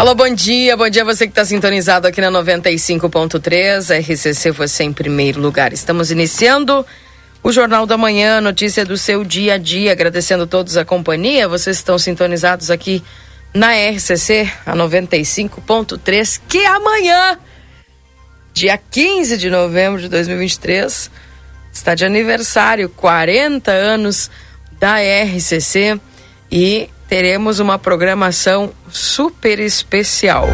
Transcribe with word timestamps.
Alô, 0.00 0.14
bom 0.14 0.34
dia, 0.34 0.78
bom 0.78 0.88
dia 0.88 1.04
você 1.04 1.26
que 1.26 1.32
está 1.32 1.44
sintonizado 1.44 2.06
aqui 2.06 2.22
na 2.22 2.30
95.3, 2.30 4.00
RCC 4.00 4.50
você 4.50 4.82
em 4.82 4.94
primeiro 4.94 5.38
lugar. 5.38 5.74
Estamos 5.74 6.10
iniciando 6.10 6.86
o 7.42 7.52
Jornal 7.52 7.84
da 7.84 7.98
Manhã, 7.98 8.40
notícia 8.40 8.82
do 8.82 8.96
seu 8.96 9.22
dia 9.22 9.56
a 9.56 9.58
dia, 9.58 9.92
agradecendo 9.92 10.44
a 10.44 10.46
todos 10.46 10.78
a 10.78 10.86
companhia, 10.86 11.46
vocês 11.46 11.76
estão 11.76 11.98
sintonizados 11.98 12.70
aqui 12.70 13.04
na 13.52 13.74
RCC, 13.74 14.50
a 14.64 14.74
95.3, 14.74 16.40
que 16.48 16.64
amanhã, 16.64 17.38
dia 18.54 18.78
15 18.78 19.36
de 19.36 19.50
novembro 19.50 20.00
de 20.00 20.08
2023, 20.08 21.10
está 21.70 21.94
de 21.94 22.06
aniversário, 22.06 22.88
40 22.88 23.70
anos 23.70 24.30
da 24.78 24.94
RCC 24.96 26.00
e 26.50 26.88
teremos 27.10 27.58
uma 27.58 27.76
programação 27.76 28.72
super 28.88 29.58
especial. 29.58 30.48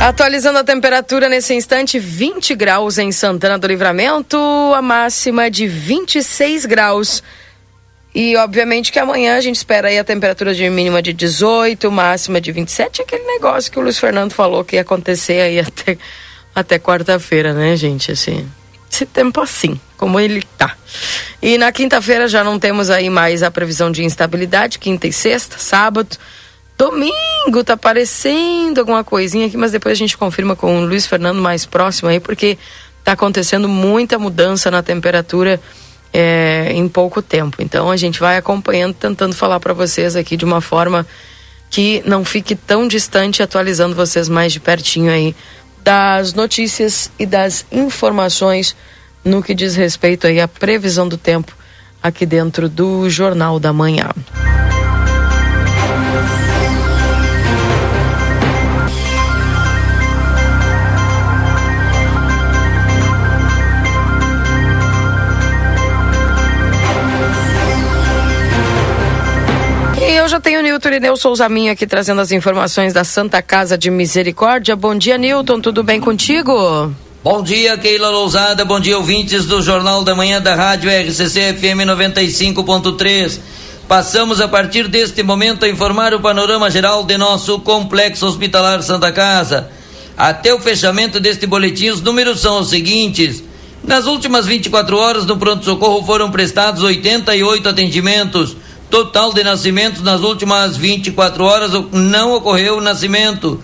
Atualizando 0.00 0.60
a 0.60 0.64
temperatura 0.64 1.28
nesse 1.28 1.52
instante, 1.52 1.98
20 1.98 2.54
graus 2.54 2.96
em 2.96 3.10
Santana 3.10 3.58
do 3.58 3.66
Livramento, 3.66 4.38
a 4.76 4.80
máxima 4.80 5.50
de 5.50 5.66
26 5.66 6.64
graus. 6.64 7.24
E 8.14 8.36
obviamente 8.36 8.92
que 8.92 9.00
amanhã 9.00 9.36
a 9.36 9.40
gente 9.40 9.56
espera 9.56 9.88
aí 9.88 9.98
a 9.98 10.04
temperatura 10.04 10.54
de 10.54 10.70
mínima 10.70 11.02
de 11.02 11.12
18, 11.12 11.90
máxima 11.90 12.40
de 12.40 12.52
27, 12.52 13.02
aquele 13.02 13.24
negócio 13.24 13.72
que 13.72 13.80
o 13.80 13.82
Luiz 13.82 13.98
Fernando 13.98 14.30
falou 14.30 14.64
que 14.64 14.76
ia 14.76 14.82
acontecer 14.82 15.40
aí 15.40 15.58
até, 15.66 15.98
até 16.54 16.78
quarta-feira, 16.78 17.52
né, 17.52 17.74
gente? 17.76 18.12
Assim, 18.12 18.48
esse 18.88 19.04
tempo 19.04 19.40
assim 19.40 19.80
como 20.02 20.18
ele 20.18 20.42
tá. 20.58 20.76
E 21.40 21.56
na 21.56 21.70
quinta-feira 21.70 22.26
já 22.26 22.42
não 22.42 22.58
temos 22.58 22.90
aí 22.90 23.08
mais 23.08 23.40
a 23.40 23.52
previsão 23.52 23.88
de 23.88 24.02
instabilidade, 24.02 24.80
quinta 24.80 25.06
e 25.06 25.12
sexta, 25.12 25.58
sábado. 25.58 26.16
Domingo 26.76 27.62
tá 27.64 27.74
aparecendo 27.74 28.80
alguma 28.80 29.04
coisinha 29.04 29.46
aqui, 29.46 29.56
mas 29.56 29.70
depois 29.70 29.92
a 29.92 29.94
gente 29.94 30.18
confirma 30.18 30.56
com 30.56 30.80
o 30.80 30.84
Luiz 30.84 31.06
Fernando 31.06 31.40
mais 31.40 31.64
próximo 31.64 32.08
aí, 32.08 32.18
porque 32.18 32.58
tá 33.04 33.12
acontecendo 33.12 33.68
muita 33.68 34.18
mudança 34.18 34.72
na 34.72 34.82
temperatura 34.82 35.60
é, 36.12 36.72
em 36.74 36.88
pouco 36.88 37.22
tempo. 37.22 37.58
Então 37.60 37.88
a 37.88 37.96
gente 37.96 38.18
vai 38.18 38.36
acompanhando, 38.36 38.94
tentando 38.94 39.36
falar 39.36 39.60
para 39.60 39.72
vocês 39.72 40.16
aqui 40.16 40.36
de 40.36 40.44
uma 40.44 40.60
forma 40.60 41.06
que 41.70 42.02
não 42.04 42.24
fique 42.24 42.56
tão 42.56 42.88
distante, 42.88 43.40
atualizando 43.40 43.94
vocês 43.94 44.28
mais 44.28 44.52
de 44.52 44.58
pertinho 44.58 45.12
aí 45.12 45.32
das 45.80 46.34
notícias 46.34 47.08
e 47.20 47.24
das 47.24 47.64
informações 47.70 48.74
no 49.24 49.42
que 49.42 49.54
diz 49.54 49.76
respeito 49.76 50.26
aí 50.26 50.40
à 50.40 50.48
previsão 50.48 51.08
do 51.08 51.16
tempo 51.16 51.56
aqui 52.02 52.26
dentro 52.26 52.68
do 52.68 53.08
Jornal 53.08 53.60
da 53.60 53.72
Manhã. 53.72 54.10
E 70.00 70.14
eu 70.16 70.28
já 70.28 70.40
tenho 70.40 70.58
o 70.58 70.62
Nilton 70.62 70.88
Irineu 70.88 71.16
Souza 71.16 71.48
Minha 71.48 71.72
aqui 71.72 71.86
trazendo 71.86 72.20
as 72.20 72.32
informações 72.32 72.92
da 72.92 73.04
Santa 73.04 73.40
Casa 73.40 73.78
de 73.78 73.90
Misericórdia. 73.90 74.74
Bom 74.74 74.96
dia, 74.96 75.16
Nilton, 75.16 75.60
tudo 75.60 75.84
bem 75.84 76.00
contigo? 76.00 76.92
Bom 77.24 77.40
dia, 77.40 77.78
Keila 77.78 78.10
Lousada. 78.10 78.64
Bom 78.64 78.80
dia, 78.80 78.98
ouvintes 78.98 79.46
do 79.46 79.62
Jornal 79.62 80.02
da 80.02 80.12
Manhã 80.12 80.40
da 80.42 80.56
Rádio 80.56 80.90
RCC 80.90 81.54
FM 81.54 81.86
95.3. 81.86 83.38
Passamos 83.86 84.40
a 84.40 84.48
partir 84.48 84.88
deste 84.88 85.22
momento 85.22 85.64
a 85.64 85.68
informar 85.68 86.12
o 86.14 86.18
panorama 86.18 86.68
geral 86.68 87.04
de 87.04 87.16
nosso 87.16 87.60
complexo 87.60 88.26
hospitalar 88.26 88.82
Santa 88.82 89.12
Casa. 89.12 89.70
Até 90.16 90.52
o 90.52 90.58
fechamento 90.58 91.20
deste 91.20 91.46
boletim, 91.46 91.90
os 91.90 92.02
números 92.02 92.40
são 92.40 92.58
os 92.58 92.70
seguintes. 92.70 93.40
Nas 93.84 94.06
últimas 94.06 94.44
24 94.44 94.96
horas 94.98 95.24
no 95.24 95.36
pronto-socorro 95.36 96.04
foram 96.04 96.28
prestados 96.28 96.82
88 96.82 97.68
atendimentos. 97.68 98.56
Total 98.90 99.32
de 99.32 99.44
nascimentos 99.44 100.02
nas 100.02 100.22
últimas 100.22 100.76
24 100.76 101.44
horas 101.44 101.70
não 101.92 102.34
ocorreu 102.34 102.80
nascimento. 102.80 103.62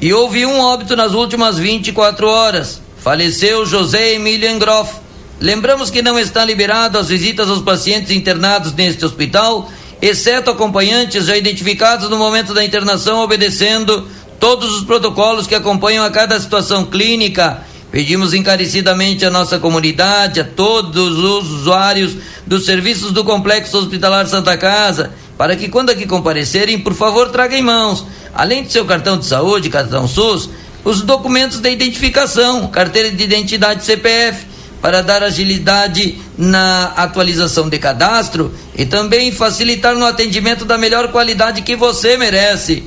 E 0.00 0.12
houve 0.12 0.46
um 0.46 0.60
óbito 0.60 0.94
nas 0.94 1.12
últimas 1.12 1.58
24 1.58 2.28
horas. 2.28 2.80
Faleceu 2.98 3.66
José 3.66 4.14
Emilian 4.14 4.58
Groff. 4.58 4.92
Lembramos 5.40 5.90
que 5.90 6.02
não 6.02 6.18
está 6.18 6.44
liberado 6.44 6.98
as 6.98 7.08
visitas 7.08 7.48
aos 7.48 7.62
pacientes 7.62 8.12
internados 8.12 8.72
neste 8.74 9.04
hospital, 9.04 9.70
exceto 10.00 10.50
acompanhantes 10.50 11.26
já 11.26 11.36
identificados 11.36 12.08
no 12.08 12.16
momento 12.16 12.54
da 12.54 12.64
internação, 12.64 13.20
obedecendo 13.20 14.08
todos 14.38 14.72
os 14.76 14.84
protocolos 14.84 15.46
que 15.46 15.54
acompanham 15.54 16.04
a 16.04 16.10
cada 16.10 16.38
situação 16.38 16.84
clínica. 16.84 17.64
Pedimos 17.90 18.34
encarecidamente 18.34 19.24
à 19.24 19.30
nossa 19.30 19.58
comunidade, 19.58 20.40
a 20.40 20.44
todos 20.44 21.18
os 21.18 21.50
usuários 21.50 22.16
dos 22.46 22.66
serviços 22.66 23.10
do 23.12 23.24
Complexo 23.24 23.78
Hospitalar 23.78 24.26
Santa 24.26 24.56
Casa, 24.56 25.12
para 25.38 25.56
que 25.56 25.68
quando 25.68 25.90
aqui 25.90 26.06
comparecerem, 26.06 26.80
por 26.80 26.92
favor, 26.92 27.30
tragam 27.30 27.58
em 27.58 27.62
mãos 27.62 28.04
além 28.34 28.62
do 28.62 28.70
seu 28.70 28.84
cartão 28.84 29.18
de 29.18 29.26
saúde, 29.26 29.70
cartão 29.70 30.06
SUS, 30.06 30.50
os 30.84 31.02
documentos 31.02 31.58
de 31.58 31.70
identificação, 31.70 32.68
carteira 32.68 33.10
de 33.10 33.24
identidade 33.24 33.84
CPF, 33.84 34.46
para 34.80 35.02
dar 35.02 35.24
agilidade 35.24 36.20
na 36.36 36.92
atualização 36.96 37.68
de 37.68 37.78
cadastro 37.78 38.54
e 38.76 38.86
também 38.86 39.32
facilitar 39.32 39.96
no 39.96 40.06
atendimento 40.06 40.64
da 40.64 40.78
melhor 40.78 41.08
qualidade 41.08 41.62
que 41.62 41.74
você 41.74 42.16
merece. 42.16 42.84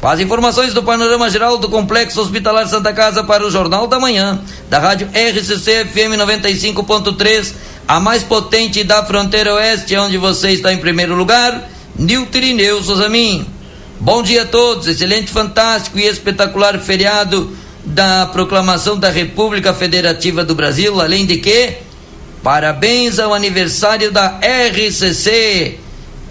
Faz 0.00 0.20
informações 0.20 0.72
do 0.72 0.82
panorama 0.82 1.28
geral 1.28 1.58
do 1.58 1.68
Complexo 1.68 2.20
Hospitalar 2.20 2.68
Santa 2.68 2.92
Casa 2.92 3.24
para 3.24 3.44
o 3.44 3.50
Jornal 3.50 3.88
da 3.88 3.98
Manhã, 3.98 4.40
da 4.70 4.78
rádio 4.78 5.08
RCC 5.08 5.86
FM 5.86 6.20
95.3, 6.20 7.52
a 7.88 7.98
mais 7.98 8.22
potente 8.22 8.84
da 8.84 9.04
fronteira 9.04 9.54
oeste, 9.54 9.96
onde 9.96 10.18
você 10.18 10.50
está 10.50 10.72
em 10.72 10.78
primeiro 10.78 11.16
lugar, 11.16 11.68
Nilton 11.96 12.38
Irineu 12.38 12.82
Souzamin. 12.82 13.46
Bom 14.00 14.22
dia 14.22 14.42
a 14.42 14.46
todos, 14.46 14.88
excelente, 14.88 15.30
fantástico 15.30 15.98
e 15.98 16.06
espetacular 16.06 16.78
feriado 16.80 17.56
da 17.84 18.26
proclamação 18.26 18.98
da 18.98 19.10
República 19.10 19.72
Federativa 19.72 20.44
do 20.44 20.54
Brasil, 20.54 21.00
além 21.00 21.24
de 21.24 21.36
que, 21.36 21.74
parabéns 22.42 23.18
ao 23.18 23.32
aniversário 23.32 24.10
da 24.10 24.40
RCC 24.40 25.78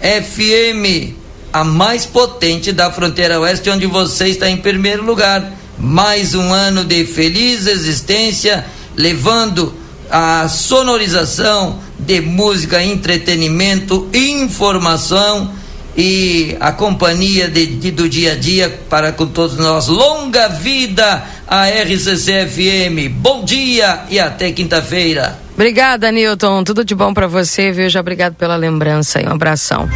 FM, 0.00 1.14
a 1.52 1.64
mais 1.64 2.04
potente 2.04 2.70
da 2.70 2.92
fronteira 2.92 3.40
oeste, 3.40 3.70
onde 3.70 3.86
você 3.86 4.28
está 4.28 4.50
em 4.50 4.58
primeiro 4.58 5.02
lugar. 5.02 5.50
Mais 5.78 6.34
um 6.34 6.52
ano 6.52 6.84
de 6.84 7.06
feliz 7.06 7.66
existência, 7.66 8.66
levando 8.96 9.74
a 10.10 10.48
sonorização 10.48 11.78
de 11.98 12.20
música, 12.20 12.82
entretenimento, 12.82 14.08
informação 14.12 15.52
e 15.96 16.56
a 16.60 16.72
companhia 16.72 17.48
de, 17.48 17.66
de, 17.66 17.90
do 17.90 18.08
dia 18.08 18.32
a 18.32 18.36
dia 18.36 18.80
para 18.90 19.12
com 19.12 19.26
todos 19.26 19.56
nós. 19.56 19.88
Longa 19.88 20.48
vida 20.48 21.22
a 21.46 21.68
RCC 21.68 22.46
FM. 22.46 23.12
Bom 23.12 23.44
dia 23.44 24.00
e 24.10 24.18
até 24.18 24.50
quinta-feira. 24.52 25.38
Obrigada, 25.54 26.10
Newton. 26.10 26.64
Tudo 26.64 26.84
de 26.84 26.94
bom 26.94 27.14
para 27.14 27.28
você, 27.28 27.70
viu? 27.70 27.88
Já 27.88 28.00
obrigado 28.00 28.34
pela 28.34 28.56
lembrança 28.56 29.20
e 29.20 29.26
um 29.26 29.32
abração. 29.32 29.88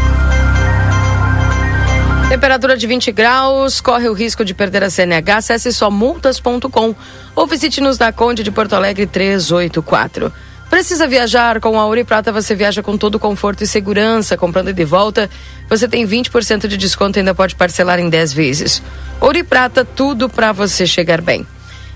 Temperatura 2.28 2.76
de 2.76 2.86
20 2.86 3.10
graus, 3.10 3.80
corre 3.80 4.06
o 4.06 4.12
risco 4.12 4.44
de 4.44 4.52
perder 4.52 4.84
a 4.84 4.90
CNH. 4.90 5.38
Acesse 5.38 5.72
só 5.72 5.90
multas.com 5.90 6.94
ou 7.34 7.46
visite-nos 7.46 7.98
na 7.98 8.12
Conde 8.12 8.42
de 8.42 8.50
Porto 8.50 8.75
Alegre 8.75 9.06
384. 9.06 10.30
Precisa 10.69 11.06
viajar 11.06 11.58
com 11.58 11.80
a 11.80 11.86
Ouro 11.86 12.00
e 12.00 12.04
Prata? 12.04 12.30
Você 12.30 12.54
viaja 12.54 12.82
com 12.82 12.98
todo 12.98 13.19
conforto 13.19 13.64
e 13.64 13.66
segurança. 13.66 14.36
Comprando 14.36 14.75
de 14.75 14.84
volta, 14.84 15.30
você 15.70 15.88
tem 15.88 16.06
20% 16.06 16.69
de 16.69 16.76
desconto 16.76 17.19
e 17.19 17.20
ainda 17.20 17.34
pode 17.34 17.54
parcelar 17.54 17.98
em 17.98 18.10
10 18.10 18.34
vezes. 18.34 18.82
Ouro 19.19 19.38
e 19.38 19.42
Prata, 19.42 19.82
tudo 19.82 20.28
para 20.28 20.52
você 20.52 20.86
chegar 20.86 21.22
bem. 21.22 21.46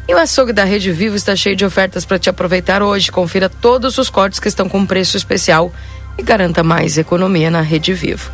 E 0.09 0.15
o 0.15 0.19
açougue 0.19 0.55
da 0.55 0.65
Rede 0.65 0.91
Vivo 0.93 1.15
está 1.15 1.37
cheio 1.37 1.55
de 1.55 1.67
ofertas 1.67 2.07
para 2.07 2.19
te 2.19 2.31
aproveitar 2.31 2.83
hoje. 2.83 3.13
Confira 3.13 3.51
todos 3.51 3.99
os 3.99 4.09
cortes 4.09 4.41
que 4.41 4.49
estão 4.49 4.67
com 4.67 4.87
preço 4.87 5.15
especial 5.15 5.71
e 6.17 6.23
garanta 6.23 6.63
mais 6.63 6.97
economia 6.97 7.51
na 7.51 7.61
Rede 7.61 7.93
Vivo. 7.93 8.31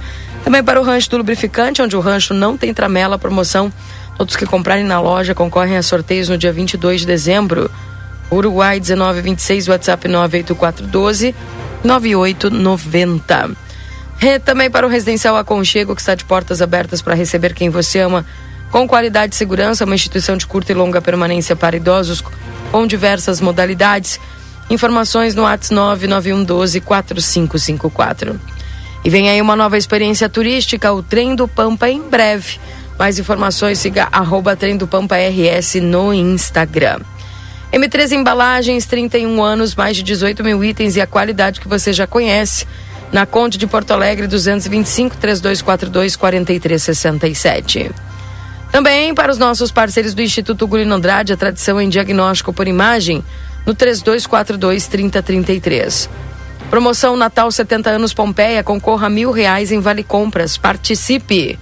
Também 0.49 0.65
para 0.65 0.81
o 0.81 0.83
rancho 0.83 1.11
do 1.11 1.19
lubrificante, 1.19 1.83
onde 1.83 1.95
o 1.95 2.01
rancho 2.01 2.33
não 2.33 2.57
tem 2.57 2.73
tramela, 2.73 3.19
promoção. 3.19 3.71
Todos 4.17 4.35
que 4.35 4.47
comprarem 4.47 4.83
na 4.83 4.99
loja 4.99 5.35
concorrem 5.35 5.77
a 5.77 5.83
sorteios 5.83 6.27
no 6.31 6.39
dia 6.39 6.51
22 6.51 7.03
de 7.03 7.07
dezembro. 7.07 7.71
Uruguai 8.33 8.81
1926, 8.81 9.69
WhatsApp 9.69 10.09
98412 10.09 11.35
9890. 11.85 13.51
E 14.23 14.39
também 14.39 14.71
para 14.71 14.87
o 14.87 14.89
Residencial 14.89 15.37
Aconchego, 15.37 15.95
que 15.95 16.01
está 16.01 16.15
de 16.15 16.25
portas 16.25 16.63
abertas 16.63 17.03
para 17.03 17.15
receber 17.15 17.53
quem 17.53 17.69
você 17.69 18.01
ama, 18.01 18.25
com 18.71 18.89
qualidade 18.89 19.35
e 19.35 19.37
segurança, 19.37 19.85
uma 19.85 19.95
instituição 19.95 20.35
de 20.35 20.47
curta 20.47 20.73
e 20.73 20.75
longa 20.75 21.03
permanência 21.03 21.55
para 21.55 21.77
idosos, 21.77 22.25
com 22.73 22.87
diversas 22.87 23.39
modalidades. 23.39 24.19
Informações 24.71 25.35
no 25.35 25.43
WhatsApp 25.43 25.75
99112 25.75 26.81
4554. 26.81 28.58
E 29.05 29.11
vem 29.11 29.31
aí 29.31 29.41
uma 29.41 29.57
nova 29.57 29.79
experiência 29.79 30.29
turística, 30.29 30.93
o 30.93 31.03
Trem 31.03 31.35
do 31.35 31.47
Pampa, 31.47 31.89
em 31.89 32.03
breve. 32.03 32.59
Mais 32.99 33.19
informações, 33.19 33.79
siga 33.79 34.09
arroba 34.11 34.57
Trem 34.57 34.77
do 34.77 34.87
Pampa 34.87 35.17
RS 35.17 35.77
no 35.77 36.13
Instagram. 36.13 37.01
M3 37.73 38.13
Embalagens, 38.13 38.87
31 38.87 39.43
anos, 39.43 39.75
mais 39.75 39.97
de 39.97 40.03
18 40.03 40.43
mil 40.43 40.65
itens 40.65 40.97
e 40.97 41.01
a 41.01 41.07
qualidade 41.07 41.61
que 41.61 41.69
você 41.69 41.93
já 41.93 42.07
conhece. 42.07 42.67
Na 43.13 43.25
Conde 43.25 43.57
de 43.57 43.67
Porto 43.67 43.93
Alegre, 43.93 44.27
225 44.27 45.17
3242 45.17 46.17
4367. 46.17 47.91
Também 48.71 49.15
para 49.15 49.33
os 49.33 49.39
nossos 49.39 49.71
parceiros 49.71 50.13
do 50.13 50.21
Instituto 50.21 50.67
Gulino 50.67 50.95
Andrade, 50.95 51.33
a 51.33 51.37
tradição 51.37 51.81
em 51.81 51.89
diagnóstico 51.89 52.53
por 52.53 52.69
imagem, 52.69 53.25
no 53.65 53.75
3242 53.75 54.87
3033. 54.87 56.11
Promoção 56.71 57.17
Natal 57.17 57.51
70 57.51 57.89
anos 57.89 58.13
Pompeia, 58.13 58.63
concorra 58.63 59.07
a 59.07 59.11
mil 59.11 59.31
reais 59.31 59.73
em 59.73 59.81
Vale 59.81 60.05
Compras. 60.05 60.59
Participe! 60.59 61.59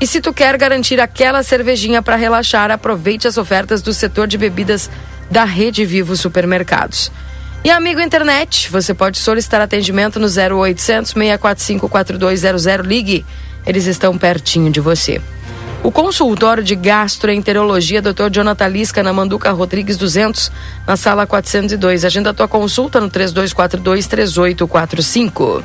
E 0.00 0.06
se 0.06 0.20
tu 0.20 0.32
quer 0.32 0.56
garantir 0.56 1.00
aquela 1.00 1.42
cervejinha 1.44 2.02
para 2.02 2.16
relaxar, 2.16 2.70
aproveite 2.72 3.28
as 3.28 3.38
ofertas 3.38 3.80
do 3.80 3.94
setor 3.94 4.26
de 4.26 4.36
bebidas 4.36 4.90
da 5.30 5.44
Rede 5.44 5.84
Vivo 5.86 6.16
Supermercados. 6.16 7.12
E 7.62 7.70
amigo 7.70 8.00
internet, 8.00 8.70
você 8.70 8.92
pode 8.92 9.18
solicitar 9.18 9.60
atendimento 9.60 10.18
no 10.18 10.26
0800 10.26 11.12
645 11.12 11.88
4200. 11.88 12.84
Ligue, 12.84 13.24
eles 13.64 13.86
estão 13.86 14.18
pertinho 14.18 14.70
de 14.70 14.80
você. 14.80 15.20
O 15.84 15.92
consultório 15.92 16.64
de 16.64 16.74
gastroenterologia 16.74 18.00
Dr. 18.00 18.30
Jonathan 18.32 18.68
Lisca 18.68 19.02
na 19.02 19.12
Manduca 19.12 19.50
Rodrigues 19.50 19.98
200, 19.98 20.50
na 20.86 20.96
sala 20.96 21.26
402. 21.26 22.06
Agenda 22.06 22.32
tua 22.32 22.48
consulta 22.48 22.98
no 22.98 23.10
3242 23.10 24.06
3845. 24.06 25.62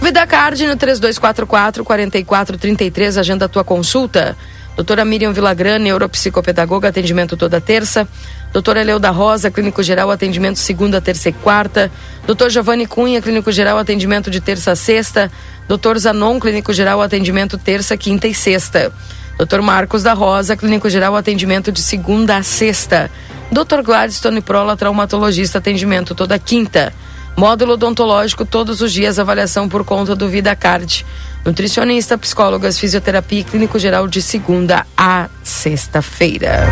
Vida 0.00 0.26
Card 0.26 0.66
no 0.66 0.74
3244 0.74 1.84
4433. 1.84 3.18
Agenda 3.18 3.46
tua 3.46 3.62
consulta. 3.62 4.38
Doutora 4.74 5.04
Miriam 5.04 5.34
Villagrã, 5.34 5.78
neuropsicopedagoga, 5.78 6.88
atendimento 6.88 7.36
toda 7.36 7.60
terça. 7.60 8.08
Doutora 8.54 8.80
Eleuda 8.80 9.10
Rosa, 9.10 9.50
clínico 9.50 9.82
geral, 9.82 10.10
atendimento 10.10 10.58
segunda, 10.58 10.98
terça 10.98 11.28
e 11.28 11.32
quarta. 11.34 11.92
Doutor 12.26 12.48
Giovanni 12.48 12.86
Cunha, 12.86 13.20
clínico 13.20 13.52
geral, 13.52 13.76
atendimento 13.76 14.30
de 14.30 14.40
terça 14.40 14.72
a 14.72 14.76
sexta. 14.76 15.30
Doutor 15.68 15.98
Zanon, 15.98 16.40
clínico 16.40 16.72
geral, 16.72 17.02
atendimento 17.02 17.58
terça, 17.58 17.98
quinta 17.98 18.26
e 18.26 18.32
sexta. 18.32 18.90
Doutor 19.38 19.62
Marcos 19.62 20.02
da 20.02 20.12
Rosa, 20.12 20.56
clínico 20.56 20.88
geral, 20.88 21.16
atendimento 21.16 21.72
de 21.72 21.80
segunda 21.82 22.36
a 22.36 22.42
sexta. 22.42 23.10
Doutor 23.50 23.82
Gladstone 23.82 24.40
Prola, 24.40 24.76
traumatologista, 24.76 25.58
atendimento 25.58 26.14
toda 26.14 26.38
quinta. 26.38 26.92
Módulo 27.36 27.74
odontológico 27.74 28.44
todos 28.44 28.80
os 28.80 28.92
dias, 28.92 29.18
avaliação 29.18 29.68
por 29.68 29.84
conta 29.84 30.14
do 30.14 30.28
Vida 30.28 30.54
Card. 30.54 31.04
Nutricionista, 31.44 32.16
psicólogas, 32.16 32.78
fisioterapia 32.78 33.40
e 33.40 33.44
clínico 33.44 33.78
geral 33.78 34.06
de 34.06 34.22
segunda 34.22 34.86
a 34.96 35.28
sexta-feira. 35.42 36.66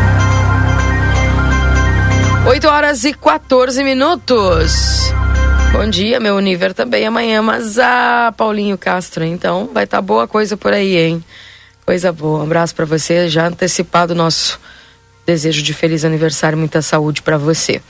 8 2.47 2.69
horas 2.69 3.05
e 3.05 3.13
14 3.13 3.83
minutos. 3.83 5.13
Bom 5.73 5.89
dia, 5.89 6.19
meu 6.19 6.37
Univer 6.37 6.75
também 6.75 7.07
amanhã, 7.07 7.43
mas 7.43 7.79
ah, 7.79 8.33
Paulinho 8.37 8.77
Castro, 8.77 9.25
então 9.25 9.71
vai 9.73 9.85
estar 9.85 9.99
tá 9.99 10.03
boa 10.03 10.27
coisa 10.27 10.57
por 10.57 10.73
aí, 10.73 10.97
hein? 10.97 11.25
Coisa 11.91 12.13
boa. 12.13 12.39
Um 12.39 12.43
abraço 12.45 12.73
para 12.73 12.85
você, 12.85 13.29
já 13.29 13.49
antecipado 13.49 14.13
o 14.13 14.17
nosso 14.17 14.61
desejo 15.27 15.61
de 15.61 15.75
feliz 15.75 16.05
aniversário, 16.05 16.57
muita 16.57 16.81
saúde 16.81 17.21
para 17.21 17.37
você. 17.37 17.83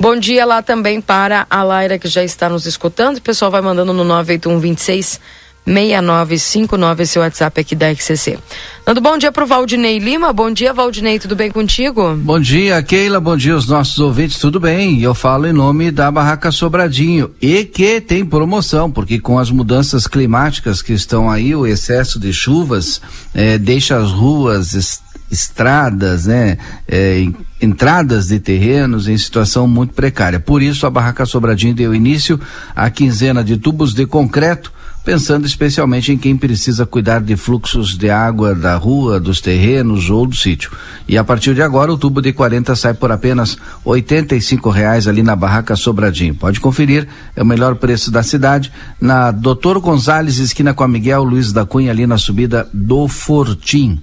Bom 0.00 0.16
dia 0.16 0.46
lá 0.46 0.62
também 0.62 1.02
para 1.02 1.46
a 1.50 1.62
Laira 1.62 1.98
que 1.98 2.08
já 2.08 2.24
está 2.24 2.48
nos 2.48 2.64
escutando. 2.64 3.18
O 3.18 3.20
pessoal 3.20 3.50
vai 3.50 3.60
mandando 3.60 3.92
no 3.92 4.04
981 4.04 4.58
26 4.58 5.20
6959, 5.64 7.02
esse 7.04 7.18
WhatsApp 7.18 7.60
aqui 7.60 7.74
da 7.74 7.94
XCC. 7.94 8.38
Dando 8.84 9.00
bom 9.00 9.16
dia 9.16 9.30
pro 9.30 9.46
Valdinei 9.46 9.98
Lima. 9.98 10.32
Bom 10.32 10.50
dia, 10.50 10.72
Valdinei, 10.72 11.18
tudo 11.20 11.36
bem 11.36 11.50
contigo? 11.50 12.16
Bom 12.16 12.40
dia, 12.40 12.82
Keila, 12.82 13.20
bom 13.20 13.36
dia 13.36 13.54
aos 13.54 13.68
nossos 13.68 13.98
ouvintes, 14.00 14.38
tudo 14.38 14.58
bem? 14.58 15.00
Eu 15.00 15.14
falo 15.14 15.46
em 15.46 15.52
nome 15.52 15.92
da 15.92 16.10
Barraca 16.10 16.50
Sobradinho 16.50 17.30
e 17.40 17.64
que 17.64 18.00
tem 18.00 18.24
promoção, 18.24 18.90
porque 18.90 19.20
com 19.20 19.38
as 19.38 19.50
mudanças 19.50 20.08
climáticas 20.08 20.82
que 20.82 20.92
estão 20.92 21.30
aí, 21.30 21.54
o 21.54 21.64
excesso 21.64 22.18
de 22.18 22.32
chuvas 22.32 23.00
eh, 23.32 23.56
deixa 23.56 23.96
as 23.96 24.10
ruas, 24.10 24.74
estradas, 25.30 26.26
né, 26.26 26.58
eh, 26.86 27.26
entradas 27.60 28.26
de 28.26 28.38
terrenos 28.38 29.08
em 29.08 29.16
situação 29.16 29.66
muito 29.66 29.94
precária. 29.94 30.38
Por 30.38 30.60
isso, 30.60 30.86
a 30.86 30.90
Barraca 30.90 31.24
Sobradinho 31.24 31.74
deu 31.74 31.94
início 31.94 32.38
à 32.76 32.90
quinzena 32.90 33.42
de 33.42 33.56
tubos 33.56 33.94
de 33.94 34.04
concreto 34.04 34.72
pensando 35.04 35.46
especialmente 35.46 36.12
em 36.12 36.18
quem 36.18 36.36
precisa 36.36 36.86
cuidar 36.86 37.20
de 37.20 37.36
fluxos 37.36 37.96
de 37.96 38.08
água 38.08 38.54
da 38.54 38.76
rua, 38.76 39.18
dos 39.18 39.40
terrenos 39.40 40.10
ou 40.10 40.26
do 40.26 40.36
sítio. 40.36 40.70
E 41.08 41.18
a 41.18 41.24
partir 41.24 41.54
de 41.54 41.62
agora 41.62 41.92
o 41.92 41.98
tubo 41.98 42.22
de 42.22 42.32
40 42.32 42.74
sai 42.76 42.94
por 42.94 43.10
apenas 43.10 43.56
R$ 43.84 44.72
reais 44.72 45.08
ali 45.08 45.22
na 45.22 45.34
barraca 45.34 45.74
Sobradinho. 45.74 46.34
Pode 46.34 46.60
conferir, 46.60 47.08
é 47.34 47.42
o 47.42 47.46
melhor 47.46 47.74
preço 47.76 48.10
da 48.10 48.22
cidade, 48.22 48.72
na 49.00 49.30
Doutor 49.30 49.80
Gonzales, 49.80 50.38
esquina 50.38 50.72
com 50.72 50.84
a 50.84 50.88
Miguel 50.88 51.24
Luiz 51.24 51.52
da 51.52 51.64
Cunha, 51.64 51.90
ali 51.90 52.06
na 52.06 52.18
subida 52.18 52.68
do 52.72 53.08
Fortim. 53.08 54.00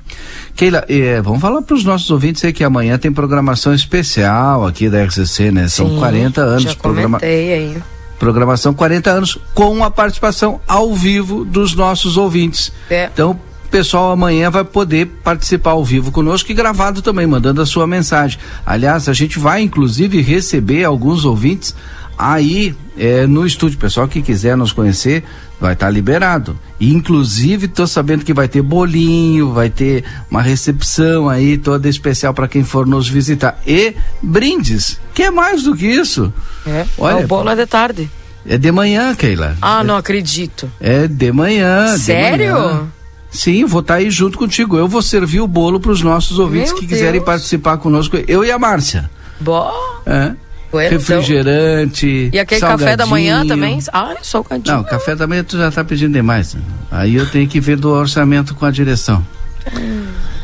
Keila, 0.56 0.86
eh, 0.90 1.22
vamos 1.22 1.40
falar 1.40 1.62
para 1.62 1.76
os 1.76 1.86
nossos 1.86 2.10
ouvintes 2.12 2.44
aí 2.44 2.52
que 2.52 2.64
amanhã 2.64 2.98
tem 2.98 3.12
programação 3.12 3.74
especial 3.74 4.68
aqui 4.68 4.90
da 4.90 5.04
RCC, 5.04 5.52
né? 5.52 5.68
São 5.68 5.90
Sim, 5.90 6.00
40 6.00 6.42
anos 6.42 6.66
de 6.66 6.76
programa. 6.76 7.20
aí 7.22 7.78
programação 8.20 8.74
40 8.74 9.10
anos, 9.10 9.38
com 9.54 9.84
a 9.84 9.90
participação 9.90 10.60
ao 10.68 10.94
vivo 10.94 11.46
dos 11.46 11.74
nossos 11.74 12.18
ouvintes. 12.18 12.72
É. 12.90 13.10
Então, 13.12 13.32
o 13.32 13.70
pessoal 13.70 14.12
amanhã 14.12 14.50
vai 14.50 14.66
poder 14.66 15.06
participar 15.24 15.72
ao 15.72 15.86
vivo 15.86 16.12
conosco 16.12 16.52
e 16.52 16.56
gravado 16.56 17.02
também, 17.02 17.26
mandando 17.26 17.62
a 17.62 17.66
sua 17.66 17.88
mensagem. 17.88 18.40
Aliás, 18.66 19.08
a 19.08 19.14
gente 19.14 19.40
vai 19.40 19.62
inclusive 19.62 20.22
receber 20.22 20.84
alguns 20.84 21.24
ouvintes 21.24 21.74
aí 22.18 22.76
é, 22.98 23.26
no 23.26 23.46
estúdio. 23.46 23.80
Pessoal 23.80 24.08
que 24.08 24.22
quiser 24.22 24.58
nos 24.58 24.74
conhecer, 24.74 25.24
vai 25.60 25.74
estar 25.74 25.88
tá 25.88 25.92
liberado. 25.92 26.58
E, 26.80 26.94
inclusive, 26.94 27.66
estou 27.66 27.88
sabendo 27.88 28.24
que 28.24 28.34
vai 28.34 28.48
ter 28.48 28.62
bolinho, 28.62 29.52
vai 29.52 29.70
ter 29.70 30.04
uma 30.30 30.42
recepção 30.42 31.30
aí 31.30 31.58
toda 31.58 31.90
especial 31.90 32.34
para 32.34 32.48
quem 32.48 32.64
for 32.64 32.86
nos 32.88 33.08
visitar. 33.08 33.60
E 33.68 33.96
brindes, 34.22 35.00
que 35.14 35.24
é 35.24 35.32
mais 35.32 35.64
do 35.64 35.76
que 35.76 35.86
isso. 35.86 36.34
É, 36.66 36.86
Olha, 36.98 37.24
o 37.24 37.28
bolo 37.28 37.50
é 37.50 37.56
de 37.56 37.66
tarde. 37.66 38.10
É 38.46 38.58
de 38.58 38.72
manhã, 38.72 39.14
Keila. 39.14 39.58
Ah, 39.62 39.82
é, 39.82 39.84
não 39.84 39.98
acredito. 39.98 40.72
É 40.80 41.08
de 41.08 41.32
manhã. 41.32 41.98
Sério? 41.98 42.56
De 42.56 42.62
manhã. 42.62 42.88
Sim, 43.30 43.66
vou 43.66 43.82
estar 43.82 43.96
tá 43.96 44.00
aí 44.00 44.10
junto 44.10 44.38
contigo. 44.38 44.78
Eu 44.78 44.88
vou 44.88 45.02
servir 45.02 45.40
o 45.40 45.48
bolo 45.48 45.80
para 45.80 45.92
os 45.92 46.02
nossos 46.02 46.40
ouvintes 46.40 46.72
Meu 46.72 46.80
que 46.80 46.88
Deus. 46.88 47.00
quiserem 47.00 47.22
participar 47.22 47.78
conosco. 47.78 48.18
Eu 48.28 48.44
e 48.44 48.52
a 48.52 48.58
Márcia. 48.58 49.10
Bom. 49.40 49.72
É. 50.06 50.34
Bueno, 50.72 50.92
refrigerante. 50.92 52.08
Então... 52.08 52.38
E 52.38 52.40
aquele 52.40 52.62
café 52.62 52.96
da 52.96 53.06
manhã 53.06 53.46
também? 53.46 53.80
Ah, 53.92 54.16
salgadinho. 54.22 54.78
Não, 54.78 54.84
café 54.84 55.16
da 55.16 55.26
manhã 55.26 55.44
tu 55.44 55.58
já 55.58 55.72
tá 55.72 55.84
pedindo 55.84 56.14
demais. 56.14 56.56
Aí 56.92 57.16
eu 57.16 57.26
tenho 57.30 57.48
que 57.48 57.60
ver 57.60 57.78
do 57.78 57.90
orçamento 57.90 58.54
com 58.54 58.66
a 58.66 58.72
direção. 58.72 59.26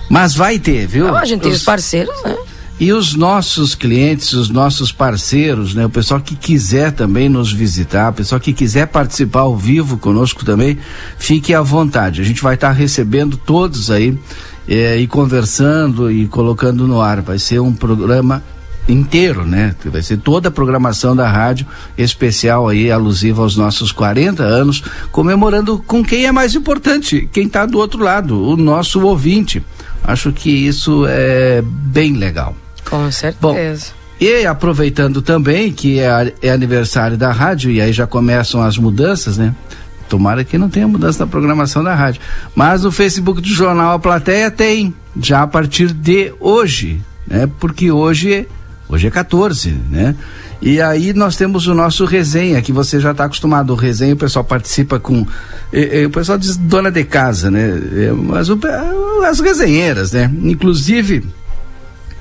Mas 0.09 0.35
vai 0.35 0.59
ter, 0.59 0.87
viu? 0.87 1.07
Não, 1.07 1.15
a 1.15 1.25
gente 1.25 1.41
tem 1.41 1.51
os 1.51 1.63
parceiros, 1.63 2.15
né? 2.23 2.35
E 2.77 2.91
os 2.91 3.15
nossos 3.15 3.73
clientes, 3.73 4.33
os 4.33 4.49
nossos 4.49 4.91
parceiros, 4.91 5.73
né? 5.73 5.85
O 5.85 5.89
pessoal 5.89 6.19
que 6.19 6.35
quiser 6.35 6.91
também 6.91 7.29
nos 7.29 7.51
visitar, 7.51 8.11
o 8.11 8.13
pessoal 8.13 8.41
que 8.41 8.51
quiser 8.51 8.87
participar 8.87 9.41
ao 9.41 9.55
vivo 9.55 9.97
conosco 9.97 10.43
também, 10.43 10.77
fique 11.17 11.53
à 11.53 11.61
vontade. 11.61 12.19
A 12.19 12.23
gente 12.25 12.41
vai 12.41 12.55
estar 12.55 12.67
tá 12.67 12.73
recebendo 12.73 13.37
todos 13.37 13.89
aí 13.89 14.17
eh, 14.67 14.97
e 14.97 15.07
conversando 15.07 16.11
e 16.11 16.27
colocando 16.27 16.85
no 16.85 16.99
ar. 16.99 17.21
Vai 17.21 17.39
ser 17.39 17.61
um 17.61 17.73
programa 17.73 18.43
inteiro, 18.87 19.45
né? 19.45 19.75
Vai 19.85 20.01
ser 20.01 20.17
toda 20.17 20.49
a 20.49 20.51
programação 20.51 21.15
da 21.15 21.29
rádio 21.29 21.65
especial 21.97 22.67
aí 22.67 22.91
alusiva 22.91 23.41
aos 23.41 23.55
nossos 23.55 23.91
40 23.91 24.43
anos, 24.43 24.83
comemorando 25.11 25.79
com 25.85 26.03
quem 26.03 26.25
é 26.25 26.31
mais 26.31 26.55
importante, 26.55 27.27
quem 27.31 27.47
está 27.47 27.65
do 27.65 27.77
outro 27.77 28.03
lado, 28.03 28.41
o 28.41 28.55
nosso 28.55 29.01
ouvinte. 29.01 29.63
Acho 30.03 30.31
que 30.31 30.49
isso 30.49 31.05
é 31.07 31.63
bem 31.65 32.13
legal. 32.13 32.55
Com 32.87 33.11
certeza. 33.11 33.87
Bom, 33.91 34.05
e 34.19 34.45
aproveitando 34.45 35.21
também 35.21 35.73
que 35.73 35.99
é, 35.99 36.33
é, 36.41 36.49
aniversário 36.49 37.17
da 37.17 37.31
rádio 37.31 37.69
e 37.69 37.81
aí 37.81 37.91
já 37.91 38.07
começam 38.07 38.61
as 38.61 38.77
mudanças, 38.77 39.37
né? 39.37 39.53
Tomara 40.07 40.43
que 40.43 40.57
não 40.57 40.69
tenha 40.69 40.87
mudança 40.87 41.25
na 41.25 41.29
programação 41.29 41.83
da 41.83 41.93
rádio. 41.93 42.21
Mas 42.55 42.83
no 42.83 42.91
Facebook 42.91 43.41
do 43.41 43.47
Jornal 43.47 43.93
A 43.93 43.99
Plateia 43.99 44.49
tem, 44.51 44.93
já 45.19 45.41
a 45.41 45.47
partir 45.47 45.91
de 45.91 46.33
hoje, 46.39 47.01
né? 47.27 47.49
Porque 47.59 47.91
hoje, 47.91 48.47
hoje 48.89 49.07
é 49.07 49.11
14, 49.11 49.71
né? 49.89 50.15
E 50.61 50.81
aí 50.81 51.13
nós 51.13 51.35
temos 51.35 51.67
o 51.67 51.73
nosso 51.73 52.05
resenha, 52.05 52.61
que 52.61 52.71
você 52.71 52.99
já 52.99 53.11
está 53.11 53.25
acostumado. 53.25 53.73
O 53.73 53.75
resenha 53.75 54.13
o 54.13 54.17
pessoal 54.17 54.43
participa 54.43 54.99
com. 54.99 55.25
E, 55.71 56.01
e, 56.01 56.05
o 56.05 56.09
pessoal 56.09 56.37
diz 56.37 56.55
dona 56.57 56.91
de 56.91 57.03
casa, 57.03 57.51
né? 57.51 57.79
É, 57.93 58.11
mas 58.11 58.49
o, 58.49 58.57
as 59.27 59.39
resenheiras, 59.39 60.11
né? 60.11 60.31
Inclusive 60.41 61.23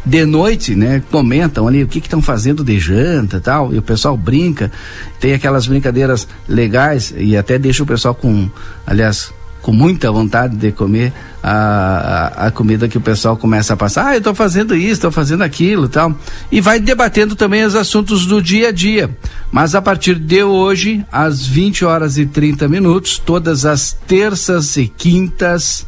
de 0.06 0.26
noite, 0.26 0.74
né, 0.74 1.02
comentam 1.10 1.66
ali 1.66 1.82
o 1.82 1.88
que 1.88 1.98
estão 1.98 2.20
fazendo 2.20 2.62
de 2.62 2.78
janta 2.78 3.40
tal, 3.40 3.72
e 3.72 3.78
o 3.78 3.82
pessoal 3.82 4.16
brinca, 4.16 4.70
tem 5.18 5.32
aquelas 5.32 5.66
brincadeiras 5.66 6.28
legais 6.46 7.14
e 7.16 7.36
até 7.36 7.58
deixa 7.58 7.82
o 7.82 7.86
pessoal 7.86 8.14
com, 8.14 8.50
aliás, 8.86 9.32
com 9.64 9.72
muita 9.72 10.12
vontade 10.12 10.54
de 10.56 10.70
comer 10.72 11.10
a, 11.42 12.36
a, 12.36 12.46
a 12.48 12.50
comida 12.50 12.86
que 12.86 12.98
o 12.98 13.00
pessoal 13.00 13.34
começa 13.34 13.72
a 13.72 13.76
passar. 13.78 14.08
Ah, 14.08 14.14
eu 14.14 14.18
estou 14.18 14.34
fazendo 14.34 14.76
isso, 14.76 14.92
estou 14.92 15.10
fazendo 15.10 15.42
aquilo 15.42 15.88
tal. 15.88 16.14
E 16.52 16.60
vai 16.60 16.78
debatendo 16.78 17.34
também 17.34 17.64
os 17.64 17.74
assuntos 17.74 18.26
do 18.26 18.42
dia 18.42 18.68
a 18.68 18.72
dia. 18.72 19.16
Mas 19.50 19.74
a 19.74 19.80
partir 19.80 20.16
de 20.16 20.42
hoje, 20.42 21.02
às 21.10 21.46
20 21.46 21.82
horas 21.82 22.18
e 22.18 22.26
30 22.26 22.68
minutos, 22.68 23.16
todas 23.16 23.64
as 23.64 23.96
terças 24.06 24.76
e 24.76 24.86
quintas, 24.86 25.86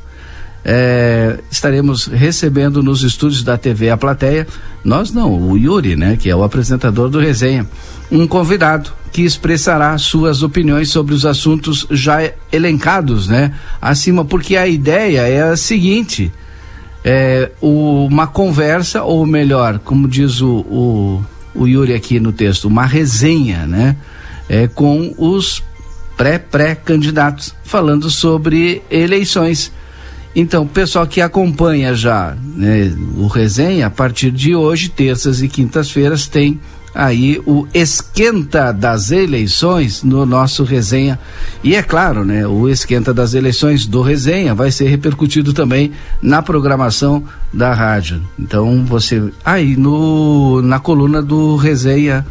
é, 0.65 1.39
estaremos 1.51 2.07
recebendo 2.07 2.83
nos 2.83 3.03
estúdios 3.03 3.45
da 3.45 3.59
TV 3.59 3.91
A 3.91 3.97
Plateia, 3.99 4.47
nós 4.83 5.13
não, 5.13 5.39
o 5.39 5.55
Yuri, 5.59 5.97
né, 5.97 6.17
que 6.17 6.31
é 6.31 6.35
o 6.35 6.43
apresentador 6.43 7.11
do 7.11 7.21
Resenha, 7.21 7.67
um 8.11 8.27
convidado 8.27 8.91
que 9.17 9.23
expressará 9.23 9.97
suas 9.97 10.43
opiniões 10.43 10.91
sobre 10.91 11.15
os 11.15 11.25
assuntos 11.25 11.87
já 11.91 12.31
elencados, 12.53 13.27
né, 13.27 13.55
acima, 13.81 14.27
porque 14.27 14.59
a 14.59 14.69
ideia 14.69 15.21
é 15.21 15.41
a 15.41 15.57
seguinte, 15.57 16.31
é, 17.03 17.51
uma 17.63 18.27
conversa, 18.27 19.03
ou 19.03 19.25
melhor, 19.25 19.79
como 19.79 20.07
diz 20.07 20.43
o, 20.43 20.57
o, 20.59 21.25
o 21.55 21.67
Yuri 21.67 21.95
aqui 21.95 22.21
no 22.21 22.31
texto, 22.31 22.69
uma 22.69 22.85
resenha, 22.85 23.67
né, 23.67 23.97
é, 24.51 24.69
com 24.69 25.15
os 25.17 25.65
pré-pré-candidatos, 26.15 27.55
falando 27.65 28.11
sobre 28.11 28.83
eleições. 28.91 29.73
Então, 30.35 30.65
o 30.65 30.69
pessoal 30.69 31.07
que 31.07 31.23
acompanha 31.23 31.95
já 31.95 32.37
né, 32.55 32.95
o 33.17 33.29
resenha, 33.29 33.87
a 33.87 33.91
partir 33.91 34.31
de 34.31 34.55
hoje, 34.55 34.91
terças 34.91 35.41
e 35.41 35.49
quintas-feiras, 35.49 36.27
tem 36.27 36.61
aí 36.97 37.41
o 37.45 37.69
esquenta 37.75 38.73
das 38.73 39.11
eleições 39.11 40.03
no 40.03 40.25
nosso 40.25 40.65
resenha. 40.65 41.19
E 41.63 41.75
é 41.75 41.83
claro, 41.83 42.25
né, 42.25 42.47
o 42.47 42.69
esquenta 42.69 43.13
das 43.13 43.35
eleições 43.35 43.87
do 43.87 44.01
resenha 44.01 44.55
vai 44.55 44.71
ser 44.71 44.89
repercutido 44.89 45.53
também 45.53 45.93
na 46.23 46.41
programação 46.41 47.23
da 47.53 47.75
rádio. 47.75 48.23
Então 48.39 48.85
você 48.87 49.23
aí 49.45 49.77
no 49.77 50.63
na 50.63 50.81
coluna 50.81 51.21
do 51.21 51.57
resenha 51.57 52.27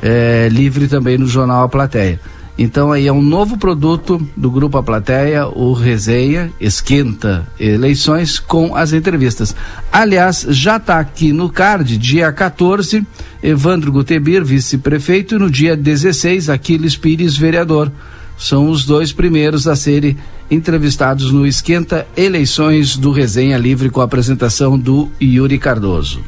é, 0.00 0.48
livre 0.50 0.86
também 0.86 1.18
no 1.18 1.26
jornal 1.26 1.64
A 1.64 1.68
Plateia. 1.68 2.20
Então 2.56 2.92
aí 2.92 3.08
é 3.08 3.12
um 3.12 3.22
novo 3.22 3.58
produto 3.58 4.24
do 4.36 4.48
Grupo 4.48 4.78
A 4.78 4.82
Plateia, 4.82 5.46
o 5.46 5.72
Resenha, 5.72 6.52
esquenta 6.60 7.44
eleições 7.58 8.38
com 8.38 8.76
as 8.76 8.92
entrevistas. 8.92 9.56
Aliás, 9.90 10.46
já 10.50 10.76
está 10.76 11.00
aqui 11.00 11.32
no 11.32 11.50
card, 11.50 11.98
dia 11.98 12.30
14, 12.30 13.04
Evandro 13.44 13.92
Gutebir, 13.92 14.42
vice-prefeito, 14.42 15.34
e 15.34 15.38
no 15.38 15.50
dia 15.50 15.76
16, 15.76 16.48
Aquiles 16.48 16.96
Pires, 16.96 17.36
vereador. 17.36 17.92
São 18.38 18.70
os 18.70 18.86
dois 18.86 19.12
primeiros 19.12 19.68
a 19.68 19.76
serem 19.76 20.16
entrevistados 20.50 21.30
no 21.30 21.46
Esquenta 21.46 22.06
Eleições 22.16 22.96
do 22.96 23.12
Resenha 23.12 23.58
Livre 23.58 23.90
com 23.90 24.00
a 24.00 24.04
apresentação 24.04 24.78
do 24.78 25.10
Yuri 25.22 25.58
Cardoso. 25.58 26.24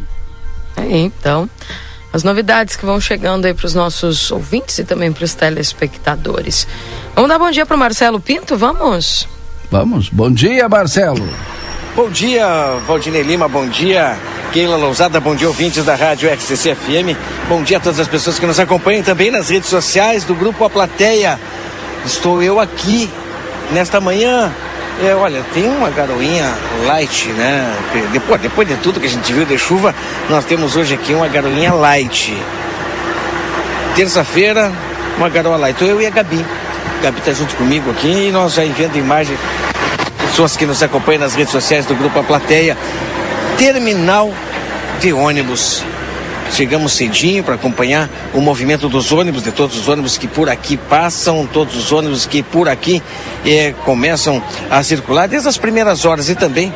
Então, 0.91 1.49
as 2.13 2.23
novidades 2.23 2.77
que 2.77 2.85
vão 2.85 3.01
chegando 3.01 3.47
aí 3.47 3.55
para 3.55 3.67
os 3.67 3.75
nossos 3.75 4.31
ouvintes 4.31 4.79
e 4.79 4.85
também 4.85 5.11
para 5.11 5.25
os 5.25 5.33
telespectadores. 5.33 6.69
Vamos 7.15 7.31
dar 7.31 7.39
bom 7.39 7.51
dia 7.51 7.65
para 7.65 7.77
o 7.77 7.79
Marcelo 7.79 8.21
Pinto? 8.21 8.59
Vamos? 8.59 9.27
Vamos. 9.71 10.11
Bom 10.11 10.31
dia, 10.31 10.69
Marcelo. 10.69 11.27
Bom 11.97 12.11
dia, 12.11 12.47
Valdinei 12.87 13.23
Lima. 13.23 13.49
Bom 13.49 13.67
dia, 13.67 14.19
Keila 14.53 14.77
Lousada. 14.77 15.19
Bom 15.19 15.35
dia, 15.35 15.49
ouvintes 15.49 15.83
da 15.83 15.95
Rádio 15.95 16.29
XCC 16.29 16.75
FM. 16.75 17.17
Bom 17.49 17.63
dia 17.63 17.79
a 17.79 17.81
todas 17.81 17.99
as 17.99 18.07
pessoas 18.07 18.39
que 18.39 18.45
nos 18.45 18.61
acompanham 18.61 19.03
também 19.03 19.31
nas 19.31 19.49
redes 19.49 19.71
sociais 19.71 20.23
do 20.23 20.35
Grupo 20.35 20.63
A 20.63 20.69
Plateia. 20.69 21.41
Estou 22.05 22.43
eu 22.43 22.61
aqui 22.61 23.11
nesta 23.73 23.99
manhã 23.99 24.53
é, 25.03 25.15
olha, 25.15 25.43
tem 25.53 25.69
uma 25.69 25.91
garoinha 25.91 26.55
light, 26.87 27.29
né? 27.29 27.75
Depois, 28.13 28.41
depois 28.41 28.69
de 28.69 28.77
tudo 28.77 28.99
que 29.01 29.07
a 29.07 29.11
gente 29.11 29.31
viu 29.31 29.45
de 29.45 29.59
chuva, 29.59 29.95
nós 30.29 30.45
temos 30.45 30.75
hoje 30.75 30.95
aqui 30.95 31.13
uma 31.13 31.29
garoinha 31.29 31.73
light. 31.75 32.37
Terça-feira, 33.95 34.73
uma 35.17 35.29
garoa 35.29 35.57
light. 35.57 35.77
Então 35.77 35.89
eu 35.89 36.01
e 36.01 36.07
a 36.07 36.11
Gabi. 36.11 36.45
A 36.99 37.03
Gabi 37.05 37.21
tá 37.21 37.33
junto 37.33 37.55
comigo 37.57 37.91
aqui 37.91 38.29
e 38.29 38.33
nós 38.33 38.55
já 38.55 38.65
enviando 38.65 38.97
imagem. 38.97 39.37
Pessoas 40.37 40.55
que 40.55 40.67
nos 40.67 40.83
acompanham 40.83 41.21
nas 41.21 41.35
redes 41.35 41.51
sociais 41.51 41.87
do 41.87 41.95
Grupo 41.95 42.19
A 42.19 42.23
Plateia. 42.23 42.77
Terminal 43.57 44.31
de 45.01 45.11
ônibus 45.11 45.83
Chegamos 46.53 46.93
cedinho 46.93 47.43
para 47.43 47.55
acompanhar 47.55 48.07
o 48.35 48.41
movimento 48.43 48.87
dos 48.87 49.13
ônibus, 49.13 49.43
de 49.43 49.51
todos 49.51 49.79
os 49.79 49.89
ônibus 49.89 50.19
que 50.19 50.29
por 50.29 50.51
aqui 50.51 50.77
passam, 50.77 51.49
todos 51.51 51.75
os 51.75 51.91
ônibus 51.91 52.27
que 52.27 52.43
por 52.43 52.69
aqui 52.69 53.03
eh, 53.47 53.73
começam 53.87 54.43
a 54.71 54.83
circular 54.83 55.27
desde 55.27 55.49
as 55.49 55.57
primeiras 55.57 56.05
horas 56.05 56.29
e 56.29 56.35
também 56.35 56.71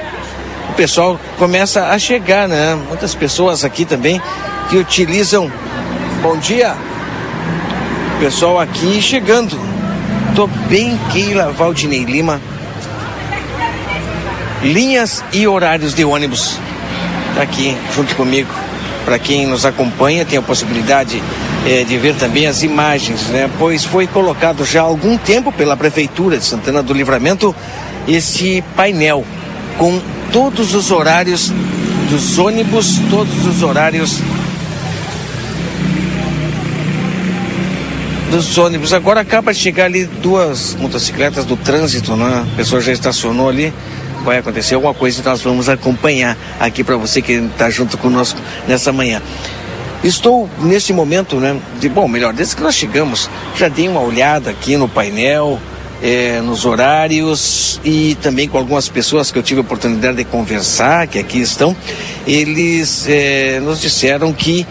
o 0.70 0.72
pessoal 0.72 1.20
começa 1.36 1.88
a 1.88 1.98
chegar, 1.98 2.48
né? 2.48 2.78
Muitas 2.88 3.14
pessoas 3.14 3.62
aqui 3.62 3.84
também 3.84 4.22
que 4.70 4.78
utilizam. 4.78 5.52
Bom 6.22 6.38
dia, 6.38 6.74
pessoal 8.20 8.58
aqui 8.58 9.02
chegando. 9.02 9.54
Tô 10.34 10.46
bem, 10.46 10.98
Keila 11.12 11.52
Valdinei 11.52 12.04
Lima. 12.04 12.40
Linhas 14.62 15.24
e 15.32 15.46
horários 15.46 15.94
de 15.94 16.04
ônibus. 16.04 16.58
Tá 17.34 17.42
aqui 17.42 17.76
junto 17.94 18.14
comigo 18.14 18.50
para 19.04 19.18
quem 19.18 19.46
nos 19.46 19.64
acompanha 19.64 20.24
tem 20.24 20.38
a 20.38 20.42
possibilidade 20.42 21.22
é, 21.66 21.84
de 21.84 21.98
ver 21.98 22.14
também 22.14 22.46
as 22.46 22.62
imagens, 22.62 23.22
né? 23.28 23.50
Pois 23.58 23.84
foi 23.84 24.06
colocado 24.06 24.64
já 24.64 24.82
há 24.82 24.84
algum 24.84 25.16
tempo 25.16 25.50
pela 25.50 25.76
Prefeitura 25.76 26.38
de 26.38 26.44
Santana 26.44 26.82
do 26.82 26.92
Livramento 26.92 27.54
esse 28.06 28.62
painel 28.76 29.24
com 29.78 30.00
todos 30.32 30.74
os 30.74 30.90
horários 30.90 31.52
dos 32.08 32.38
ônibus, 32.38 32.98
todos 33.10 33.46
os 33.46 33.62
horários 33.62 34.20
dos 38.30 38.56
ônibus. 38.58 38.92
Agora 38.92 39.20
acaba 39.20 39.52
de 39.52 39.58
chegar 39.58 39.86
ali 39.86 40.04
duas 40.04 40.76
motocicletas 40.76 41.44
do 41.44 41.56
trânsito, 41.56 42.16
né? 42.16 42.46
A 42.52 42.56
pessoa 42.56 42.80
já 42.80 42.92
estacionou 42.92 43.48
ali 43.48 43.72
vai 44.24 44.38
acontecer 44.38 44.74
alguma 44.74 44.94
coisa 44.94 45.20
e 45.20 45.24
nós 45.24 45.42
vamos 45.42 45.68
acompanhar 45.68 46.36
aqui 46.58 46.84
para 46.84 46.96
você 46.96 47.22
que 47.22 47.32
está 47.32 47.70
junto 47.70 47.96
conosco 47.98 48.40
nessa 48.66 48.92
manhã. 48.92 49.22
Estou 50.02 50.48
nesse 50.60 50.92
momento, 50.92 51.36
né? 51.36 51.58
De, 51.78 51.88
bom, 51.88 52.08
melhor, 52.08 52.32
desde 52.32 52.56
que 52.56 52.62
nós 52.62 52.74
chegamos, 52.74 53.28
já 53.54 53.68
dei 53.68 53.86
uma 53.86 54.00
olhada 54.00 54.50
aqui 54.50 54.76
no 54.76 54.88
painel, 54.88 55.60
é, 56.02 56.40
nos 56.40 56.64
horários 56.64 57.78
e 57.84 58.16
também 58.22 58.48
com 58.48 58.56
algumas 58.56 58.88
pessoas 58.88 59.30
que 59.30 59.38
eu 59.38 59.42
tive 59.42 59.60
a 59.60 59.62
oportunidade 59.62 60.16
de 60.16 60.24
conversar, 60.24 61.06
que 61.06 61.18
aqui 61.18 61.40
estão. 61.40 61.76
Eles 62.26 63.06
é, 63.08 63.60
nos 63.60 63.80
disseram 63.80 64.32
que 64.32 64.66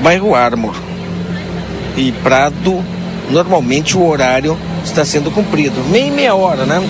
bairro 0.00 0.34
Ármor 0.34 0.74
e 1.96 2.12
Prado, 2.22 2.84
normalmente 3.30 3.96
o 3.96 4.06
horário 4.06 4.56
está 4.84 5.04
sendo 5.04 5.30
cumprido. 5.30 5.82
Meia 5.88 6.06
e 6.06 6.10
meia 6.10 6.34
hora, 6.34 6.64
né? 6.64 6.82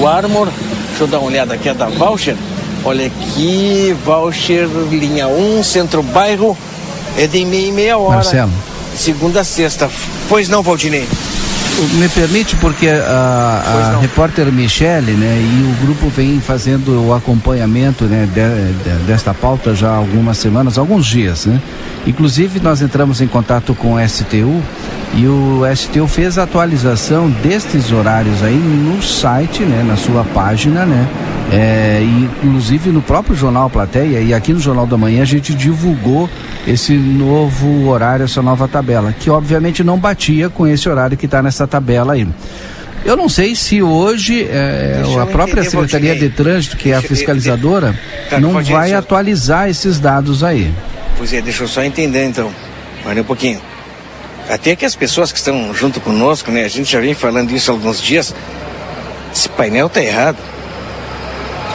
O 0.00 0.06
Armor, 0.06 0.48
deixa 0.88 1.04
eu 1.04 1.06
dar 1.06 1.18
uma 1.18 1.28
olhada 1.28 1.54
aqui, 1.54 1.68
é 1.68 1.74
da 1.74 1.86
Voucher. 1.86 2.36
Olha 2.84 3.06
aqui, 3.06 3.96
Voucher, 4.04 4.68
linha 4.90 5.26
1, 5.28 5.62
centro 5.62 6.02
bairro, 6.02 6.56
é 7.16 7.26
de 7.26 7.44
meia 7.44 7.68
e 7.68 7.72
meia 7.72 7.98
hora. 7.98 8.16
Marcelo. 8.16 8.52
Segunda 8.94 9.40
a 9.40 9.44
sexta. 9.44 9.90
Pois 10.28 10.48
não, 10.48 10.62
Valdinei? 10.62 11.06
me 11.94 12.08
permite, 12.08 12.56
porque 12.56 12.88
a, 12.88 13.96
a 13.96 14.00
repórter 14.00 14.50
Michele, 14.50 15.12
né, 15.12 15.38
e 15.38 15.62
o 15.62 15.86
grupo 15.86 16.08
vem 16.08 16.40
fazendo 16.40 17.06
o 17.06 17.12
acompanhamento, 17.12 18.04
né, 18.04 18.26
de, 18.26 18.72
de, 18.82 19.04
desta 19.04 19.34
pauta 19.34 19.74
já 19.74 19.90
há 19.90 19.96
algumas 19.96 20.38
semanas, 20.38 20.78
alguns 20.78 21.06
dias, 21.06 21.44
né? 21.44 21.60
Inclusive 22.06 22.60
nós 22.60 22.80
entramos 22.80 23.20
em 23.20 23.26
contato 23.26 23.74
com 23.74 23.94
o 23.94 24.08
STU 24.08 24.62
e 25.16 25.26
o 25.26 25.62
STU 25.74 26.06
fez 26.06 26.36
a 26.36 26.42
atualização 26.42 27.30
destes 27.30 27.90
horários 27.90 28.42
aí 28.42 28.54
no 28.54 29.02
site, 29.02 29.62
né, 29.62 29.82
na 29.82 29.96
sua 29.96 30.22
página, 30.24 30.84
né? 30.84 31.08
É, 31.50 32.02
inclusive 32.42 32.90
no 32.90 33.00
próprio 33.00 33.34
Jornal 33.34 33.70
Plateia 33.70 34.20
e 34.20 34.34
aqui 34.34 34.52
no 34.52 34.60
Jornal 34.60 34.86
da 34.86 34.98
Manhã 34.98 35.22
a 35.22 35.26
gente 35.26 35.54
divulgou 35.54 36.28
esse 36.66 36.92
novo 36.92 37.88
horário, 37.88 38.24
essa 38.24 38.42
nova 38.42 38.68
tabela, 38.68 39.12
que 39.12 39.30
obviamente 39.30 39.82
não 39.82 39.96
batia 39.96 40.50
com 40.50 40.66
esse 40.66 40.86
horário 40.86 41.16
que 41.16 41.24
está 41.24 41.42
nessa 41.42 41.66
tabela 41.66 42.12
aí. 42.12 42.28
Eu 43.02 43.16
não 43.16 43.28
sei 43.28 43.54
se 43.54 43.80
hoje 43.80 44.42
é, 44.42 45.00
a 45.22 45.26
própria 45.26 45.60
entender, 45.60 45.70
Secretaria 45.70 46.16
de 46.16 46.28
Trânsito, 46.28 46.76
que 46.76 46.90
é 46.90 46.96
a 46.96 47.00
fiscalizadora, 47.00 47.98
tá, 48.28 48.38
não 48.38 48.62
vai 48.62 48.92
atualizar 48.92 49.70
esses 49.70 49.98
dados 49.98 50.44
aí. 50.44 50.70
Pois 51.16 51.32
é, 51.32 51.40
deixa 51.40 51.64
eu 51.64 51.68
só 51.68 51.82
entender 51.82 52.24
então. 52.24 52.50
Olha 53.06 53.22
um 53.22 53.24
pouquinho. 53.24 53.60
Até 54.48 54.76
que 54.76 54.84
as 54.84 54.94
pessoas 54.94 55.32
que 55.32 55.38
estão 55.38 55.74
junto 55.74 56.00
conosco, 56.00 56.50
né? 56.50 56.64
A 56.64 56.68
gente 56.68 56.90
já 56.90 57.00
vem 57.00 57.14
falando 57.14 57.50
isso 57.50 57.70
há 57.70 57.74
alguns 57.74 58.00
dias. 58.00 58.34
Esse 59.32 59.48
painel 59.48 59.88
tá 59.88 60.02
errado. 60.02 60.38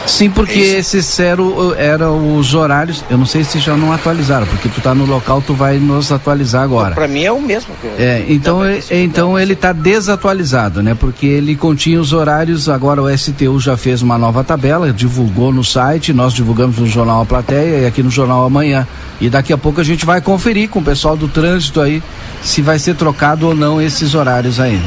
Sim, 0.06 0.30
porque 0.30 0.58
é 0.58 0.78
esses 0.78 1.18
eram, 1.20 1.74
eram 1.74 2.36
os 2.36 2.54
horários. 2.54 3.04
Eu 3.08 3.16
não 3.16 3.26
sei 3.26 3.44
se 3.44 3.58
já 3.58 3.76
não 3.76 3.92
atualizaram, 3.92 4.46
porque 4.46 4.68
tu 4.68 4.80
tá 4.80 4.94
no 4.94 5.06
local, 5.06 5.42
tu 5.44 5.54
vai 5.54 5.78
nos 5.78 6.10
atualizar 6.10 6.62
agora. 6.62 6.94
Para 6.94 7.08
mim 7.08 7.24
é 7.24 7.32
o 7.32 7.40
mesmo. 7.40 7.74
é, 7.98 8.24
então, 8.28 8.64
é, 8.64 8.80
então 8.90 9.38
ele 9.38 9.52
está 9.52 9.72
desatualizado, 9.72 10.82
né? 10.82 10.94
Porque 10.98 11.26
ele 11.26 11.54
continha 11.54 12.00
os 12.00 12.12
horários. 12.12 12.68
Agora 12.68 13.02
o 13.02 13.16
STU 13.16 13.60
já 13.60 13.76
fez 13.76 14.02
uma 14.02 14.18
nova 14.18 14.42
tabela, 14.42 14.92
divulgou 14.92 15.52
no 15.52 15.62
site, 15.64 16.12
nós 16.12 16.32
divulgamos 16.32 16.78
no 16.78 16.86
jornal 16.86 17.22
A 17.22 17.26
Plateia 17.26 17.80
e 17.80 17.86
aqui 17.86 18.02
no 18.02 18.10
jornal 18.10 18.44
Amanhã. 18.44 18.86
E 19.20 19.30
daqui 19.30 19.52
a 19.52 19.58
pouco 19.58 19.80
a 19.80 19.84
gente 19.84 20.04
vai 20.04 20.20
conferir 20.20 20.68
com 20.68 20.80
o 20.80 20.84
pessoal 20.84 21.16
do 21.16 21.28
trânsito 21.28 21.80
aí 21.80 22.02
se 22.42 22.60
vai 22.60 22.78
ser 22.78 22.96
trocado 22.96 23.46
ou 23.46 23.54
não 23.54 23.80
esses 23.80 24.14
horários 24.14 24.58
aí. 24.58 24.80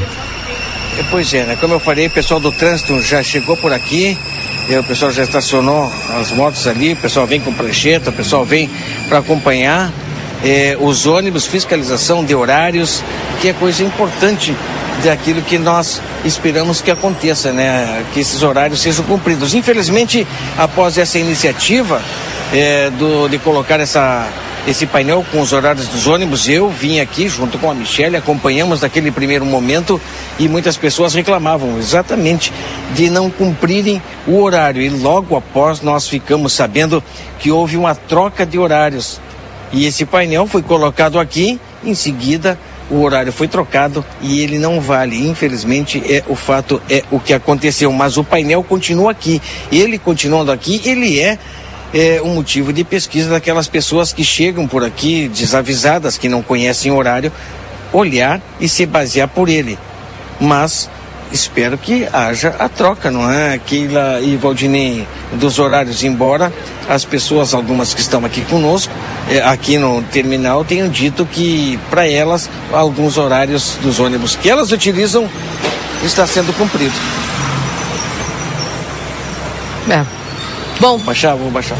Pois 1.10 1.32
é, 1.34 1.44
né? 1.44 1.56
Como 1.56 1.74
eu 1.74 1.80
falei, 1.80 2.06
o 2.06 2.10
pessoal 2.10 2.40
do 2.40 2.50
trânsito 2.52 3.00
já 3.02 3.22
chegou 3.22 3.56
por 3.56 3.72
aqui 3.72 4.18
o 4.74 4.84
pessoal 4.84 5.12
já 5.12 5.22
estacionou 5.22 5.92
as 6.18 6.32
motos 6.32 6.66
ali, 6.66 6.94
o 6.94 6.96
pessoal 6.96 7.26
vem 7.26 7.40
com 7.40 7.52
prancheta, 7.52 8.10
o 8.10 8.12
pessoal 8.12 8.44
vem 8.44 8.68
para 9.08 9.18
acompanhar 9.18 9.92
eh, 10.44 10.76
os 10.80 11.06
ônibus, 11.06 11.46
fiscalização 11.46 12.24
de 12.24 12.34
horários, 12.34 13.02
que 13.40 13.48
é 13.48 13.52
coisa 13.52 13.84
importante 13.84 14.54
daquilo 15.04 15.42
que 15.42 15.58
nós 15.58 16.00
esperamos 16.24 16.80
que 16.80 16.90
aconteça, 16.90 17.52
né? 17.52 18.04
Que 18.12 18.20
esses 18.20 18.42
horários 18.42 18.80
sejam 18.80 19.04
cumpridos. 19.04 19.54
Infelizmente, 19.54 20.26
após 20.58 20.98
essa 20.98 21.18
iniciativa 21.18 22.02
eh, 22.52 22.90
do, 22.98 23.28
de 23.28 23.38
colocar 23.38 23.78
essa 23.78 24.28
esse 24.66 24.84
painel 24.84 25.24
com 25.30 25.40
os 25.40 25.52
horários 25.52 25.86
dos 25.88 26.06
ônibus. 26.06 26.48
Eu 26.48 26.68
vim 26.68 27.00
aqui 27.00 27.28
junto 27.28 27.58
com 27.58 27.70
a 27.70 27.74
Michelle, 27.74 28.16
acompanhamos 28.16 28.80
naquele 28.80 29.10
primeiro 29.10 29.44
momento 29.44 30.00
e 30.38 30.48
muitas 30.48 30.76
pessoas 30.76 31.14
reclamavam 31.14 31.78
exatamente 31.78 32.52
de 32.94 33.08
não 33.08 33.30
cumprirem 33.30 34.02
o 34.26 34.40
horário. 34.40 34.82
E 34.82 34.88
logo 34.88 35.36
após 35.36 35.80
nós 35.80 36.08
ficamos 36.08 36.52
sabendo 36.52 37.02
que 37.38 37.50
houve 37.50 37.76
uma 37.76 37.94
troca 37.94 38.44
de 38.44 38.58
horários. 38.58 39.20
E 39.72 39.86
esse 39.86 40.04
painel 40.04 40.46
foi 40.46 40.62
colocado 40.62 41.18
aqui, 41.18 41.60
em 41.84 41.94
seguida 41.94 42.58
o 42.90 43.02
horário 43.02 43.32
foi 43.32 43.48
trocado 43.48 44.04
e 44.20 44.40
ele 44.40 44.58
não 44.58 44.80
vale. 44.80 45.26
Infelizmente, 45.28 46.02
é 46.08 46.22
o 46.28 46.36
fato 46.36 46.80
é 46.88 47.02
o 47.10 47.18
que 47.18 47.32
aconteceu, 47.32 47.92
mas 47.92 48.16
o 48.16 48.24
painel 48.24 48.62
continua 48.62 49.10
aqui. 49.10 49.40
Ele 49.72 49.98
continuando 49.98 50.52
aqui, 50.52 50.80
ele 50.84 51.20
é 51.20 51.38
é 51.94 52.20
um 52.22 52.34
motivo 52.34 52.72
de 52.72 52.84
pesquisa 52.84 53.30
daquelas 53.30 53.68
pessoas 53.68 54.12
que 54.12 54.24
chegam 54.24 54.66
por 54.66 54.84
aqui 54.84 55.28
desavisadas, 55.28 56.18
que 56.18 56.28
não 56.28 56.42
conhecem 56.42 56.92
o 56.92 56.96
horário, 56.96 57.32
olhar 57.92 58.40
e 58.60 58.68
se 58.68 58.84
basear 58.86 59.28
por 59.28 59.48
ele. 59.48 59.78
Mas 60.40 60.90
espero 61.32 61.76
que 61.78 62.06
haja 62.12 62.54
a 62.58 62.68
troca, 62.68 63.10
não 63.10 63.30
é? 63.30 63.58
Keila 63.58 64.20
e 64.20 64.36
Valdinei 64.36 65.06
dos 65.32 65.58
horários, 65.58 66.04
embora 66.04 66.52
as 66.88 67.04
pessoas, 67.04 67.54
algumas 67.54 67.94
que 67.94 68.00
estão 68.00 68.24
aqui 68.24 68.42
conosco, 68.42 68.92
é, 69.28 69.40
aqui 69.40 69.78
no 69.78 70.02
terminal, 70.02 70.64
tenham 70.64 70.88
dito 70.88 71.26
que 71.26 71.78
para 71.90 72.08
elas 72.08 72.48
alguns 72.72 73.18
horários 73.18 73.76
dos 73.82 73.98
ônibus 73.98 74.36
que 74.36 74.48
elas 74.48 74.70
utilizam 74.70 75.28
está 76.04 76.26
sendo 76.26 76.52
cumprido. 76.56 76.94
É. 79.88 80.15
Bom. 80.80 80.98
Baixar, 80.98 81.34
vou 81.34 81.50
baixar. 81.50 81.78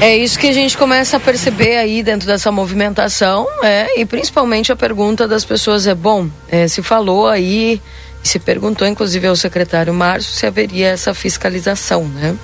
É 0.00 0.16
isso 0.16 0.38
que 0.38 0.48
a 0.48 0.52
gente 0.52 0.76
começa 0.76 1.16
a 1.16 1.20
perceber 1.20 1.76
aí 1.76 2.02
dentro 2.02 2.26
dessa 2.26 2.50
movimentação, 2.50 3.46
é, 3.62 4.00
e 4.00 4.04
principalmente 4.04 4.72
a 4.72 4.76
pergunta 4.76 5.26
das 5.26 5.44
pessoas 5.44 5.86
é 5.86 5.94
bom, 5.94 6.28
é, 6.48 6.66
se 6.66 6.82
falou 6.82 7.28
aí, 7.28 7.80
se 8.22 8.38
perguntou 8.38 8.86
inclusive 8.88 9.26
ao 9.26 9.36
secretário 9.36 9.94
Márcio 9.94 10.32
se 10.32 10.46
haveria 10.46 10.88
essa 10.88 11.14
fiscalização, 11.14 12.04
né? 12.04 12.36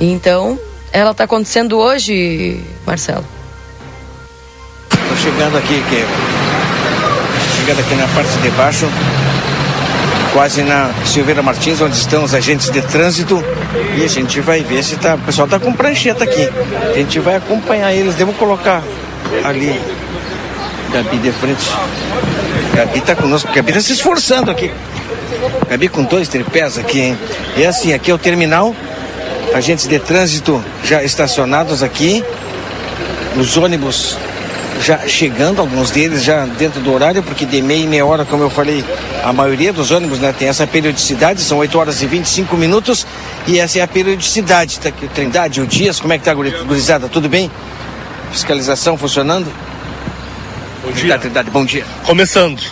Então, 0.00 0.58
ela 0.92 1.12
está 1.12 1.24
acontecendo 1.24 1.78
hoje, 1.78 2.60
Marcelo? 2.84 3.24
Estou 4.90 5.16
chegando 5.16 5.56
aqui, 5.56 5.82
que 5.88 6.04
chegando 7.56 7.80
aqui 7.80 7.94
na 7.94 8.08
parte 8.08 8.36
de 8.38 8.50
baixo, 8.50 8.86
quase 10.36 10.62
na 10.62 10.90
Silveira 11.06 11.42
Martins, 11.42 11.80
onde 11.80 11.96
estão 11.96 12.22
os 12.22 12.34
agentes 12.34 12.68
de 12.68 12.82
trânsito. 12.82 13.42
E 13.96 14.04
a 14.04 14.06
gente 14.06 14.38
vai 14.42 14.62
ver 14.62 14.84
se 14.84 14.94
tá. 14.96 15.14
O 15.14 15.18
pessoal 15.20 15.48
tá 15.48 15.58
com 15.58 15.72
prancheta 15.72 16.24
aqui. 16.24 16.46
A 16.92 16.98
gente 16.98 17.18
vai 17.20 17.36
acompanhar 17.36 17.90
eles. 17.94 18.16
Devo 18.16 18.34
colocar 18.34 18.82
ali. 19.42 19.80
Gabi 20.92 21.16
de 21.16 21.32
frente. 21.32 21.70
Gabi 22.74 23.00
tá 23.00 23.16
conosco. 23.16 23.50
Gabi 23.50 23.72
tá 23.72 23.80
se 23.80 23.94
esforçando 23.94 24.50
aqui. 24.50 24.70
Gabi 25.70 25.88
com 25.88 26.04
dois 26.04 26.28
tripés 26.28 26.76
aqui, 26.76 27.00
hein? 27.00 27.18
E 27.56 27.64
assim, 27.64 27.94
aqui 27.94 28.10
é 28.10 28.14
o 28.14 28.18
terminal. 28.18 28.76
Agentes 29.54 29.88
de 29.88 29.98
trânsito 29.98 30.62
já 30.84 31.02
estacionados 31.02 31.82
aqui. 31.82 32.22
Os 33.38 33.56
ônibus 33.56 34.18
já 34.80 35.06
chegando, 35.06 35.60
alguns 35.60 35.90
deles 35.90 36.22
já 36.22 36.44
dentro 36.44 36.80
do 36.80 36.92
horário, 36.92 37.22
porque 37.22 37.44
de 37.44 37.62
meia 37.62 37.84
e 37.84 37.86
meia 37.86 38.04
hora, 38.04 38.24
como 38.24 38.42
eu 38.42 38.50
falei, 38.50 38.84
a 39.22 39.32
maioria 39.32 39.72
dos 39.72 39.90
ônibus 39.90 40.18
né, 40.18 40.34
tem 40.36 40.48
essa 40.48 40.66
periodicidade, 40.66 41.40
são 41.40 41.58
8 41.58 41.78
horas 41.78 42.02
e 42.02 42.06
25 42.06 42.56
minutos, 42.56 43.06
e 43.46 43.58
essa 43.58 43.78
é 43.78 43.82
a 43.82 43.88
periodicidade. 43.88 44.78
Tá 44.78 44.88
aqui 44.88 45.06
o 45.06 45.08
Trindade, 45.08 45.60
o 45.60 45.66
Dias, 45.66 46.00
como 46.00 46.12
é 46.12 46.18
que 46.18 46.24
tá, 46.24 46.34
gurizada? 46.34 47.08
Tudo 47.08 47.28
bem? 47.28 47.50
Fiscalização 48.30 48.96
funcionando? 48.96 49.52
Bom 50.84 50.92
dia. 50.92 51.14
Tá, 51.14 51.18
Trindade, 51.18 51.50
bom 51.50 51.64
dia. 51.64 51.84
Começando. 52.04 52.62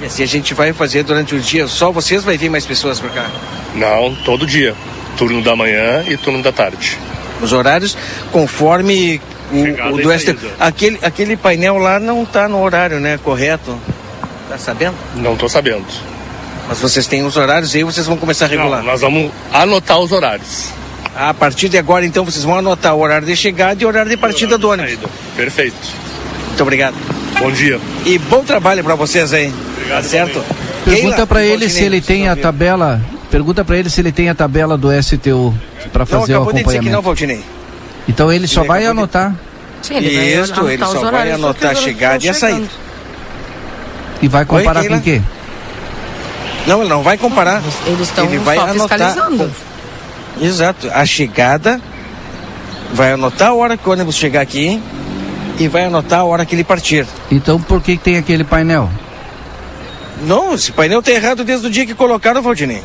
E 0.00 0.06
assim 0.06 0.22
a 0.22 0.26
gente 0.26 0.54
vai 0.54 0.72
fazer 0.72 1.02
durante 1.02 1.34
o 1.34 1.40
dia, 1.40 1.66
só 1.66 1.90
vocês 1.90 2.22
vai 2.22 2.38
vir 2.38 2.48
mais 2.48 2.64
pessoas 2.64 3.00
para 3.00 3.10
cá? 3.10 3.26
Não, 3.74 4.14
todo 4.24 4.46
dia. 4.46 4.74
Turno 5.16 5.42
da 5.42 5.56
manhã 5.56 6.04
e 6.06 6.16
turno 6.16 6.42
da 6.42 6.52
tarde. 6.52 6.96
Os 7.40 7.52
horários 7.52 7.96
conforme 8.30 9.20
o, 9.50 9.94
o 9.94 10.02
do 10.02 10.18
ST, 10.18 10.36
aquele, 10.58 10.98
aquele 11.02 11.36
painel 11.36 11.78
lá 11.78 11.98
não 11.98 12.22
está 12.22 12.48
no 12.48 12.62
horário, 12.62 13.00
né? 13.00 13.18
Correto? 13.22 13.78
Tá 14.48 14.58
sabendo? 14.58 14.94
Não 15.16 15.34
estou 15.34 15.48
sabendo. 15.48 15.84
Mas 16.68 16.78
vocês 16.80 17.06
têm 17.06 17.24
os 17.24 17.36
horários 17.36 17.74
e 17.74 17.78
aí 17.78 17.84
vocês 17.84 18.06
vão 18.06 18.16
começar 18.16 18.44
a 18.44 18.48
regular? 18.48 18.80
Não, 18.80 18.86
nós 18.86 19.00
vamos 19.00 19.30
anotar 19.52 19.98
os 19.98 20.12
horários. 20.12 20.70
A 21.16 21.32
partir 21.32 21.68
de 21.68 21.78
agora, 21.78 22.04
então, 22.04 22.24
vocês 22.24 22.44
vão 22.44 22.56
anotar 22.58 22.94
o 22.94 23.00
horário 23.00 23.26
de 23.26 23.34
chegada 23.34 23.82
e 23.82 23.84
o 23.84 23.88
horário 23.88 24.10
de 24.10 24.16
partida 24.16 24.56
do 24.56 24.70
ônibus. 24.70 25.10
Perfeito. 25.34 25.76
Muito 26.46 26.62
obrigado. 26.62 26.94
Bom 27.38 27.50
dia. 27.50 27.80
E 28.04 28.18
bom 28.18 28.44
trabalho 28.44 28.84
para 28.84 28.94
vocês 28.94 29.32
aí. 29.32 29.52
Obrigado, 29.76 30.02
tá 30.02 30.08
certo? 30.08 30.44
Pergunta 30.84 31.26
para 31.26 31.44
ele 31.44 31.68
se 31.68 31.82
ele 31.82 32.00
tem 32.00 32.28
a 32.28 32.36
tabela. 32.36 33.00
Pergunta 33.30 33.64
para 33.64 33.76
ele 33.76 33.90
se 33.90 34.00
ele 34.00 34.12
tem 34.12 34.28
a 34.28 34.34
tabela 34.34 34.76
do 34.76 34.88
STU 35.02 35.54
para 35.92 36.06
fazer 36.06 36.34
não, 36.34 36.40
o 36.40 36.42
acompanhamento. 36.44 36.70
De 36.70 36.78
dizer 36.78 36.80
que 36.80 36.90
não, 36.90 37.02
Valdinei. 37.02 37.42
Então 38.08 38.32
ele 38.32 38.48
só 38.48 38.64
vai 38.64 38.86
anotar. 38.86 39.34
Sim, 39.82 39.96
ele 39.96 40.08
Isso, 40.08 40.54
vai 40.54 40.74
ele 40.74 40.84
só 40.84 41.10
vai 41.10 41.30
anotar 41.30 41.70
a 41.70 41.74
chegada 41.74 42.24
e 42.24 42.28
a 42.28 42.34
saída. 42.34 42.66
E 44.20 44.26
vai 44.26 44.44
comparar 44.44 44.80
Oi, 44.80 44.88
com 44.88 44.96
o 44.96 45.00
quê? 45.00 45.22
Não, 46.66 46.80
ele 46.80 46.88
não 46.88 47.02
vai 47.02 47.16
comparar. 47.16 47.62
Eles 47.86 48.00
estão 48.00 48.24
ele 48.26 48.38
vai 48.38 48.56
só 48.56 48.62
anotar. 48.64 48.98
fiscalizando. 48.98 49.50
Exato. 50.40 50.90
A 50.92 51.06
chegada 51.06 51.80
vai 52.92 53.12
anotar 53.12 53.48
a 53.48 53.54
hora 53.54 53.76
que 53.76 53.88
o 53.88 53.92
ônibus 53.92 54.16
chegar 54.16 54.40
aqui 54.40 54.82
e 55.58 55.68
vai 55.68 55.84
anotar 55.84 56.20
a 56.20 56.24
hora 56.24 56.44
que 56.44 56.54
ele 56.54 56.64
partir. 56.64 57.06
Então 57.30 57.60
por 57.60 57.80
que 57.80 57.96
tem 57.96 58.16
aquele 58.16 58.44
painel? 58.44 58.90
Não, 60.22 60.54
esse 60.54 60.72
painel 60.72 61.02
tá 61.02 61.12
errado 61.12 61.44
desde 61.44 61.66
o 61.66 61.70
dia 61.70 61.86
que 61.86 61.94
colocaram, 61.94 62.42
Valdinei. 62.42 62.82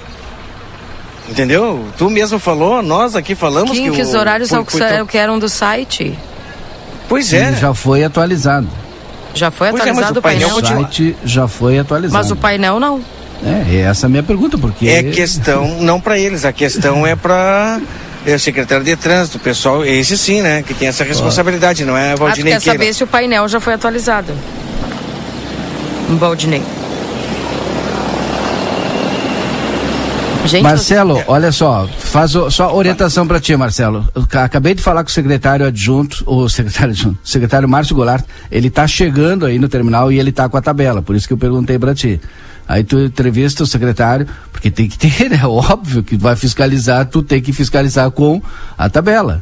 Entendeu? 1.29 1.85
Tu 1.97 2.09
mesmo 2.09 2.37
falou, 2.37 2.81
nós 2.81 3.15
aqui 3.15 3.33
falamos 3.33 3.71
que, 3.71 3.81
que, 3.83 3.91
que 3.91 4.01
os 4.01 4.13
horários 4.13 4.49
foi, 4.49 4.63
foi, 4.65 4.79
foi, 4.79 5.05
que 5.07 5.17
eram 5.17 5.39
do 5.39 5.47
site. 5.47 6.17
Pois 7.07 7.33
é. 7.33 7.47
Ele 7.47 7.55
já 7.57 7.73
foi 7.73 8.03
atualizado. 8.03 8.67
Já 9.33 9.49
foi 9.49 9.69
Pois 9.71 9.81
é, 9.81 9.93
mas 9.93 10.03
atualizado 10.09 10.17
o 10.17 10.19
o 10.19 10.21
painel? 10.21 10.47
O 10.49 10.51
continua. 10.53 10.81
site 10.83 11.15
já 11.23 11.47
foi 11.47 11.79
atualizado. 11.79 12.13
Mas 12.13 12.31
o 12.31 12.35
painel 12.35 12.79
não. 12.79 13.01
É, 13.45 13.81
essa 13.81 14.05
é 14.05 14.07
a 14.07 14.09
minha 14.09 14.23
pergunta, 14.23 14.57
porque. 14.57 14.87
É 14.87 15.03
questão, 15.03 15.81
não 15.81 15.99
para 15.99 16.17
eles, 16.17 16.45
a 16.45 16.53
questão 16.53 17.05
é 17.05 17.15
para 17.15 17.79
o 18.25 18.39
secretário 18.39 18.85
de 18.85 18.95
trânsito, 18.95 19.37
o 19.37 19.39
pessoal, 19.39 19.83
esse 19.83 20.17
sim, 20.17 20.41
né, 20.41 20.63
que 20.63 20.73
tem 20.73 20.87
essa 20.87 21.03
responsabilidade, 21.03 21.83
não 21.83 21.97
é 21.97 22.13
Ah, 22.13 22.15
Valdinei 22.15 22.53
quer 22.53 22.61
Queira. 22.61 22.79
saber 22.79 22.93
se 22.93 23.03
o 23.03 23.07
painel 23.07 23.47
já 23.47 23.59
foi 23.59 23.73
atualizado. 23.73 24.33
Valdinei. 26.17 26.61
Gente, 30.45 30.61
Marcelo, 30.63 31.21
olha 31.27 31.51
só, 31.51 31.87
faz 31.87 32.35
o- 32.35 32.51
só 32.51 32.75
orientação 32.75 33.25
para 33.25 33.39
ti, 33.39 33.55
Marcelo. 33.55 34.07
Eu 34.13 34.27
ca- 34.27 34.43
acabei 34.43 34.73
de 34.75 34.81
falar 34.81 35.03
com 35.03 35.09
o 35.09 35.13
secretário 35.13 35.65
adjunto, 35.65 36.21
o 36.25 36.49
secretário 36.49 36.91
adjunto, 36.91 37.17
o 37.23 37.27
secretário 37.27 37.67
Márcio 37.67 37.95
Goulart, 37.95 38.25
ele 38.51 38.69
tá 38.69 38.85
chegando 38.85 39.45
aí 39.45 39.57
no 39.57 39.69
terminal 39.69 40.11
e 40.11 40.19
ele 40.19 40.31
tá 40.31 40.49
com 40.49 40.57
a 40.57 40.61
tabela, 40.61 41.01
por 41.01 41.15
isso 41.15 41.27
que 41.27 41.33
eu 41.33 41.37
perguntei 41.37 41.79
para 41.79 41.95
ti. 41.95 42.19
Aí 42.67 42.83
tu 42.83 42.99
entrevista 42.99 43.63
o 43.63 43.67
secretário, 43.67 44.27
porque 44.51 44.69
tem 44.69 44.87
que 44.87 44.97
ter, 44.97 45.29
né? 45.31 45.39
Óbvio 45.45 46.03
que 46.03 46.17
vai 46.17 46.35
fiscalizar, 46.35 47.05
tu 47.05 47.21
tem 47.23 47.41
que 47.41 47.53
fiscalizar 47.53 48.11
com 48.11 48.41
a 48.77 48.89
tabela. 48.89 49.41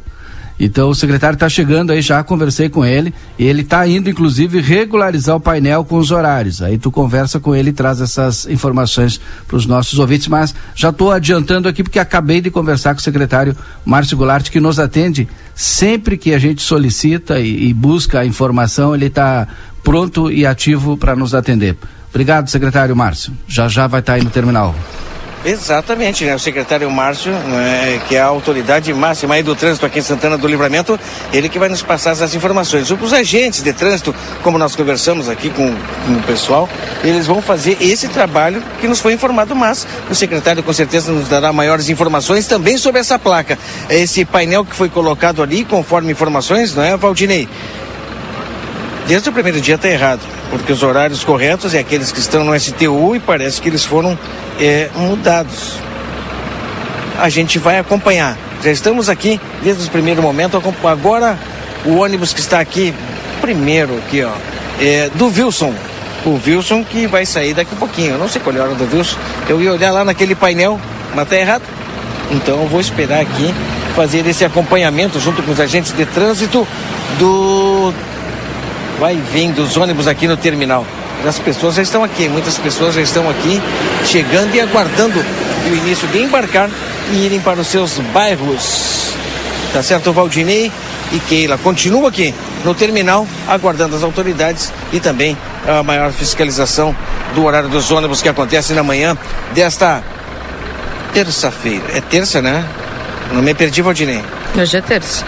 Então 0.58 0.90
o 0.90 0.94
secretário 0.94 1.34
está 1.34 1.48
chegando 1.48 1.90
aí, 1.90 2.00
já 2.00 2.22
conversei 2.22 2.68
com 2.68 2.84
ele, 2.84 3.12
e 3.38 3.44
ele 3.46 3.62
está 3.62 3.86
indo, 3.86 4.08
inclusive, 4.08 4.60
regularizar 4.60 5.36
o 5.36 5.40
painel 5.40 5.84
com 5.84 5.96
os 5.96 6.10
horários. 6.10 6.62
Aí 6.62 6.78
tu 6.78 6.90
conversa 6.90 7.40
com 7.40 7.54
ele 7.54 7.70
e 7.70 7.72
traz 7.72 8.00
essas 8.00 8.46
informações 8.46 9.20
para 9.46 9.56
os 9.56 9.66
nossos 9.66 9.98
ouvintes, 9.98 10.28
mas 10.28 10.54
já 10.74 10.90
estou 10.90 11.10
adiantando 11.10 11.68
aqui 11.68 11.82
porque 11.82 11.98
acabei 11.98 12.40
de 12.40 12.50
conversar 12.50 12.94
com 12.94 13.00
o 13.00 13.02
secretário 13.02 13.56
Márcio 13.84 14.16
Goulart, 14.16 14.50
que 14.50 14.60
nos 14.60 14.78
atende 14.78 15.28
sempre 15.54 16.16
que 16.16 16.32
a 16.32 16.38
gente 16.38 16.62
solicita 16.62 17.40
e, 17.40 17.68
e 17.68 17.74
busca 17.74 18.20
a 18.20 18.26
informação, 18.26 18.94
ele 18.94 19.06
está 19.06 19.48
pronto 19.82 20.30
e 20.30 20.46
ativo 20.46 20.96
para 20.96 21.16
nos 21.16 21.34
atender. 21.34 21.76
Obrigado, 22.10 22.48
secretário 22.48 22.94
Márcio. 22.94 23.32
Já 23.48 23.68
já 23.68 23.86
vai 23.86 24.00
estar 24.00 24.14
aí 24.14 24.22
no 24.22 24.30
terminal. 24.30 24.74
Exatamente, 25.44 26.24
né? 26.24 26.34
O 26.36 26.38
secretário 26.38 26.88
Márcio, 26.88 27.32
né, 27.32 28.00
que 28.08 28.14
é 28.14 28.20
a 28.20 28.26
autoridade 28.26 28.92
máxima 28.94 29.34
aí 29.34 29.42
do 29.42 29.56
trânsito 29.56 29.84
aqui 29.84 29.98
em 29.98 30.02
Santana 30.02 30.38
do 30.38 30.46
Livramento, 30.46 30.98
ele 31.32 31.48
que 31.48 31.58
vai 31.58 31.68
nos 31.68 31.82
passar 31.82 32.12
essas 32.12 32.34
informações. 32.34 32.88
Os 32.90 33.12
agentes 33.12 33.60
de 33.62 33.72
trânsito, 33.72 34.14
como 34.42 34.56
nós 34.56 34.76
conversamos 34.76 35.28
aqui 35.28 35.50
com, 35.50 35.74
com 36.06 36.12
o 36.12 36.22
pessoal, 36.22 36.68
eles 37.02 37.26
vão 37.26 37.42
fazer 37.42 37.76
esse 37.80 38.06
trabalho 38.08 38.62
que 38.80 38.86
nos 38.86 39.00
foi 39.00 39.14
informado, 39.14 39.56
mas 39.56 39.86
o 40.08 40.14
secretário 40.14 40.62
com 40.62 40.72
certeza 40.72 41.10
nos 41.10 41.28
dará 41.28 41.52
maiores 41.52 41.88
informações 41.88 42.46
também 42.46 42.78
sobre 42.78 43.00
essa 43.00 43.18
placa. 43.18 43.58
Esse 43.90 44.24
painel 44.24 44.64
que 44.64 44.76
foi 44.76 44.88
colocado 44.88 45.42
ali, 45.42 45.64
conforme 45.64 46.12
informações, 46.12 46.72
não 46.74 46.84
é, 46.84 46.96
Valdinei? 46.96 47.48
Desde 49.06 49.28
o 49.28 49.32
primeiro 49.32 49.60
dia 49.60 49.74
está 49.74 49.88
errado, 49.88 50.20
porque 50.50 50.72
os 50.72 50.82
horários 50.82 51.24
corretos 51.24 51.74
é 51.74 51.80
aqueles 51.80 52.12
que 52.12 52.20
estão 52.20 52.44
no 52.44 52.58
STU 52.58 53.16
e 53.16 53.20
parece 53.20 53.60
que 53.60 53.68
eles 53.68 53.84
foram 53.84 54.16
é, 54.60 54.88
mudados. 54.94 55.78
A 57.18 57.28
gente 57.28 57.58
vai 57.58 57.78
acompanhar. 57.78 58.36
Já 58.62 58.70
estamos 58.70 59.08
aqui 59.08 59.40
desde 59.62 59.86
o 59.86 59.90
primeiro 59.90 60.22
momento. 60.22 60.62
Agora 60.84 61.38
o 61.84 61.96
ônibus 61.96 62.32
que 62.32 62.40
está 62.40 62.60
aqui, 62.60 62.94
primeiro 63.40 63.98
aqui, 63.98 64.22
ó, 64.22 64.30
é 64.80 65.10
do 65.14 65.26
Wilson. 65.26 65.74
O 66.24 66.40
Wilson 66.46 66.84
que 66.84 67.06
vai 67.08 67.26
sair 67.26 67.54
daqui 67.54 67.74
a 67.74 67.78
pouquinho. 67.78 68.12
Eu 68.12 68.18
não 68.18 68.28
sei 68.28 68.40
qual 68.40 68.54
é 68.54 68.60
a 68.60 68.62
hora 68.62 68.74
do 68.74 68.96
Wilson. 68.96 69.16
Eu 69.48 69.60
ia 69.60 69.72
olhar 69.72 69.90
lá 69.90 70.04
naquele 70.04 70.36
painel, 70.36 70.80
mas 71.14 71.28
tá 71.28 71.36
errado. 71.36 71.62
Então 72.30 72.62
eu 72.62 72.68
vou 72.68 72.80
esperar 72.80 73.20
aqui 73.20 73.52
fazer 73.96 74.26
esse 74.26 74.44
acompanhamento 74.44 75.18
junto 75.20 75.42
com 75.42 75.50
os 75.50 75.60
agentes 75.60 75.92
de 75.92 76.06
trânsito 76.06 76.66
do 77.18 77.92
vai 78.98 79.16
vem 79.32 79.52
dos 79.52 79.76
ônibus 79.76 80.06
aqui 80.06 80.26
no 80.26 80.36
terminal. 80.36 80.86
As 81.26 81.38
pessoas 81.38 81.76
já 81.76 81.82
estão 81.82 82.02
aqui, 82.02 82.28
muitas 82.28 82.58
pessoas 82.58 82.94
já 82.94 83.00
estão 83.00 83.28
aqui 83.30 83.60
chegando 84.04 84.54
e 84.54 84.60
aguardando 84.60 85.24
o 85.70 85.74
início 85.74 86.08
de 86.08 86.18
embarcar 86.18 86.68
e 87.12 87.26
irem 87.26 87.40
para 87.40 87.60
os 87.60 87.68
seus 87.68 87.98
bairros. 88.12 89.12
Tá 89.72 89.82
certo, 89.82 90.12
Valdinei 90.12 90.70
e 91.12 91.18
Keila? 91.20 91.58
Continua 91.58 92.08
aqui 92.08 92.34
no 92.64 92.74
terminal, 92.74 93.26
aguardando 93.48 93.94
as 93.94 94.02
autoridades 94.02 94.72
e 94.92 95.00
também 95.00 95.36
a 95.66 95.82
maior 95.82 96.12
fiscalização 96.12 96.94
do 97.34 97.44
horário 97.44 97.68
dos 97.68 97.90
ônibus 97.90 98.20
que 98.20 98.28
acontece 98.28 98.72
na 98.72 98.82
manhã 98.82 99.16
desta 99.54 100.02
terça-feira. 101.14 101.84
É 101.94 102.00
terça, 102.00 102.42
né? 102.42 102.64
Não 103.32 103.42
me 103.42 103.54
perdi, 103.54 103.80
Valdinei. 103.80 104.22
Hoje 104.56 104.76
é 104.76 104.80
terça. 104.80 105.24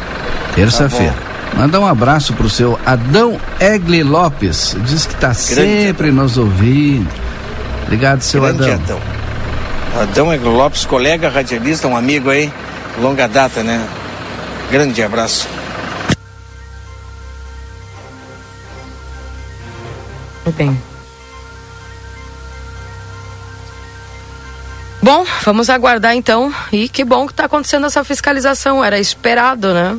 Terça-feira. 0.55 1.33
Manda 1.56 1.78
um 1.78 1.86
abraço 1.86 2.34
pro 2.34 2.50
seu 2.50 2.78
Adão 2.84 3.40
Egli 3.60 4.02
Lopes. 4.02 4.76
Diz 4.84 5.06
que 5.06 5.14
tá 5.14 5.32
sempre 5.32 6.10
nos 6.10 6.36
ouvindo. 6.36 7.08
Obrigado, 7.84 8.22
seu 8.22 8.42
Grande 8.42 8.70
Adão. 8.70 8.96
Adão. 8.96 10.02
Adão 10.02 10.34
Eglo 10.34 10.50
Lopes, 10.50 10.84
colega 10.84 11.28
radialista, 11.28 11.86
um 11.86 11.96
amigo 11.96 12.28
aí, 12.28 12.52
longa 13.00 13.28
data, 13.28 13.62
né? 13.62 13.86
Grande 14.70 15.02
abraço. 15.02 15.48
Muito 20.44 20.56
bem. 20.56 20.82
Bom, 25.00 25.24
vamos 25.42 25.70
aguardar 25.70 26.14
então. 26.14 26.52
E 26.72 26.88
que 26.88 27.04
bom 27.04 27.26
que 27.26 27.32
está 27.32 27.44
acontecendo 27.44 27.86
essa 27.86 28.02
fiscalização. 28.02 28.82
Era 28.82 28.98
esperado, 28.98 29.72
né? 29.72 29.96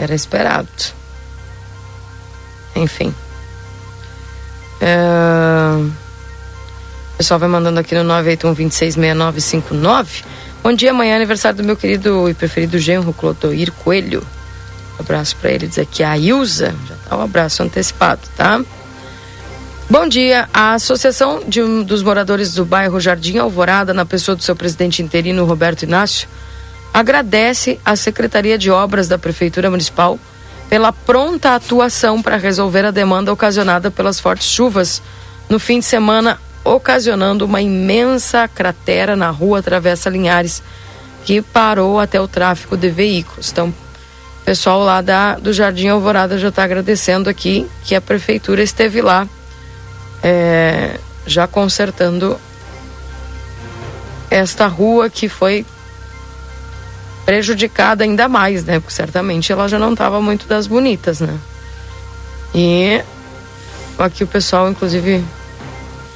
Era 0.00 0.14
esperado. 0.14 0.68
Enfim. 2.74 3.14
É... 4.80 5.76
O 7.14 7.18
pessoal 7.18 7.38
vai 7.38 7.50
mandando 7.50 7.78
aqui 7.78 7.94
no 7.94 8.02
981-266959. 8.14 10.24
Bom 10.62 10.72
dia, 10.72 10.90
amanhã 10.90 11.12
é 11.12 11.16
aniversário 11.16 11.58
do 11.58 11.64
meu 11.64 11.76
querido 11.76 12.30
e 12.30 12.34
preferido 12.34 12.78
genro, 12.78 13.12
Clodoir 13.12 13.70
Coelho. 13.72 14.26
Um 14.98 15.02
abraço 15.02 15.36
para 15.36 15.50
ele, 15.50 15.66
diz 15.66 15.78
aqui 15.78 16.02
a 16.02 16.16
Ilza. 16.16 16.74
Já 16.88 16.94
tá 17.08 17.18
um 17.18 17.22
abraço 17.22 17.62
antecipado, 17.62 18.22
tá? 18.36 18.62
Bom 19.90 20.08
dia. 20.08 20.48
A 20.54 20.72
Associação 20.74 21.42
de, 21.46 21.62
um 21.62 21.82
dos 21.82 22.02
Moradores 22.02 22.54
do 22.54 22.64
bairro 22.64 22.98
Jardim 23.00 23.36
Alvorada, 23.36 23.92
na 23.92 24.06
pessoa 24.06 24.34
do 24.34 24.42
seu 24.42 24.56
presidente 24.56 25.02
interino, 25.02 25.44
Roberto 25.44 25.82
Inácio, 25.82 26.26
agradece 26.92 27.78
à 27.84 27.94
Secretaria 27.96 28.58
de 28.58 28.70
Obras 28.70 29.08
da 29.08 29.18
Prefeitura 29.18 29.70
Municipal 29.70 30.18
pela 30.68 30.92
pronta 30.92 31.54
atuação 31.54 32.22
para 32.22 32.36
resolver 32.36 32.84
a 32.84 32.90
demanda 32.90 33.32
ocasionada 33.32 33.90
pelas 33.90 34.20
fortes 34.20 34.48
chuvas 34.48 35.02
no 35.48 35.58
fim 35.58 35.80
de 35.80 35.84
semana, 35.84 36.40
ocasionando 36.64 37.44
uma 37.44 37.60
imensa 37.60 38.46
cratera 38.46 39.16
na 39.16 39.30
rua 39.30 39.62
Travessa 39.62 40.08
Linhares, 40.08 40.62
que 41.24 41.42
parou 41.42 41.98
até 41.98 42.20
o 42.20 42.28
tráfego 42.28 42.76
de 42.76 42.88
veículos. 42.88 43.50
Então, 43.50 43.68
o 43.68 44.44
pessoal 44.44 44.84
lá 44.84 45.00
da, 45.00 45.34
do 45.34 45.52
Jardim 45.52 45.88
Alvorada 45.88 46.38
já 46.38 46.48
está 46.48 46.62
agradecendo 46.62 47.28
aqui 47.28 47.68
que 47.84 47.94
a 47.96 48.00
prefeitura 48.00 48.62
esteve 48.62 49.02
lá 49.02 49.26
é, 50.22 50.98
já 51.26 51.46
consertando 51.46 52.38
esta 54.30 54.68
rua 54.68 55.10
que 55.10 55.28
foi 55.28 55.66
prejudicada 57.30 58.02
ainda 58.02 58.28
mais, 58.28 58.64
né? 58.64 58.80
Porque 58.80 58.92
certamente 58.92 59.52
ela 59.52 59.68
já 59.68 59.78
não 59.78 59.92
estava 59.92 60.20
muito 60.20 60.48
das 60.48 60.66
bonitas, 60.66 61.20
né? 61.20 61.38
E 62.52 63.00
aqui 63.96 64.24
o 64.24 64.26
pessoal, 64.26 64.68
inclusive 64.68 65.24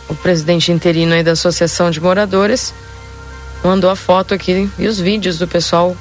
o 0.09 0.15
presidente 0.17 0.73
interino 0.73 1.15
aí 1.15 1.23
da 1.23 1.31
Associação 1.31 1.89
de 1.89 2.01
Moradores, 2.01 2.75
mandou 3.63 3.89
a 3.89 3.95
foto 3.95 4.35
aqui 4.35 4.69
e 4.77 4.89
os 4.89 4.99
vídeos 4.99 5.39
do 5.39 5.47
pessoal 5.47 5.97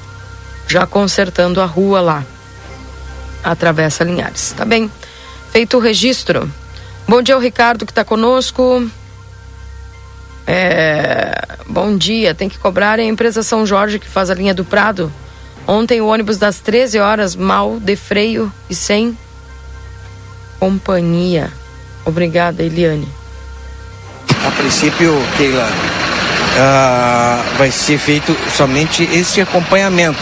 já 0.66 0.84
consertando 0.84 1.60
a 1.60 1.64
rua 1.64 2.00
lá. 2.00 2.24
A 3.44 3.54
Travessa 3.54 4.02
Linhares. 4.02 4.52
Tá 4.56 4.64
bem. 4.64 4.90
Feito 5.52 5.76
o 5.76 5.80
registro. 5.80 6.50
Bom 7.06 7.22
dia, 7.22 7.36
o 7.36 7.40
Ricardo 7.40 7.86
que 7.86 7.92
está 7.92 8.02
conosco. 8.02 8.84
É, 10.46 11.46
bom 11.66 11.96
dia, 11.96 12.34
tem 12.34 12.48
que 12.48 12.58
cobrar 12.58 12.98
a 12.98 13.04
empresa 13.04 13.42
São 13.42 13.64
Jorge 13.66 13.98
que 13.98 14.08
faz 14.08 14.30
a 14.30 14.34
linha 14.34 14.54
do 14.54 14.64
Prado. 14.64 15.12
Ontem 15.66 16.00
o 16.00 16.06
ônibus 16.06 16.36
das 16.36 16.60
13 16.60 16.98
horas, 16.98 17.34
mal 17.34 17.78
de 17.80 17.96
freio 17.96 18.52
e 18.68 18.74
sem 18.74 19.16
companhia. 20.60 21.50
Obrigada, 22.04 22.62
Eliane. 22.62 23.08
A 24.46 24.50
princípio, 24.50 25.14
Keila, 25.38 25.66
ah, 26.58 27.42
vai 27.56 27.70
ser 27.70 27.98
feito 27.98 28.36
somente 28.54 29.04
esse 29.04 29.40
acompanhamento, 29.40 30.20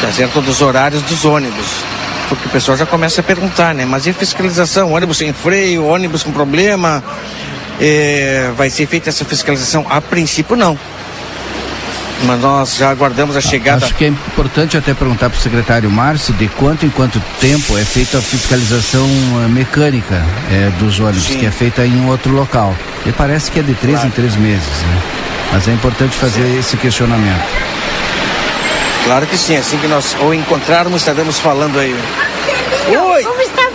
tá 0.00 0.10
certo? 0.10 0.40
Dos 0.40 0.60
horários 0.60 1.02
dos 1.02 1.24
ônibus. 1.24 1.84
Porque 2.28 2.48
o 2.48 2.50
pessoal 2.50 2.76
já 2.76 2.86
começa 2.86 3.20
a 3.20 3.24
perguntar, 3.24 3.74
né? 3.74 3.84
Mas 3.84 4.06
e 4.06 4.12
fiscalização? 4.12 4.92
Ônibus 4.92 5.18
sem 5.18 5.32
freio, 5.32 5.84
ônibus 5.86 6.22
com 6.22 6.32
problema? 6.32 7.04
É, 7.80 8.52
vai 8.56 8.70
ser 8.70 8.86
feita 8.86 9.08
essa 9.08 9.24
fiscalização? 9.24 9.84
A 9.88 10.00
princípio, 10.00 10.56
não. 10.56 10.78
Mas 12.22 12.40
nós 12.40 12.76
já 12.76 12.90
aguardamos 12.90 13.36
a 13.36 13.40
chegada. 13.40 13.84
Acho 13.84 13.94
que 13.94 14.04
é 14.04 14.08
importante 14.08 14.76
até 14.76 14.94
perguntar 14.94 15.28
para 15.28 15.38
o 15.38 15.40
secretário 15.40 15.90
Márcio 15.90 16.32
de 16.34 16.48
quanto 16.48 16.86
em 16.86 16.90
quanto 16.90 17.20
tempo 17.40 17.76
é 17.76 17.84
feita 17.84 18.18
a 18.18 18.22
fiscalização 18.22 19.04
uh, 19.04 19.48
mecânica 19.48 20.22
é, 20.50 20.70
dos 20.78 21.00
ônibus, 21.00 21.24
Sim. 21.24 21.38
que 21.38 21.46
é 21.46 21.50
feita 21.50 21.84
em 21.84 21.94
um 21.96 22.08
outro 22.08 22.32
local. 22.32 22.74
E 23.04 23.12
parece 23.12 23.50
que 23.50 23.60
é 23.60 23.62
de 23.62 23.74
três 23.74 23.96
claro. 23.96 24.08
em 24.08 24.12
três 24.12 24.36
meses, 24.36 24.66
né? 24.66 25.02
Mas 25.52 25.68
é 25.68 25.72
importante 25.72 26.16
fazer 26.16 26.42
sim. 26.42 26.58
esse 26.58 26.76
questionamento. 26.76 27.44
Claro 29.04 29.26
que 29.26 29.36
sim, 29.36 29.56
assim 29.56 29.76
que 29.76 29.86
nós 29.86 30.16
o 30.20 30.32
encontrarmos, 30.32 31.02
estaremos 31.02 31.38
falando 31.38 31.78
aí. 31.78 31.94
Oi! 32.88 33.33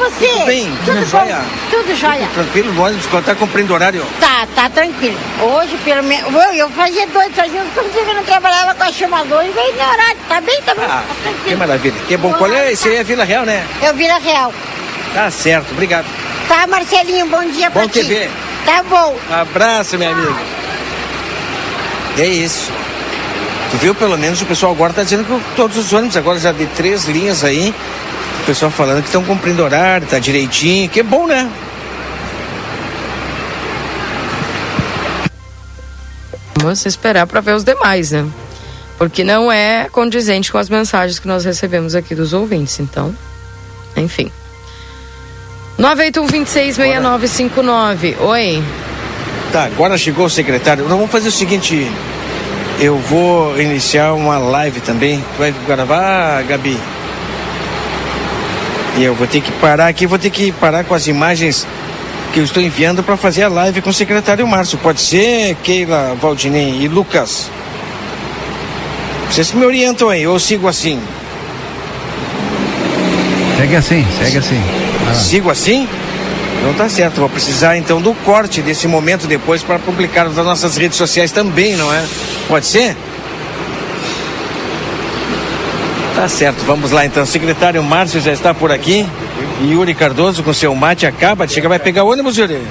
Você? 0.09 0.27
Tudo 0.27 0.45
bem? 0.45 0.77
Tudo, 0.85 1.05
jóia? 1.05 1.39
Tudo 1.69 1.95
jóia. 1.95 2.27
Tudo 2.27 2.33
tranquilo 2.33 2.81
ônibus, 2.81 3.05
quando 3.07 3.21
está 3.21 3.35
cumprindo 3.35 3.73
horário? 3.73 4.05
Tá, 4.19 4.47
tá 4.55 4.69
tranquilo. 4.69 5.17
Hoje, 5.41 5.77
pelo 5.83 6.03
menos, 6.03 6.33
eu 6.55 6.69
fazia 6.71 7.07
dois, 7.07 7.33
fazia 7.35 7.61
uns 7.61 7.91
que 7.91 7.97
eu 7.97 8.13
não 8.13 8.23
trabalhava 8.23 8.73
com 8.73 8.83
a 8.83 8.91
chamadora 8.91 9.45
e 9.45 9.51
veio 9.51 9.73
no 9.73 9.91
horário. 9.91 10.17
Tá 10.27 10.41
bem, 10.41 10.61
tá 10.61 10.75
bem? 10.75 10.85
Ah, 10.85 11.03
tá 11.23 11.29
que 11.45 11.55
maravilha. 11.55 11.95
Que 12.07 12.17
bom. 12.17 12.33
Qual 12.33 12.51
é? 12.51 12.71
Esse 12.71 12.89
aí 12.89 12.95
é 12.97 13.03
Vila 13.03 13.23
Real, 13.23 13.45
né? 13.45 13.65
É 13.81 13.91
o 13.91 13.93
Vila 13.93 14.17
Real. 14.19 14.53
Tá 15.13 15.31
certo, 15.31 15.71
obrigado. 15.71 16.05
Tá, 16.47 16.67
Marcelinho, 16.67 17.27
bom 17.27 17.43
dia 17.51 17.69
bom 17.69 17.81
pra 17.81 17.87
ti. 17.87 18.01
Bom 18.01 18.07
TV. 18.07 18.29
Tá 18.65 18.83
bom. 18.83 19.17
abraço, 19.31 19.97
minha 19.97 20.11
amiga. 20.11 20.35
É 22.17 22.25
isso. 22.25 22.71
Tu 23.71 23.77
viu, 23.77 23.93
pelo 23.95 24.17
menos 24.17 24.41
o 24.41 24.45
pessoal 24.45 24.71
agora 24.71 24.91
está 24.91 25.03
dizendo 25.03 25.23
que 25.23 25.55
todos 25.55 25.77
os 25.77 25.93
ônibus, 25.93 26.17
agora 26.17 26.39
já 26.39 26.51
de 26.51 26.65
três 26.67 27.05
linhas 27.05 27.43
aí, 27.43 27.73
o 28.18 28.18
pessoal 28.49 28.71
falando 28.71 29.01
que 29.01 29.09
estão 29.09 29.23
cumprindo 29.23 29.63
horário, 29.63 30.07
tá 30.07 30.17
direitinho, 30.17 30.89
que 30.89 31.01
é 31.01 31.03
bom, 31.03 31.27
né? 31.27 31.47
Vamos 36.55 36.83
esperar 36.83 37.27
para 37.27 37.41
ver 37.41 37.53
os 37.53 37.63
demais, 37.63 38.09
né? 38.09 38.25
Porque 38.97 39.23
não 39.23 39.51
é 39.51 39.87
condizente 39.91 40.51
com 40.51 40.57
as 40.57 40.67
mensagens 40.67 41.19
que 41.19 41.27
nós 41.27 41.45
recebemos 41.45 41.93
aqui 41.93 42.15
dos 42.15 42.33
ouvintes, 42.33 42.79
então, 42.79 43.15
enfim. 43.95 44.31
981-266959. 45.77 48.19
Oi. 48.19 48.63
Tá, 49.51 49.65
agora 49.65 49.95
chegou 49.95 50.25
o 50.25 50.29
secretário. 50.29 50.85
Nós 50.85 50.93
vamos 50.93 51.11
fazer 51.11 51.29
o 51.29 51.31
seguinte: 51.31 51.87
eu 52.79 52.97
vou 52.97 53.61
iniciar 53.61 54.13
uma 54.13 54.39
live 54.39 54.81
também. 54.81 55.23
Tu 55.35 55.37
vai 55.37 55.53
gravar, 55.67 56.41
Gabi? 56.43 56.79
E 58.99 59.03
eu 59.05 59.15
vou 59.15 59.25
ter 59.25 59.39
que 59.39 59.49
parar 59.53 59.87
aqui, 59.87 60.05
vou 60.05 60.19
ter 60.19 60.29
que 60.29 60.51
parar 60.51 60.83
com 60.83 60.93
as 60.93 61.07
imagens 61.07 61.65
que 62.33 62.39
eu 62.41 62.43
estou 62.43 62.61
enviando 62.61 63.01
para 63.01 63.15
fazer 63.15 63.43
a 63.43 63.47
live 63.47 63.81
com 63.81 63.91
o 63.91 63.93
secretário 63.93 64.45
Márcio. 64.45 64.77
Pode 64.77 64.99
ser, 64.99 65.55
Keila, 65.63 66.17
Valdinei 66.21 66.81
e 66.81 66.87
Lucas? 66.89 67.49
Vocês 69.31 69.53
me 69.53 69.65
orientam 69.65 70.09
aí, 70.09 70.27
ou 70.27 70.37
sigo 70.37 70.67
assim? 70.67 70.99
Segue 73.57 73.75
assim, 73.77 74.05
segue 74.21 74.37
assim. 74.37 74.61
Ah. 75.09 75.13
Sigo 75.13 75.49
assim? 75.49 75.87
Não 76.61 76.73
tá 76.73 76.89
certo, 76.89 77.21
vou 77.21 77.29
precisar 77.29 77.77
então 77.77 78.01
do 78.01 78.13
corte 78.25 78.61
desse 78.61 78.85
momento 78.85 79.27
depois 79.27 79.63
para 79.63 79.79
publicar 79.79 80.25
nas 80.25 80.35
nossas 80.35 80.75
redes 80.75 80.97
sociais 80.97 81.31
também, 81.31 81.77
não 81.77 81.93
é? 81.93 82.03
Pode 82.49 82.65
ser? 82.65 82.97
Tá 86.19 86.27
certo, 86.27 86.65
vamos 86.65 86.91
lá 86.91 87.05
então. 87.05 87.23
O 87.23 87.25
secretário 87.25 87.81
Márcio 87.81 88.19
já 88.19 88.33
está 88.33 88.53
por 88.53 88.73
aqui. 88.73 89.07
Yuri 89.63 89.95
Cardoso 89.95 90.43
com 90.43 90.53
seu 90.53 90.75
mate 90.75 91.05
acaba 91.05 91.47
de 91.47 91.53
chegar. 91.53 91.69
Vai 91.69 91.79
pegar 91.79 92.03
o 92.03 92.11
ônibus, 92.11 92.37
Yuri? 92.37 92.61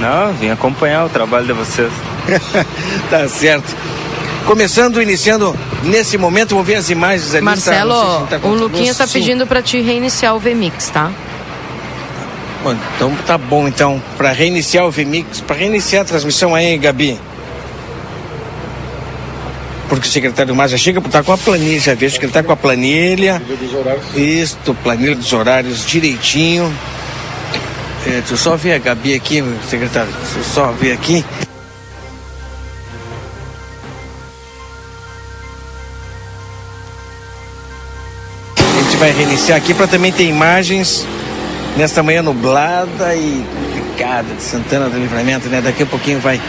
Não, 0.00 0.32
vim 0.32 0.50
acompanhar 0.50 1.04
o 1.04 1.08
trabalho 1.08 1.46
de 1.46 1.52
vocês. 1.52 1.92
tá 3.08 3.28
certo. 3.28 3.76
Começando, 4.46 5.00
iniciando 5.00 5.56
nesse 5.84 6.18
momento, 6.18 6.56
vou 6.56 6.64
ver 6.64 6.74
as 6.74 6.90
imagens 6.90 7.36
ali. 7.36 7.44
Marcelo, 7.44 8.26
tá, 8.26 8.40
tá 8.40 8.48
o 8.48 8.52
Luquinha 8.52 8.90
está 8.90 9.06
pedindo 9.06 9.46
para 9.46 9.62
te 9.62 9.80
reiniciar 9.80 10.34
o 10.34 10.40
VMix, 10.40 10.88
tá? 10.88 11.12
Bom, 12.64 12.74
então 12.96 13.16
tá 13.28 13.38
bom 13.38 13.68
então, 13.68 14.02
para 14.16 14.32
reiniciar 14.32 14.84
o 14.84 14.90
VMix, 14.90 15.40
para 15.40 15.54
reiniciar 15.54 16.02
a 16.02 16.04
transmissão 16.04 16.52
aí, 16.52 16.76
Gabi. 16.78 17.16
Porque 19.88 20.08
o 20.08 20.10
secretário 20.10 20.54
Márcio 20.54 20.78
chega 20.78 21.00
por 21.00 21.08
estar 21.08 21.20
tá 21.20 21.24
com 21.24 21.32
a 21.32 21.38
planilha, 21.38 21.80
já 21.80 21.94
vejo 21.94 22.18
que 22.18 22.24
ele 22.24 22.30
está 22.30 22.42
com 22.42 22.52
a 22.52 22.56
planilha. 22.56 23.42
Isto, 24.14 24.74
planilha 24.74 25.14
dos 25.14 25.32
horários 25.32 25.84
direitinho. 25.86 26.72
É, 28.06 28.10
deixa 28.10 28.32
eu 28.32 28.36
só 28.36 28.56
ver 28.56 28.74
a 28.74 28.78
Gabi 28.78 29.14
aqui, 29.14 29.42
secretário. 29.68 30.12
Deixa 30.12 30.38
eu 30.38 30.44
só 30.44 30.72
ver 30.72 30.92
aqui. 30.92 31.24
A 38.58 38.82
gente 38.82 38.96
vai 38.96 39.12
reiniciar 39.12 39.58
aqui 39.58 39.74
para 39.74 39.86
também 39.86 40.12
ter 40.12 40.24
imagens 40.24 41.06
nesta 41.76 42.02
manhã 42.02 42.22
nublada 42.22 43.14
e 43.14 43.44
complicada 43.94 44.34
de 44.34 44.42
Santana 44.42 44.88
do 44.88 44.98
Livramento, 44.98 45.48
né? 45.48 45.60
Daqui 45.60 45.84
a 45.84 45.86
pouquinho 45.86 46.20
vai 46.20 46.40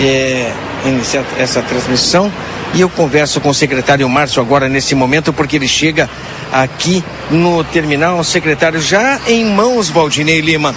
é, 0.00 0.52
iniciar 0.84 1.24
essa 1.38 1.62
transmissão 1.62 2.30
e 2.74 2.80
eu 2.80 2.88
converso 2.88 3.40
com 3.40 3.48
o 3.48 3.54
secretário 3.54 4.08
Márcio 4.08 4.42
agora 4.42 4.68
nesse 4.68 4.94
momento 4.94 5.32
porque 5.32 5.56
ele 5.56 5.68
chega 5.68 6.08
aqui 6.52 7.02
no 7.30 7.64
terminal, 7.64 8.18
o 8.18 8.24
secretário 8.24 8.80
já 8.80 9.20
em 9.26 9.44
mãos, 9.44 9.88
Valdinei 9.88 10.40
Lima, 10.40 10.74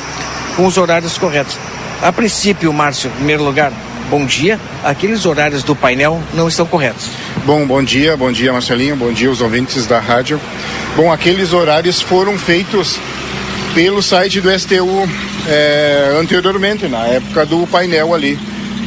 com 0.55 0.65
os 0.65 0.77
horários 0.77 1.17
corretos. 1.17 1.57
A 2.01 2.11
princípio, 2.11 2.73
Márcio, 2.73 3.09
em 3.09 3.15
primeiro 3.15 3.43
lugar, 3.43 3.71
bom 4.09 4.25
dia. 4.25 4.59
Aqueles 4.83 5.25
horários 5.25 5.63
do 5.63 5.75
painel 5.75 6.21
não 6.33 6.47
estão 6.47 6.65
corretos. 6.65 7.09
Bom, 7.45 7.65
bom 7.65 7.83
dia, 7.83 8.17
bom 8.17 8.31
dia 8.31 8.51
Marcelinho, 8.51 8.95
bom 8.95 9.11
dia 9.11 9.29
os 9.29 9.41
ouvintes 9.41 9.85
da 9.85 9.99
rádio. 9.99 10.39
Bom, 10.95 11.11
aqueles 11.11 11.53
horários 11.53 12.01
foram 12.01 12.37
feitos 12.37 12.99
pelo 13.73 14.01
site 14.01 14.41
do 14.41 14.51
STU 14.59 15.07
é, 15.47 16.17
anteriormente, 16.19 16.87
na 16.87 17.05
época 17.07 17.45
do 17.45 17.65
painel 17.67 18.13
ali. 18.13 18.37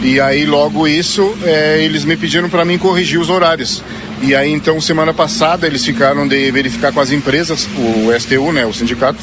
E 0.04 0.20
aí, 0.20 0.44
logo 0.44 0.86
isso, 0.86 1.34
é, 1.44 1.82
eles 1.82 2.04
me 2.04 2.14
pediram 2.14 2.50
para 2.50 2.62
mim 2.62 2.76
corrigir 2.76 3.18
os 3.18 3.30
horários. 3.30 3.82
E 4.20 4.34
aí, 4.34 4.52
então, 4.52 4.78
semana 4.78 5.14
passada, 5.14 5.66
eles 5.66 5.82
ficaram 5.82 6.28
de 6.28 6.50
verificar 6.50 6.92
com 6.92 7.00
as 7.00 7.10
empresas, 7.10 7.66
o 7.74 8.12
STU, 8.20 8.52
né, 8.52 8.66
o 8.66 8.72
sindicato, 8.74 9.18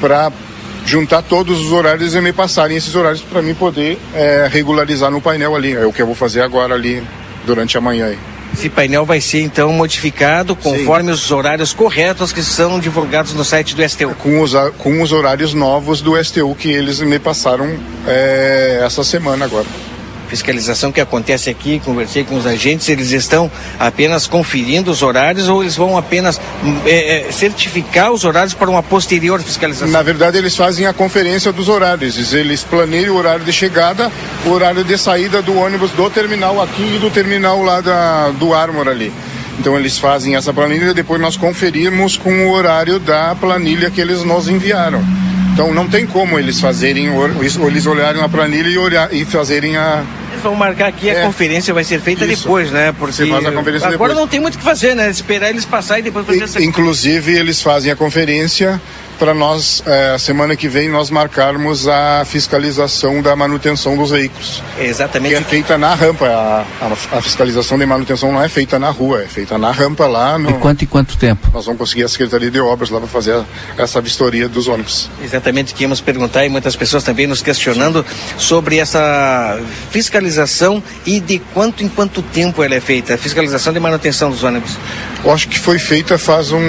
para 0.00 0.30
juntar 0.86 1.20
todos 1.20 1.60
os 1.60 1.72
horários 1.72 2.14
e 2.14 2.20
me 2.20 2.32
passarem 2.32 2.76
esses 2.76 2.94
horários 2.94 3.22
para 3.22 3.42
mim 3.42 3.54
poder 3.54 3.98
é, 4.14 4.48
regularizar 4.48 5.10
no 5.10 5.20
painel 5.20 5.56
ali. 5.56 5.72
É 5.72 5.84
o 5.84 5.92
que 5.92 6.00
eu 6.00 6.06
vou 6.06 6.14
fazer 6.14 6.42
agora 6.42 6.76
ali 6.76 7.02
durante 7.44 7.76
a 7.76 7.80
manhã 7.80 8.06
aí. 8.06 8.18
Esse 8.52 8.68
painel 8.68 9.04
vai 9.04 9.20
ser 9.20 9.40
então 9.40 9.72
modificado 9.72 10.54
conforme 10.54 11.08
Sim. 11.08 11.14
os 11.14 11.30
horários 11.32 11.72
corretos 11.72 12.32
que 12.32 12.40
são 12.40 12.78
divulgados 12.78 13.34
no 13.34 13.44
site 13.44 13.74
do 13.74 13.82
STU. 13.88 14.14
Com 14.14 14.40
os, 14.40 14.52
com 14.78 15.02
os 15.02 15.10
horários 15.10 15.54
novos 15.54 16.00
do 16.00 16.22
STU 16.22 16.54
que 16.54 16.70
eles 16.70 17.00
me 17.00 17.18
passaram 17.18 17.68
é, 18.06 18.80
essa 18.84 19.02
semana 19.02 19.44
agora 19.44 19.66
fiscalização 20.24 20.90
que 20.90 21.00
acontece 21.00 21.50
aqui, 21.50 21.80
conversei 21.84 22.24
com 22.24 22.36
os 22.36 22.46
agentes, 22.46 22.88
eles 22.88 23.10
estão 23.10 23.50
apenas 23.78 24.26
conferindo 24.26 24.90
os 24.90 25.02
horários 25.02 25.48
ou 25.48 25.62
eles 25.62 25.76
vão 25.76 25.96
apenas 25.96 26.40
é, 26.86 27.26
certificar 27.30 28.12
os 28.12 28.24
horários 28.24 28.54
para 28.54 28.70
uma 28.70 28.82
posterior 28.82 29.40
fiscalização? 29.40 29.88
Na 29.88 30.02
verdade, 30.02 30.38
eles 30.38 30.56
fazem 30.56 30.86
a 30.86 30.92
conferência 30.92 31.52
dos 31.52 31.68
horários. 31.68 32.32
Eles 32.32 32.64
planeiam 32.64 33.14
o 33.14 33.18
horário 33.18 33.44
de 33.44 33.52
chegada, 33.52 34.10
o 34.46 34.50
horário 34.50 34.84
de 34.84 34.96
saída 34.98 35.42
do 35.42 35.56
ônibus 35.56 35.90
do 35.92 36.08
terminal 36.10 36.60
aqui 36.62 36.96
e 36.96 36.98
do 36.98 37.10
terminal 37.10 37.62
lá 37.62 37.80
da, 37.80 38.30
do 38.30 38.54
Armor 38.54 38.88
ali. 38.88 39.12
Então 39.58 39.78
eles 39.78 39.98
fazem 39.98 40.34
essa 40.34 40.52
planilha 40.52 40.92
depois 40.92 41.20
nós 41.20 41.36
conferimos 41.36 42.16
com 42.16 42.46
o 42.46 42.52
horário 42.52 42.98
da 42.98 43.34
planilha 43.34 43.90
que 43.90 44.00
eles 44.00 44.22
nos 44.24 44.48
enviaram. 44.48 45.02
Então 45.54 45.72
não 45.72 45.88
tem 45.88 46.04
como 46.04 46.36
eles 46.36 46.60
fazerem, 46.60 47.06
eles 47.64 47.86
olharem 47.86 48.20
a 48.20 48.28
planilha 48.28 48.68
e, 48.68 48.76
olhar, 48.76 49.14
e 49.14 49.24
fazerem 49.24 49.76
a, 49.76 50.04
vão 50.42 50.54
marcar 50.54 50.88
aqui, 50.88 51.08
a 51.08 51.14
é. 51.14 51.22
conferência 51.22 51.72
vai 51.72 51.82
ser 51.82 52.00
feita 52.00 52.26
Isso. 52.26 52.42
depois, 52.42 52.70
né? 52.70 52.92
Porque 52.92 53.14
Você 53.14 53.26
faz 53.26 53.46
a 53.46 53.52
conferência 53.52 53.88
agora 53.88 54.10
depois. 54.10 54.14
não 54.14 54.28
tem 54.28 54.40
muito 54.40 54.56
o 54.56 54.58
que 54.58 54.64
fazer, 54.64 54.94
né? 54.94 55.08
Esperar 55.08 55.48
eles 55.48 55.64
passarem 55.64 56.02
e 56.02 56.04
depois 56.04 56.26
fazer 56.26 56.40
e, 56.40 56.42
essa 56.42 56.62
Inclusive, 56.62 57.32
eles 57.32 57.62
fazem 57.62 57.90
a 57.90 57.96
conferência 57.96 58.80
para 59.18 59.34
nós, 59.34 59.82
é, 59.86 60.16
semana 60.18 60.56
que 60.56 60.68
vem, 60.68 60.88
nós 60.88 61.10
marcarmos 61.10 61.88
a 61.88 62.24
fiscalização 62.24 63.22
da 63.22 63.34
manutenção 63.34 63.96
dos 63.96 64.10
veículos. 64.10 64.62
Exatamente. 64.78 65.34
Que 65.34 65.40
é 65.40 65.44
feita 65.44 65.78
na 65.78 65.94
rampa. 65.94 66.26
A, 66.26 66.64
a, 66.80 67.18
a, 67.18 67.22
fiscalização 67.22 67.78
de 67.78 67.86
manutenção 67.86 68.32
não 68.32 68.42
é 68.42 68.48
feita 68.48 68.78
na 68.78 68.90
rua, 68.90 69.22
é 69.22 69.26
feita 69.26 69.56
na 69.58 69.70
rampa 69.70 70.06
lá. 70.06 70.38
No... 70.38 70.50
E 70.50 70.52
quanto 70.54 70.82
e 70.82 70.86
quanto 70.86 71.16
tempo? 71.16 71.48
Nós 71.52 71.64
vamos 71.64 71.78
conseguir 71.78 72.04
a 72.04 72.08
Secretaria 72.08 72.50
de 72.50 72.60
Obras 72.60 72.90
lá 72.90 72.98
para 72.98 73.08
fazer 73.08 73.32
a, 73.32 73.44
essa 73.82 74.00
vistoria 74.00 74.48
dos 74.48 74.68
ônibus. 74.68 75.08
Exatamente, 75.22 75.74
que 75.74 75.82
íamos 75.82 76.00
perguntar 76.00 76.44
e 76.44 76.48
muitas 76.48 76.76
pessoas 76.76 77.02
também 77.02 77.26
nos 77.26 77.42
questionando 77.42 78.04
sobre 78.38 78.78
essa 78.78 79.58
fiscalização 79.90 80.82
e 81.06 81.20
de 81.20 81.38
quanto 81.38 81.82
em 81.82 81.88
quanto 81.88 82.22
tempo 82.22 82.62
ela 82.62 82.74
é 82.74 82.80
feita, 82.80 83.14
a 83.14 83.18
fiscalização 83.18 83.72
de 83.72 83.80
manutenção 83.80 84.30
dos 84.30 84.42
ônibus. 84.42 84.76
Eu 85.24 85.32
acho 85.32 85.48
que 85.48 85.58
foi 85.58 85.78
feita 85.78 86.18
faz 86.18 86.52
um, 86.52 86.60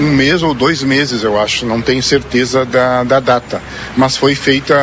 um 0.00 0.10
mês 0.14 0.42
ou 0.42 0.54
dois 0.54 0.82
meses, 0.82 1.22
eu 1.22 1.38
acho. 1.38 1.66
Não 1.66 1.82
tenho 1.82 2.02
certeza 2.02 2.64
da, 2.64 3.04
da 3.04 3.20
data. 3.20 3.60
Mas 3.96 4.16
foi 4.16 4.34
feita 4.34 4.74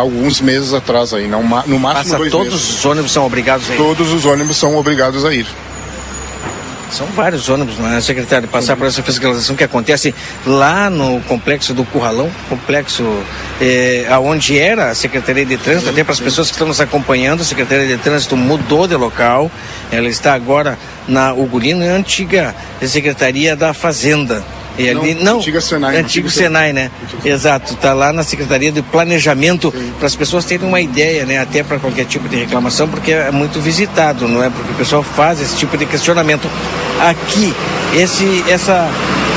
alguns 0.00 0.40
meses 0.40 0.74
atrás 0.74 1.14
aí. 1.14 1.28
Não, 1.28 1.42
no 1.42 1.78
máximo 1.78 2.04
Passa 2.04 2.18
dois 2.18 2.32
todos 2.32 2.52
meses. 2.52 2.78
os 2.78 2.84
ônibus 2.84 3.12
são 3.12 3.24
obrigados 3.24 3.70
a 3.70 3.74
ir? 3.74 3.76
Todos 3.76 4.12
os 4.12 4.24
ônibus 4.24 4.56
são 4.56 4.76
obrigados 4.76 5.24
a 5.24 5.32
ir. 5.32 5.46
São 6.90 7.06
vários 7.08 7.48
ônibus, 7.48 7.78
não 7.78 7.92
é, 7.92 8.00
secretário? 8.00 8.48
Passar 8.48 8.76
por 8.76 8.86
essa 8.86 9.02
fiscalização 9.02 9.54
que 9.54 9.62
acontece 9.62 10.14
lá 10.46 10.88
no 10.88 11.20
complexo 11.22 11.74
do 11.74 11.84
Curralão, 11.84 12.30
complexo 12.48 13.04
eh, 13.60 14.06
aonde 14.10 14.58
era 14.58 14.90
a 14.90 14.94
Secretaria 14.94 15.44
de 15.44 15.58
Trânsito, 15.58 15.90
até 15.90 16.02
para 16.02 16.12
as 16.12 16.20
pessoas 16.20 16.48
que 16.48 16.54
estão 16.54 16.66
nos 16.66 16.80
acompanhando, 16.80 17.42
a 17.42 17.44
Secretaria 17.44 17.86
de 17.86 18.02
Trânsito 18.02 18.36
mudou 18.36 18.86
de 18.86 18.96
local, 18.96 19.50
ela 19.92 20.08
está 20.08 20.32
agora 20.32 20.78
na 21.06 21.32
Ugurino, 21.34 21.82
é 21.82 21.90
a 21.90 21.94
antiga 21.94 22.54
Secretaria 22.82 23.54
da 23.54 23.74
Fazenda. 23.74 24.42
E 24.78 24.88
ali, 24.88 25.14
não, 25.14 25.38
antiga 25.38 25.60
Senai, 25.60 25.90
Antigo 25.96 26.06
antigo 26.06 26.30
Senai, 26.30 26.72
né? 26.72 26.90
Exato, 27.24 27.74
está 27.74 27.92
lá 27.92 28.12
na 28.12 28.22
Secretaria 28.22 28.70
de 28.70 28.80
Planejamento, 28.80 29.72
para 29.98 30.06
as 30.06 30.14
pessoas 30.14 30.44
terem 30.44 30.66
uma 30.68 30.80
ideia, 30.80 31.24
né? 31.26 31.38
Até 31.40 31.62
para 31.64 31.78
qualquer 31.78 32.04
tipo 32.04 32.28
de 32.28 32.36
reclamação, 32.36 32.86
porque 32.88 33.12
é 33.12 33.30
muito 33.32 33.60
visitado, 33.60 34.28
não 34.28 34.42
é? 34.42 34.48
Porque 34.50 34.70
o 34.72 34.74
pessoal 34.76 35.02
faz 35.02 35.40
esse 35.40 35.56
tipo 35.56 35.76
de 35.76 35.84
questionamento. 35.84 36.48
Aqui, 37.00 37.52
esse, 37.94 38.44
essa 38.48 38.88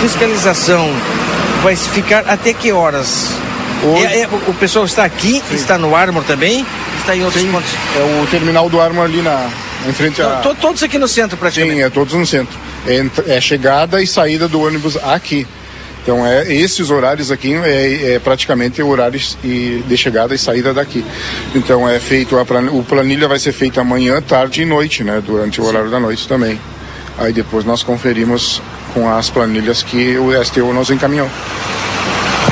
fiscalização 0.01 0.89
vai 1.63 1.75
ficar 1.75 2.23
até 2.27 2.53
que 2.53 2.71
horas? 2.71 3.29
Hoje- 3.83 4.05
É- 4.05 4.21
é- 4.21 4.29
o 4.47 4.53
pessoal 4.53 4.85
está 4.85 5.03
aqui, 5.05 5.41
está 5.51 5.77
no 5.77 5.95
Armor 5.95 6.23
também, 6.23 6.65
está 6.99 7.15
em 7.15 7.23
outros 7.23 7.43
pontos. 7.45 7.69
É 7.97 8.21
o 8.23 8.27
terminal 8.27 8.69
do 8.69 8.79
Armo 8.79 9.01
ali 9.01 9.21
na, 9.21 9.47
em 9.87 9.93
frente 9.93 10.21
a. 10.21 10.37
To- 10.37 10.55
Todos 10.55 10.83
aqui 10.83 10.97
no 10.97 11.07
centro, 11.07 11.37
praticamente. 11.37 11.77
Sim, 11.77 11.83
é 11.83 11.89
todos 11.89 12.13
no 12.13 12.25
centro. 12.25 12.57
É, 12.87 13.35
é 13.35 13.41
chegada 13.41 14.01
e 14.01 14.07
saída 14.07 14.47
do 14.47 14.61
ônibus 14.61 14.97
aqui. 14.97 15.45
Então, 16.03 16.25
é, 16.25 16.51
esses 16.51 16.89
horários 16.89 17.29
aqui 17.29 17.53
é, 17.53 18.13
é 18.15 18.19
praticamente 18.19 18.81
horários 18.81 19.37
e, 19.43 19.83
de 19.87 19.95
chegada 19.95 20.33
e 20.33 20.37
saída 20.37 20.73
daqui. 20.73 21.05
Então, 21.53 21.87
é 21.87 21.99
feito, 21.99 22.39
a 22.39 22.45
plan, 22.45 22.71
o 22.71 22.83
planilha 22.83 23.27
vai 23.27 23.37
ser 23.37 23.51
feita 23.51 23.81
amanhã, 23.81 24.19
tarde 24.21 24.63
e 24.63 24.65
noite, 24.65 25.03
né? 25.03 25.21
Durante 25.23 25.61
o 25.61 25.65
horário 25.65 25.91
da 25.91 25.99
noite 25.99 26.27
também. 26.27 26.59
Aí 27.19 27.31
depois 27.31 27.63
nós 27.65 27.83
conferimos 27.83 28.61
com 28.95 29.07
as 29.13 29.29
planilhas 29.29 29.83
que 29.83 30.17
o 30.17 30.31
STU 30.43 30.73
nos 30.73 30.89
encaminhou. 30.89 31.29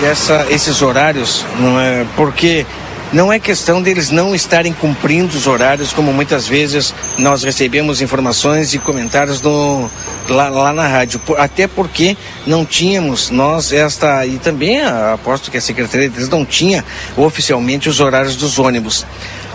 essa, 0.03 0.45
esses 0.49 0.81
horários, 0.81 1.43
não 1.59 1.79
é, 1.79 2.05
porque 2.15 2.65
não 3.11 3.33
é 3.33 3.39
questão 3.39 3.81
deles 3.81 4.11
não 4.11 4.35
estarem 4.35 4.71
cumprindo 4.71 5.35
os 5.35 5.47
horários, 5.47 5.91
como 5.91 6.13
muitas 6.13 6.47
vezes 6.47 6.93
nós 7.17 7.43
recebemos 7.43 8.01
informações 8.01 8.73
e 8.73 8.79
comentários 8.79 9.41
no, 9.41 9.89
lá, 10.27 10.49
lá 10.49 10.71
na 10.71 10.87
rádio. 10.87 11.19
Até 11.37 11.67
porque 11.67 12.15
não 12.45 12.63
tínhamos 12.65 13.29
nós 13.29 13.73
esta, 13.73 14.25
e 14.25 14.37
também 14.37 14.81
aposto 14.81 15.49
que 15.49 15.57
a 15.57 15.61
Secretaria 15.61 16.07
de 16.07 16.13
Trânsito 16.13 16.35
não 16.35 16.45
tinha 16.45 16.85
oficialmente 17.17 17.89
os 17.89 17.99
horários 17.99 18.35
dos 18.35 18.59
ônibus. 18.59 19.05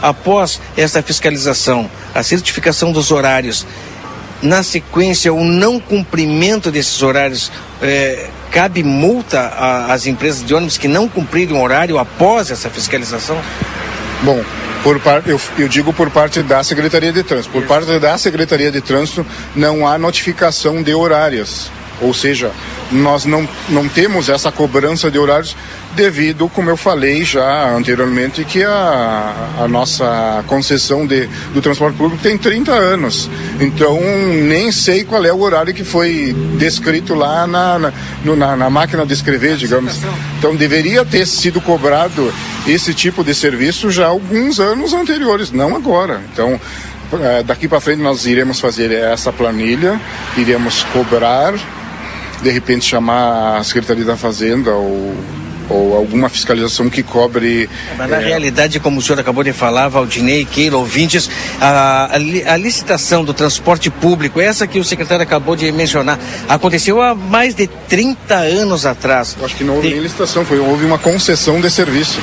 Após 0.03 0.61
esta 0.77 1.03
fiscalização, 1.03 1.89
a 2.15 2.23
certificação 2.23 2.93
dos 2.93 3.11
horários, 3.11 3.67
na 4.45 4.63
sequência, 4.63 5.33
o 5.33 5.43
não 5.43 5.81
cumprimento 5.81 6.71
desses 6.71 7.03
horários, 7.03 7.51
eh, 7.81 8.29
cabe 8.53 8.83
multa 8.83 9.49
às 9.89 10.07
empresas 10.07 10.45
de 10.47 10.55
ônibus 10.55 10.77
que 10.77 10.87
não 10.87 11.09
cumprirem 11.09 11.57
o 11.57 11.63
horário 11.63 11.99
após 11.99 12.51
essa 12.51 12.69
fiscalização? 12.69 13.41
Bom, 14.23 14.45
por 14.83 15.01
par, 15.01 15.23
eu, 15.27 15.41
eu 15.59 15.67
digo 15.67 15.95
por 15.95 16.11
parte 16.11 16.43
da 16.43 16.63
Secretaria 16.63 17.11
de 17.11 17.23
Trânsito. 17.23 17.51
Por 17.51 17.65
parte 17.67 17.99
da 17.99 18.19
Secretaria 18.19 18.71
de 18.71 18.83
Trânsito 18.83 19.27
não 19.57 19.87
há 19.87 19.99
notificação 19.99 20.83
de 20.83 20.95
horários. 20.95 21.71
Ou 22.03 22.13
seja, 22.13 22.51
nós 22.93 23.25
não, 23.25 23.49
não 23.69 23.89
temos 23.89 24.29
essa 24.29 24.53
cobrança 24.53 25.11
de 25.11 25.19
horários 25.19 25.57
devido, 25.95 26.49
como 26.49 26.71
eu 26.71 26.77
falei 26.77 27.25
já 27.25 27.71
anteriormente, 27.71 28.45
que 28.45 28.63
a, 28.63 29.33
a 29.61 29.69
nossa 29.69 30.45
concessão 30.47 31.07
de, 31.07 31.27
do 31.53 31.61
transporte 31.63 31.97
público 31.97 32.23
tem 32.23 32.37
30 32.37 32.73
anos. 32.73 33.29
Então, 33.61 33.99
nem 34.43 34.71
sei 34.73 35.05
qual 35.05 35.25
é 35.25 35.33
o 35.33 35.41
horário 35.41 35.73
que 35.73 35.85
foi 35.85 36.35
descrito 36.59 37.15
lá 37.15 37.47
na, 37.47 37.79
na, 37.79 37.93
no- 38.25 38.37
na, 38.37 38.57
na 38.57 38.69
máquina 38.71 39.07
de 39.07 39.13
escrever, 39.15 39.57
digamos. 39.57 39.99
Então, 40.39 40.55
deveria 40.57 41.05
ter 41.05 41.27
sido 41.27 41.61
cobrado 41.61 42.33
esse 42.67 42.93
tipo 42.95 43.23
de 43.23 43.35
serviço 43.35 43.91
já 43.91 44.07
alguns 44.07 44.59
anos 44.61 44.93
anteriores, 44.93 45.51
não 45.53 45.75
agora. 45.77 46.21
Então, 46.33 46.61
eh, 47.13 47.43
daqui 47.45 47.69
para 47.69 47.81
frente 47.81 48.01
nós 48.03 48.27
iremos 48.27 48.59
fazer 48.61 48.91
essa 48.91 49.33
planilha, 49.33 50.01
iremos 50.37 50.83
cobrar, 50.93 51.55
de 52.43 52.51
repente 52.51 52.85
chamar 52.85 53.59
a 53.59 53.65
Secretaria 53.65 54.05
da 54.05 54.17
Fazenda 54.17 54.73
ou, 54.73 55.15
ou 55.69 55.97
alguma 55.97 56.29
fiscalização 56.29 56.91
que 56.91 57.03
cobre. 57.03 57.69
Mas 57.97 58.11
na 58.11 58.21
eh, 58.21 58.25
realidade, 58.25 58.81
como 58.81 58.99
o 58.99 59.03
senhor 59.03 59.19
acabou 59.19 59.43
de 59.43 59.53
falar, 59.53 59.89
Valdinei, 59.89 60.45
Keila, 60.45 60.79
ouvintes, 60.79 61.31
a, 61.61 62.11
a, 62.13 62.53
a 62.53 62.57
licitação 62.57 63.25
do 63.25 63.33
transporte 63.33 63.91
público, 63.91 64.41
essa 64.41 64.67
que 64.67 64.79
o 64.79 64.85
secretário 64.85 65.23
acabou 65.23 65.57
de 65.57 65.71
mencionar, 65.73 66.19
aconteceu 66.49 67.01
há 67.01 67.15
mais 67.15 67.55
de 67.55 67.67
30 67.67 68.35
anos 68.35 68.87
atrás. 68.87 69.37
Acho 69.43 69.57
que 69.57 69.65
não 69.65 69.77
houve 69.77 69.89
nem 69.89 70.01
licitação, 70.01 70.45
foi, 70.45 70.59
houve 70.59 70.85
uma 70.85 70.99
concessão 70.99 71.61
de 71.61 71.71
serviço 71.71 72.19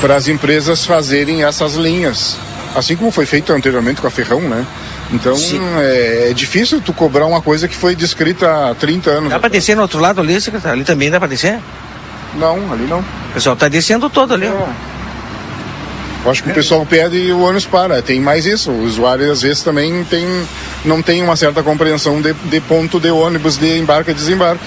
para 0.00 0.16
as 0.16 0.28
empresas 0.28 0.84
fazerem 0.84 1.44
essas 1.44 1.74
linhas. 1.74 2.36
Assim 2.74 2.96
como 2.96 3.10
foi 3.10 3.24
feito 3.24 3.52
anteriormente 3.52 4.00
com 4.00 4.06
a 4.06 4.10
Ferrão, 4.10 4.40
né? 4.40 4.66
Então 5.12 5.34
é, 5.80 6.30
é 6.30 6.34
difícil 6.34 6.80
tu 6.80 6.92
cobrar 6.92 7.26
uma 7.26 7.40
coisa 7.40 7.68
que 7.68 7.76
foi 7.76 7.94
descrita 7.94 8.70
há 8.70 8.74
30 8.74 9.10
anos. 9.10 9.30
Dá 9.30 9.38
para 9.38 9.48
descer 9.48 9.76
no 9.76 9.82
outro 9.82 10.00
lado 10.00 10.20
ali, 10.20 10.40
secretário? 10.40 10.76
Ali 10.76 10.84
também 10.84 11.10
dá 11.10 11.18
para 11.18 11.28
descer? 11.28 11.58
Não, 12.36 12.72
ali 12.72 12.86
não. 12.86 13.00
O 13.00 13.34
pessoal 13.34 13.54
está 13.54 13.68
descendo 13.68 14.08
todo 14.10 14.34
ali. 14.34 14.46
ó. 14.46 14.94
Eu 16.24 16.30
acho 16.30 16.42
que 16.42 16.50
o 16.50 16.54
pessoal 16.54 16.86
pede 16.86 17.18
e 17.18 17.32
o 17.32 17.40
ônibus 17.40 17.66
para. 17.66 18.00
Tem 18.00 18.18
mais 18.18 18.46
isso. 18.46 18.70
O 18.70 18.84
usuário 18.84 19.30
às 19.30 19.42
vezes 19.42 19.62
também 19.62 20.02
tem, 20.04 20.26
não 20.84 21.02
tem 21.02 21.22
uma 21.22 21.36
certa 21.36 21.62
compreensão 21.62 22.22
de, 22.22 22.32
de 22.32 22.60
ponto 22.60 22.98
de 22.98 23.10
ônibus 23.10 23.58
de 23.58 23.78
embarque 23.78 24.10
e 24.10 24.14
desembarque. 24.14 24.64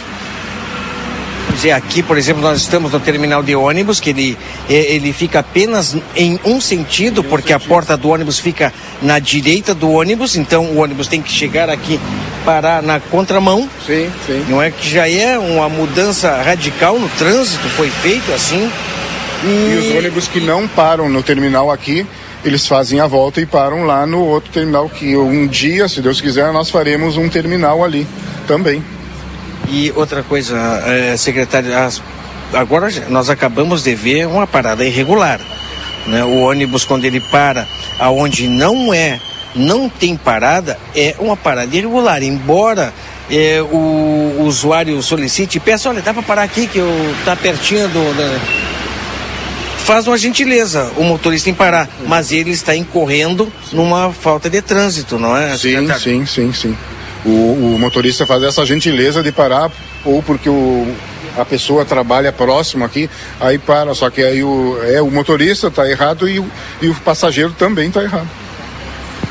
Dizer, 1.53 1.71
aqui, 1.71 2.03
por 2.03 2.17
exemplo, 2.17 2.41
nós 2.41 2.61
estamos 2.61 2.91
no 2.91 2.99
terminal 2.99 3.41
de 3.41 3.55
ônibus, 3.55 3.99
que 3.99 4.11
ele, 4.11 4.37
eh, 4.69 4.93
ele 4.93 5.11
fica 5.11 5.39
apenas 5.39 5.95
em 6.15 6.39
um 6.45 6.61
sentido, 6.61 7.23
porque 7.23 7.51
a 7.51 7.59
porta 7.59 7.97
do 7.97 8.09
ônibus 8.09 8.39
fica 8.39 8.71
na 9.01 9.17
direita 9.17 9.73
do 9.73 9.89
ônibus, 9.89 10.35
então 10.35 10.65
o 10.65 10.77
ônibus 10.77 11.07
tem 11.07 11.21
que 11.21 11.31
chegar 11.31 11.69
aqui, 11.69 11.99
parar 12.45 12.83
na 12.83 12.99
contramão. 12.99 13.67
Sim, 13.85 14.09
sim. 14.25 14.45
Não 14.47 14.61
é 14.61 14.69
que 14.69 14.87
já 14.87 15.09
é 15.09 15.37
uma 15.37 15.67
mudança 15.67 16.41
radical 16.43 16.99
no 16.99 17.09
trânsito, 17.09 17.67
foi 17.69 17.89
feito 17.89 18.31
assim. 18.33 18.71
E 19.43 19.77
os 19.77 19.95
ônibus 19.95 20.27
que 20.27 20.39
não 20.39 20.67
param 20.67 21.09
no 21.09 21.23
terminal 21.23 21.71
aqui, 21.71 22.05
eles 22.43 22.67
fazem 22.67 22.99
a 22.99 23.07
volta 23.07 23.41
e 23.41 23.45
param 23.45 23.83
lá 23.83 24.05
no 24.05 24.19
outro 24.19 24.51
terminal 24.51 24.89
que 24.89 25.17
um 25.17 25.47
dia, 25.47 25.87
se 25.87 26.01
Deus 26.01 26.21
quiser, 26.21 26.51
nós 26.53 26.69
faremos 26.69 27.17
um 27.17 27.27
terminal 27.29 27.83
ali 27.83 28.07
também. 28.47 28.83
E 29.69 29.91
outra 29.95 30.23
coisa, 30.23 30.57
eh, 30.85 31.15
secretário, 31.17 31.77
as- 31.77 32.01
agora 32.53 32.87
nós 33.09 33.29
acabamos 33.29 33.83
de 33.83 33.93
ver 33.95 34.25
uma 34.27 34.47
parada 34.47 34.85
irregular. 34.85 35.39
Né? 36.05 36.23
O 36.23 36.39
ônibus, 36.43 36.85
quando 36.85 37.03
ele 37.05 37.19
para 37.19 37.67
aonde 37.99 38.47
não 38.47 38.93
é, 38.93 39.19
não 39.53 39.89
tem 39.89 40.15
parada, 40.15 40.79
é 40.95 41.15
uma 41.19 41.35
parada 41.35 41.75
irregular. 41.75 42.23
Embora 42.23 42.93
eh, 43.29 43.61
o, 43.61 44.43
usuário 44.45 45.01
solicite 45.03 45.57
e 45.57 45.59
peça, 45.59 45.89
olha, 45.89 46.01
dá 46.01 46.13
para 46.13 46.23
parar 46.23 46.43
aqui 46.43 46.65
que 46.67 46.77
eu 46.77 47.15
tá 47.25 47.35
pertinho 47.35 47.89
do. 47.89 48.13
da-" 48.17 48.39
Faz 49.83 50.05
uma 50.07 50.17
gentileza 50.17 50.91
o 50.97 51.03
motorista 51.03 51.49
em 51.49 51.53
parar, 51.53 51.87
mas 52.07 52.31
ele 52.31 52.51
está 52.51 52.75
incorrendo 52.75 53.51
numa 53.71 54.11
falta 54.11 54.49
de 54.49 54.61
trânsito, 54.61 55.17
não 55.17 55.35
é? 55.35 55.51
Sim, 55.51 55.57
secretário? 55.57 56.01
sim, 56.01 56.25
sim, 56.25 56.53
sim. 56.53 56.77
O, 57.27 57.75
o 57.75 57.79
motorista 57.79 58.25
faz 58.25 58.41
essa 58.43 58.65
gentileza 58.65 59.21
de 59.21 59.31
parar, 59.33 59.69
ou 60.05 60.23
porque 60.23 60.49
o, 60.49 60.87
a 61.37 61.43
pessoa 61.43 61.83
trabalha 61.83 62.31
próximo 62.31 62.85
aqui, 62.85 63.09
aí 63.39 63.57
para. 63.57 63.93
Só 63.93 64.09
que 64.09 64.23
aí 64.23 64.41
o, 64.43 64.79
é, 64.83 65.01
o 65.01 65.11
motorista 65.11 65.67
está 65.67 65.89
errado 65.89 66.29
e, 66.29 66.39
o- 66.39 66.47
e 66.81 66.87
o 66.87 66.95
passageiro 66.95 67.51
também 67.51 67.89
está 67.89 68.01
errado. 68.01 68.27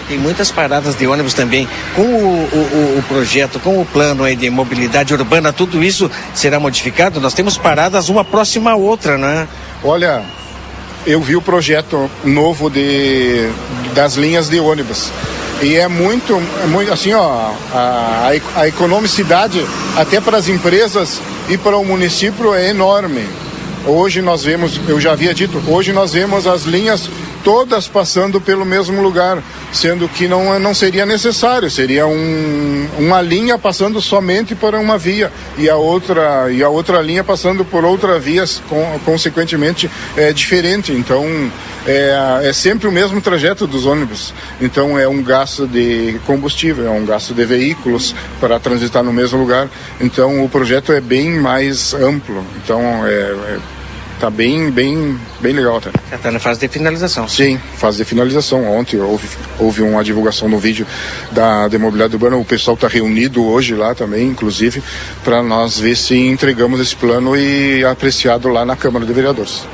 Tem 0.09 0.19
muitas 0.19 0.51
paradas 0.53 0.95
de 0.95 1.07
ônibus 1.07 1.33
também. 1.35 1.67
Com 1.95 2.03
o, 2.03 2.49
o- 2.53 2.99
o- 2.99 3.03
projeto, 3.09 3.59
com 3.59 3.81
o 3.81 3.87
plano 3.87 4.25
aí 4.25 4.37
de 4.37 4.49
mobilidade 4.51 5.15
urbana, 5.15 5.53
tudo 5.53 5.83
isso 5.83 6.11
será 6.35 6.61
modificado? 6.61 7.19
Nós 7.21 7.33
temos 7.35 7.57
paradas 7.57 8.09
uma 8.11 8.25
próxima 8.25 8.73
à 8.73 8.77
outra, 8.77 9.17
né? 9.17 9.49
Olha, 9.83 10.23
eu 11.07 11.21
vi 11.23 11.35
o 11.35 11.41
projeto 11.43 12.11
novo 12.25 12.69
de, 12.71 13.49
das 13.95 14.15
linhas 14.17 14.49
de 14.51 14.61
ônibus. 14.61 15.11
E 15.63 15.75
é 15.77 15.89
muito, 15.89 16.35
é 16.63 16.67
muito 16.67 16.93
assim, 16.93 17.13
ó, 17.15 17.51
a, 17.73 18.31
a, 18.57 18.61
a 18.61 18.69
economicidade 18.69 19.65
até 19.97 20.21
para 20.21 20.37
as 20.37 20.49
empresas 20.49 21.21
e 21.49 21.57
para 21.57 21.77
o 21.77 21.85
município 21.85 22.55
é 22.55 22.69
enorme. 22.69 23.27
Hoje 23.87 24.21
nós 24.21 24.45
vemos, 24.45 24.79
eu 24.87 25.01
já 25.01 25.13
havia 25.13 25.33
dito, 25.33 25.63
hoje 25.67 25.93
nós 25.93 26.13
vemos 26.13 26.47
as 26.47 26.65
linhas 26.65 27.09
todas 27.47 27.87
passando 27.87 28.41
pelo 28.41 28.65
mesmo 28.65 29.01
lugar, 29.01 29.41
sendo 29.73 30.09
que 30.09 30.27
não, 30.27 30.59
não 30.59 30.75
seria 30.75 31.07
necessário, 31.07 31.71
seria 31.71 32.05
um, 32.05 32.89
uma 32.99 33.23
linha 33.23 33.57
passando 33.57 34.01
somente 34.01 34.53
por 34.57 34.75
uma 34.75 34.99
via 34.99 35.31
e 35.57 35.71
a 35.71 35.77
outra, 35.77 36.51
e 36.51 36.61
a 36.61 36.69
outra 36.69 37.01
linha 37.01 37.23
passando 37.23 37.65
por 37.65 37.85
outra 37.85 38.19
via, 38.19 38.43
com, 38.69 38.99
consequentemente 39.05 39.89
é 40.17 40.33
diferente. 40.33 40.91
Então 40.91 41.25
é, 41.87 42.41
é 42.43 42.53
sempre 42.53 42.89
o 42.89 42.93
mesmo 42.93 43.21
trajeto 43.21 43.65
dos 43.65 43.87
ônibus. 43.87 44.35
Então 44.61 44.99
é 44.99 45.07
um 45.07 45.23
gasto 45.23 45.69
de 45.69 46.19
combustível, 46.27 46.89
é 46.89 46.91
um 46.91 47.07
gasto 47.07 47.33
de 47.33 47.45
veículos 47.45 48.13
para 48.41 48.59
transitar 48.59 49.05
no 49.05 49.13
mesmo 49.13 49.39
lugar. 49.39 49.69
Então 50.01 50.45
o 50.45 50.49
projeto 50.49 50.93
é 50.93 51.01
bem 51.01 51.31
mais 51.31 51.95
amplo. 51.95 52.45
Então 52.57 53.07
é, 53.07 53.11
é 53.11 53.76
Tá 54.19 54.31
bem, 54.31 54.71
bem, 54.71 55.19
bem 55.41 55.53
legal 55.53 55.77
até. 55.77 55.91
Já 56.11 56.17
tá 56.17 56.31
na 56.31 56.39
fase 56.39 56.59
de 56.61 56.69
finalização. 56.69 57.29
Sim, 57.29 57.61
fase 57.77 57.99
de 57.99 58.05
finalização. 58.05 58.65
Ontem 58.65 58.99
houve, 58.99 59.29
houve 59.59 59.83
uma 59.83 60.03
divulgação 60.03 60.49
no 60.49 60.59
vídeo 60.59 60.87
da 61.33 61.69
Demobilidade 61.69 62.15
Urbana. 62.15 62.37
O 62.37 62.45
pessoal 62.45 62.75
está 62.75 62.89
reunido 62.89 63.45
hoje 63.45 63.75
lá 63.75 63.95
também, 63.95 64.27
inclusive, 64.27 64.83
para 65.23 65.43
nós 65.43 65.79
ver 65.79 65.97
se 65.97 66.17
entregamos 66.17 66.81
esse 66.81 66.97
plano 66.97 67.37
e 67.37 67.85
apreciado 67.85 68.49
lá 68.49 68.65
na 68.65 68.75
Câmara 68.75 69.05
de 69.05 69.13
Vereadores. 69.13 69.65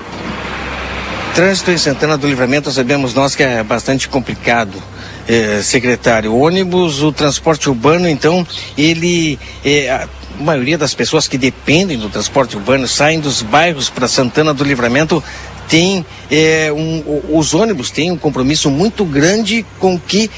Trânsito 1.36 1.70
em 1.70 1.78
Santana 1.78 2.18
do 2.18 2.26
Livramento, 2.26 2.70
sabemos 2.70 3.14
nós 3.14 3.34
que 3.34 3.42
é 3.42 3.62
bastante 3.62 4.08
complicado. 4.08 4.82
É, 5.28 5.62
secretário, 5.62 6.32
o 6.32 6.40
ônibus, 6.40 7.00
o 7.00 7.12
transporte 7.12 7.68
urbano, 7.68 8.08
então, 8.08 8.44
ele 8.76 9.38
é, 9.64 10.08
a 10.38 10.42
maioria 10.42 10.78
das 10.78 10.94
pessoas 10.94 11.28
que 11.28 11.38
dependem 11.38 11.98
do 11.98 12.08
transporte 12.08 12.56
urbano 12.56 12.86
saem 12.86 13.20
dos 13.20 13.42
bairros 13.42 13.88
para 13.88 14.08
Santana 14.08 14.52
do 14.52 14.64
Livramento 14.64 15.22
tem 15.68 16.04
é, 16.30 16.72
um, 16.72 17.22
os 17.30 17.54
ônibus 17.54 17.90
têm 17.90 18.10
um 18.10 18.16
compromisso 18.16 18.70
muito 18.70 19.04
grande 19.04 19.64
com 19.78 19.98
que 19.98 20.30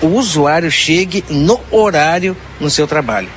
o 0.00 0.08
usuário 0.08 0.70
chegue 0.70 1.24
no 1.28 1.60
horário 1.70 2.36
no 2.60 2.68
seu 2.68 2.86
trabalho. 2.86 3.28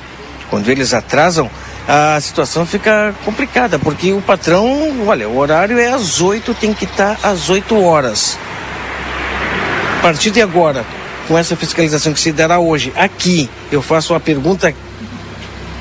Quando 0.48 0.68
eles 0.68 0.92
atrasam, 0.92 1.48
a 1.86 2.20
situação 2.20 2.66
fica 2.66 3.14
complicada, 3.24 3.78
porque 3.78 4.12
o 4.12 4.20
patrão, 4.20 5.06
olha, 5.06 5.28
o 5.28 5.38
horário 5.38 5.78
é 5.78 5.88
às 5.88 6.20
8, 6.20 6.54
tem 6.54 6.74
que 6.74 6.84
estar 6.84 7.18
às 7.22 7.48
8 7.48 7.80
horas. 7.80 8.38
A 9.98 10.02
partir 10.02 10.30
de 10.30 10.42
agora, 10.42 10.84
com 11.28 11.38
essa 11.38 11.54
fiscalização 11.54 12.12
que 12.12 12.20
se 12.20 12.32
dará 12.32 12.58
hoje, 12.58 12.92
aqui, 12.96 13.48
eu 13.70 13.80
faço 13.80 14.14
a 14.14 14.20
pergunta 14.20 14.74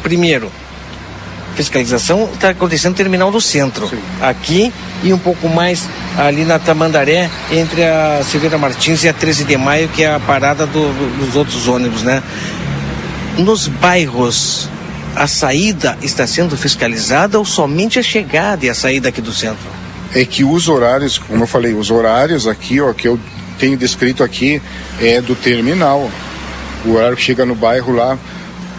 primeiro, 0.01 0.51
fiscalização 1.55 2.29
está 2.33 2.49
acontecendo 2.49 2.91
no 2.91 2.97
terminal 2.97 3.31
do 3.31 3.41
centro. 3.41 3.87
Sim. 3.87 3.99
Aqui 4.21 4.71
e 5.03 5.13
um 5.13 5.17
pouco 5.17 5.47
mais 5.47 5.87
ali 6.17 6.43
na 6.43 6.59
Tamandaré, 6.59 7.29
entre 7.51 7.83
a 7.83 8.21
Silveira 8.23 8.57
Martins 8.57 9.03
e 9.03 9.09
a 9.09 9.13
13 9.13 9.43
de 9.45 9.57
maio, 9.57 9.89
que 9.89 10.03
é 10.03 10.13
a 10.13 10.19
parada 10.19 10.65
do, 10.65 10.79
do, 10.79 11.25
dos 11.25 11.35
outros 11.35 11.67
ônibus, 11.67 12.03
né? 12.03 12.21
Nos 13.37 13.67
bairros, 13.67 14.69
a 15.15 15.27
saída 15.27 15.97
está 16.01 16.27
sendo 16.27 16.57
fiscalizada 16.57 17.37
ou 17.37 17.45
somente 17.45 17.99
a 17.99 18.03
chegada 18.03 18.65
e 18.65 18.69
a 18.69 18.75
saída 18.75 19.09
aqui 19.09 19.21
do 19.21 19.31
centro? 19.31 19.67
É 20.13 20.25
que 20.25 20.43
os 20.43 20.67
horários, 20.67 21.17
como 21.17 21.43
eu 21.43 21.47
falei, 21.47 21.73
os 21.73 21.91
horários 21.91 22.47
aqui, 22.47 22.81
ó, 22.81 22.91
que 22.93 23.07
eu 23.07 23.19
tenho 23.57 23.77
descrito 23.77 24.23
aqui, 24.23 24.61
é 24.99 25.21
do 25.21 25.35
terminal. 25.35 26.09
O 26.85 26.93
horário 26.93 27.15
que 27.15 27.23
chega 27.23 27.45
no 27.45 27.55
bairro 27.55 27.93
lá, 27.93 28.17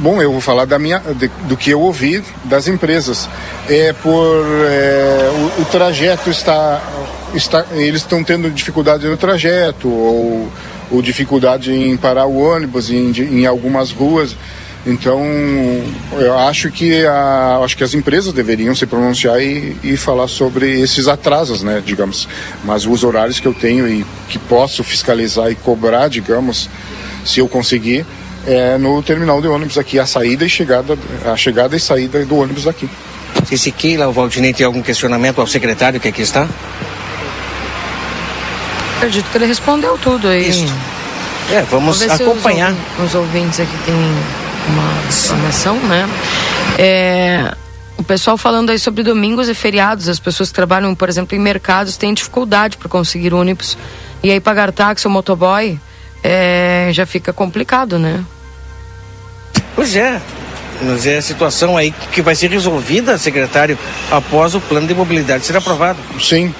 Bom, 0.01 0.23
eu 0.23 0.33
vou 0.33 0.41
falar 0.41 0.65
da 0.65 0.79
minha, 0.79 0.99
de, 0.99 1.29
do 1.47 1.59
que 1.59 1.69
eu 1.69 1.81
ouvi 1.83 2.25
das 2.45 2.67
empresas. 2.67 3.29
É 3.69 3.93
por 3.93 4.47
é, 4.67 5.31
o, 5.59 5.61
o, 5.61 5.65
trajeto 5.67 6.31
está, 6.31 6.81
está 7.35 7.67
eles 7.73 8.01
estão 8.01 8.25
tendo 8.25 8.51
dificuldade 8.51 9.07
no 9.07 9.19
trajeto 9.19 9.91
ou, 9.91 10.49
ou 10.91 11.03
dificuldade 11.03 11.71
em 11.71 11.99
parar 11.99 12.25
o 12.25 12.39
ônibus 12.39 12.91
em, 12.91 13.11
em 13.11 13.45
algumas 13.45 13.91
ruas. 13.91 14.35
Então, 14.87 15.21
eu 16.13 16.39
acho 16.39 16.71
que, 16.71 17.05
a, 17.05 17.61
acho 17.63 17.77
que 17.77 17.85
as 17.85 17.93
empresas 17.93 18.33
deveriam 18.33 18.75
se 18.75 18.87
pronunciar 18.87 19.39
e, 19.43 19.77
e, 19.85 19.99
falar 19.99 20.29
sobre 20.29 20.81
esses 20.81 21.09
atrasos, 21.09 21.63
né, 21.63 21.83
digamos. 21.85 22.27
Mas 22.65 22.87
os 22.87 23.05
horários 23.05 23.39
que 23.39 23.47
eu 23.47 23.53
tenho 23.53 23.87
e 23.87 24.07
que 24.31 24.39
posso 24.39 24.83
fiscalizar 24.83 25.51
e 25.53 25.55
cobrar, 25.55 26.09
digamos, 26.09 26.71
se 27.23 27.41
eu 27.41 27.47
conseguir, 27.47 28.07
é 28.47 28.79
no 28.79 29.03
terminal 29.03 29.41
de 29.41 29.49
ônibus 29.49 29.77
aqui, 29.77 29.99
a 29.99 30.07
saída 30.07 30.45
e 30.45 30.49
chegada, 30.49 30.99
a 31.25 31.37
chegada 31.37 31.77
e 31.77 31.81
saída 31.81 32.25
do 32.25 32.37
ônibus 32.37 32.65
daqui. 32.65 32.89
Se 33.45 33.59
se 33.59 33.71
Keila 33.71 34.07
ou 34.07 34.13
Valdinei 34.13 34.53
tem 34.53 34.67
algum 34.67 34.83
questionamento 34.83 35.41
ao 35.41 35.47
secretário 35.47 36.01
que 36.01 36.09
aqui 36.09 36.23
está? 36.23 36.49
Acredito 38.97 39.31
que 39.31 39.39
ele 39.39 39.47
respondeu 39.47 39.97
tudo 39.99 40.29
aí. 40.29 40.49
Isso. 40.49 40.67
É, 41.51 41.63
vamos, 41.63 41.99
vamos 41.99 42.21
acompanhar. 42.21 42.75
Os, 42.99 43.07
os, 43.07 43.15
ouvintes 43.15 43.61
aqui 43.61 43.77
têm 43.85 43.95
uma 43.95 45.09
informação, 45.09 45.77
né? 45.81 46.09
É, 46.79 47.55
o 47.97 48.05
pessoal 48.05 48.37
falando 48.37 48.71
aí 48.71 48.79
sobre 48.79 49.03
domingos 49.03 49.49
e 49.49 49.55
feriados, 49.55 50.09
as 50.09 50.19
pessoas 50.19 50.51
que 50.51 50.55
trabalham, 50.55 50.95
por 50.95 51.09
exemplo, 51.09 51.37
em 51.37 51.41
mercados 51.41 51.97
têm 51.97 52.15
dificuldade 52.15 52.77
para 52.77 52.89
conseguir 52.89 53.35
ônibus. 53.35 53.77
E 54.23 54.31
aí 54.31 54.41
pagar 54.41 54.71
táxi 54.71 55.07
ou 55.07 55.13
motoboy 55.13 55.79
é, 56.23 56.70
já 56.93 57.07
fica 57.07 57.33
complicado, 57.33 57.99
né? 57.99 58.25
Pois 59.75 59.97
é. 59.97 60.21
Mas 60.83 61.07
é 61.07 61.19
a 61.19 61.23
situação 61.23 61.77
aí 61.77 61.93
que 62.13 62.23
vai 62.23 62.35
ser 62.35 62.51
resolvida, 62.51 63.19
secretário, 63.19 63.79
após 64.11 64.55
o 64.55 64.61
plano 64.61 64.87
de 64.87 64.95
mobilidade 64.95 65.45
ser 65.45 65.57
aprovado. 65.57 65.99
Sim. 66.19 66.55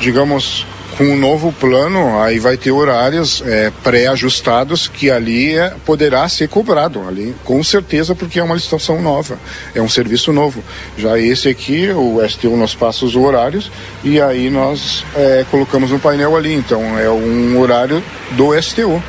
Digamos, 0.00 0.66
com 0.96 1.04
o 1.04 1.10
um 1.12 1.16
novo 1.16 1.52
plano, 1.52 2.22
aí 2.22 2.38
vai 2.38 2.56
ter 2.56 2.70
horários 2.70 3.42
é, 3.44 3.70
pré-ajustados 3.82 4.88
que 4.88 5.10
ali 5.10 5.54
é, 5.54 5.74
poderá 5.84 6.26
ser 6.28 6.48
cobrado, 6.48 7.06
ali, 7.06 7.34
com 7.44 7.62
certeza, 7.62 8.14
porque 8.14 8.40
é 8.40 8.42
uma 8.42 8.54
licitação 8.54 9.02
nova, 9.02 9.38
é 9.74 9.82
um 9.82 9.88
serviço 9.88 10.32
novo. 10.32 10.64
Já 10.96 11.18
esse 11.18 11.48
aqui, 11.48 11.90
o 11.90 12.26
STU 12.26 12.56
nos 12.56 12.74
passa 12.74 13.04
os 13.04 13.14
horários 13.14 13.70
e 14.02 14.20
aí 14.20 14.48
nós 14.48 15.04
é, 15.14 15.44
colocamos 15.50 15.90
no 15.90 15.98
painel 15.98 16.34
ali. 16.34 16.54
Então 16.54 16.98
é 16.98 17.10
um 17.10 17.58
horário 17.58 18.02
do 18.32 18.58
STU, 18.60 19.02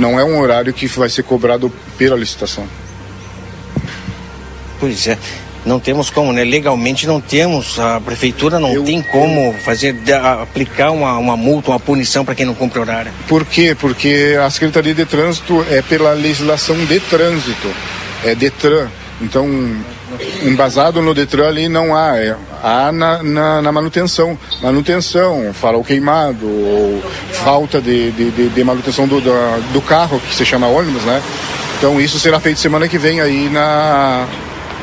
não 0.00 0.18
é 0.18 0.24
um 0.24 0.40
horário 0.40 0.72
que 0.72 0.86
vai 0.88 1.08
ser 1.08 1.22
cobrado 1.22 1.70
pela 1.96 2.16
licitação. 2.16 2.66
Pois 4.80 5.06
é 5.06 5.18
não 5.64 5.78
temos 5.78 6.10
como, 6.10 6.32
né? 6.32 6.44
Legalmente 6.44 7.06
não 7.06 7.20
temos, 7.20 7.78
a 7.78 8.00
prefeitura 8.00 8.58
não 8.58 8.72
eu, 8.72 8.84
tem 8.84 9.02
como 9.02 9.52
fazer, 9.62 9.94
aplicar 10.40 10.90
uma, 10.90 11.18
uma 11.18 11.36
multa, 11.36 11.70
uma 11.70 11.80
punição 11.80 12.24
para 12.24 12.34
quem 12.34 12.46
não 12.46 12.54
cumpre 12.54 12.78
horário. 12.78 13.12
Por 13.28 13.44
quê? 13.44 13.76
Porque 13.78 14.36
a 14.42 14.48
Secretaria 14.48 14.94
de 14.94 15.04
Trânsito 15.04 15.64
é 15.70 15.82
pela 15.82 16.12
legislação 16.12 16.76
de 16.86 16.98
trânsito, 17.00 17.70
é 18.24 18.34
Detran. 18.34 18.88
Então, 19.20 19.46
embasado 20.42 21.02
no 21.02 21.14
Detran 21.14 21.48
ali 21.48 21.68
não 21.68 21.94
há, 21.96 22.16
é, 22.18 22.36
há 22.62 22.92
na, 22.92 23.22
na, 23.22 23.62
na, 23.62 23.72
manutenção. 23.72 24.38
Manutenção, 24.62 25.52
farol 25.52 25.84
queimado, 25.84 26.46
ou 26.46 27.02
falta 27.32 27.80
de, 27.80 28.10
de, 28.12 28.48
de, 28.48 28.64
manutenção 28.64 29.06
do, 29.06 29.20
do, 29.20 29.32
do 29.72 29.80
carro, 29.80 30.20
que 30.20 30.34
se 30.34 30.44
chama 30.44 30.66
ônibus, 30.66 31.02
né? 31.02 31.22
Então 31.78 32.00
isso 32.00 32.18
será 32.18 32.38
feito 32.38 32.60
semana 32.60 32.86
que 32.88 32.98
vem 32.98 33.20
aí 33.20 33.48
na, 33.48 34.26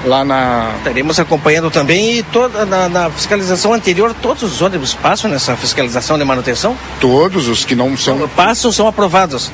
lá 0.06 0.24
na. 0.24 0.72
Estaremos 0.80 1.20
acompanhando 1.20 1.70
também 1.70 2.20
e 2.20 2.24
toda 2.24 2.66
na, 2.66 2.90
na, 2.90 3.10
fiscalização 3.10 3.74
anterior, 3.74 4.16
todos 4.22 4.44
os 4.44 4.62
ônibus 4.62 4.94
passam 4.94 5.30
nessa 5.30 5.56
fiscalização 5.56 6.18
de 6.18 6.24
manutenção? 6.24 6.76
Todos 7.00 7.48
os 7.48 7.64
que 7.64 7.76
não 7.76 7.96
são. 7.98 8.28
Passam 8.30 8.72
são 8.72 8.88
aprovados. 8.88 9.52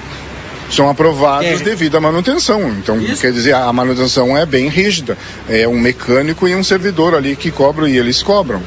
São 0.70 0.89
aprovados 0.89 1.61
é. 1.61 1.64
devido 1.64 1.97
à 1.97 2.01
manutenção. 2.01 2.70
Então, 2.70 2.99
Isso. 2.99 3.22
quer 3.22 3.32
dizer, 3.32 3.53
a 3.53 3.72
manutenção 3.72 4.38
é 4.38 4.45
bem 4.45 4.70
rígida. 4.70 5.18
É 5.47 5.68
um 5.68 5.80
mecânico 5.80 6.47
e 6.47 6.55
um 6.55 6.64
servidor 6.64 7.14
ali 7.16 7.36
que 7.36 7.51
cobram 7.51 7.88
e 7.88 7.97
eles 7.97 8.24
cobram. 8.24 8.61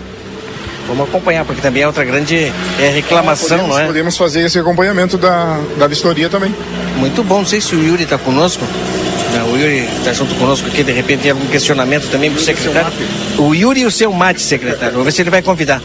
Vamos 0.86 1.08
acompanhar, 1.08 1.44
porque 1.44 1.60
também 1.60 1.82
é 1.82 1.86
outra 1.86 2.04
grande 2.04 2.52
é, 2.78 2.88
reclamação, 2.90 3.58
podemos, 3.58 3.68
não 3.68 3.78
é? 3.80 3.86
Podemos 3.86 4.16
fazer 4.16 4.42
esse 4.42 4.58
acompanhamento 4.58 5.18
da, 5.18 5.60
da 5.76 5.86
vistoria 5.88 6.28
também. 6.28 6.54
Muito 6.96 7.24
bom, 7.24 7.38
não 7.38 7.44
sei 7.44 7.60
se 7.60 7.74
o 7.74 7.82
Yuri 7.82 8.04
está 8.04 8.16
conosco. 8.16 8.64
O 9.52 9.56
Yuri 9.56 9.86
está 9.98 10.12
junto 10.12 10.34
conosco 10.36 10.66
aqui, 10.68 10.82
de 10.82 10.92
repente 10.92 11.22
tem 11.22 11.30
algum 11.30 11.46
questionamento 11.46 12.08
também 12.08 12.30
para 12.30 12.40
o 12.40 12.42
secretário. 12.42 12.92
O 13.36 13.54
Yuri 13.54 13.80
e 13.80 13.86
o 13.86 13.90
seu 13.90 14.12
mate, 14.12 14.40
secretário. 14.40 14.92
Vamos 14.92 15.06
ver 15.06 15.12
se 15.12 15.22
ele 15.22 15.30
vai 15.30 15.42
convidar. 15.42 15.82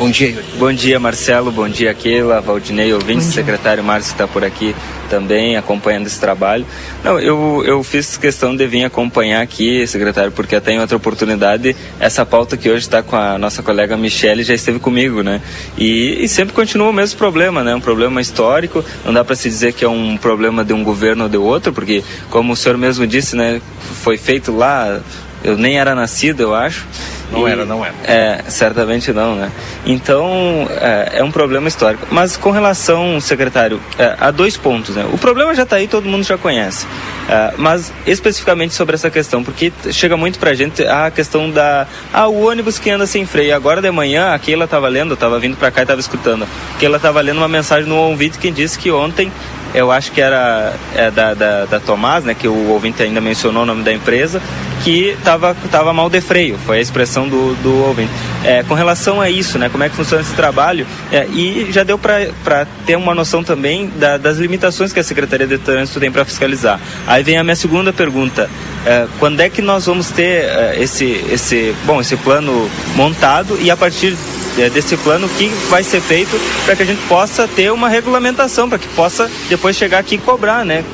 Bom 0.00 0.08
dia, 0.08 0.30
Yuri. 0.30 0.46
Bom 0.58 0.72
dia, 0.72 0.98
Marcelo. 0.98 1.52
Bom 1.52 1.68
dia, 1.68 1.92
Keila, 1.92 2.40
Valdinei, 2.40 2.90
ouvinte, 2.90 3.22
secretário 3.22 3.84
Márcio 3.84 4.12
está 4.12 4.26
por 4.26 4.42
aqui 4.42 4.74
também 5.10 5.58
acompanhando 5.58 6.06
esse 6.06 6.18
trabalho. 6.18 6.64
Não, 7.04 7.20
eu, 7.20 7.62
eu 7.66 7.82
fiz 7.82 8.16
questão 8.16 8.56
de 8.56 8.66
vir 8.66 8.82
acompanhar 8.82 9.42
aqui, 9.42 9.86
secretário, 9.86 10.32
porque 10.32 10.56
até 10.56 10.72
em 10.72 10.80
outra 10.80 10.96
oportunidade, 10.96 11.76
essa 11.98 12.24
pauta 12.24 12.56
que 12.56 12.70
hoje 12.70 12.86
está 12.86 13.02
com 13.02 13.14
a 13.14 13.36
nossa 13.36 13.62
colega 13.62 13.94
Michele 13.94 14.42
já 14.42 14.54
esteve 14.54 14.78
comigo, 14.78 15.22
né? 15.22 15.42
E, 15.76 16.24
e 16.24 16.28
sempre 16.30 16.54
continua 16.54 16.88
o 16.88 16.94
mesmo 16.94 17.18
problema, 17.18 17.62
né? 17.62 17.74
Um 17.74 17.80
problema 17.80 18.22
histórico, 18.22 18.82
não 19.04 19.12
dá 19.12 19.22
para 19.22 19.36
se 19.36 19.50
dizer 19.50 19.74
que 19.74 19.84
é 19.84 19.88
um 19.88 20.16
problema 20.16 20.64
de 20.64 20.72
um 20.72 20.82
governo 20.82 21.24
ou 21.24 21.28
de 21.28 21.36
outro, 21.36 21.74
porque, 21.74 22.02
como 22.30 22.54
o 22.54 22.56
senhor 22.56 22.78
mesmo 22.78 23.06
disse, 23.06 23.36
né? 23.36 23.60
Foi 24.02 24.16
feito 24.16 24.50
lá, 24.50 24.98
eu 25.44 25.58
nem 25.58 25.78
era 25.78 25.94
nascido, 25.94 26.40
eu 26.40 26.54
acho 26.54 26.86
Não 27.30 27.48
e, 27.48 27.50
era, 27.52 27.64
não 27.64 27.84
era. 27.84 27.94
É, 28.04 28.42
certamente 28.48 29.12
não, 29.12 29.36
né? 29.36 29.50
Então, 29.86 30.68
é, 30.70 31.18
é 31.18 31.24
um 31.24 31.30
problema 31.30 31.68
histórico. 31.68 32.06
Mas 32.10 32.36
com 32.36 32.50
relação, 32.50 33.20
secretário, 33.20 33.80
é, 33.98 34.16
há 34.18 34.30
dois 34.30 34.56
pontos, 34.56 34.96
né? 34.96 35.06
O 35.12 35.18
problema 35.18 35.54
já 35.54 35.62
está 35.62 35.76
aí, 35.76 35.86
todo 35.86 36.08
mundo 36.08 36.24
já 36.24 36.36
conhece. 36.36 36.86
É, 37.28 37.54
mas 37.56 37.92
especificamente 38.06 38.74
sobre 38.74 38.94
essa 38.94 39.10
questão, 39.10 39.44
porque 39.44 39.72
chega 39.90 40.16
muito 40.16 40.38
pra 40.38 40.54
gente 40.54 40.82
a 40.86 41.10
questão 41.10 41.50
da. 41.50 41.86
Ah, 42.12 42.26
o 42.26 42.48
ônibus 42.48 42.78
que 42.78 42.90
anda 42.90 43.06
sem 43.06 43.24
freio. 43.24 43.54
Agora 43.54 43.80
de 43.80 43.90
manhã, 43.90 44.34
a 44.34 44.38
Keila 44.38 44.64
estava 44.64 44.88
lendo, 44.88 45.14
estava 45.14 45.38
vindo 45.38 45.56
para 45.56 45.70
cá 45.70 45.82
e 45.82 45.84
estava 45.84 46.00
escutando. 46.00 46.46
A 46.74 46.78
Keila 46.78 46.96
estava 46.96 47.20
lendo 47.20 47.38
uma 47.38 47.48
mensagem 47.48 47.88
no 47.88 47.96
ouvido 47.96 48.38
que 48.38 48.50
disse 48.50 48.78
que 48.78 48.90
ontem 48.90 49.30
eu 49.74 49.90
acho 49.90 50.10
que 50.12 50.20
era 50.20 50.72
é, 50.94 51.10
da, 51.10 51.34
da, 51.34 51.64
da 51.64 51.80
Tomás, 51.80 52.24
né, 52.24 52.34
que 52.34 52.48
o 52.48 52.70
ouvinte 52.70 53.02
ainda 53.02 53.20
mencionou 53.20 53.62
o 53.62 53.66
nome 53.66 53.82
da 53.82 53.92
empresa, 53.92 54.42
que 54.82 55.10
estava 55.10 55.54
tava 55.70 55.92
mal 55.92 56.08
de 56.08 56.20
freio, 56.20 56.58
foi 56.58 56.78
a 56.78 56.80
expressão 56.80 57.19
do, 57.28 57.54
do 57.62 57.84
ouvinte. 57.84 58.10
É, 58.44 58.62
com 58.62 58.74
relação 58.74 59.20
a 59.20 59.28
isso, 59.28 59.58
né, 59.58 59.68
como 59.68 59.84
é 59.84 59.88
que 59.88 59.96
funciona 59.96 60.22
esse 60.22 60.34
trabalho, 60.34 60.86
é, 61.12 61.26
e 61.26 61.68
já 61.70 61.82
deu 61.82 61.98
para 61.98 62.66
ter 62.86 62.96
uma 62.96 63.14
noção 63.14 63.42
também 63.42 63.90
da, 63.96 64.16
das 64.16 64.38
limitações 64.38 64.92
que 64.92 65.00
a 65.00 65.04
Secretaria 65.04 65.46
de 65.46 65.58
Trânsito 65.58 66.00
tem 66.00 66.10
para 66.10 66.24
fiscalizar. 66.24 66.80
Aí 67.06 67.22
vem 67.22 67.38
a 67.38 67.44
minha 67.44 67.56
segunda 67.56 67.92
pergunta, 67.92 68.48
é, 68.86 69.06
quando 69.18 69.40
é 69.40 69.48
que 69.48 69.60
nós 69.60 69.86
vamos 69.86 70.10
ter 70.10 70.44
é, 70.44 70.76
esse, 70.78 71.24
esse, 71.30 71.74
bom, 71.84 72.00
esse 72.00 72.16
plano 72.16 72.70
montado 72.94 73.58
e 73.60 73.70
a 73.70 73.76
partir 73.76 74.16
é, 74.58 74.68
desse 74.70 74.96
plano, 74.96 75.26
o 75.26 75.30
que 75.30 75.48
vai 75.68 75.82
ser 75.82 76.00
feito 76.00 76.38
para 76.64 76.76
que 76.76 76.82
a 76.82 76.86
gente 76.86 77.00
possa 77.06 77.46
ter 77.46 77.70
uma 77.72 77.88
regulamentação, 77.88 78.68
para 78.68 78.78
que 78.78 78.88
possa 78.88 79.30
depois 79.48 79.76
chegar 79.76 79.98
aqui 79.98 80.16
e 80.16 80.18
cobrar, 80.18 80.64
né? 80.64 80.84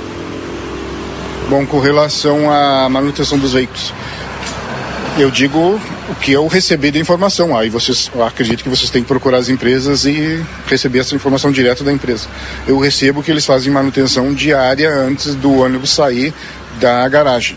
Bom, 1.48 1.64
com 1.64 1.78
relação 1.78 2.50
à 2.50 2.88
manutenção 2.88 3.38
dos 3.38 3.52
veículos, 3.52 3.94
eu 5.16 5.30
digo 5.30 5.80
o 6.09 6.14
que 6.14 6.32
eu 6.32 6.46
recebi 6.46 6.90
de 6.90 6.98
informação. 6.98 7.57
Aí 7.57 7.68
vocês, 7.68 8.11
acredito 8.26 8.62
que 8.62 8.68
vocês 8.68 8.90
têm 8.90 9.02
que 9.02 9.09
procurar 9.09 9.38
as 9.38 9.48
empresas 9.48 10.04
e 10.04 10.44
receber 10.66 11.00
essa 11.00 11.14
informação 11.14 11.50
direto 11.50 11.82
da 11.84 11.92
empresa. 11.92 12.28
Eu 12.66 12.78
recebo 12.78 13.22
que 13.22 13.30
eles 13.30 13.44
fazem 13.44 13.72
manutenção 13.72 14.32
diária 14.32 14.90
antes 14.90 15.34
do 15.34 15.52
ônibus 15.61 15.90
sair 15.90 16.32
da 16.80 17.09
garagem. 17.09 17.57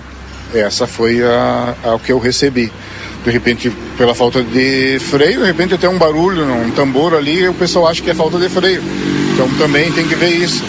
Essa 0.53 0.87
foi 0.87 1.21
a, 1.23 1.75
a 1.83 1.99
que 1.99 2.11
eu 2.11 2.19
recebi 2.19 2.71
de 3.23 3.31
repente 3.31 3.69
pela 3.97 4.15
falta 4.15 4.41
de 4.41 4.97
freio, 4.99 5.41
de 5.41 5.45
repente 5.45 5.73
até 5.73 5.87
um 5.89 5.97
barulho, 5.97 6.45
um 6.45 6.71
tambor 6.71 7.13
ali, 7.13 7.47
o 7.47 7.53
pessoal 7.53 7.87
acha 7.87 8.01
que 8.01 8.09
é 8.09 8.15
falta 8.15 8.37
de 8.39 8.49
freio. 8.49 8.81
Então 9.33 9.49
também 9.57 9.91
tem 9.91 10.07
que 10.07 10.15
ver 10.15 10.29
isso. 10.29 10.63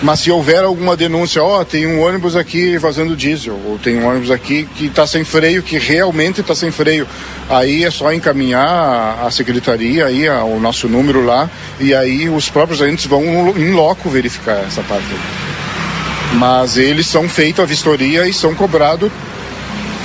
Mas 0.00 0.20
se 0.20 0.30
houver 0.30 0.62
alguma 0.62 0.96
denúncia, 0.96 1.42
ó, 1.42 1.60
oh, 1.60 1.64
tem 1.64 1.84
um 1.84 2.00
ônibus 2.00 2.36
aqui 2.36 2.78
vazando 2.78 3.16
diesel, 3.16 3.58
ou 3.66 3.78
tem 3.78 3.98
um 3.98 4.08
ônibus 4.08 4.30
aqui 4.30 4.68
que 4.76 4.86
está 4.86 5.04
sem 5.06 5.24
freio, 5.24 5.60
que 5.60 5.76
realmente 5.76 6.40
está 6.40 6.54
sem 6.54 6.70
freio, 6.70 7.04
aí 7.50 7.84
é 7.84 7.90
só 7.90 8.12
encaminhar 8.12 9.18
a 9.24 9.28
secretaria, 9.32 10.06
aí 10.06 10.28
o 10.28 10.60
nosso 10.60 10.88
número 10.88 11.24
lá, 11.24 11.50
e 11.80 11.92
aí 11.92 12.28
os 12.28 12.48
próprios 12.48 12.80
agentes 12.80 13.06
vão 13.06 13.24
em 13.56 13.72
loco 13.72 14.08
verificar 14.08 14.64
essa 14.66 14.82
parte. 14.82 15.08
Mas 16.34 16.76
eles 16.76 17.08
são 17.08 17.28
feitos 17.28 17.64
a 17.64 17.66
vistoria 17.66 18.28
e 18.28 18.32
são 18.32 18.54
cobrados 18.54 19.10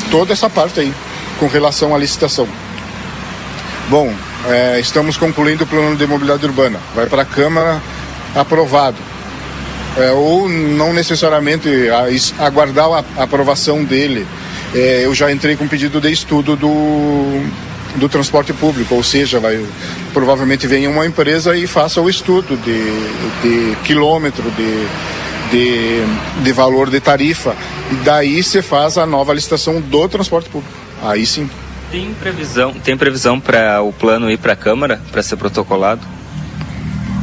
toda 0.09 0.33
essa 0.33 0.49
parte 0.49 0.79
aí 0.79 0.93
com 1.39 1.47
relação 1.47 1.93
à 1.93 1.99
licitação. 1.99 2.47
Bom, 3.89 4.11
é, 4.47 4.79
estamos 4.79 5.17
concluindo 5.17 5.65
o 5.65 5.67
plano 5.67 5.95
de 5.95 6.07
mobilidade 6.07 6.45
urbana. 6.45 6.79
Vai 6.95 7.05
para 7.05 7.21
a 7.21 7.25
Câmara 7.25 7.81
aprovado. 8.35 9.12
É, 9.97 10.11
ou 10.11 10.49
não 10.49 10.91
necessariamente 10.91 11.69
a, 11.89 12.45
aguardar 12.45 13.05
a, 13.17 13.23
aprovação 13.23 13.83
dele. 13.83 14.25
É, 14.73 15.05
eu 15.05 15.13
já 15.13 15.31
entrei 15.31 15.55
com 15.55 15.67
pedido 15.67 16.01
de 16.01 16.11
estudo 16.11 16.55
do, 16.55 17.43
do 17.95 18.09
transporte 18.09 18.51
público, 18.53 18.95
ou 18.95 19.03
seja, 19.03 19.39
vai, 19.39 19.63
provavelmente 20.11 20.65
venha 20.65 20.89
uma 20.89 21.05
empresa 21.05 21.55
e 21.55 21.67
faça 21.67 22.01
o 22.01 22.09
estudo 22.09 22.57
de, 22.57 22.91
de 23.41 23.75
quilômetro, 23.83 24.43
de, 24.51 24.87
de, 25.51 26.43
de 26.43 26.51
valor 26.51 26.89
de 26.89 26.99
tarifa. 26.99 27.55
E 27.91 27.95
daí 27.97 28.41
se 28.41 28.63
faz 28.63 28.97
a 28.97 29.05
nova 29.05 29.31
licitação 29.33 29.79
do 29.79 30.09
transporte 30.09 30.49
público. 30.49 30.73
Aí 31.03 31.25
sim. 31.25 31.47
Tem 31.91 32.11
previsão, 32.15 32.73
tem 32.73 32.97
previsão 32.97 33.39
para 33.39 33.79
o 33.83 33.93
plano 33.93 34.31
ir 34.31 34.39
para 34.39 34.53
a 34.53 34.55
Câmara 34.55 34.99
para 35.11 35.21
ser 35.21 35.35
protocolado? 35.35 36.01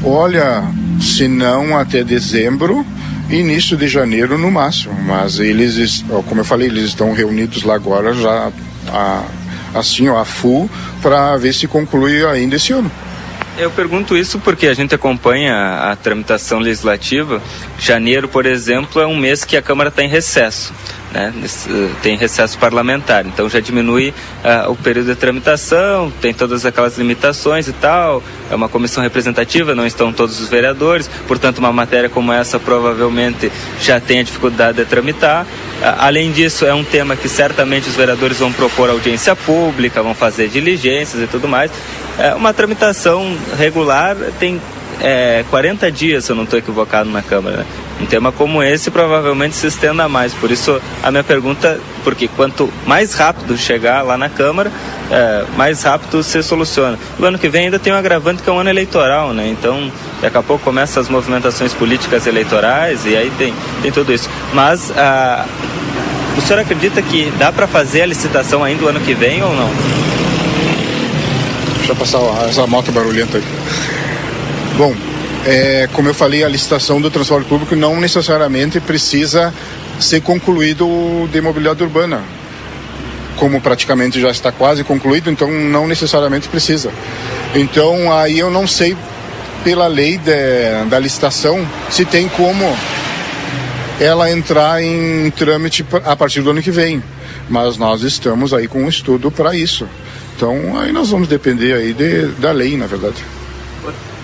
Olha, 0.04 0.64
se 1.00 1.28
não 1.28 1.76
até 1.76 2.02
dezembro, 2.02 2.84
início 3.28 3.76
de 3.76 3.86
janeiro 3.86 4.38
no 4.38 4.50
máximo. 4.50 4.94
Mas 5.02 5.38
eles, 5.38 6.04
como 6.28 6.40
eu 6.40 6.44
falei, 6.44 6.68
eles 6.68 6.84
estão 6.84 7.12
reunidos 7.12 7.62
lá 7.62 7.74
agora 7.74 8.14
já 8.14 8.50
a, 8.88 9.24
assim, 9.74 10.08
ó, 10.08 10.18
a 10.18 10.24
full, 10.24 10.70
para 11.02 11.36
ver 11.36 11.52
se 11.52 11.66
conclui 11.66 12.24
ainda 12.24 12.56
esse 12.56 12.72
ano. 12.72 12.90
Eu 13.58 13.70
pergunto 13.70 14.16
isso 14.16 14.38
porque 14.38 14.66
a 14.68 14.74
gente 14.74 14.94
acompanha 14.94 15.90
a 15.90 15.96
tramitação 15.96 16.60
legislativa. 16.60 17.42
Janeiro, 17.78 18.26
por 18.26 18.46
exemplo, 18.46 19.02
é 19.02 19.06
um 19.06 19.16
mês 19.16 19.44
que 19.44 19.56
a 19.56 19.60
Câmara 19.60 19.90
está 19.90 20.02
em 20.02 20.08
recesso 20.08 20.72
né, 21.12 21.32
tem 22.02 22.16
recesso 22.16 22.58
parlamentar, 22.58 23.26
então 23.26 23.48
já 23.48 23.60
diminui 23.60 24.14
uh, 24.44 24.70
o 24.70 24.76
período 24.76 25.06
de 25.06 25.16
tramitação, 25.16 26.12
tem 26.20 26.32
todas 26.32 26.64
aquelas 26.64 26.96
limitações 26.96 27.68
e 27.68 27.72
tal, 27.72 28.22
é 28.50 28.54
uma 28.54 28.68
comissão 28.68 29.02
representativa, 29.02 29.74
não 29.74 29.86
estão 29.86 30.12
todos 30.12 30.40
os 30.40 30.48
vereadores, 30.48 31.10
portanto 31.26 31.58
uma 31.58 31.72
matéria 31.72 32.08
como 32.08 32.32
essa 32.32 32.58
provavelmente 32.58 33.50
já 33.80 33.98
tem 33.98 34.20
a 34.20 34.22
dificuldade 34.22 34.78
de 34.78 34.84
tramitar. 34.84 35.44
Uh, 35.44 35.96
além 35.98 36.30
disso, 36.30 36.64
é 36.64 36.74
um 36.74 36.84
tema 36.84 37.16
que 37.16 37.28
certamente 37.28 37.88
os 37.88 37.96
vereadores 37.96 38.38
vão 38.38 38.52
propor 38.52 38.90
audiência 38.90 39.34
pública, 39.34 40.02
vão 40.02 40.14
fazer 40.14 40.48
diligências 40.48 41.22
e 41.22 41.26
tudo 41.26 41.48
mais. 41.48 41.70
É 42.18 42.34
uma 42.34 42.52
tramitação 42.52 43.36
regular 43.58 44.16
tem 44.38 44.60
é, 45.00 45.44
40 45.50 45.90
dias, 45.90 46.24
se 46.24 46.32
eu 46.32 46.36
não 46.36 46.44
estou 46.44 46.58
equivocado, 46.58 47.10
na 47.10 47.22
Câmara. 47.22 47.58
Né? 47.58 47.66
Um 48.00 48.06
tema 48.06 48.32
como 48.32 48.62
esse 48.62 48.90
provavelmente 48.90 49.54
se 49.54 49.66
estenda 49.66 50.08
mais. 50.08 50.32
Por 50.32 50.50
isso, 50.50 50.80
a 51.02 51.10
minha 51.10 51.22
pergunta, 51.22 51.78
porque 52.02 52.28
quanto 52.28 52.72
mais 52.86 53.14
rápido 53.14 53.56
chegar 53.58 54.02
lá 54.02 54.16
na 54.16 54.28
Câmara, 54.28 54.72
é, 55.10 55.44
mais 55.56 55.82
rápido 55.82 56.22
se 56.22 56.42
soluciona. 56.42 56.98
O 57.18 57.24
ano 57.24 57.38
que 57.38 57.48
vem 57.48 57.64
ainda 57.64 57.78
tem 57.78 57.92
um 57.92 57.96
agravante 57.96 58.42
que 58.42 58.48
é 58.48 58.52
um 58.52 58.58
ano 58.58 58.70
eleitoral, 58.70 59.34
né? 59.34 59.48
Então, 59.48 59.90
daqui 60.22 60.36
a 60.38 60.42
pouco 60.42 60.64
começam 60.64 61.02
as 61.02 61.08
movimentações 61.08 61.74
políticas 61.74 62.26
eleitorais 62.26 63.04
e 63.04 63.16
aí 63.16 63.30
tem, 63.36 63.52
tem 63.82 63.92
tudo 63.92 64.12
isso. 64.12 64.30
Mas, 64.54 64.90
a, 64.96 65.44
o 66.38 66.40
senhor 66.40 66.60
acredita 66.60 67.02
que 67.02 67.30
dá 67.38 67.52
para 67.52 67.66
fazer 67.66 68.02
a 68.02 68.06
licitação 68.06 68.64
ainda 68.64 68.84
o 68.84 68.88
ano 68.88 69.00
que 69.00 69.12
vem 69.12 69.42
ou 69.42 69.54
não? 69.54 69.70
Deixa 71.76 71.92
eu 71.92 71.96
passar 71.96 72.48
essa 72.48 72.66
moto 72.66 72.90
barulhenta 72.92 73.36
aqui. 73.36 73.46
Bom, 74.78 74.94
é, 75.46 75.88
como 75.92 76.08
eu 76.08 76.14
falei, 76.14 76.44
a 76.44 76.48
licitação 76.48 77.00
do 77.00 77.10
transporte 77.10 77.48
público 77.48 77.74
não 77.74 77.98
necessariamente 77.98 78.78
precisa 78.80 79.52
ser 79.98 80.20
concluído 80.20 81.28
de 81.32 81.40
mobilidade 81.40 81.82
urbana. 81.82 82.22
Como 83.36 83.60
praticamente 83.60 84.20
já 84.20 84.30
está 84.30 84.52
quase 84.52 84.84
concluído, 84.84 85.30
então 85.30 85.50
não 85.50 85.86
necessariamente 85.86 86.48
precisa. 86.48 86.90
Então 87.54 88.12
aí 88.12 88.38
eu 88.38 88.50
não 88.50 88.66
sei 88.66 88.96
pela 89.64 89.86
lei 89.86 90.18
de, 90.18 90.84
da 90.90 90.98
licitação 90.98 91.66
se 91.90 92.04
tem 92.04 92.28
como 92.28 92.64
ela 93.98 94.30
entrar 94.30 94.82
em 94.82 95.30
trâmite 95.30 95.84
a 96.04 96.16
partir 96.16 96.42
do 96.42 96.50
ano 96.50 96.62
que 96.62 96.70
vem. 96.70 97.02
Mas 97.48 97.76
nós 97.76 98.02
estamos 98.02 98.52
aí 98.52 98.68
com 98.68 98.84
um 98.84 98.88
estudo 98.88 99.30
para 99.30 99.54
isso. 99.54 99.86
Então 100.36 100.78
aí 100.78 100.92
nós 100.92 101.08
vamos 101.08 101.28
depender 101.28 101.74
aí 101.74 101.94
de, 101.94 102.26
da 102.38 102.52
lei, 102.52 102.76
na 102.76 102.86
verdade. 102.86 103.39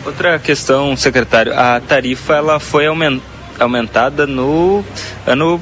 Outra 0.07 0.39
questão, 0.39 0.97
secretário, 0.97 1.53
a 1.59 1.81
tarifa 1.81 2.37
ela 2.37 2.61
foi 2.61 2.87
aumentada 3.59 4.25
no 4.25 4.85
ano 5.27 5.61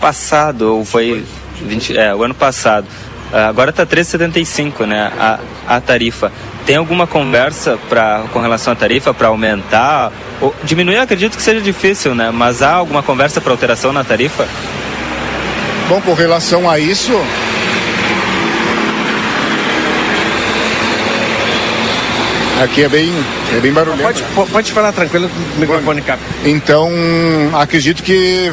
passado, 0.00 0.76
ou 0.76 0.84
foi 0.84 1.24
20, 1.60 1.98
é, 1.98 2.14
o 2.14 2.22
ano 2.22 2.34
passado. 2.34 2.86
Ah, 3.32 3.48
agora 3.48 3.70
está 3.70 3.84
3,75, 3.84 4.86
né, 4.86 5.12
a, 5.18 5.40
a 5.66 5.80
tarifa. 5.80 6.30
Tem 6.64 6.76
alguma 6.76 7.04
conversa 7.04 7.80
pra, 7.88 8.22
com 8.32 8.38
relação 8.38 8.72
à 8.72 8.76
tarifa 8.76 9.12
para 9.12 9.26
aumentar? 9.26 10.12
Ou, 10.40 10.54
diminuir, 10.62 10.98
acredito 10.98 11.36
que 11.36 11.42
seja 11.42 11.60
difícil, 11.60 12.14
né? 12.14 12.30
Mas 12.32 12.62
há 12.62 12.74
alguma 12.74 13.02
conversa 13.02 13.40
para 13.40 13.52
alteração 13.52 13.92
na 13.92 14.04
tarifa? 14.04 14.46
Bom, 15.88 16.00
com 16.00 16.14
relação 16.14 16.70
a 16.70 16.78
isso, 16.78 17.12
Aqui 22.62 22.82
é 22.82 22.88
bem, 22.90 23.10
é 23.56 23.60
bem 23.60 23.72
barulhento. 23.72 24.22
Pode, 24.34 24.50
pode 24.50 24.72
falar 24.72 24.92
tranquilo 24.92 25.30
com 25.30 25.56
o 25.56 25.60
microfone 25.60 26.02
cap. 26.02 26.22
Então, 26.44 26.90
acredito 27.54 28.02
que 28.02 28.52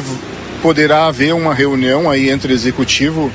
poderá 0.62 1.06
haver 1.06 1.34
uma 1.34 1.52
reunião 1.52 2.10
aí 2.10 2.30
entre 2.30 2.54
executivo, 2.54 3.30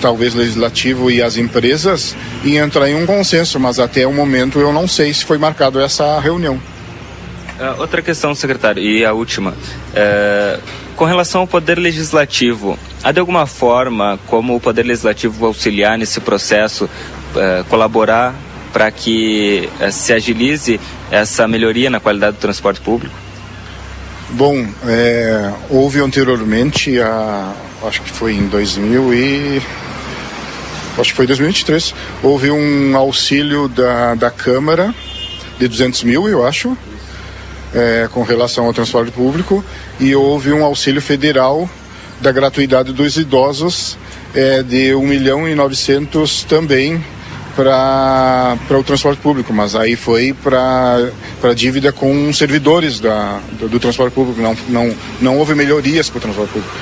talvez 0.00 0.32
legislativo 0.32 1.10
e 1.10 1.20
as 1.20 1.36
empresas 1.36 2.16
e 2.44 2.56
entrar 2.56 2.88
em 2.88 2.94
um 2.94 3.04
consenso, 3.04 3.58
mas 3.58 3.80
até 3.80 4.06
o 4.06 4.12
momento 4.12 4.60
eu 4.60 4.72
não 4.72 4.86
sei 4.86 5.12
se 5.12 5.24
foi 5.24 5.38
marcado 5.38 5.80
essa 5.80 6.20
reunião. 6.20 6.54
Uh, 6.54 7.80
outra 7.80 8.00
questão, 8.00 8.32
secretário, 8.32 8.82
e 8.82 9.04
a 9.04 9.12
última. 9.12 9.50
Uh, 9.50 10.60
Com 10.94 11.04
relação 11.04 11.40
ao 11.40 11.46
Poder 11.48 11.78
Legislativo, 11.78 12.78
há 13.02 13.10
de 13.10 13.18
alguma 13.18 13.46
forma 13.46 14.20
como 14.28 14.54
o 14.54 14.60
Poder 14.60 14.84
Legislativo 14.84 15.46
auxiliar 15.46 15.98
nesse 15.98 16.20
processo, 16.20 16.84
uh, 16.84 17.64
colaborar 17.68 18.34
para 18.74 18.90
que 18.90 19.70
uh, 19.80 19.92
se 19.92 20.12
agilize 20.12 20.80
essa 21.08 21.46
melhoria 21.46 21.88
na 21.88 22.00
qualidade 22.00 22.36
do 22.36 22.40
transporte 22.40 22.80
público? 22.80 23.14
Bom, 24.30 24.66
é, 24.84 25.52
houve 25.70 26.00
anteriormente, 26.00 27.00
a, 27.00 27.54
acho 27.86 28.02
que 28.02 28.10
foi 28.10 28.34
em 28.34 28.48
2000 28.48 29.14
e 29.14 29.62
acho 30.98 31.10
que 31.10 31.16
foi 31.16 31.26
2023, 31.26 31.94
houve 32.20 32.50
um 32.50 32.96
auxílio 32.96 33.68
da, 33.68 34.16
da 34.16 34.30
Câmara 34.30 34.92
de 35.56 35.68
200 35.68 36.02
mil, 36.02 36.28
eu 36.28 36.44
acho, 36.44 36.76
é, 37.72 38.08
com 38.10 38.24
relação 38.24 38.66
ao 38.66 38.72
transporte 38.72 39.12
público, 39.12 39.64
e 40.00 40.16
houve 40.16 40.52
um 40.52 40.64
auxílio 40.64 41.00
federal 41.00 41.70
da 42.20 42.32
gratuidade 42.32 42.92
dos 42.92 43.16
idosos 43.16 43.96
é, 44.34 44.64
de 44.64 44.96
1 44.96 45.06
milhão 45.06 45.48
e 45.48 45.54
900 45.54 46.42
também 46.42 47.00
para 47.54 48.56
o 48.70 48.82
transporte 48.82 49.20
público, 49.20 49.52
mas 49.52 49.74
aí 49.74 49.96
foi 49.96 50.34
para 50.34 51.54
dívida 51.54 51.92
com 51.92 52.32
servidores 52.32 52.98
da, 53.00 53.38
do, 53.52 53.68
do, 53.68 53.80
transporte 53.80 54.12
público, 54.12 54.40
não, 54.40 54.56
não, 54.68 54.96
não 55.20 55.38
houve 55.38 55.54
melhorias 55.54 56.08
para 56.08 56.18
o 56.18 56.20
transporte 56.20 56.52
público. 56.52 56.74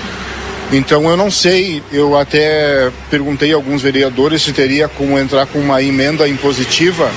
Então 0.73 1.09
eu 1.09 1.17
não 1.17 1.31
sei, 1.31 1.83
eu 1.93 2.17
até 2.17 2.91
perguntei 3.11 3.53
a 3.53 3.57
alguns 3.57 3.83
vereadores 3.83 4.43
se 4.43 4.53
teria 4.53 4.89
como 4.89 5.19
entrar 5.19 5.47
com 5.47 5.59
uma 5.59 5.83
emenda 5.83 6.27
impositiva 6.27 7.11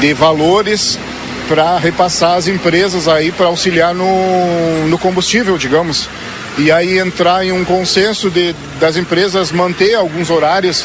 de 0.00 0.14
valores 0.14 0.96
para 1.48 1.78
repassar 1.78 2.36
as 2.36 2.46
empresas 2.46 3.08
aí 3.08 3.32
para 3.32 3.46
auxiliar 3.46 3.92
no, 3.92 4.86
no 4.86 4.98
combustível, 4.98 5.58
digamos. 5.58 6.08
E 6.58 6.70
aí 6.70 6.98
entrar 6.98 7.44
em 7.44 7.50
um 7.50 7.64
consenso 7.64 8.30
de, 8.30 8.54
das 8.78 8.96
empresas 8.96 9.50
manter 9.50 9.94
alguns 9.94 10.30
horários 10.30 10.84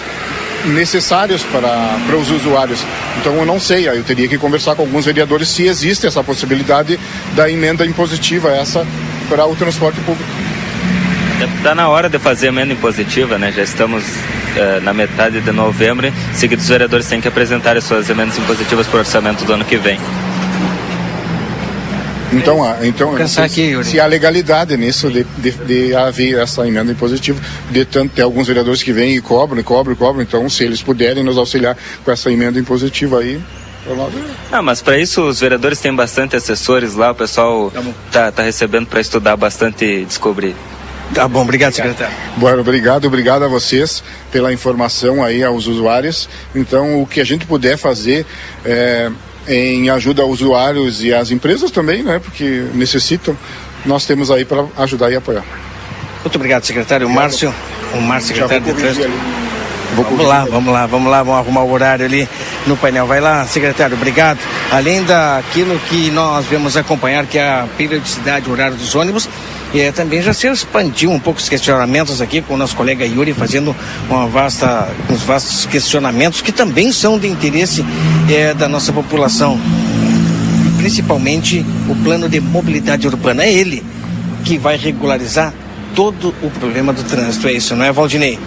necessários 0.65 1.43
para, 1.43 1.99
para 2.05 2.15
os 2.15 2.29
usuários. 2.31 2.79
Então 3.19 3.35
eu 3.35 3.45
não 3.45 3.59
sei, 3.59 3.87
eu 3.87 4.03
teria 4.03 4.27
que 4.27 4.37
conversar 4.37 4.75
com 4.75 4.83
alguns 4.83 5.05
vereadores 5.05 5.49
se 5.49 5.63
existe 5.63 6.07
essa 6.07 6.23
possibilidade 6.23 6.99
da 7.35 7.49
emenda 7.49 7.85
impositiva 7.85 8.49
essa 8.49 8.85
para 9.29 9.45
o 9.45 9.55
transporte 9.55 9.99
público. 10.01 10.29
Está 11.57 11.75
na 11.75 11.89
hora 11.89 12.09
de 12.09 12.19
fazer 12.19 12.47
emenda 12.47 12.73
impositiva, 12.73 13.37
né? 13.37 13.51
Já 13.51 13.63
estamos 13.63 14.03
uh, 14.03 14.81
na 14.81 14.93
metade 14.93 15.41
de 15.41 15.51
novembro. 15.51 16.07
Em 16.07 16.13
seguida, 16.33 16.61
os 16.61 16.67
vereadores 16.67 17.07
têm 17.07 17.19
que 17.19 17.27
apresentar 17.27 17.75
as 17.75 17.83
suas 17.83 18.09
emendas 18.09 18.37
impositivas 18.37 18.87
para 18.87 18.97
o 18.97 18.99
orçamento 18.99 19.43
do 19.43 19.53
ano 19.53 19.65
que 19.65 19.77
vem. 19.77 19.99
Então, 22.33 22.63
ah, 22.63 22.77
então 22.81 23.27
se, 23.27 23.39
aqui, 23.39 23.83
se 23.83 23.99
há 23.99 24.05
legalidade 24.05 24.75
nisso 24.75 25.09
de, 25.09 25.23
de, 25.37 25.51
de, 25.51 25.95
haver 25.95 26.39
essa 26.39 26.67
emenda 26.67 26.91
impositiva, 26.91 27.39
de 27.69 27.85
tanto 27.85 28.15
ter 28.15 28.21
alguns 28.23 28.47
vereadores 28.47 28.81
que 28.81 28.91
vêm 28.91 29.15
e 29.15 29.21
cobram, 29.21 29.59
e 29.59 29.63
cobram, 29.63 29.93
e 29.93 29.95
cobram, 29.95 30.21
então 30.21 30.49
se 30.49 30.63
eles 30.63 30.81
puderem 30.81 31.23
nos 31.23 31.37
auxiliar 31.37 31.77
com 32.03 32.11
essa 32.11 32.31
emenda 32.31 32.59
impositiva 32.59 33.19
aí, 33.19 33.39
ah, 34.51 34.61
mas 34.61 34.81
para 34.81 34.97
isso 34.97 35.21
os 35.23 35.41
vereadores 35.41 35.79
têm 35.79 35.93
bastante 35.93 36.35
assessores 36.35 36.95
lá, 36.95 37.11
o 37.11 37.15
pessoal 37.15 37.69
tá, 37.69 37.81
tá, 38.11 38.31
tá 38.31 38.43
recebendo 38.43 38.87
para 38.87 39.01
estudar 39.01 39.35
bastante 39.35 39.83
e 39.83 40.05
descobrir. 40.05 40.55
Tá 41.13 41.27
bom, 41.27 41.41
obrigado, 41.41 41.73
secretário. 41.73 42.15
Bueno, 42.37 42.61
obrigado, 42.61 43.05
obrigado 43.05 43.43
a 43.43 43.47
vocês 43.47 44.03
pela 44.31 44.53
informação 44.53 45.23
aí 45.23 45.43
aos 45.43 45.67
usuários. 45.67 46.29
Então, 46.55 47.01
o 47.01 47.05
que 47.05 47.19
a 47.19 47.23
gente 47.23 47.45
puder 47.45 47.77
fazer 47.77 48.25
é 48.65 49.11
em 49.47 49.89
ajuda 49.89 50.21
aos 50.21 50.41
usuários 50.41 51.03
e 51.03 51.13
às 51.13 51.31
empresas 51.31 51.71
também, 51.71 52.03
né? 52.03 52.19
Porque 52.19 52.65
necessitam. 52.73 53.37
Nós 53.85 54.05
temos 54.05 54.31
aí 54.31 54.45
para 54.45 54.65
ajudar 54.77 55.11
e 55.11 55.15
apoiar. 55.15 55.43
Muito 56.23 56.35
obrigado, 56.35 56.63
secretário. 56.63 57.05
O 57.05 57.09
Márcio, 57.09 57.53
o 57.93 58.01
Márcio, 58.01 58.29
secretário 58.35 58.63
de 58.63 58.73
Trânsito. 58.73 59.11
Vamos 59.95 60.25
lá, 60.25 60.45
vamos 60.45 60.73
lá, 60.73 60.85
vamos 60.87 61.11
lá, 61.11 61.21
vamos 61.21 61.39
arrumar 61.39 61.63
o 61.63 61.71
horário 61.71 62.05
ali 62.05 62.27
no 62.65 62.75
painel. 62.75 63.05
Vai 63.05 63.19
lá, 63.19 63.45
secretário, 63.45 63.95
obrigado. 63.95 64.39
Além 64.71 65.03
daquilo 65.03 65.77
que 65.89 66.09
nós 66.09 66.45
vamos 66.47 66.75
acompanhar, 66.75 67.25
que 67.27 67.37
é 67.37 67.43
a 67.43 67.67
periodicidade, 67.77 68.49
o 68.49 68.53
horário 68.53 68.75
dos 68.75 68.95
ônibus, 68.95 69.29
e 69.73 69.81
é, 69.81 69.91
também 69.91 70.21
já 70.21 70.33
se 70.33 70.47
expandiu 70.47 71.09
um 71.09 71.19
pouco 71.19 71.39
os 71.39 71.49
questionamentos 71.49 72.21
aqui 72.21 72.41
com 72.41 72.53
o 72.53 72.57
nosso 72.57 72.75
colega 72.75 73.05
Yuri 73.05 73.33
fazendo 73.33 73.75
uma 74.07 74.27
vasta, 74.27 74.87
uns 75.09 75.23
vastos 75.23 75.65
questionamentos 75.65 76.41
que 76.41 76.51
também 76.51 76.91
são 76.91 77.17
de 77.17 77.27
interesse 77.27 77.83
é, 78.29 78.53
da 78.53 78.69
nossa 78.69 78.93
população. 78.93 79.59
Principalmente 80.77 81.65
o 81.89 81.95
plano 81.95 82.29
de 82.29 82.39
mobilidade 82.39 83.07
urbana. 83.07 83.43
É 83.43 83.51
ele 83.51 83.83
que 84.43 84.59
vai 84.59 84.77
regularizar 84.77 85.51
todo 85.95 86.35
o 86.43 86.51
problema 86.51 86.93
do 86.93 87.03
trânsito. 87.03 87.47
É 87.47 87.53
isso, 87.53 87.75
não 87.75 87.83
é, 87.85 87.91
Valdinei? 87.91 88.37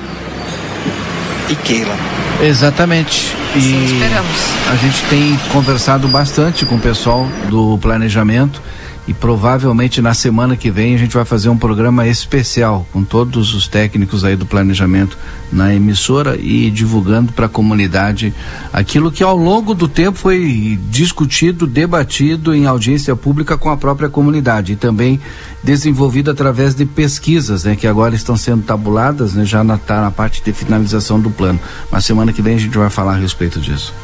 E 1.48 1.54
Keila. 1.56 1.96
Exatamente. 2.40 3.34
E 3.56 3.60
Sim, 3.60 3.84
esperamos. 3.84 4.36
a 4.70 4.76
gente 4.76 5.02
tem 5.08 5.40
conversado 5.50 6.06
bastante 6.06 6.64
com 6.66 6.76
o 6.76 6.80
pessoal 6.80 7.26
do 7.48 7.78
planejamento 7.78 8.60
e 9.06 9.14
provavelmente 9.14 10.02
na 10.02 10.14
semana 10.14 10.56
que 10.56 10.70
vem 10.70 10.94
a 10.94 10.98
gente 10.98 11.14
vai 11.14 11.24
fazer 11.24 11.48
um 11.48 11.56
programa 11.56 12.06
especial 12.06 12.86
com 12.92 13.04
todos 13.04 13.54
os 13.54 13.68
técnicos 13.68 14.24
aí 14.24 14.34
do 14.34 14.44
planejamento 14.44 15.16
na 15.52 15.72
emissora 15.72 16.36
e 16.36 16.70
divulgando 16.70 17.32
para 17.32 17.46
a 17.46 17.48
comunidade 17.48 18.34
aquilo 18.72 19.12
que 19.12 19.22
ao 19.22 19.36
longo 19.36 19.74
do 19.74 19.86
tempo 19.86 20.18
foi 20.18 20.78
discutido, 20.90 21.66
debatido 21.66 22.52
em 22.52 22.66
audiência 22.66 23.14
pública 23.14 23.56
com 23.56 23.70
a 23.70 23.76
própria 23.76 24.08
comunidade 24.08 24.72
e 24.72 24.76
também 24.76 25.20
desenvolvido 25.62 26.30
através 26.30 26.74
de 26.74 26.84
pesquisas, 26.84 27.64
né, 27.64 27.76
que 27.76 27.86
agora 27.86 28.14
estão 28.14 28.36
sendo 28.36 28.62
tabuladas, 28.62 29.34
né, 29.34 29.44
já 29.44 29.62
na, 29.62 29.78
tá 29.78 30.00
na 30.00 30.10
parte 30.10 30.42
de 30.42 30.52
finalização 30.52 31.20
do 31.20 31.30
plano. 31.30 31.60
Mas 31.90 32.04
semana 32.04 32.32
que 32.32 32.42
vem 32.42 32.56
a 32.56 32.58
gente 32.58 32.76
vai 32.76 32.90
falar 32.90 33.14
a 33.14 33.18
respeito 33.18 33.60
disso. 33.60 33.94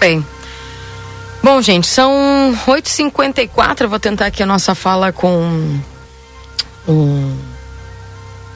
Bem, 0.00 0.24
Bom, 1.46 1.62
gente, 1.62 1.86
são 1.86 2.12
8h54. 2.66 3.82
Eu 3.82 3.88
vou 3.88 4.00
tentar 4.00 4.26
aqui 4.26 4.42
a 4.42 4.46
nossa 4.46 4.74
fala 4.74 5.12
com 5.12 5.78
o 6.88 7.32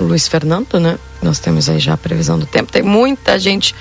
Luiz 0.01 0.27
Fernando, 0.27 0.81
né? 0.81 0.99
Nós 1.23 1.39
temos 1.39 1.69
aí 1.69 1.79
já 1.79 1.93
a 1.93 1.97
previsão 1.97 2.37
do 2.37 2.47
tempo. 2.47 2.73
Tem 2.73 2.83
muita 2.83 3.39
gente 3.39 3.77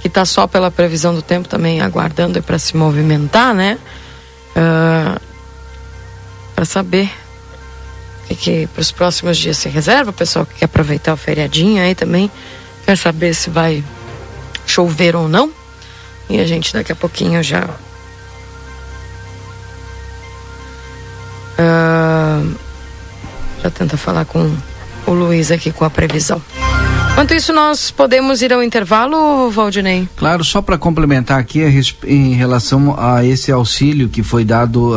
que 0.00 0.06
está 0.06 0.24
só 0.24 0.46
pela 0.46 0.70
previsão 0.70 1.12
do 1.12 1.20
tempo 1.20 1.48
também 1.48 1.80
aguardando 1.80 2.40
para 2.44 2.56
se 2.56 2.76
movimentar, 2.76 3.52
né? 3.52 3.76
Uh, 4.54 5.18
ah, 5.18 5.20
para 6.54 6.64
saber 6.64 7.10
que, 8.28 8.36
que 8.36 8.66
para 8.68 8.82
os 8.82 8.92
próximos 8.92 9.36
dias 9.36 9.58
se 9.58 9.68
reserva. 9.68 10.10
O 10.10 10.14
pessoal 10.14 10.46
que 10.46 10.54
quer 10.54 10.66
aproveitar 10.66 11.12
o 11.12 11.16
feriadinho 11.16 11.82
aí 11.82 11.96
também 11.96 12.30
quer 12.86 12.96
saber 12.96 13.34
se 13.34 13.50
vai 13.50 13.82
chover 14.64 15.16
ou 15.16 15.28
não. 15.28 15.52
E 16.30 16.38
a 16.38 16.46
gente 16.46 16.72
daqui 16.72 16.92
a 16.92 16.96
pouquinho 16.96 17.42
já 17.42 17.68
Uh, 21.58 22.54
já 23.62 23.70
tenta 23.70 23.96
falar 23.96 24.24
com 24.24 24.54
o 25.06 25.12
Luiz 25.12 25.50
aqui 25.50 25.72
com 25.72 25.84
a 25.84 25.90
previsão. 25.90 26.40
Enquanto 27.14 27.32
isso, 27.32 27.52
nós 27.52 27.92
podemos 27.92 28.42
ir 28.42 28.52
ao 28.52 28.60
intervalo, 28.60 29.48
Valdinei? 29.48 30.08
Claro, 30.16 30.42
só 30.42 30.60
para 30.60 30.76
complementar 30.76 31.38
aqui 31.38 31.60
em 32.04 32.34
relação 32.34 32.96
a 32.98 33.24
esse 33.24 33.52
auxílio 33.52 34.08
que 34.08 34.20
foi 34.20 34.44
dado 34.44 34.94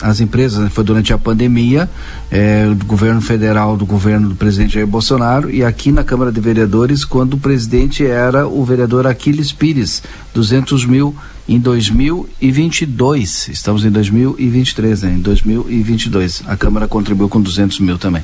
às 0.00 0.20
empresas, 0.20 0.60
né? 0.60 0.70
foi 0.72 0.84
durante 0.84 1.12
a 1.12 1.18
pandemia, 1.18 1.90
é, 2.30 2.66
do 2.66 2.84
governo 2.84 3.20
federal, 3.20 3.76
do 3.76 3.84
governo 3.84 4.28
do 4.28 4.36
presidente 4.36 4.74
Jair 4.74 4.86
Bolsonaro, 4.86 5.50
e 5.50 5.64
aqui 5.64 5.90
na 5.90 6.04
Câmara 6.04 6.30
de 6.30 6.40
Vereadores, 6.40 7.04
quando 7.04 7.34
o 7.34 7.38
presidente 7.38 8.06
era 8.06 8.46
o 8.46 8.64
vereador 8.64 9.04
Aquiles 9.04 9.50
Pires, 9.50 10.04
200 10.32 10.84
mil 10.84 11.16
em 11.48 11.58
2022. 11.58 13.48
Estamos 13.48 13.84
em 13.84 13.90
2023, 13.90 15.02
né? 15.02 15.10
Em 15.12 15.20
2022. 15.20 16.42
A 16.46 16.56
Câmara 16.56 16.86
contribuiu 16.86 17.28
com 17.28 17.40
200 17.40 17.80
mil 17.80 17.98
também. 17.98 18.22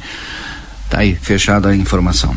Tá 0.91 0.99
aí, 0.99 1.15
fechada 1.15 1.71
a 1.71 1.77
informação. 1.77 2.37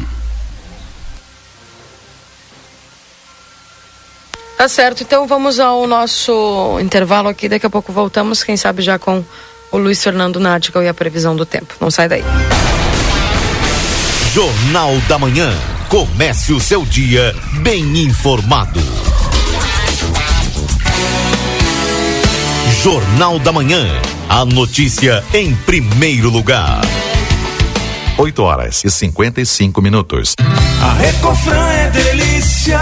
Tá 4.58 4.68
certo, 4.68 5.04
então 5.04 5.28
vamos 5.28 5.60
ao 5.60 5.86
nosso 5.86 6.80
intervalo 6.82 7.28
aqui. 7.28 7.48
Daqui 7.48 7.68
a 7.68 7.70
pouco 7.70 7.92
voltamos, 7.92 8.44
quem 8.44 8.58
sabe 8.58 8.82
já 8.82 8.98
com 8.98 9.24
o 9.72 9.78
Luiz 9.78 10.04
Fernando 10.04 10.40
Nática 10.40 10.82
e 10.84 10.88
a 10.88 10.94
previsão 10.94 11.36
do 11.36 11.46
tempo. 11.46 11.76
Não 11.80 11.92
sai 11.92 12.08
daí. 12.10 12.24
Jornal 14.34 14.96
da 15.08 15.20
Manhã. 15.20 15.54
Comece 15.90 16.54
o 16.54 16.60
seu 16.60 16.84
dia 16.86 17.36
bem 17.62 18.04
informado. 18.04 18.80
Jornal 22.90 23.38
da 23.38 23.52
Manhã. 23.52 23.86
A 24.30 24.46
notícia 24.46 25.22
em 25.34 25.54
primeiro 25.54 26.30
lugar. 26.30 26.80
8 28.18 28.42
horas 28.42 28.82
e 28.86 28.90
55 28.90 29.82
minutos. 29.82 30.34
A 30.82 30.94
Recofran 30.94 31.68
é 31.68 31.90
delícia. 31.90 32.80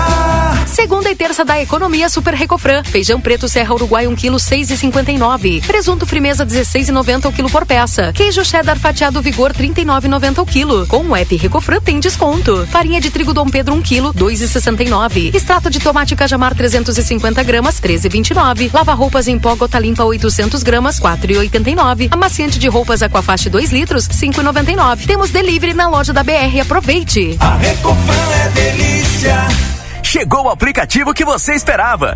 Segunda 0.75 1.09
e 1.09 1.15
terça 1.15 1.45
da 1.45 1.61
economia 1.61 2.09
Super 2.09 2.33
Recofran. 2.33 2.83
Feijão 2.83 3.21
preto 3.21 3.47
Serra 3.47 3.73
Uruguai 3.73 4.07
1 4.07 4.15
kg 4.15 4.31
6,59. 4.31 5.65
Presunto 5.65 6.05
Frimeza 6.05 6.45
16,90 6.45 7.29
o 7.29 7.31
quilo 7.31 7.49
por 7.49 7.65
peça. 7.65 8.11
Queijo 8.13 8.43
cheddar 8.43 8.77
fatiado 8.77 9.21
Vigor 9.21 9.53
39,90 9.53 10.39
o 10.39 10.45
quilo. 10.45 10.85
Com 10.87 11.03
o 11.05 11.15
app 11.15 11.35
Recofran 11.35 11.79
tem 11.79 11.99
desconto. 11.99 12.67
Farinha 12.67 12.99
de 12.99 13.09
trigo 13.09 13.33
Dom 13.33 13.47
Pedro 13.47 13.73
1 13.75 13.81
kg 13.81 14.01
2,69. 14.13 15.33
Extrato 15.33 15.69
de 15.69 15.79
tomate 15.79 16.15
Cajamar 16.15 16.53
350 16.53 17.41
gramas 17.43 17.79
13,29. 17.79 18.71
Lava 18.73 18.93
roupas 18.93 19.27
em 19.27 19.39
pó 19.39 19.55
Gota 19.55 19.79
Limpa 19.79 20.03
800 20.03 20.61
gramas 20.61 20.99
4,89. 20.99 22.09
Amaciante 22.11 22.59
de 22.59 22.67
roupas 22.67 23.01
Aquafaste 23.01 23.49
2 23.49 23.71
litros 23.71 24.07
5,99. 24.07 25.05
Temos 25.05 25.29
delivery 25.29 25.73
na 25.73 25.87
loja 25.87 26.11
da 26.11 26.23
BR. 26.23 26.59
Aproveite. 26.61 27.37
A 27.39 27.55
Recofran 27.55 28.15
é 28.43 28.49
delícia. 28.49 29.47
Chegou 30.05 30.45
o 30.45 30.49
aplicativo 30.49 31.15
que 31.15 31.25
você 31.25 31.55
esperava. 31.55 32.15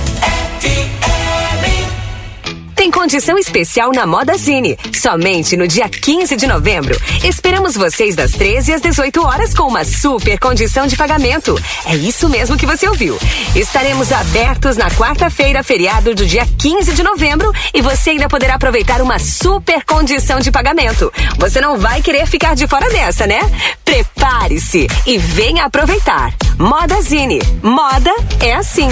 condição 2.91 3.37
especial 3.37 3.91
na 3.91 4.05
Moda 4.05 4.37
Zine. 4.37 4.77
Somente 4.93 5.55
no 5.55 5.67
dia 5.67 5.87
15 5.89 6.35
de 6.35 6.45
novembro. 6.45 6.95
Esperamos 7.23 7.75
vocês 7.75 8.15
das 8.15 8.31
13 8.31 8.73
às 8.73 8.81
18 8.81 9.23
horas 9.25 9.53
com 9.53 9.63
uma 9.63 9.83
super 9.85 10.37
condição 10.37 10.85
de 10.85 10.95
pagamento. 10.95 11.59
É 11.85 11.95
isso 11.95 12.27
mesmo 12.29 12.57
que 12.57 12.65
você 12.65 12.87
ouviu. 12.87 13.17
Estaremos 13.55 14.11
abertos 14.11 14.77
na 14.77 14.89
quarta-feira, 14.91 15.63
feriado 15.63 16.13
do 16.13 16.25
dia 16.25 16.45
15 16.57 16.93
de 16.93 17.03
novembro, 17.03 17.51
e 17.73 17.81
você 17.81 18.11
ainda 18.11 18.27
poderá 18.27 18.55
aproveitar 18.55 19.01
uma 19.01 19.17
super 19.17 19.83
condição 19.85 20.39
de 20.39 20.51
pagamento. 20.51 21.11
Você 21.37 21.61
não 21.61 21.77
vai 21.77 22.01
querer 22.01 22.27
ficar 22.27 22.55
de 22.55 22.67
fora 22.67 22.89
dessa, 22.89 23.25
né? 23.25 23.39
Prepare-se 23.85 24.87
e 25.05 25.17
venha 25.17 25.65
aproveitar. 25.65 26.33
Moda 26.57 27.01
Zine. 27.01 27.41
Moda 27.63 28.13
é 28.39 28.53
assim. 28.53 28.89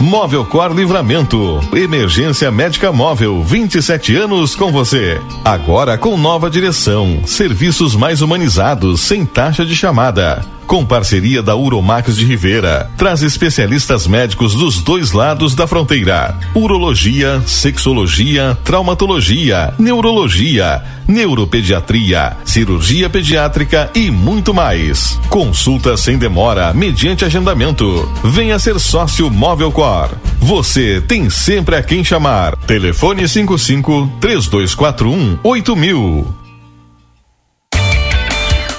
Móvel 0.00 0.44
Cor 0.44 0.72
Livramento. 0.72 1.60
Emergência 1.72 2.50
médica 2.50 2.90
móvel. 2.92 3.42
27 3.42 4.16
anos 4.16 4.56
com 4.56 4.72
você. 4.72 5.20
Agora 5.44 5.96
com 5.96 6.16
nova 6.16 6.50
direção. 6.50 7.22
Serviços 7.24 7.94
mais 7.94 8.20
humanizados, 8.20 9.00
sem 9.00 9.24
taxa 9.24 9.64
de 9.64 9.76
chamada 9.76 10.44
com 10.72 10.86
parceria 10.86 11.42
da 11.42 11.54
Uromax 11.54 12.16
de 12.16 12.24
Rivera. 12.24 12.90
Traz 12.96 13.20
especialistas 13.20 14.06
médicos 14.06 14.54
dos 14.54 14.80
dois 14.80 15.12
lados 15.12 15.54
da 15.54 15.66
fronteira: 15.66 16.34
urologia, 16.54 17.42
sexologia, 17.44 18.56
traumatologia, 18.64 19.74
neurologia, 19.78 20.82
neuropediatria, 21.06 22.38
cirurgia 22.42 23.10
pediátrica 23.10 23.90
e 23.94 24.10
muito 24.10 24.54
mais. 24.54 25.20
Consulta 25.28 25.94
sem 25.98 26.16
demora, 26.16 26.72
mediante 26.72 27.22
agendamento. 27.22 28.10
Venha 28.24 28.58
ser 28.58 28.80
sócio 28.80 29.30
Móvel 29.30 29.70
Cor. 29.70 30.08
Você 30.38 31.02
tem 31.02 31.28
sempre 31.28 31.76
a 31.76 31.82
quem 31.82 32.02
chamar. 32.02 32.56
Telefone 32.56 33.28
55 33.28 34.10
3241 34.22 35.38
8000. 35.44 36.41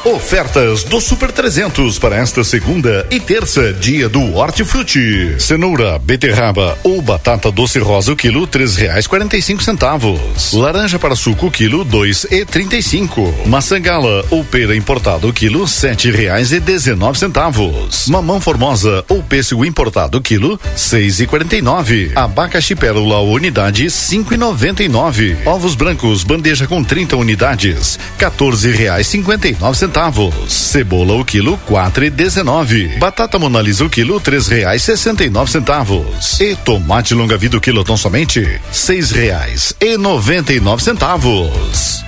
Ofertas 0.06 0.84
do 0.84 0.99
Super 0.99 1.32
300 1.32 1.97
para 1.97 2.18
esta 2.18 2.43
segunda 2.43 3.08
e 3.10 3.22
terça, 3.22 3.72
dia 3.72 4.10
do 4.10 4.36
Hortifruti. 4.36 5.38
Cenoura, 5.39 5.97
beterraba 5.97 6.78
ou 6.84 7.01
batata 7.01 7.49
doce 7.49 7.80
rosa 7.80 8.12
o 8.12 8.16
quilo 8.16 8.45
três 8.45 8.76
reais 8.76 9.08
quarenta 9.08 9.38
e 9.38 9.41
cinco 9.41 9.64
centavos. 9.64 10.51
Laranja 10.51 10.99
para 10.99 11.16
suco 11.16 11.49
quilo 11.49 11.86
dois 11.86 12.28
e 12.30 12.43
trinta 12.43 12.76
e 12.76 12.84
cinco. 12.84 13.34
Maçã 13.45 13.80
gala 13.80 14.26
ou 14.30 14.43
pera 14.43 14.76
importado 14.76 15.32
quilo 15.32 15.66
sete 15.66 16.12
reais 16.12 16.51
e 16.51 16.60
dezenove 16.60 17.18
centavos. 17.18 18.06
Mamão 18.10 18.41
formosa 18.41 19.06
ou 19.08 19.24
pêssego 19.24 19.64
importado 19.64 20.20
quilo 20.20 20.60
seis 20.76 21.22
e 21.22 21.26
quarenta 21.26 21.56
e 21.56 21.62
nove. 21.62 22.12
Abacaxi 22.14 22.76
pérola 22.76 23.22
unidade 23.22 23.89
cinco 23.89 24.34
e 24.34 24.38
noventa 24.38 24.84
e 24.84 24.89
nove. 24.89 25.38
Ovos 25.45 25.76
brancos 25.76 26.26
bandeja 26.26 26.68
com 26.68 26.84
30 26.84 27.16
unidades 27.16 27.97
quatorze 28.20 28.70
reais 28.70 29.08
cinquenta 29.08 29.47
e 29.47 29.56
nove 29.58 29.78
centavos 29.78 29.92
centavos. 29.93 30.51
Cebola 30.51 31.13
o 31.13 31.23
quilo 31.23 31.55
quatro 31.67 32.03
e 32.03 32.09
dezenove. 32.09 32.87
Batata 32.97 33.37
monalisa 33.37 33.85
o 33.85 33.89
quilo 33.89 34.19
três 34.19 34.47
reais 34.47 34.81
sessenta 34.81 35.23
e 35.23 35.29
nove 35.29 35.51
centavos. 35.51 36.39
E 36.41 36.55
tomate 36.55 37.13
longa 37.13 37.37
vida 37.37 37.57
o 37.57 37.61
quilo 37.61 37.83
tão 37.83 37.95
somente 37.95 38.59
seis 38.71 39.11
reais 39.11 39.75
e 39.79 39.95
noventa 39.95 40.51
e 40.51 40.59
nove 40.59 40.83
centavos. 40.83 42.03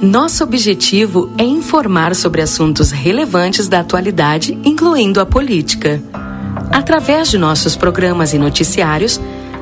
Nosso 0.00 0.42
objetivo 0.42 1.30
é 1.36 1.42
informar 1.42 2.14
sobre 2.14 2.40
assuntos 2.40 2.90
relevantes 2.90 3.68
da 3.68 3.80
atualidade, 3.80 4.58
incluindo 4.64 5.20
a 5.20 5.26
política. 5.26 6.02
Através 6.72 7.28
de 7.28 7.36
nossos 7.36 7.76
programas 7.76 8.32
e 8.32 8.38
noticiários, 8.38 9.20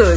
O 0.00 0.16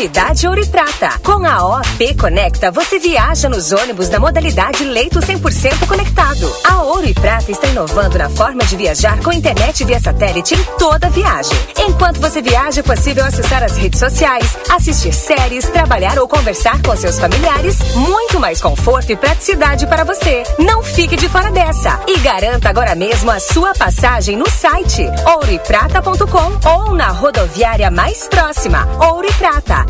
Novidade 0.00 0.48
Ouro 0.48 0.62
e 0.62 0.66
Prata. 0.66 1.10
Com 1.22 1.46
a 1.46 1.78
OP 1.78 2.14
Conecta, 2.14 2.70
você 2.70 2.98
viaja 2.98 3.50
nos 3.50 3.70
ônibus 3.70 4.08
da 4.08 4.18
modalidade 4.18 4.82
leito 4.82 5.20
100% 5.20 5.86
conectado. 5.86 6.50
A 6.64 6.84
Ouro 6.84 7.06
e 7.06 7.12
Prata 7.12 7.52
está 7.52 7.66
inovando 7.66 8.16
na 8.16 8.30
forma 8.30 8.64
de 8.64 8.76
viajar 8.76 9.22
com 9.22 9.30
internet 9.30 9.84
via 9.84 10.00
satélite 10.00 10.54
em 10.54 10.64
toda 10.78 11.10
viagem. 11.10 11.52
Enquanto 11.86 12.18
você 12.18 12.40
viaja, 12.40 12.80
é 12.80 12.82
possível 12.82 13.26
acessar 13.26 13.62
as 13.62 13.76
redes 13.76 13.98
sociais, 13.98 14.56
assistir 14.70 15.12
séries, 15.12 15.68
trabalhar 15.68 16.18
ou 16.18 16.26
conversar 16.26 16.80
com 16.80 16.96
seus 16.96 17.18
familiares. 17.18 17.76
Muito 17.94 18.40
mais 18.40 18.58
conforto 18.58 19.12
e 19.12 19.16
praticidade 19.16 19.86
para 19.86 20.02
você. 20.02 20.44
Não 20.58 20.82
fique 20.82 21.14
de 21.14 21.28
fora 21.28 21.50
dessa 21.50 22.00
e 22.08 22.18
garanta 22.20 22.70
agora 22.70 22.94
mesmo 22.94 23.30
a 23.30 23.38
sua 23.38 23.74
passagem 23.74 24.34
no 24.34 24.48
site 24.48 25.02
ouroeprata.com 25.26 26.70
ou 26.70 26.94
na 26.94 27.08
rodoviária 27.08 27.90
mais 27.90 28.26
próxima. 28.28 28.88
Ouro 28.98 29.28
e 29.28 29.32
Prata. 29.34 29.89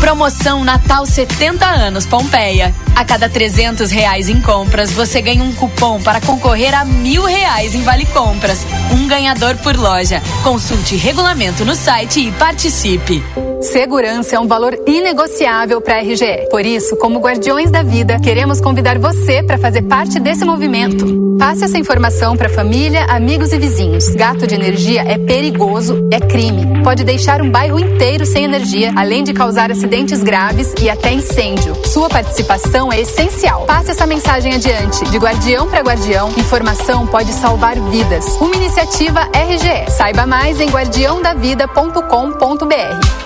Promoção 0.00 0.62
Natal 0.64 1.04
70 1.04 1.66
anos 1.66 2.06
Pompeia. 2.06 2.74
A 2.94 3.04
cada 3.04 3.28
300 3.28 3.90
reais 3.90 4.28
em 4.28 4.40
compras, 4.40 4.92
você 4.92 5.20
ganha 5.20 5.42
um 5.42 5.52
cupom 5.52 6.00
para 6.00 6.20
concorrer 6.20 6.74
a 6.74 6.84
mil 6.84 7.24
reais 7.24 7.74
em 7.74 7.82
vale 7.82 8.06
compras. 8.06 8.64
Um 8.92 9.08
ganhador 9.08 9.56
por 9.56 9.76
loja. 9.76 10.22
Consulte 10.42 10.96
regulamento 10.96 11.64
no 11.64 11.74
site 11.74 12.20
e 12.20 12.32
participe. 12.32 13.22
Segurança 13.66 14.36
é 14.36 14.38
um 14.38 14.46
valor 14.46 14.78
inegociável 14.86 15.80
para 15.80 15.96
a 15.96 16.00
RGE. 16.00 16.46
Por 16.50 16.64
isso, 16.64 16.94
como 16.96 17.18
Guardiões 17.18 17.68
da 17.68 17.82
Vida, 17.82 18.20
queremos 18.20 18.60
convidar 18.60 18.96
você 18.96 19.42
para 19.42 19.58
fazer 19.58 19.82
parte 19.82 20.20
desse 20.20 20.44
movimento. 20.44 21.36
Passe 21.36 21.64
essa 21.64 21.76
informação 21.76 22.36
para 22.36 22.48
família, 22.48 23.06
amigos 23.06 23.52
e 23.52 23.58
vizinhos. 23.58 24.10
Gato 24.10 24.46
de 24.46 24.54
energia 24.54 25.02
é 25.02 25.18
perigoso, 25.18 26.08
é 26.12 26.20
crime. 26.20 26.80
Pode 26.84 27.02
deixar 27.02 27.42
um 27.42 27.50
bairro 27.50 27.80
inteiro 27.80 28.24
sem 28.24 28.44
energia, 28.44 28.92
além 28.94 29.24
de 29.24 29.34
causar 29.34 29.72
acidentes 29.72 30.22
graves 30.22 30.72
e 30.80 30.88
até 30.88 31.12
incêndio. 31.12 31.74
Sua 31.84 32.08
participação 32.08 32.92
é 32.92 33.00
essencial. 33.00 33.66
Passe 33.66 33.90
essa 33.90 34.06
mensagem 34.06 34.54
adiante. 34.54 35.04
De 35.10 35.18
guardião 35.18 35.68
para 35.68 35.80
guardião, 35.80 36.30
informação 36.38 37.04
pode 37.04 37.32
salvar 37.32 37.74
vidas. 37.90 38.24
Uma 38.40 38.54
iniciativa 38.54 39.22
RGE. 39.34 39.90
Saiba 39.90 40.24
mais 40.24 40.60
em 40.60 40.70
guardiãodavida.com.br. 40.70 43.25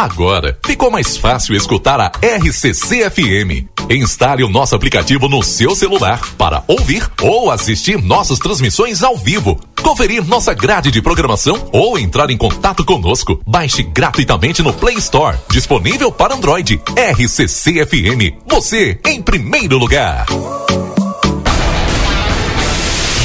Agora 0.00 0.58
ficou 0.64 0.90
mais 0.90 1.18
fácil 1.18 1.54
escutar 1.54 2.00
a 2.00 2.10
RCC 2.22 3.10
FM. 3.10 3.68
Instale 3.90 4.42
o 4.42 4.48
nosso 4.48 4.74
aplicativo 4.74 5.28
no 5.28 5.42
seu 5.42 5.76
celular 5.76 6.18
para 6.38 6.64
ouvir 6.66 7.06
ou 7.20 7.50
assistir 7.50 8.02
nossas 8.02 8.38
transmissões 8.38 9.02
ao 9.02 9.14
vivo, 9.14 9.60
conferir 9.82 10.24
nossa 10.24 10.54
grade 10.54 10.90
de 10.90 11.02
programação 11.02 11.68
ou 11.70 11.98
entrar 11.98 12.30
em 12.30 12.38
contato 12.38 12.82
conosco. 12.82 13.42
Baixe 13.46 13.82
gratuitamente 13.82 14.62
no 14.62 14.72
Play 14.72 14.96
Store, 14.96 15.36
disponível 15.50 16.10
para 16.10 16.34
Android. 16.34 16.80
RCC 16.96 17.84
FM, 17.84 18.40
você 18.48 18.98
em 19.04 19.20
primeiro 19.20 19.76
lugar. 19.76 20.24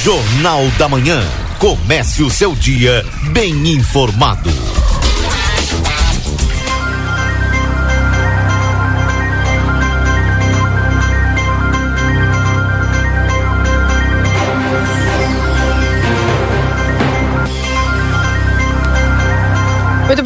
Jornal 0.03 0.67
da 0.77 0.89
Manhã. 0.89 1.25
Comece 1.57 2.21
o 2.21 2.29
seu 2.29 2.53
dia 2.53 3.05
bem 3.31 3.69
informado. 3.69 4.51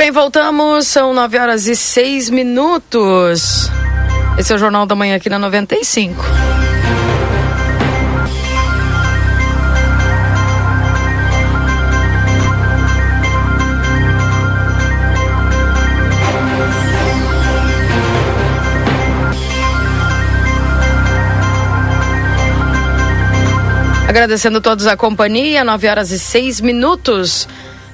Bem, 0.09 0.11
voltamos. 0.11 0.87
São 0.87 1.13
9 1.13 1.37
horas 1.37 1.67
e 1.67 1.75
6 1.75 2.29
minutos. 2.29 3.69
Esse 4.37 4.51
é 4.51 4.55
o 4.55 4.59
Jornal 4.59 4.85
da 4.85 4.95
Manhã 4.95 5.15
aqui 5.15 5.29
na 5.29 5.37
95. 5.37 6.23
Agradecendo 24.07 24.57
a 24.57 24.61
todos 24.61 24.87
a 24.87 24.97
companhia, 24.97 25.63
9 25.63 25.87
horas 25.87 26.09
e 26.09 26.17
6 26.17 26.61
minutos. 26.61 27.47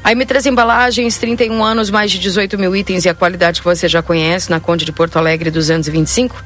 A 0.05 0.11
M3 0.11 0.45
Embalagens, 0.45 1.17
31 1.17 1.63
anos, 1.63 1.89
mais 1.89 2.11
de 2.11 2.19
18 2.19 2.59
mil 2.59 2.75
itens 2.75 3.05
e 3.05 3.09
a 3.09 3.15
qualidade 3.15 3.59
que 3.59 3.65
você 3.65 3.87
já 3.87 4.03
conhece, 4.03 4.51
na 4.51 4.59
Conde 4.59 4.85
de 4.85 4.91
Porto 4.91 5.17
Alegre 5.17 5.49
225, 5.49 6.43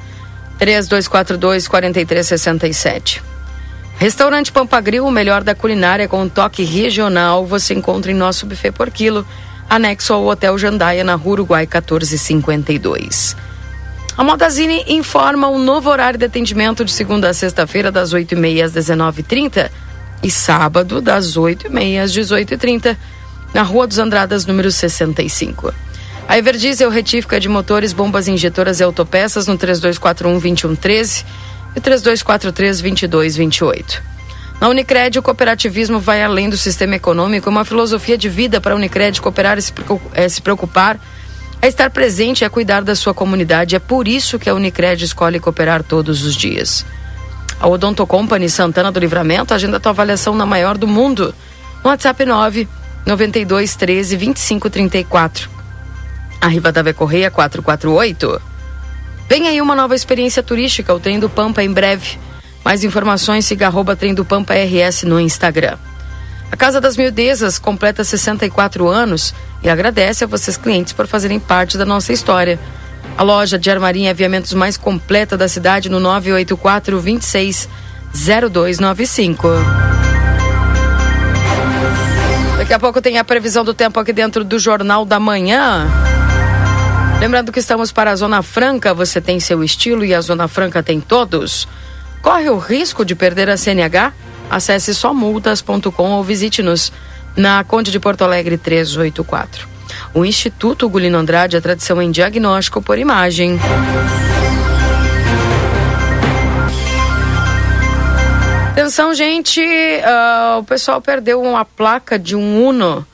3242 0.58 1.68
4367. 1.68 3.22
Restaurante 3.98 4.50
Pampagril, 4.50 5.06
o 5.06 5.12
melhor 5.12 5.44
da 5.44 5.54
culinária 5.54 6.08
com 6.08 6.22
um 6.22 6.30
toque 6.30 6.64
regional, 6.64 7.46
você 7.46 7.74
encontra 7.74 8.10
em 8.10 8.16
nosso 8.16 8.46
buffet 8.46 8.72
por 8.72 8.90
quilo, 8.90 9.28
anexo 9.70 10.14
ao 10.14 10.26
Hotel 10.26 10.58
Jandaia, 10.58 11.04
na 11.04 11.16
Rua 11.16 11.34
Uruguai 11.34 11.64
1452. 11.64 13.36
A 14.16 14.24
Modazine 14.24 14.86
informa 14.88 15.50
um 15.50 15.60
novo 15.60 15.90
horário 15.90 16.18
de 16.18 16.24
atendimento 16.24 16.86
de 16.86 16.94
segunda 16.94 17.28
a 17.28 17.34
sexta-feira, 17.34 17.92
das 17.92 18.14
8h30 18.14 18.64
às 18.64 18.72
19h30 18.72 19.70
e 20.24 20.32
sábado, 20.32 21.02
das 21.02 21.38
8h30 21.38 22.02
às 22.02 22.14
18h30 22.14 22.96
na 23.54 23.64
Rua 23.64 23.88
dos 23.88 24.00
Andradas, 24.00 24.46
número 24.46 24.72
65. 24.72 25.74
A 26.28 26.38
Everdiesel 26.38 26.90
retífica 26.90 27.40
de 27.40 27.50
motores, 27.50 27.92
bombas 27.92 28.28
injetoras 28.28 28.80
e 28.80 28.84
autopeças 28.84 29.48
no 29.48 29.58
3241-2113 29.58 31.26
e 31.76 31.82
3243-2228. 31.82 34.02
Na 34.62 34.68
Unicred, 34.68 35.18
o 35.18 35.24
cooperativismo 35.24 36.00
vai 36.00 36.22
além 36.22 36.50
do 36.50 36.58
sistema 36.58 36.96
econômico, 36.96 37.50
uma 37.50 37.66
filosofia 37.66 38.18
de 38.18 38.30
vida 38.30 38.62
para 38.62 38.74
a 38.74 38.76
Unicred 38.76 39.20
cooperar 39.22 39.58
e 39.58 39.62
se 39.62 39.74
é, 40.14 40.28
preocupar, 40.44 41.00
é 41.62 41.68
estar 41.68 41.90
presente 41.90 42.42
e 42.42 42.46
é 42.46 42.50
cuidar 42.50 42.84
da 42.84 42.96
sua 42.96 43.14
comunidade. 43.14 43.76
É 43.76 43.80
por 43.80 44.08
isso 44.08 44.38
que 44.38 44.50
a 44.50 44.54
Unicred 44.54 45.04
escolhe 45.04 45.40
cooperar 45.40 45.82
todos 45.82 46.24
os 46.24 46.36
dias. 46.36 46.86
A 47.60 47.68
Odonto 47.68 48.06
Company 48.06 48.50
Santana 48.50 48.92
do 48.92 49.00
Livramento 49.00 49.54
agenda 49.54 49.78
a 49.78 49.80
tua 49.80 49.92
avaliação 49.92 50.36
na 50.36 50.46
maior 50.46 50.78
do 50.78 50.88
mundo. 50.88 51.34
WhatsApp 51.84 52.26
9 52.26 52.68
92 53.06 53.76
13 53.76 54.16
25 54.16 54.70
34. 54.70 55.50
A 56.42 56.48
Rivadavia 56.48 56.94
Correia 56.94 57.32
448. 57.32 58.42
Vem 59.28 59.48
aí 59.48 59.62
uma 59.62 59.76
nova 59.76 59.96
experiência 59.96 60.42
turística, 60.42 60.94
o 60.94 61.00
Trem 61.00 61.20
do 61.20 61.30
Pampa 61.30 61.64
em 61.64 61.72
breve. 61.72 62.18
Mais 62.64 62.84
informações, 62.84 63.46
siga 63.46 63.68
arroba 63.68 63.96
Trem 63.96 64.14
do 64.14 64.26
Pampa 64.26 64.54
RS 64.54 65.04
no 65.04 65.20
Instagram. 65.20 65.78
A 66.52 66.58
Casa 66.58 66.82
das 66.82 66.98
Mildezas 66.98 67.60
completa 67.60 68.04
64 68.04 68.88
anos 68.88 69.34
e 69.62 69.70
agradece 69.70 70.24
a 70.24 70.28
vocês 70.28 70.58
clientes 70.58 70.94
por 70.94 71.06
fazerem 71.06 71.40
parte 71.40 71.78
da 71.78 71.86
nossa 71.86 72.12
história. 72.12 72.60
A 73.18 73.24
loja 73.24 73.60
de 73.60 73.70
armaria 73.70 74.08
e 74.08 74.10
aviamentos 74.10 74.54
mais 74.54 74.78
completa 74.78 75.38
da 75.38 75.48
cidade 75.48 75.90
no 75.90 76.00
984 76.00 77.00
26 77.00 77.70
0295. 78.52 79.48
Daqui 82.70 82.76
a 82.76 82.80
pouco 82.80 83.02
tem 83.02 83.18
a 83.18 83.24
previsão 83.24 83.66
do 83.66 83.74
tempo 83.74 84.00
aqui 84.00 84.14
dentro 84.14 84.44
do 84.44 84.60
Jornal 84.60 85.04
da 85.04 85.20
Manhã. 85.20 85.88
Lembrando 87.20 87.52
que 87.52 87.58
estamos 87.58 87.92
para 87.92 88.12
a 88.12 88.16
Zona 88.16 88.44
Franca, 88.44 88.94
você 88.94 89.20
tem 89.20 89.40
seu 89.40 89.64
estilo 89.64 90.06
e 90.06 90.14
a 90.14 90.22
Zona 90.22 90.48
Franca 90.48 90.84
tem 90.84 91.02
todos. 91.02 91.68
Corre 92.22 92.48
o 92.48 92.60
risco 92.60 93.04
de 93.04 93.16
perder 93.16 93.50
a 93.50 93.58
CNH? 93.58 94.14
Acesse 94.52 94.94
somultas.com 94.94 96.12
ou 96.12 96.24
visite-nos 96.24 96.94
na 97.36 97.64
Conde 97.64 97.90
de 97.90 98.00
Porto 98.00 98.24
Alegre 98.24 98.56
384. 98.56 99.68
O 100.14 100.24
Instituto 100.24 100.88
Gulino 100.88 101.18
Andrade, 101.18 101.58
a 101.58 101.62
tradição 101.62 102.00
em 102.00 102.12
diagnóstico 102.12 102.84
por 102.84 103.00
imagem. 103.00 103.60
Atenção, 108.80 109.14
gente, 109.14 109.60
uh, 109.60 110.60
o 110.60 110.64
pessoal 110.64 111.02
perdeu 111.02 111.42
uma 111.42 111.66
placa 111.66 112.18
de 112.18 112.34
um 112.34 112.66
Uno. 112.66 113.06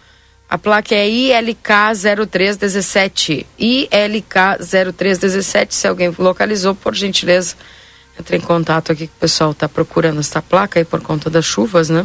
A 0.47 0.59
placa 0.59 0.93
é 0.93 1.09
ILK 1.09 1.95
0317. 2.29 3.47
ILK 3.57 4.59
0317. 4.95 5.73
Se 5.73 5.87
alguém 5.87 6.13
localizou, 6.19 6.75
por 6.75 6.93
gentileza, 6.93 7.55
entre 8.19 8.37
em 8.37 8.41
contato 8.41 8.91
aqui 8.91 9.07
que 9.07 9.13
o 9.17 9.19
pessoal 9.19 9.53
está 9.53 9.67
procurando 9.67 10.19
essa 10.19 10.39
placa 10.39 10.79
aí 10.79 10.85
por 10.85 11.01
conta 11.01 11.31
das 11.31 11.45
chuvas, 11.45 11.89
né? 11.89 12.01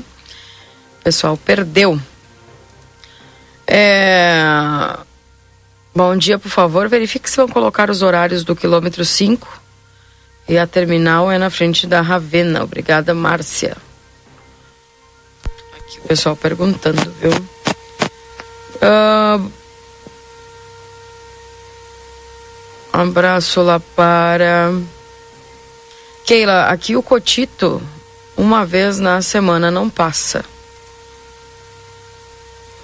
O 0.98 1.04
pessoal 1.04 1.36
perdeu. 1.36 2.00
É... 3.66 4.96
Bom 5.94 6.16
dia, 6.16 6.38
por 6.38 6.50
favor. 6.50 6.88
Verifique 6.88 7.28
se 7.28 7.36
vão 7.36 7.46
colocar 7.46 7.90
os 7.90 8.00
horários 8.00 8.42
do 8.42 8.56
quilômetro 8.56 9.04
5 9.04 9.60
e 10.50 10.58
a 10.58 10.66
terminal 10.66 11.30
é 11.30 11.38
na 11.38 11.48
frente 11.48 11.86
da 11.86 12.00
Ravena. 12.00 12.64
Obrigada, 12.64 13.14
Márcia. 13.14 13.76
Aqui 15.78 16.00
o 16.00 16.08
pessoal 16.08 16.34
perguntando, 16.34 17.08
viu? 17.20 17.30
Uh, 18.82 19.52
abraço 22.92 23.62
lá 23.62 23.78
para. 23.78 24.72
Keila, 26.26 26.64
aqui 26.64 26.96
o 26.96 27.02
Cotito, 27.02 27.80
uma 28.36 28.66
vez 28.66 28.98
na 28.98 29.22
semana, 29.22 29.70
não 29.70 29.88
passa. 29.88 30.44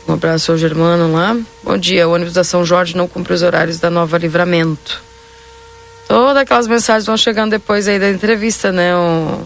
Um 0.07 0.13
abraço 0.13 0.53
ao 0.53 0.59
Germano 0.59 1.13
lá. 1.13 1.37
Bom 1.65 1.77
dia, 1.77 2.07
o 2.07 2.13
ônibus 2.13 2.35
da 2.35 2.45
São 2.45 2.65
Jorge 2.65 2.97
não 2.97 3.09
cumpre 3.09 3.33
os 3.33 3.43
horários 3.43 3.81
da 3.81 3.91
Nova 3.91 4.17
Livramento. 4.19 5.03
Todas 6.09 6.37
aquelas 6.37 6.67
mensagens 6.67 7.07
vão 7.07 7.17
chegando 7.17 7.51
depois 7.51 7.89
aí 7.89 7.99
da 7.99 8.11
entrevista, 8.11 8.71
né, 8.71 8.95
o 8.95 9.41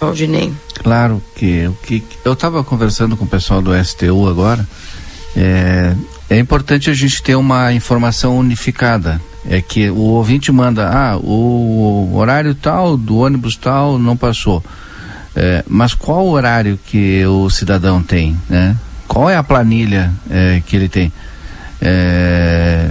Valdinei? 0.00 0.52
Claro 0.74 1.22
que 1.34 1.66
o 1.66 1.74
que 1.74 2.02
eu 2.24 2.32
estava 2.32 2.64
conversando 2.64 3.16
com 3.16 3.24
o 3.24 3.28
pessoal 3.28 3.60
do 3.60 3.72
STU 3.84 4.28
agora. 4.28 4.66
É, 5.36 5.94
é 6.30 6.38
importante 6.38 6.88
a 6.88 6.94
gente 6.94 7.22
ter 7.22 7.34
uma 7.34 7.72
informação 7.72 8.38
unificada. 8.38 9.20
É 9.48 9.60
que 9.60 9.88
o 9.90 9.98
ouvinte 9.98 10.52
manda, 10.52 10.88
ah, 10.88 11.16
o 11.16 12.14
horário 12.14 12.54
tal 12.54 12.96
do 12.96 13.18
ônibus 13.18 13.56
tal 13.56 13.98
não 13.98 14.16
passou. 14.16 14.62
É, 15.34 15.64
mas 15.68 15.94
qual 15.94 16.26
o 16.26 16.30
horário 16.32 16.78
que 16.86 17.24
o 17.26 17.48
cidadão 17.48 18.02
tem, 18.02 18.36
né? 18.48 18.76
Qual 19.06 19.28
é 19.30 19.36
a 19.36 19.42
planilha 19.42 20.12
é, 20.30 20.62
que 20.66 20.76
ele 20.76 20.88
tem? 20.88 21.12
É, 21.80 22.90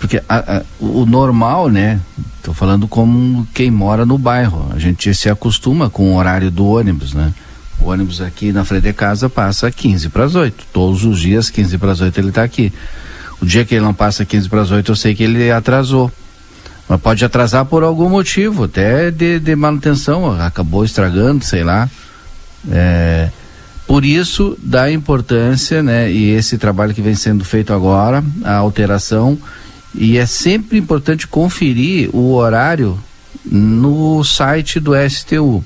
porque 0.00 0.22
a, 0.26 0.56
a, 0.56 0.62
o 0.80 1.04
normal, 1.04 1.68
né? 1.68 2.00
Estou 2.38 2.54
falando 2.54 2.88
como 2.88 3.46
quem 3.52 3.70
mora 3.70 4.06
no 4.06 4.16
bairro. 4.16 4.70
A 4.74 4.78
gente 4.78 5.14
se 5.14 5.28
acostuma 5.28 5.90
com 5.90 6.14
o 6.14 6.16
horário 6.16 6.50
do 6.50 6.66
ônibus, 6.66 7.12
né? 7.12 7.34
O 7.78 7.90
ônibus 7.90 8.22
aqui 8.22 8.50
na 8.50 8.64
frente 8.64 8.84
de 8.84 8.92
casa 8.94 9.28
passa 9.28 9.70
15 9.70 10.08
para 10.08 10.24
as 10.24 10.34
8. 10.34 10.64
Todos 10.72 11.04
os 11.04 11.20
dias, 11.20 11.50
15 11.50 11.76
para 11.76 11.92
as 11.92 12.00
8, 12.00 12.18
ele 12.18 12.30
está 12.30 12.42
aqui. 12.42 12.72
O 13.42 13.46
dia 13.46 13.62
que 13.64 13.74
ele 13.74 13.84
não 13.84 13.92
passa 13.92 14.24
15 14.24 14.48
para 14.48 14.62
as 14.62 14.70
8, 14.70 14.90
eu 14.90 14.96
sei 14.96 15.14
que 15.14 15.22
ele 15.22 15.50
atrasou. 15.50 16.10
Mas 16.88 17.00
pode 17.00 17.22
atrasar 17.22 17.66
por 17.66 17.82
algum 17.82 18.08
motivo, 18.08 18.64
até 18.64 19.10
de, 19.10 19.38
de 19.38 19.54
manutenção, 19.54 20.32
acabou 20.40 20.82
estragando, 20.82 21.44
sei 21.44 21.62
lá. 21.62 21.88
É, 22.70 23.28
Por 23.86 24.04
isso, 24.04 24.58
da 24.62 24.90
importância, 24.90 25.82
né, 25.82 26.10
e 26.10 26.30
esse 26.30 26.56
trabalho 26.56 26.94
que 26.94 27.02
vem 27.02 27.14
sendo 27.14 27.44
feito 27.44 27.72
agora, 27.72 28.24
a 28.42 28.56
alteração, 28.56 29.38
e 29.94 30.18
é 30.18 30.26
sempre 30.26 30.78
importante 30.78 31.26
conferir 31.26 32.14
o 32.14 32.34
horário 32.34 32.98
no 33.44 34.22
site 34.24 34.78
do 34.78 34.92
STU. 35.08 35.64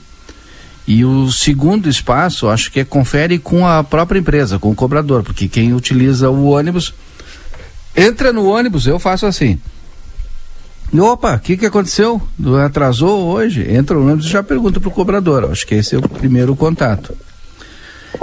E 0.86 1.04
o 1.04 1.32
segundo 1.32 1.88
espaço, 1.88 2.48
acho 2.48 2.70
que 2.70 2.80
é 2.80 2.84
confere 2.84 3.38
com 3.38 3.66
a 3.66 3.82
própria 3.82 4.18
empresa, 4.18 4.58
com 4.58 4.70
o 4.70 4.74
cobrador, 4.74 5.22
porque 5.22 5.48
quem 5.48 5.72
utiliza 5.72 6.28
o 6.30 6.50
ônibus 6.50 6.94
entra 7.96 8.32
no 8.32 8.46
ônibus, 8.46 8.86
eu 8.86 8.98
faço 8.98 9.24
assim. 9.26 9.58
Opa, 10.92 11.34
o 11.34 11.40
que, 11.40 11.56
que 11.56 11.66
aconteceu? 11.66 12.20
Atrasou 12.64 13.26
hoje? 13.26 13.68
Entra 13.68 13.96
no 13.96 14.04
ônibus 14.04 14.26
e 14.26 14.30
já 14.30 14.42
pergunta 14.42 14.78
para 14.78 14.88
o 14.88 14.92
cobrador. 14.92 15.50
Acho 15.50 15.66
que 15.66 15.74
esse 15.74 15.94
é 15.94 15.98
o 15.98 16.08
primeiro 16.08 16.54
contato. 16.54 17.16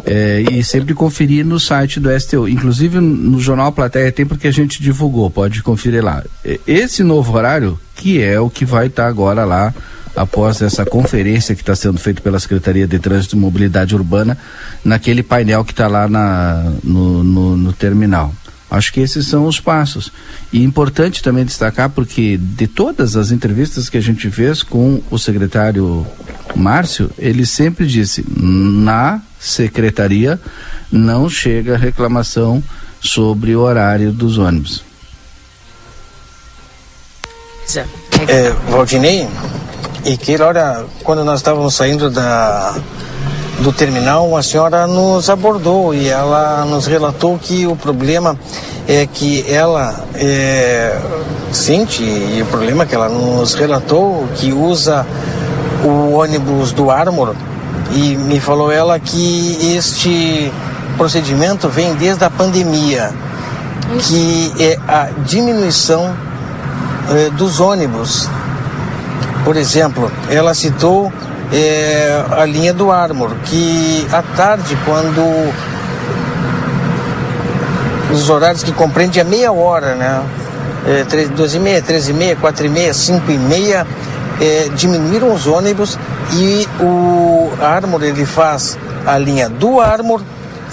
É, 0.05 0.43
e 0.51 0.63
sempre 0.63 0.93
conferir 0.93 1.45
no 1.45 1.59
site 1.59 1.99
do 1.99 2.09
STU. 2.19 2.47
Inclusive 2.47 2.99
no 2.99 3.39
Jornal 3.39 3.71
Plateia 3.71 4.11
tem 4.11 4.25
porque 4.25 4.47
a 4.47 4.51
gente 4.51 4.81
divulgou, 4.81 5.29
pode 5.29 5.61
conferir 5.61 6.03
lá. 6.03 6.23
Esse 6.65 7.03
novo 7.03 7.33
horário, 7.35 7.79
que 7.95 8.21
é 8.21 8.39
o 8.39 8.49
que 8.49 8.65
vai 8.65 8.87
estar 8.87 9.03
tá 9.03 9.09
agora 9.09 9.45
lá 9.45 9.73
após 10.15 10.61
essa 10.61 10.85
conferência 10.85 11.55
que 11.55 11.61
está 11.61 11.75
sendo 11.75 11.97
feita 11.97 12.21
pela 12.21 12.39
Secretaria 12.39 12.87
de 12.87 12.99
Trânsito 12.99 13.35
e 13.35 13.39
Mobilidade 13.39 13.95
Urbana, 13.95 14.37
naquele 14.83 15.23
painel 15.23 15.63
que 15.63 15.71
está 15.71 15.87
lá 15.87 16.07
na, 16.07 16.71
no, 16.83 17.23
no, 17.23 17.57
no 17.57 17.73
terminal. 17.73 18.33
Acho 18.71 18.93
que 18.93 19.01
esses 19.01 19.27
são 19.27 19.45
os 19.45 19.59
passos. 19.59 20.13
E 20.53 20.63
importante 20.63 21.21
também 21.21 21.43
destacar, 21.43 21.89
porque 21.89 22.37
de 22.37 22.67
todas 22.67 23.17
as 23.17 23.29
entrevistas 23.29 23.89
que 23.89 23.97
a 23.97 24.01
gente 24.01 24.31
fez 24.31 24.63
com 24.63 25.03
o 25.11 25.19
secretário 25.19 26.07
Márcio, 26.55 27.11
ele 27.19 27.45
sempre 27.45 27.85
disse: 27.85 28.25
na 28.33 29.21
secretaria 29.37 30.39
não 30.89 31.29
chega 31.29 31.75
reclamação 31.75 32.63
sobre 33.01 33.53
o 33.55 33.59
horário 33.59 34.13
dos 34.13 34.37
ônibus. 34.37 34.85
É, 38.27 38.51
Valdinei, 38.69 39.27
e 40.05 40.15
que 40.15 40.39
hora, 40.41 40.85
quando 41.03 41.25
nós 41.25 41.39
estávamos 41.39 41.73
saindo 41.73 42.09
da, 42.09 42.79
do 43.61 43.71
terminal, 43.71 44.35
a 44.35 44.41
senhora 44.41 44.87
nos 44.87 45.29
abordou 45.29 45.93
e 45.93 46.09
ela 46.09 46.65
nos 46.65 46.87
relatou 46.87 47.37
que 47.37 47.67
o 47.67 47.75
problema 47.75 48.35
é 48.87 49.05
que 49.05 49.45
ela 49.47 50.03
é, 50.15 50.99
sente, 51.51 52.03
e 52.03 52.41
o 52.41 52.45
problema 52.47 52.85
que 52.87 52.95
ela 52.95 53.07
nos 53.07 53.53
relatou, 53.53 54.27
que 54.35 54.51
usa 54.51 55.05
o 55.83 56.13
ônibus 56.13 56.71
do 56.71 56.89
Armor, 56.89 57.35
e 57.91 58.15
me 58.15 58.39
falou 58.39 58.71
ela 58.71 58.99
que 58.99 59.75
este 59.75 60.51
procedimento 60.97 61.69
vem 61.69 61.93
desde 61.93 62.23
a 62.23 62.31
pandemia, 62.31 63.11
que 64.07 64.53
é 64.59 64.79
a 64.87 65.09
diminuição 65.23 66.15
é, 67.11 67.29
dos 67.29 67.59
ônibus. 67.59 68.27
Por 69.45 69.55
exemplo, 69.55 70.11
ela 70.29 70.53
citou 70.55 71.11
é, 71.51 72.23
a 72.31 72.45
linha 72.45 72.73
do 72.73 72.91
Armor, 72.91 73.31
que 73.45 74.07
à 74.11 74.21
tarde, 74.21 74.77
quando 74.85 75.53
os 78.13 78.29
horários 78.29 78.63
que 78.63 78.71
compreende 78.71 79.19
a 79.19 79.23
meia 79.23 79.51
hora, 79.51 79.95
né? 79.95 80.23
É, 80.85 81.25
12 81.27 81.57
e 81.57 81.59
meia, 81.59 81.81
13 81.81 82.11
e 82.11 82.13
meia, 82.13 82.35
4 82.35 82.65
e 82.65 82.69
meia, 82.69 82.93
5 82.93 83.31
e 83.31 83.37
meia, 83.37 83.85
é, 84.39 84.69
diminuíram 84.73 85.33
os 85.33 85.45
ônibus 85.45 85.97
e 86.33 86.67
o 86.79 87.51
Armor 87.61 88.01
ele 88.03 88.25
faz 88.25 88.77
a 89.05 89.17
linha 89.17 89.47
do 89.47 89.79
Armor 89.79 90.21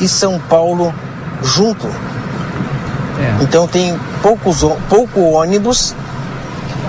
e 0.00 0.08
São 0.08 0.38
Paulo 0.48 0.94
junto. 1.42 1.86
É. 1.86 3.42
Então 3.42 3.66
tem 3.66 3.98
poucos, 4.22 4.64
pouco 4.88 5.20
ônibus 5.20 5.94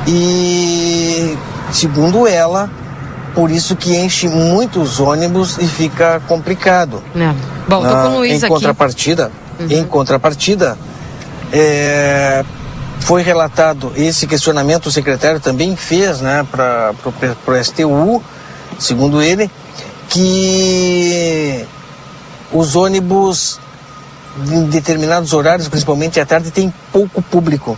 e 0.08 1.38
segundo 1.72 2.28
ela, 2.28 2.70
por 3.34 3.52
isso 3.52 3.76
que 3.76 3.96
enche 3.96 4.28
muitos 4.28 5.00
ônibus 5.00 5.58
e 5.58 5.68
fica 5.68 6.22
complicado. 6.28 7.04
É. 7.16 7.34
Bom, 7.68 7.82
tô 7.82 7.90
com 7.90 8.08
o 8.08 8.18
Luiz 8.18 8.34
em 8.34 8.38
aqui. 8.38 8.48
Contrapartida, 8.48 9.32
uhum. 9.60 9.68
Em 9.70 9.84
contrapartida, 9.84 10.78
é, 11.52 12.44
foi 13.00 13.22
relatado 13.22 13.92
esse 13.96 14.28
questionamento, 14.28 14.88
o 14.88 14.92
secretário 14.92 15.40
também 15.40 15.76
fez 15.76 16.22
né, 16.22 16.46
para 16.52 16.94
o 17.48 17.64
STU, 17.64 18.24
segundo 18.78 19.22
ele, 19.22 19.50
que 20.10 21.66
os 22.52 22.76
ônibus 22.76 23.60
em 24.48 24.66
determinados 24.66 25.34
horários, 25.34 25.68
principalmente 25.68 26.20
à 26.20 26.26
tarde, 26.26 26.52
tem 26.52 26.74
pouco 26.92 27.22
público, 27.22 27.78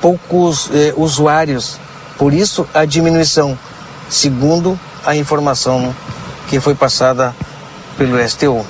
poucos 0.00 0.70
eh, 0.72 0.92
usuários. 0.96 1.78
Por 2.18 2.32
isso 2.32 2.66
a 2.72 2.84
diminuição, 2.84 3.56
segundo 4.08 4.78
a 5.04 5.16
informação 5.16 5.94
que 6.48 6.60
foi 6.60 6.74
passada 6.74 7.34
pelo 7.96 8.18
STU. 8.28 8.64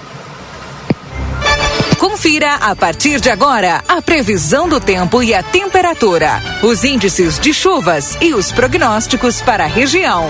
Confira 1.98 2.54
a 2.54 2.74
partir 2.74 3.20
de 3.20 3.30
agora 3.30 3.82
a 3.88 4.00
previsão 4.00 4.68
do 4.68 4.80
tempo 4.80 5.22
e 5.22 5.34
a 5.34 5.42
temperatura, 5.42 6.42
os 6.62 6.84
índices 6.84 7.38
de 7.38 7.52
chuvas 7.52 8.16
e 8.20 8.34
os 8.34 8.52
prognósticos 8.52 9.40
para 9.40 9.64
a 9.64 9.68
região. 9.68 10.26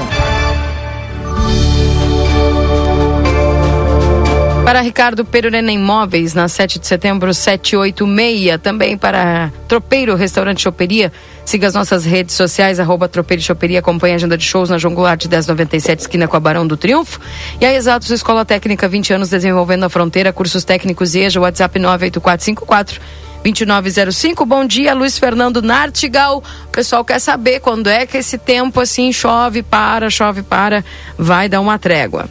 Para 4.67 4.81
Ricardo 4.81 5.25
Perurena 5.25 5.71
Imóveis, 5.71 6.35
na 6.35 6.49
7 6.49 6.81
de 6.81 6.89
setembro, 6.89 7.33
786. 7.33 8.61
Também 8.61 8.99
para 8.99 9.53
Tropeiro 9.69 10.17
Restaurante 10.17 10.61
Choperia. 10.61 11.13
Siga 11.45 11.69
as 11.69 11.75
nossas 11.75 12.05
redes 12.05 12.35
sociais, 12.35 12.81
arroba 12.81 13.09
Tropeiro 13.09 13.41
Choperia. 13.41 13.79
Acompanhe 13.79 14.15
a 14.15 14.17
agenda 14.17 14.37
de 14.37 14.43
shows 14.43 14.69
na 14.69 14.77
João 14.77 14.93
Goulart 14.93 15.21
de 15.21 15.29
1097, 15.29 16.01
esquina 16.01 16.27
com 16.27 16.37
a 16.37 16.41
Barão 16.41 16.67
do 16.67 16.77
Triunfo. 16.77 17.21
E 17.61 17.65
a 17.65 17.73
Exatos 17.73 18.11
Escola 18.11 18.45
Técnica, 18.45 18.89
20 18.89 19.13
anos 19.13 19.29
desenvolvendo 19.29 19.85
a 19.85 19.89
fronteira. 19.89 20.33
Cursos 20.33 20.65
técnicos 20.65 21.15
e 21.15 21.21
EJA, 21.21 21.41
WhatsApp 21.43 21.79
98454 21.79 23.01
2905. 23.45 24.45
Bom 24.45 24.65
dia, 24.65 24.95
Luiz 24.95 25.17
Fernando 25.17 25.63
Nartigal. 25.63 26.43
O 26.65 26.71
pessoal 26.73 27.05
quer 27.05 27.21
saber 27.21 27.61
quando 27.61 27.89
é 27.89 28.05
que 28.05 28.17
esse 28.17 28.37
tempo 28.37 28.81
assim 28.81 29.13
chove, 29.13 29.63
para, 29.63 30.11
chove, 30.11 30.43
para, 30.43 30.85
vai 31.17 31.49
dar 31.49 31.61
uma 31.61 31.79
trégua. 31.79 32.29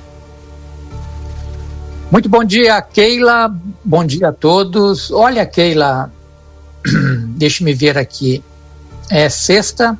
Muito 2.12 2.30
bom 2.30 2.43
dia, 2.43 2.80
Keila. 2.82 3.53
Bom 3.84 4.06
dia 4.06 4.30
a 4.30 4.32
todos. 4.32 5.10
Olha, 5.12 5.45
Keila, 5.45 6.12
deixe-me 7.36 7.74
ver 7.74 7.97
aqui. 7.97 8.43
É 9.10 9.28
sexta, 9.28 9.97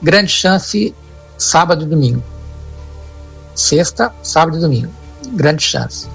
grande 0.00 0.30
chance, 0.30 0.94
sábado 1.36 1.84
e 1.84 1.86
domingo. 1.86 2.22
Sexta, 3.54 4.12
sábado 4.22 4.58
e 4.58 4.60
domingo. 4.60 4.92
Grande 5.32 5.62
chance. 5.62 6.06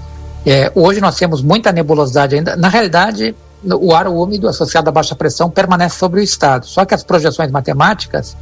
É, 0.46 0.72
hoje 0.74 1.00
nós 1.00 1.16
temos 1.16 1.42
muita 1.42 1.70
nebulosidade 1.70 2.36
ainda. 2.36 2.56
Na 2.56 2.68
realidade, 2.68 3.34
o 3.62 3.94
ar 3.94 4.08
úmido 4.08 4.48
associado 4.48 4.88
à 4.88 4.92
baixa 4.92 5.14
pressão 5.14 5.50
permanece 5.50 5.98
sobre 5.98 6.20
o 6.20 6.22
estado. 6.22 6.66
Só 6.66 6.84
que 6.84 6.94
as 6.94 7.04
projeções 7.04 7.50
matemáticas 7.50 8.36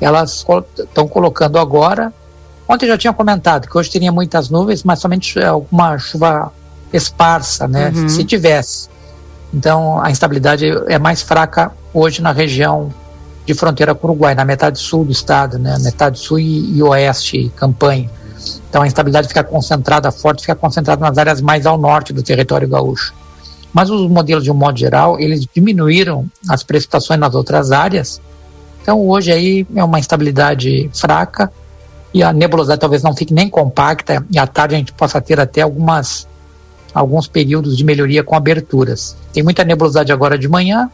elas 0.00 0.44
estão 0.78 1.06
colocando 1.06 1.58
agora 1.58 2.12
Ontem 2.68 2.86
já 2.86 2.98
tinha 2.98 3.12
comentado 3.12 3.66
que 3.66 3.78
hoje 3.78 3.90
teria 3.90 4.12
muitas 4.12 4.50
nuvens, 4.50 4.84
mas 4.84 4.98
somente 4.98 5.42
alguma 5.42 5.98
chuva 5.98 6.52
esparsa, 6.92 7.66
né? 7.66 7.90
Uhum. 7.94 8.08
Se 8.08 8.22
tivesse. 8.24 8.88
Então 9.52 10.00
a 10.02 10.10
instabilidade 10.10 10.66
é 10.86 10.98
mais 10.98 11.22
fraca 11.22 11.72
hoje 11.94 12.20
na 12.20 12.30
região 12.30 12.92
de 13.46 13.54
fronteira 13.54 13.94
com 13.94 14.06
o 14.06 14.10
Uruguai, 14.10 14.34
na 14.34 14.44
metade 14.44 14.78
sul 14.78 15.06
do 15.06 15.12
estado, 15.12 15.58
né? 15.58 15.78
Metade 15.80 16.18
sul 16.18 16.38
e, 16.38 16.76
e 16.76 16.82
oeste, 16.82 17.50
campanha. 17.56 18.10
Então 18.68 18.82
a 18.82 18.86
instabilidade 18.86 19.28
fica 19.28 19.42
concentrada, 19.42 20.12
forte, 20.12 20.42
fica 20.42 20.54
concentrada 20.54 21.00
nas 21.00 21.16
áreas 21.16 21.40
mais 21.40 21.64
ao 21.64 21.78
norte 21.78 22.12
do 22.12 22.22
território 22.22 22.68
gaúcho. 22.68 23.14
Mas 23.72 23.88
os 23.88 24.10
modelos, 24.10 24.44
de 24.44 24.50
um 24.50 24.54
modo 24.54 24.78
geral, 24.78 25.18
eles 25.18 25.46
diminuíram 25.54 26.26
as 26.48 26.62
precipitações 26.62 27.18
nas 27.18 27.34
outras 27.34 27.72
áreas. 27.72 28.20
Então 28.82 29.00
hoje 29.08 29.32
aí 29.32 29.66
é 29.74 29.82
uma 29.82 29.98
instabilidade 29.98 30.90
fraca 30.92 31.50
e 32.12 32.22
a 32.22 32.32
nebulosidade 32.32 32.80
talvez 32.80 33.02
não 33.02 33.14
fique 33.14 33.34
nem 33.34 33.48
compacta 33.48 34.24
e 34.30 34.38
à 34.38 34.46
tarde 34.46 34.74
a 34.74 34.78
gente 34.78 34.92
possa 34.92 35.20
ter 35.20 35.38
até 35.38 35.62
algumas 35.62 36.26
alguns 36.94 37.26
períodos 37.26 37.76
de 37.76 37.84
melhoria 37.84 38.24
com 38.24 38.34
aberturas. 38.34 39.16
Tem 39.32 39.42
muita 39.42 39.62
nebulosidade 39.62 40.10
agora 40.10 40.38
de 40.38 40.48
manhã, 40.48 40.90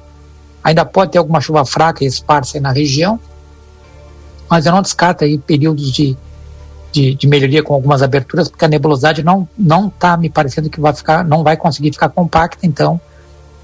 ainda 0.63 0.85
pode 0.85 1.13
ter 1.13 1.19
alguma 1.19 1.41
chuva 1.41 1.65
fraca 1.65 2.05
e 2.05 2.07
esparsa 2.07 2.61
na 2.61 2.73
região, 2.73 3.19
mas 4.51 4.67
eu 4.67 4.73
não 4.73 4.83
descarto 4.83 5.25
aí 5.25 5.39
períodos 5.39 5.93
de, 5.93 6.17
de, 6.93 7.15
de, 7.15 7.27
melhoria 7.27 7.63
com 7.63 7.75
algumas 7.75 8.03
aberturas, 8.03 8.49
porque 8.49 8.65
a 8.65 8.69
nebulosidade 8.69 9.23
não 9.23 9.49
não 9.57 9.89
está 9.89 10.17
me 10.17 10.29
parecendo 10.29 10.69
que 10.69 10.81
vai 10.81 10.93
ficar, 10.93 11.25
não 11.25 11.45
vai 11.45 11.57
conseguir 11.57 11.93
ficar 11.93 12.09
compacta, 12.09 12.67
então 12.67 13.01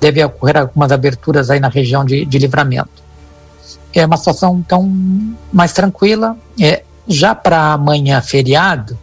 deve 0.00 0.24
ocorrer 0.24 0.56
algumas 0.56 0.90
aberturas 0.92 1.50
aí 1.50 1.60
na 1.60 1.68
região 1.68 2.04
de, 2.04 2.24
de 2.24 2.38
livramento. 2.38 3.02
É 3.92 4.06
uma 4.06 4.16
situação 4.16 4.62
então 4.64 4.88
mais 5.52 5.72
tranquila. 5.72 6.36
É, 6.58 6.84
já 7.10 7.34
para 7.34 7.72
amanhã, 7.72 8.20
feriado, 8.22 8.96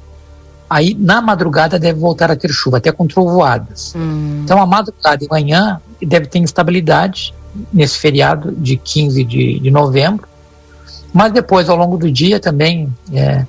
Aí 0.70 0.94
na 1.00 1.22
madrugada 1.22 1.80
deve 1.80 2.00
voltar 2.00 2.30
a 2.30 2.36
ter 2.36 2.52
chuva, 2.52 2.78
até 2.78 2.92
com 2.92 3.08
trovoadas. 3.08 3.94
Hum. 3.96 4.42
Então 4.44 4.62
a 4.62 4.66
madrugada 4.66 5.24
e 5.24 5.28
manhã 5.30 5.80
deve 6.02 6.28
ter 6.28 6.40
instabilidade 6.40 7.34
nesse 7.72 7.98
feriado 7.98 8.52
de 8.52 8.76
15 8.76 9.24
de, 9.24 9.60
de 9.60 9.72
novembro. 9.72 10.28
Mas 11.14 11.32
depois, 11.32 11.70
ao 11.70 11.78
longo 11.78 11.98
do 11.98 12.12
dia, 12.12 12.40
também 12.40 12.94
é, 13.14 13.46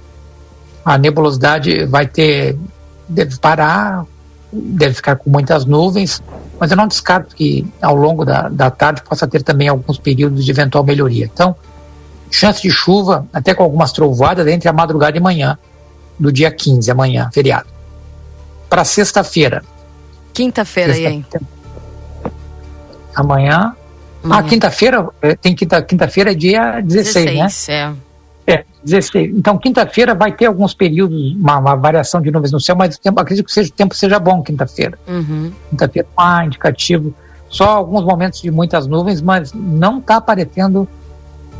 a 0.84 0.96
nebulosidade 0.96 1.84
vai 1.86 2.06
ter. 2.06 2.56
deve 3.08 3.36
parar, 3.38 4.06
deve 4.52 4.94
ficar 4.94 5.16
com 5.16 5.28
muitas 5.28 5.64
nuvens, 5.64 6.22
mas 6.58 6.70
eu 6.70 6.76
não 6.76 6.86
descarto 6.86 7.34
que 7.34 7.66
ao 7.82 7.96
longo 7.96 8.24
da, 8.24 8.48
da 8.48 8.70
tarde 8.70 9.02
possa 9.02 9.26
ter 9.26 9.42
também 9.42 9.66
alguns 9.66 9.98
períodos 9.98 10.44
de 10.44 10.50
eventual 10.52 10.84
melhoria. 10.84 11.28
Então, 11.32 11.56
chance 12.30 12.62
de 12.62 12.70
chuva, 12.70 13.26
até 13.32 13.54
com 13.54 13.62
algumas 13.62 13.92
trovoadas, 13.92 14.46
entre 14.46 14.68
a 14.68 14.72
madrugada 14.72 15.16
e 15.16 15.20
manhã 15.20 15.58
do 16.18 16.32
dia 16.32 16.50
15, 16.50 16.90
amanhã, 16.90 17.30
feriado. 17.32 17.66
Para 18.68 18.84
sexta-feira. 18.84 19.62
Quinta-feira, 20.32 20.96
e 20.96 21.06
aí? 21.06 21.24
Amanhã. 23.14 23.74
Ah, 24.28 24.42
quinta-feira, 24.42 25.08
é, 25.22 25.34
tem 25.36 25.54
quinta, 25.54 25.80
quinta-feira 25.80 26.32
é 26.32 26.34
dia 26.34 26.80
16, 26.80 27.26
16 27.26 27.68
né? 27.68 27.74
é. 27.74 28.08
É, 28.48 28.64
16. 28.82 29.36
Então, 29.36 29.58
quinta-feira 29.58 30.14
vai 30.14 30.32
ter 30.32 30.46
alguns 30.46 30.72
períodos, 30.72 31.34
uma, 31.34 31.58
uma 31.58 31.76
variação 31.76 32.20
de 32.20 32.30
nuvens 32.30 32.50
no 32.50 32.58
céu, 32.58 32.74
mas 32.74 32.96
o 32.96 33.00
tempo, 33.00 33.20
acredito 33.20 33.44
que 33.44 33.52
seja, 33.52 33.68
o 33.68 33.72
tempo 33.72 33.94
seja 33.94 34.18
bom 34.18 34.42
quinta-feira. 34.42 34.98
Uhum. 35.06 35.52
Quinta-feira, 35.70 36.08
ah, 36.16 36.44
indicativo. 36.44 37.14
Só 37.50 37.68
alguns 37.68 38.04
momentos 38.04 38.40
de 38.40 38.50
muitas 38.50 38.86
nuvens, 38.86 39.20
mas 39.20 39.52
não 39.52 39.98
está 39.98 40.16
aparecendo 40.16 40.88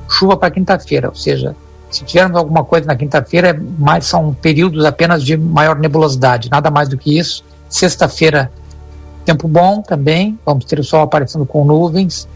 chuva 0.09 0.37
para 0.37 0.51
quinta-feira. 0.51 1.09
Ou 1.09 1.15
seja, 1.15 1.55
se 1.91 2.05
tivermos 2.05 2.37
alguma 2.37 2.65
coisa 2.65 2.87
na 2.87 2.97
quinta-feira, 2.97 3.49
é 3.49 3.53
mais 3.53 4.07
são 4.07 4.35
períodos 4.35 4.85
apenas 4.85 5.23
de 5.23 5.37
maior 5.37 5.79
nebulosidade, 5.79 6.51
nada 6.51 6.71
mais 6.71 6.89
do 6.89 6.97
que 6.97 7.19
isso. 7.19 7.45
Sexta-feira, 7.69 8.51
tempo 9.25 9.47
bom 9.47 9.83
também, 9.83 10.39
vamos 10.45 10.65
ter 10.65 10.79
o 10.79 10.85
sol 10.85 11.03
aparecendo 11.03 11.45
com 11.47 11.65
nuvens 11.65 12.29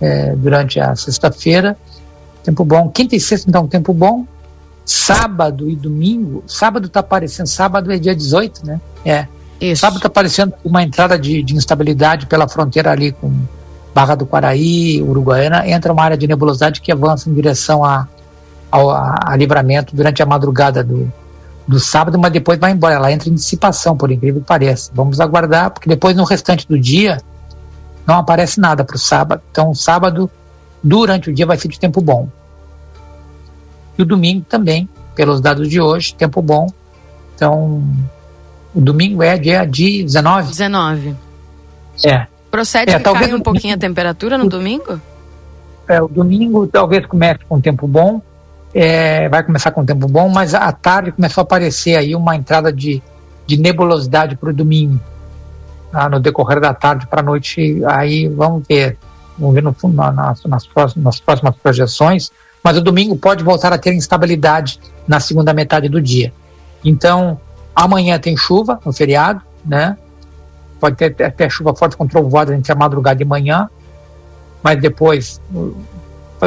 é, 0.00 0.34
durante 0.36 0.78
a 0.78 0.94
sexta-feira. 0.94 1.76
Tempo 2.42 2.64
bom. 2.64 2.88
Quinta 2.88 3.16
e 3.16 3.20
sexta, 3.20 3.48
então, 3.48 3.66
tempo 3.66 3.92
bom. 3.92 4.24
Sábado 4.84 5.68
e 5.68 5.74
domingo, 5.74 6.44
sábado 6.46 6.86
está 6.86 7.00
aparecendo, 7.00 7.48
sábado 7.48 7.92
é 7.92 7.98
dia 7.98 8.14
18, 8.14 8.64
né? 8.64 8.80
É. 9.04 9.26
Isso. 9.60 9.80
Sábado 9.80 9.96
está 9.96 10.06
aparecendo 10.06 10.54
uma 10.64 10.82
entrada 10.82 11.18
de, 11.18 11.42
de 11.42 11.56
instabilidade 11.56 12.26
pela 12.26 12.46
fronteira 12.46 12.92
ali 12.92 13.10
com 13.10 13.32
Barra 13.96 14.14
do 14.14 14.26
Quaraí, 14.26 15.00
Uruguaiana, 15.00 15.66
entra 15.66 15.90
uma 15.90 16.02
área 16.02 16.18
de 16.18 16.28
nebulosidade 16.28 16.82
que 16.82 16.92
avança 16.92 17.30
em 17.30 17.32
direção 17.32 17.82
a, 17.82 18.06
ao, 18.70 18.90
a, 18.90 19.14
a 19.24 19.34
livramento 19.34 19.96
durante 19.96 20.22
a 20.22 20.26
madrugada 20.26 20.84
do, 20.84 21.10
do 21.66 21.80
sábado, 21.80 22.18
mas 22.18 22.30
depois 22.30 22.58
vai 22.58 22.72
embora. 22.72 22.96
Ela 22.96 23.10
entra 23.10 23.30
em 23.30 23.34
dissipação, 23.34 23.96
por 23.96 24.12
incrível 24.12 24.42
que 24.42 24.46
pareça. 24.46 24.90
Vamos 24.94 25.18
aguardar, 25.18 25.70
porque 25.70 25.88
depois 25.88 26.14
no 26.14 26.24
restante 26.24 26.68
do 26.68 26.78
dia 26.78 27.22
não 28.06 28.16
aparece 28.16 28.60
nada 28.60 28.84
para 28.84 28.96
o 28.96 28.98
sábado. 28.98 29.40
Então, 29.50 29.74
sábado, 29.74 30.30
durante 30.82 31.30
o 31.30 31.34
dia, 31.34 31.46
vai 31.46 31.56
ser 31.56 31.68
de 31.68 31.80
tempo 31.80 32.02
bom. 32.02 32.28
E 33.96 34.02
o 34.02 34.04
domingo 34.04 34.44
também, 34.46 34.86
pelos 35.14 35.40
dados 35.40 35.70
de 35.70 35.80
hoje, 35.80 36.14
tempo 36.14 36.42
bom. 36.42 36.66
Então, 37.34 37.82
o 38.74 38.80
domingo 38.82 39.22
é 39.22 39.38
dia 39.38 39.64
de 39.64 40.02
19? 40.02 40.50
19. 40.50 41.16
É. 42.04 42.35
Procede 42.56 42.90
É, 42.90 42.96
que 42.96 43.04
talvez 43.04 43.26
caia 43.26 43.36
um 43.36 43.42
pouquinho 43.42 43.74
a 43.74 43.76
temperatura 43.78 44.38
no 44.38 44.48
domingo? 44.48 44.98
É, 45.86 46.00
o 46.00 46.08
domingo 46.08 46.66
talvez 46.66 47.04
comece 47.04 47.40
com 47.46 47.60
tempo 47.60 47.86
bom, 47.86 48.22
é, 48.72 49.28
vai 49.28 49.42
começar 49.42 49.70
com 49.72 49.84
tempo 49.84 50.08
bom, 50.08 50.26
mas 50.30 50.54
à 50.54 50.72
tarde 50.72 51.12
começou 51.12 51.42
a 51.42 51.44
aparecer 51.44 51.96
aí 51.96 52.14
uma 52.14 52.34
entrada 52.34 52.72
de, 52.72 53.02
de 53.46 53.58
nebulosidade 53.58 54.36
para 54.36 54.48
o 54.48 54.54
domingo. 54.54 54.98
Ah, 55.92 56.08
no 56.08 56.18
decorrer 56.18 56.58
da 56.60 56.72
tarde 56.72 57.06
para 57.06 57.20
a 57.20 57.22
noite, 57.22 57.82
aí 57.86 58.26
vamos 58.26 58.64
ver, 58.66 58.96
vamos 59.38 59.54
ver 59.54 59.62
no, 59.62 59.76
na- 59.92 60.12
nas, 60.12 60.42
nas, 60.44 60.66
próximas, 60.66 61.04
nas 61.04 61.20
próximas 61.20 61.54
projeções, 61.56 62.32
mas 62.64 62.78
o 62.78 62.80
domingo 62.80 63.16
pode 63.16 63.44
voltar 63.44 63.70
a 63.70 63.76
ter 63.76 63.92
instabilidade 63.92 64.80
na 65.06 65.20
segunda 65.20 65.52
metade 65.52 65.90
do 65.90 66.00
dia. 66.00 66.32
Então, 66.82 67.38
amanhã 67.74 68.18
tem 68.18 68.34
chuva 68.34 68.80
no 68.82 68.94
feriado, 68.94 69.42
né? 69.62 69.96
Pode 70.80 70.96
ter 70.96 71.24
até 71.24 71.48
chuva 71.48 71.74
forte 71.74 71.96
com 71.96 72.06
trovoada 72.06 72.54
entre 72.54 72.70
a 72.72 72.74
madrugada 72.74 73.22
e 73.22 73.24
manhã, 73.24 73.68
mas 74.62 74.80
depois 74.80 75.40
uh, 75.54 75.74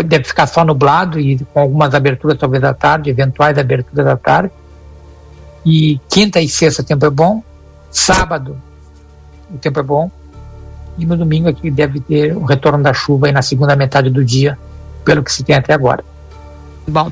deve 0.04 0.24
ficar 0.24 0.46
só 0.48 0.64
nublado 0.64 1.20
e 1.20 1.38
com 1.54 1.60
algumas 1.60 1.94
aberturas 1.96 2.38
talvez 2.38 2.62
da 2.62 2.74
tarde, 2.74 3.10
eventuais 3.10 3.58
aberturas 3.58 4.06
da 4.06 4.18
tarde. 4.18 4.52
E 5.66 6.00
quinta 6.10 6.40
e 6.40 6.48
sexta 6.48 6.82
o 6.82 6.86
tempo 6.86 7.06
é 7.06 7.10
bom, 7.10 7.44
sábado 7.92 8.58
o 9.52 9.58
tempo 9.58 9.80
é 9.80 9.84
bom, 9.84 10.12
e 10.98 11.06
no 11.06 11.18
domingo 11.18 11.50
aqui 11.50 11.72
deve 11.72 12.00
ter 12.00 12.36
o 12.36 12.44
retorno 12.44 12.84
da 12.84 12.94
chuva 12.94 13.28
aí 13.28 13.32
na 13.32 13.42
segunda 13.42 13.76
metade 13.76 14.10
do 14.10 14.24
dia, 14.24 14.58
pelo 15.04 15.24
que 15.24 15.32
se 15.32 15.44
tem 15.44 15.56
até 15.56 15.74
agora. 15.74 16.04
Bom. 16.88 17.12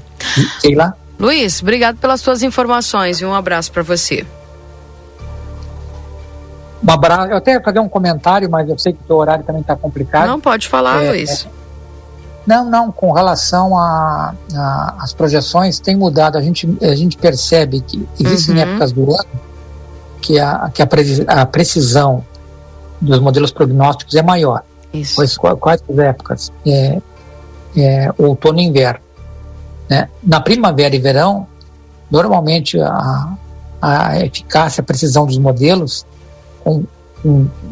Sei 0.59 0.75
lá. 0.75 0.93
Luiz, 1.19 1.61
obrigado 1.61 1.97
pelas 1.97 2.21
suas 2.21 2.43
informações 2.43 3.21
e 3.21 3.25
um 3.25 3.33
abraço 3.33 3.71
para 3.71 3.81
você. 3.81 4.25
Um 6.85 6.91
abraço. 6.91 7.31
Eu 7.31 7.37
até 7.37 7.59
fazer 7.61 7.79
um 7.79 7.89
comentário, 7.89 8.49
mas 8.49 8.69
eu 8.69 8.77
sei 8.77 8.93
que 8.93 8.99
o 9.03 9.07
teu 9.07 9.15
horário 9.17 9.43
também 9.43 9.61
está 9.61 9.75
complicado. 9.75 10.27
Não 10.27 10.39
pode 10.39 10.67
falar, 10.67 11.03
É, 11.03 11.09
Luiz. 11.09 11.47
Não, 12.45 12.63
não, 12.69 12.91
com 12.91 13.11
relação 13.11 13.73
às 13.77 15.13
projeções, 15.13 15.79
tem 15.79 15.95
mudado. 15.97 16.37
A 16.37 16.41
gente, 16.41 16.77
a 16.81 16.95
gente 16.95 17.17
percebe 17.17 17.81
que 17.81 18.07
existem 18.19 18.55
Uhum. 18.55 18.61
épocas 18.61 18.91
do 18.93 19.01
ano 19.11 19.27
que, 20.21 20.39
a, 20.39 20.69
que 20.73 20.81
a, 20.81 20.87
presi- 20.87 21.25
a 21.27 21.45
precisão 21.45 22.23
dos 23.01 23.19
modelos 23.19 23.51
prognósticos 23.51 24.15
é 24.15 24.21
maior. 24.21 24.63
Isso. 24.93 25.15
Quais, 25.15 25.37
quais, 25.59 25.83
as 25.89 25.97
épocas? 25.99 26.51
É, 26.65 27.01
é, 27.75 28.13
outono 28.17 28.59
e 28.59 28.63
inverno. 28.63 29.01
Né? 29.89 30.07
Na 30.23 30.39
primavera 30.39 30.95
e 30.95 30.99
verão, 30.99 31.45
normalmente 32.09 32.79
a, 32.79 33.33
a 33.81 34.19
eficácia, 34.19 34.81
a 34.81 34.83
precisão 34.85 35.25
dos 35.25 35.37
modelos, 35.37 36.05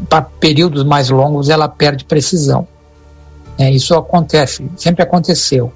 para 0.08 0.22
períodos 0.22 0.84
mais 0.84 1.08
longos, 1.10 1.48
ela 1.48 1.68
perde 1.68 2.04
precisão. 2.04 2.66
É, 3.58 3.70
isso 3.70 3.94
acontece, 3.94 4.68
sempre 4.76 5.02
aconteceu. 5.02 5.72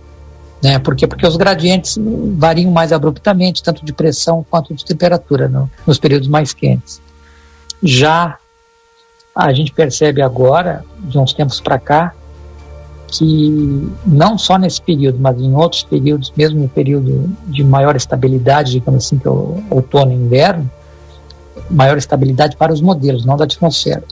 Né? 0.62 0.78
Por 0.78 0.94
quê? 0.94 1.06
Porque 1.06 1.26
os 1.26 1.36
gradientes 1.36 1.98
variam 2.36 2.70
mais 2.70 2.92
abruptamente, 2.92 3.62
tanto 3.62 3.82
de 3.84 3.92
pressão 3.92 4.44
quanto 4.50 4.74
de 4.74 4.84
temperatura, 4.84 5.48
no- 5.48 5.70
nos 5.86 5.98
períodos 5.98 6.28
mais 6.28 6.52
quentes. 6.52 7.00
Já 7.82 8.36
a 9.34 9.52
gente 9.54 9.72
percebe 9.72 10.20
agora, 10.20 10.84
de 10.98 11.18
uns 11.18 11.32
tempos 11.32 11.60
para 11.60 11.78
cá, 11.78 12.12
que 13.08 13.88
não 14.06 14.36
só 14.36 14.58
nesse 14.58 14.82
período, 14.82 15.18
mas 15.18 15.40
em 15.40 15.54
outros 15.54 15.82
períodos, 15.82 16.32
mesmo 16.36 16.60
no 16.60 16.68
período 16.68 17.28
de 17.46 17.64
maior 17.64 17.96
estabilidade, 17.96 18.72
digamos 18.72 19.06
assim, 19.06 19.18
que 19.18 19.26
é 19.26 19.30
o 19.30 19.62
outono 19.70 20.12
e 20.12 20.14
inverno, 20.14 20.70
maior 21.70 21.96
estabilidade 21.98 22.56
para 22.56 22.72
os 22.72 22.80
modelos, 22.80 23.24
não 23.24 23.36
da 23.36 23.44
atmosfera. 23.44 24.02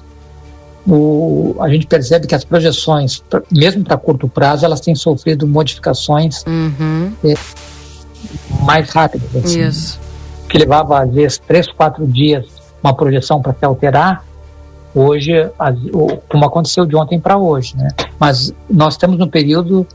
O, 0.87 1.55
a 1.61 1.69
gente 1.69 1.87
percebe 1.87 2.27
que 2.27 2.35
as 2.35 2.45
projeções, 2.45 3.23
mesmo 3.51 3.85
para 3.85 3.97
curto 3.99 4.27
prazo, 4.29 4.65
elas 4.65 4.81
têm 4.81 4.95
sofrido 4.95 5.47
modificações 5.47 6.43
Uhum. 6.47 7.13
eh, 7.25 7.35
mais 8.63 8.89
rápidas. 8.91 9.29
assim. 9.37 9.61
Isso. 9.63 10.01
Que 10.49 10.57
levava, 10.59 11.03
às 11.03 11.11
vezes, 11.13 11.39
três, 11.47 11.67
quatro 11.71 12.07
dias 12.07 12.47
uma 12.83 12.95
projeção 12.95 13.43
para 13.43 13.53
se 13.53 13.65
alterar, 13.65 14.25
hoje, 14.95 15.33
as- 15.59 15.79
o- 15.93 16.17
como 16.29 16.45
aconteceu 16.47 16.87
de 16.87 16.97
ontem 16.97 17.21
para 17.21 17.37
hoje. 17.37 17.77
Né? 17.77 17.89
Mas 18.19 18.55
nós 18.71 18.95
estamos 18.95 19.19
no 19.19 19.29
período 19.29 19.87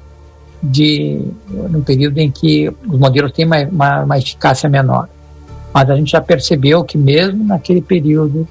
de 0.62 1.20
no 1.50 1.82
período 1.82 2.20
em 2.20 2.30
que 2.32 2.70
os 2.88 2.98
modelos 3.00 3.32
têm 3.32 3.46
uma, 3.46 3.58
uma, 3.64 4.04
uma 4.04 4.18
eficácia 4.18 4.70
menor. 4.70 5.10
Mas 5.74 5.90
a 5.90 5.96
gente 5.96 6.12
já 6.12 6.22
percebeu 6.22 6.84
que 6.84 6.98
mesmo 6.98 7.44
naquele 7.44 7.82
período 7.82 8.48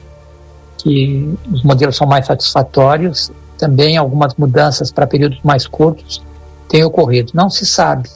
que 0.78 1.32
os 1.52 1.62
modelos 1.62 1.96
são 1.96 2.06
mais 2.06 2.26
satisfatórios, 2.26 3.30
também 3.56 3.96
algumas 3.96 4.34
mudanças 4.34 4.90
para 4.90 5.06
períodos 5.06 5.38
mais 5.44 5.66
curtos 5.66 6.22
têm 6.68 6.84
ocorrido. 6.84 7.30
Não 7.34 7.48
se 7.48 7.64
sabe 7.64 8.10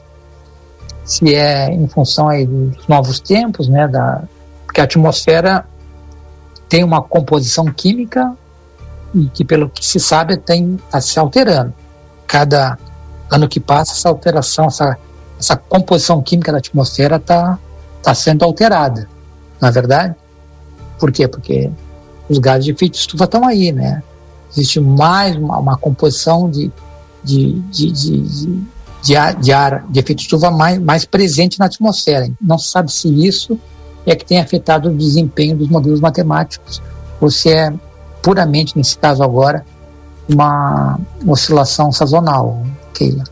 se 1.05 1.33
é 1.35 1.71
em 1.71 1.87
função 1.87 2.27
dos 2.45 2.89
novos 2.89 3.21
tempos, 3.21 3.69
né, 3.69 3.87
da, 3.87 4.25
porque 4.65 4.81
a 4.81 4.85
atmosfera 4.85 5.65
tem 6.69 6.83
uma 6.83 7.01
composição 7.01 7.67
química 7.67 8.35
e 9.15 9.27
que 9.27 9.45
pelo 9.45 9.71
que 9.71 9.85
se 9.85 10.01
sabe 10.01 10.35
está 10.35 11.01
se 11.01 11.19
alterando. 11.19 11.73
Cada 12.27 12.77
ano 13.31 13.49
que 13.49 13.61
passa 13.61 13.93
essa 13.93 14.09
alteração, 14.09 14.67
essa, 14.67 14.99
essa 15.39 15.57
composição 15.57 16.21
química 16.21 16.51
da 16.51 16.59
atmosfera 16.59 17.17
está 17.17 17.57
tá 18.07 18.15
sendo 18.15 18.45
alterada, 18.45 19.09
na 19.61 19.69
verdade. 19.69 20.15
Por 20.97 21.11
quê? 21.11 21.27
Porque 21.27 21.69
os 22.29 22.39
gases 22.39 22.65
de 22.65 22.71
efeito 22.71 22.95
estufa 22.95 23.25
estão 23.25 23.45
aí, 23.45 23.73
né? 23.73 24.01
Existe 24.53 24.79
mais 24.79 25.35
uma, 25.35 25.59
uma 25.59 25.77
composição 25.77 26.49
de, 26.49 26.71
de, 27.25 27.55
de, 27.63 27.91
de, 27.91 28.21
de, 28.21 28.63
de 29.03 29.17
ar, 29.17 29.35
de 29.35 29.53
ar 29.53 29.85
de 29.89 29.99
efeito 29.99 30.21
estufa 30.21 30.53
mais, 30.53 30.79
mais 30.79 31.05
presente 31.05 31.59
na 31.59 31.67
atmosfera. 31.67 32.31
Não 32.41 32.57
se 32.57 32.69
sabe 32.69 32.93
se 32.93 33.09
isso 33.27 33.59
é 34.07 34.15
que 34.15 34.25
tem 34.25 34.39
afetado 34.39 34.89
o 34.89 34.97
desempenho 34.97 35.57
dos 35.57 35.69
modelos 35.69 35.99
matemáticos, 35.99 36.81
ou 37.21 37.29
se 37.29 37.51
é 37.51 37.75
puramente, 38.23 38.79
nesse 38.79 38.97
caso 38.97 39.21
agora, 39.25 39.67
uma 40.29 41.01
oscilação 41.27 41.91
sazonal, 41.91 42.65
Keila. 42.95 43.25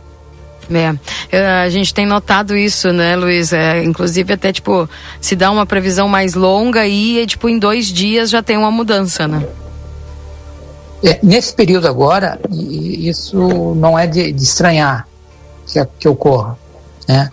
É, 1.31 1.63
a 1.63 1.69
gente 1.69 1.93
tem 1.93 2.07
notado 2.07 2.57
isso, 2.57 2.93
né, 2.93 3.17
Luiz? 3.17 3.53
É, 3.53 3.83
inclusive 3.83 4.33
até 4.33 4.53
tipo 4.53 4.89
se 5.21 5.37
dá 5.37 5.51
uma 5.51 5.67
previsão 5.67 6.09
mais 6.09 6.35
longa 6.35 6.87
e 6.87 7.27
tipo 7.27 7.49
em 7.49 7.59
dois 7.59 7.87
dias 7.87 8.31
já 8.31 8.43
tem 8.43 8.57
uma 8.57 8.71
mudança, 8.71 9.27
né? 9.29 9.47
É, 11.03 11.19
nesse 11.23 11.55
período 11.55 11.87
agora, 11.87 12.39
isso 12.51 13.75
não 13.75 13.99
é 13.99 14.07
de, 14.07 14.33
de 14.33 14.43
estranhar 14.43 15.07
que, 15.67 15.85
que, 15.99 16.09
ocorra, 16.09 16.57
né? 17.07 17.31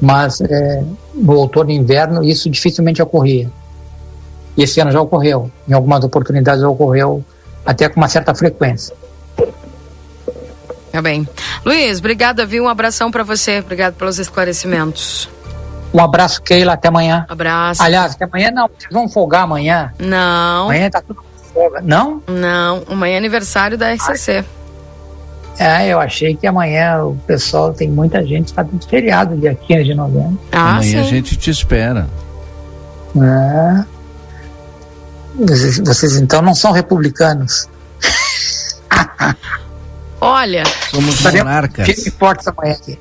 Mas 0.00 0.40
é, 0.40 0.84
no 1.14 1.36
outono 1.36 1.70
e 1.70 1.74
inverno 1.74 2.22
isso 2.22 2.48
dificilmente 2.48 3.02
ocorria. 3.02 3.50
E 4.56 4.62
esse 4.62 4.80
ano 4.80 4.92
já 4.92 5.00
ocorreu, 5.00 5.50
em 5.68 5.72
algumas 5.72 6.04
oportunidades 6.04 6.60
já 6.60 6.68
ocorreu 6.68 7.24
até 7.66 7.88
com 7.88 8.00
uma 8.00 8.08
certa 8.08 8.34
frequência. 8.34 8.94
Tá 10.92 11.02
bem. 11.02 11.28
Luiz, 11.64 11.98
obrigada, 11.98 12.46
viu? 12.46 12.64
Um 12.64 12.68
abração 12.68 13.10
para 13.10 13.22
você. 13.22 13.58
Obrigado 13.60 13.94
pelos 13.94 14.18
esclarecimentos. 14.18 15.28
Um 15.92 16.00
abraço, 16.00 16.42
Keila. 16.42 16.74
Até 16.74 16.88
amanhã. 16.88 17.26
Abraço. 17.28 17.82
Aliás, 17.82 18.14
até 18.14 18.24
amanhã 18.24 18.50
não. 18.50 18.68
Vocês 18.68 18.92
vão 18.92 19.08
folgar 19.08 19.42
amanhã? 19.42 19.92
Não. 19.98 20.64
Amanhã 20.64 20.90
tá 20.90 21.00
tudo 21.00 21.22
folga. 21.52 21.80
Não? 21.82 22.22
Não. 22.26 22.82
Amanhã 22.88 23.14
é 23.14 23.18
aniversário 23.18 23.76
da 23.76 23.92
RCC. 23.92 24.44
É, 25.58 25.88
eu 25.88 25.98
achei 25.98 26.36
que 26.36 26.46
amanhã 26.46 27.02
o 27.02 27.16
pessoal 27.26 27.72
tem 27.72 27.90
muita 27.90 28.24
gente 28.24 28.52
fazendo 28.52 28.86
feriado 28.86 29.36
dia 29.36 29.56
15 29.56 29.84
de 29.84 29.94
novembro. 29.94 30.38
Ah, 30.52 30.76
amanhã 30.76 30.82
sim. 30.82 30.98
a 30.98 31.02
gente 31.02 31.36
te 31.36 31.50
espera. 31.50 32.06
É. 33.16 33.84
Vocês, 35.34 35.78
vocês 35.80 36.16
então 36.16 36.42
não 36.42 36.54
são 36.54 36.70
republicanos. 36.70 37.68
Olha. 40.20 40.64
Somos 40.90 41.20
monarcas. 41.20 41.86
Que 41.86 42.08
importa 42.08 42.50
amanhã 42.50 42.74
aqui. 42.74 42.98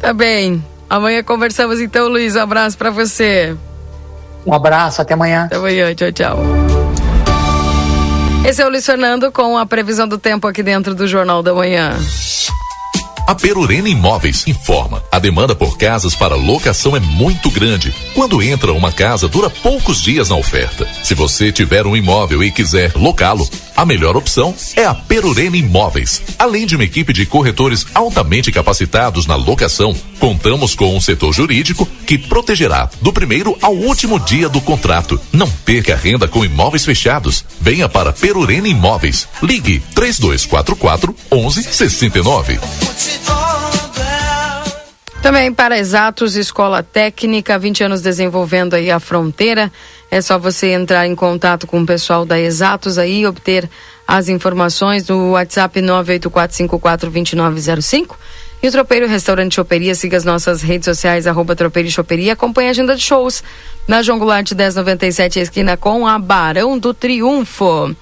Tá 0.00 0.12
bem. 0.12 0.64
Amanhã 0.88 1.22
conversamos 1.22 1.80
então, 1.80 2.08
Luiz. 2.08 2.36
Um 2.36 2.40
abraço 2.40 2.76
para 2.76 2.90
você. 2.90 3.56
Um 4.46 4.52
abraço, 4.52 5.00
até 5.00 5.14
amanhã. 5.14 5.44
Até 5.44 5.56
amanhã, 5.56 5.94
tchau, 5.94 6.12
tchau. 6.12 6.38
Esse 8.46 8.60
é 8.60 8.66
o 8.66 8.68
Luiz 8.68 8.84
Fernando 8.84 9.32
com 9.32 9.56
a 9.56 9.64
previsão 9.64 10.06
do 10.06 10.18
tempo 10.18 10.46
aqui 10.46 10.62
dentro 10.62 10.94
do 10.94 11.08
Jornal 11.08 11.42
da 11.42 11.54
Manhã. 11.54 11.96
A 13.26 13.34
Perurena 13.34 13.88
Imóveis 13.88 14.46
informa: 14.46 15.02
a 15.10 15.18
demanda 15.18 15.54
por 15.54 15.78
casas 15.78 16.14
para 16.14 16.34
locação 16.34 16.94
é 16.94 17.00
muito 17.00 17.50
grande. 17.50 17.94
Quando 18.14 18.42
entra 18.42 18.72
uma 18.74 18.92
casa, 18.92 19.26
dura 19.28 19.48
poucos 19.48 20.02
dias 20.02 20.28
na 20.28 20.36
oferta. 20.36 20.86
Se 21.02 21.14
você 21.14 21.50
tiver 21.50 21.86
um 21.86 21.96
imóvel 21.96 22.44
e 22.44 22.50
quiser 22.50 22.92
locá-lo, 22.94 23.48
a 23.76 23.84
melhor 23.84 24.16
opção 24.16 24.54
é 24.76 24.84
a 24.84 24.94
Perurena 24.94 25.56
Imóveis. 25.56 26.22
Além 26.38 26.66
de 26.66 26.76
uma 26.76 26.84
equipe 26.84 27.12
de 27.12 27.26
corretores 27.26 27.86
altamente 27.94 28.52
capacitados 28.52 29.26
na 29.26 29.34
locação, 29.34 29.94
contamos 30.18 30.74
com 30.74 30.96
um 30.96 31.00
setor 31.00 31.32
jurídico 31.32 31.86
que 32.06 32.16
protegerá 32.16 32.88
do 33.00 33.12
primeiro 33.12 33.56
ao 33.60 33.74
último 33.74 34.18
dia 34.20 34.48
do 34.48 34.60
contrato. 34.60 35.20
Não 35.32 35.50
perca 35.50 35.96
renda 35.96 36.28
com 36.28 36.44
imóveis 36.44 36.84
fechados. 36.84 37.44
Venha 37.60 37.88
para 37.88 38.12
Perurena 38.12 38.68
Imóveis. 38.68 39.28
Ligue 39.42 39.80
3244 39.94 41.14
1169. 41.32 42.60
Também 45.24 45.54
para 45.54 45.78
Exatos, 45.78 46.36
Escola 46.36 46.82
Técnica, 46.82 47.58
20 47.58 47.84
anos 47.84 48.02
desenvolvendo 48.02 48.74
aí 48.74 48.90
a 48.90 49.00
fronteira. 49.00 49.72
É 50.14 50.20
só 50.20 50.38
você 50.38 50.68
entrar 50.68 51.08
em 51.08 51.14
contato 51.16 51.66
com 51.66 51.82
o 51.82 51.86
pessoal 51.86 52.24
da 52.24 52.38
Exatos 52.38 52.98
aí 52.98 53.22
e 53.22 53.26
obter 53.26 53.68
as 54.06 54.28
informações 54.28 55.08
no 55.08 55.32
WhatsApp 55.32 55.80
984542905. 55.80 58.14
E 58.62 58.68
o 58.68 58.70
Tropeiro 58.70 59.08
Restaurante 59.08 59.56
Choperia, 59.56 59.92
siga 59.92 60.16
as 60.16 60.24
nossas 60.24 60.62
redes 60.62 60.84
sociais, 60.84 61.26
arroba 61.26 61.56
Tropeiro 61.56 61.90
Choperia, 61.90 62.34
acompanhe 62.34 62.68
a 62.68 62.70
agenda 62.70 62.94
de 62.94 63.02
shows 63.02 63.42
na 63.88 64.02
João 64.02 64.20
Goulart 64.20 64.52
1097, 64.52 65.40
esquina 65.40 65.76
com 65.76 66.06
a 66.06 66.16
Barão 66.16 66.78
do 66.78 66.94
Triunfo. 66.94 67.92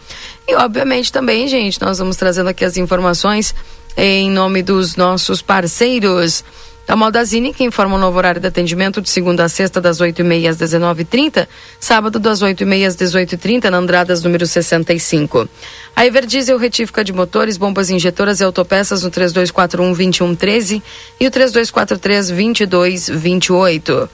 E 0.47 0.55
obviamente 0.57 1.11
também, 1.11 1.49
gente, 1.49 1.81
nós 1.81 1.99
vamos 1.99 2.19
trazendo 2.19 2.51
aqui 2.51 2.63
as 2.63 2.77
informações 2.77 3.55
em 3.97 4.31
nome 4.31 4.63
dos 4.63 4.97
nossos 4.97 5.41
parceiros. 5.41 6.45
A 6.87 6.95
Maldazine, 6.97 7.55
que 7.55 7.65
informa 7.65 7.95
o 7.95 7.99
novo 7.99 8.19
horário 8.19 8.41
de 8.41 8.49
atendimento 8.49 9.01
de 9.01 9.09
segunda 9.09 9.45
a 9.45 9.49
sexta, 9.49 9.81
das 9.81 9.99
8h30 9.99 10.49
às 10.49 10.57
19h30, 10.57 11.47
sábado 11.79 12.19
das 12.19 12.43
8h30 12.43 12.87
às 12.87 12.97
18h30, 12.97 13.71
na 13.71 13.79
Andradas, 13.79 14.25
número 14.25 14.45
65. 14.47 15.49
A 15.95 16.05
Everdiesel 16.05 16.59
retífica 16.59 17.05
de 17.05 17.13
motores, 17.13 17.57
bombas 17.57 17.89
injetoras 17.89 18.41
e 18.41 18.45
autopeças 18.45 19.05
no 19.05 19.11
3241-2113 19.11 20.83
e 21.21 21.27
o 21.27 21.31
3243-2228. 21.31 24.09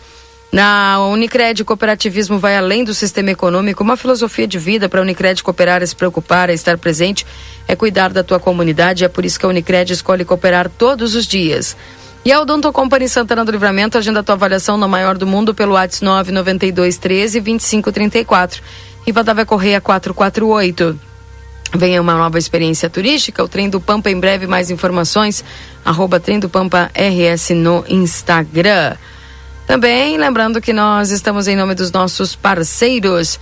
Na 0.51 1.07
Unicred, 1.07 1.63
cooperativismo 1.63 2.39
vai 2.39 2.57
além 2.57 2.83
do 2.83 2.95
sistema 2.95 3.31
econômico, 3.31 3.83
uma 3.83 3.99
filosofia 3.99 4.47
de 4.47 4.59
vida 4.59 4.89
para 4.89 5.01
a 5.01 5.03
Unicred 5.03 5.43
cooperar, 5.43 5.83
é 5.83 5.87
se 5.87 5.95
preocupar, 5.95 6.49
é 6.49 6.55
estar 6.55 6.79
presente, 6.79 7.27
é 7.67 7.77
cuidar 7.77 8.15
da 8.15 8.23
tua 8.23 8.41
comunidade, 8.41 9.05
é 9.05 9.09
por 9.09 9.27
isso 9.27 9.39
que 9.39 9.45
a 9.45 9.49
Unicred 9.51 9.93
escolhe 9.93 10.25
cooperar 10.25 10.71
todos 10.71 11.15
os 11.15 11.27
dias. 11.27 11.77
E 12.25 12.33
a 12.33 12.41
Odonto 12.41 12.73
Company 12.73 13.09
Santana 13.09 13.45
do 13.45 13.53
Livramento 13.53 13.97
agenda 13.97 14.21
a 14.21 14.23
tua 14.23 14.35
avaliação 14.35 14.77
no 14.77 14.89
maior 14.89 15.17
do 15.17 15.27
mundo 15.27 15.55
pelo 15.55 15.75
WhatsApp 15.75 16.05
992 16.05 16.99
13 16.99 17.41
2534. 17.41 18.63
Rivadavia 19.07 19.47
Correia 19.47 19.81
448. 19.81 20.99
Venha 21.75 22.01
uma 22.01 22.15
nova 22.15 22.39
experiência 22.39 22.89
turística, 22.89 23.45
o 23.45 23.49
Trem 23.49 23.69
do 23.69 23.81
Pampa 23.81 24.11
em 24.11 24.19
breve, 24.19 24.47
mais 24.47 24.71
informações, 24.71 25.45
arroba 25.85 26.19
Trem 26.19 26.39
do 26.39 26.49
Pampa 26.49 26.91
RS 26.95 27.51
no 27.51 27.85
Instagram. 27.89 28.97
Também 29.67 30.17
lembrando 30.17 30.63
que 30.63 30.73
nós 30.73 31.11
estamos 31.11 31.47
em 31.47 31.55
nome 31.55 31.75
dos 31.75 31.93
nossos 31.93 32.35
parceiros 32.35 33.39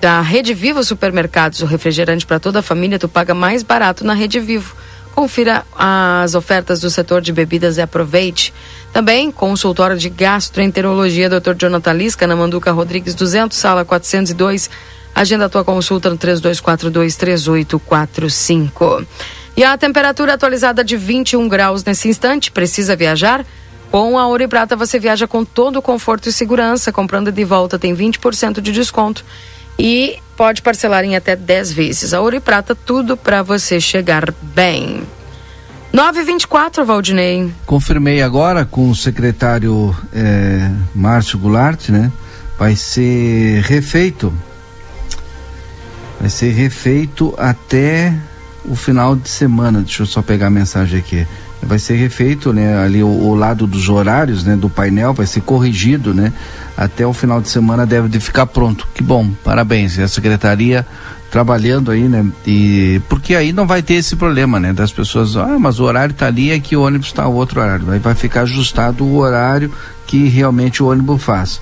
da 0.00 0.20
Rede 0.20 0.52
Vivo 0.52 0.82
Supermercados, 0.82 1.60
o 1.60 1.66
refrigerante 1.66 2.26
para 2.26 2.40
toda 2.40 2.58
a 2.58 2.62
família, 2.62 2.98
tu 2.98 3.08
paga 3.08 3.34
mais 3.34 3.62
barato 3.62 4.04
na 4.04 4.14
Rede 4.14 4.40
Vivo. 4.40 4.74
Confira 5.20 5.66
as 5.76 6.34
ofertas 6.34 6.80
do 6.80 6.88
setor 6.88 7.20
de 7.20 7.30
bebidas 7.30 7.76
e 7.76 7.82
aproveite. 7.82 8.54
Também 8.90 9.30
consultório 9.30 9.98
de 9.98 10.08
gastroenterologia, 10.08 11.28
Dr. 11.28 11.52
Jonathan 11.58 11.92
Lisca, 11.92 12.26
na 12.26 12.34
Manduca 12.34 12.72
Rodrigues 12.72 13.14
200, 13.14 13.54
sala 13.54 13.84
402. 13.84 14.70
Agenda 15.14 15.44
a 15.44 15.48
tua 15.50 15.62
consulta 15.62 16.08
no 16.08 16.16
32423845. 16.16 19.06
E 19.58 19.62
a 19.62 19.76
temperatura 19.76 20.32
atualizada 20.32 20.82
de 20.82 20.96
21 20.96 21.46
graus 21.48 21.84
nesse 21.84 22.08
instante. 22.08 22.50
Precisa 22.50 22.96
viajar? 22.96 23.44
Com 23.90 24.18
a 24.18 24.26
Ouro 24.26 24.42
e 24.42 24.48
Prata 24.48 24.74
você 24.74 24.98
viaja 24.98 25.28
com 25.28 25.44
todo 25.44 25.80
o 25.80 25.82
conforto 25.82 26.30
e 26.30 26.32
segurança. 26.32 26.90
Comprando 26.90 27.30
de 27.30 27.44
volta 27.44 27.78
tem 27.78 27.94
20% 27.94 28.62
de 28.62 28.72
desconto 28.72 29.22
e 29.78 30.18
pode 30.40 30.62
parcelar 30.62 31.04
em 31.04 31.14
até 31.14 31.36
10 31.36 31.70
vezes. 31.70 32.14
A 32.14 32.20
Ouro 32.22 32.34
e 32.34 32.40
Prata, 32.40 32.74
tudo 32.74 33.14
para 33.14 33.42
você 33.42 33.78
chegar 33.78 34.32
bem. 34.54 35.02
924, 35.92 36.82
Valdinei. 36.82 37.52
Confirmei 37.66 38.22
agora 38.22 38.64
com 38.64 38.88
o 38.88 38.96
secretário 38.96 39.94
é, 40.14 40.70
Márcio 40.94 41.38
Goulart, 41.38 41.90
né? 41.90 42.10
Vai 42.58 42.74
ser 42.74 43.60
refeito. 43.64 44.32
Vai 46.18 46.30
ser 46.30 46.52
refeito 46.52 47.34
até 47.36 48.14
o 48.64 48.74
final 48.74 49.14
de 49.14 49.28
semana. 49.28 49.82
Deixa 49.82 50.04
eu 50.04 50.06
só 50.06 50.22
pegar 50.22 50.46
a 50.46 50.50
mensagem 50.50 51.00
aqui 51.00 51.26
vai 51.62 51.78
ser 51.78 51.94
refeito, 51.94 52.52
né? 52.52 52.78
Ali 52.78 53.02
o, 53.02 53.08
o, 53.08 53.34
lado 53.34 53.66
dos 53.66 53.88
horários, 53.88 54.44
né? 54.44 54.56
Do 54.56 54.68
painel 54.68 55.12
vai 55.12 55.26
ser 55.26 55.40
corrigido, 55.42 56.14
né? 56.14 56.32
Até 56.76 57.06
o 57.06 57.12
final 57.12 57.40
de 57.40 57.48
semana 57.48 57.86
deve 57.86 58.08
de 58.08 58.20
ficar 58.20 58.46
pronto. 58.46 58.88
Que 58.94 59.02
bom, 59.02 59.30
parabéns. 59.44 59.98
E 59.98 60.02
a 60.02 60.08
secretaria 60.08 60.86
trabalhando 61.30 61.90
aí, 61.90 62.08
né? 62.08 62.26
E 62.46 63.00
porque 63.08 63.34
aí 63.34 63.52
não 63.52 63.66
vai 63.66 63.82
ter 63.82 63.94
esse 63.94 64.16
problema, 64.16 64.58
né? 64.58 64.72
Das 64.72 64.90
pessoas, 64.90 65.36
ah, 65.36 65.58
mas 65.58 65.78
o 65.78 65.84
horário 65.84 66.14
tá 66.14 66.26
ali, 66.26 66.50
é 66.50 66.58
que 66.58 66.76
o 66.76 66.82
ônibus 66.82 67.08
está 67.08 67.26
outro 67.26 67.60
horário. 67.60 67.90
Aí 67.90 67.98
vai 67.98 68.14
ficar 68.14 68.42
ajustado 68.42 69.04
o 69.04 69.18
horário 69.18 69.72
que 70.06 70.28
realmente 70.28 70.82
o 70.82 70.88
ônibus 70.88 71.22
faz. 71.22 71.60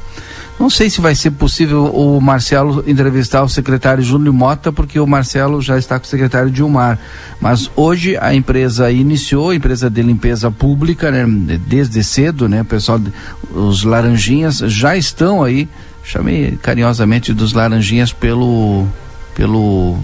Não 0.59 0.69
sei 0.69 0.91
se 0.91 1.01
vai 1.01 1.15
ser 1.15 1.31
possível 1.31 1.87
o 1.87 2.21
Marcelo 2.21 2.83
entrevistar 2.85 3.45
o 3.45 3.49
secretário 3.49 4.03
Júnior 4.03 4.35
Mota, 4.35 4.73
porque 4.73 4.99
o 4.99 5.07
Marcelo 5.07 5.63
já 5.63 5.79
está 5.79 5.99
com 5.99 6.05
o 6.05 6.09
secretário 6.09 6.51
Dilmar. 6.51 6.99
Mas 7.41 7.71
hoje 7.77 8.17
a 8.17 8.35
empresa 8.35 8.91
iniciou, 8.91 9.51
a 9.51 9.55
empresa 9.55 9.89
de 9.89 10.03
limpeza 10.03 10.51
pública, 10.51 11.13
né, 11.13 11.25
desde 11.67 12.03
cedo, 12.03 12.49
né? 12.49 12.63
O 12.63 12.65
pessoal, 12.65 13.01
os 13.53 13.85
laranjinhas 13.85 14.57
já 14.59 14.97
estão 14.97 15.45
aí, 15.45 15.69
chamei 16.03 16.59
carinhosamente 16.61 17.33
dos 17.33 17.53
laranjinhas 17.53 18.13
pelo, 18.13 18.85
pelo, 19.37 19.97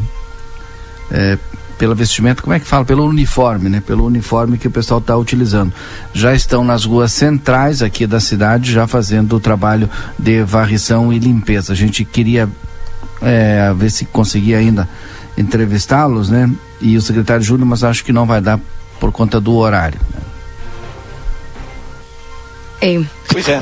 é, 1.10 1.36
pela 1.78 1.94
vestimenta, 1.94 2.42
como 2.42 2.54
é 2.54 2.60
que 2.60 2.66
fala? 2.66 2.84
Pelo 2.84 3.04
uniforme, 3.04 3.68
né? 3.68 3.82
Pelo 3.84 4.04
uniforme 4.04 4.58
que 4.58 4.68
o 4.68 4.70
pessoal 4.70 5.00
está 5.00 5.16
utilizando. 5.16 5.72
Já 6.12 6.34
estão 6.34 6.64
nas 6.64 6.84
ruas 6.84 7.12
centrais 7.12 7.82
aqui 7.82 8.06
da 8.06 8.20
cidade, 8.20 8.72
já 8.72 8.86
fazendo 8.86 9.36
o 9.36 9.40
trabalho 9.40 9.88
de 10.18 10.42
varrição 10.42 11.12
e 11.12 11.18
limpeza. 11.18 11.72
A 11.72 11.76
gente 11.76 12.04
queria 12.04 12.48
é, 13.20 13.72
ver 13.76 13.90
se 13.90 14.04
conseguia 14.04 14.58
ainda 14.58 14.88
entrevistá-los, 15.36 16.30
né? 16.30 16.50
E 16.80 16.96
o 16.96 17.02
secretário 17.02 17.42
Júlio, 17.42 17.66
mas 17.66 17.82
acho 17.82 18.04
que 18.04 18.12
não 18.12 18.26
vai 18.26 18.40
dar 18.40 18.60
por 19.00 19.10
conta 19.10 19.40
do 19.40 19.54
horário. 19.54 20.00
Né? 20.12 20.20
Ei. 22.80 23.06
Pois 23.28 23.48
é. 23.48 23.60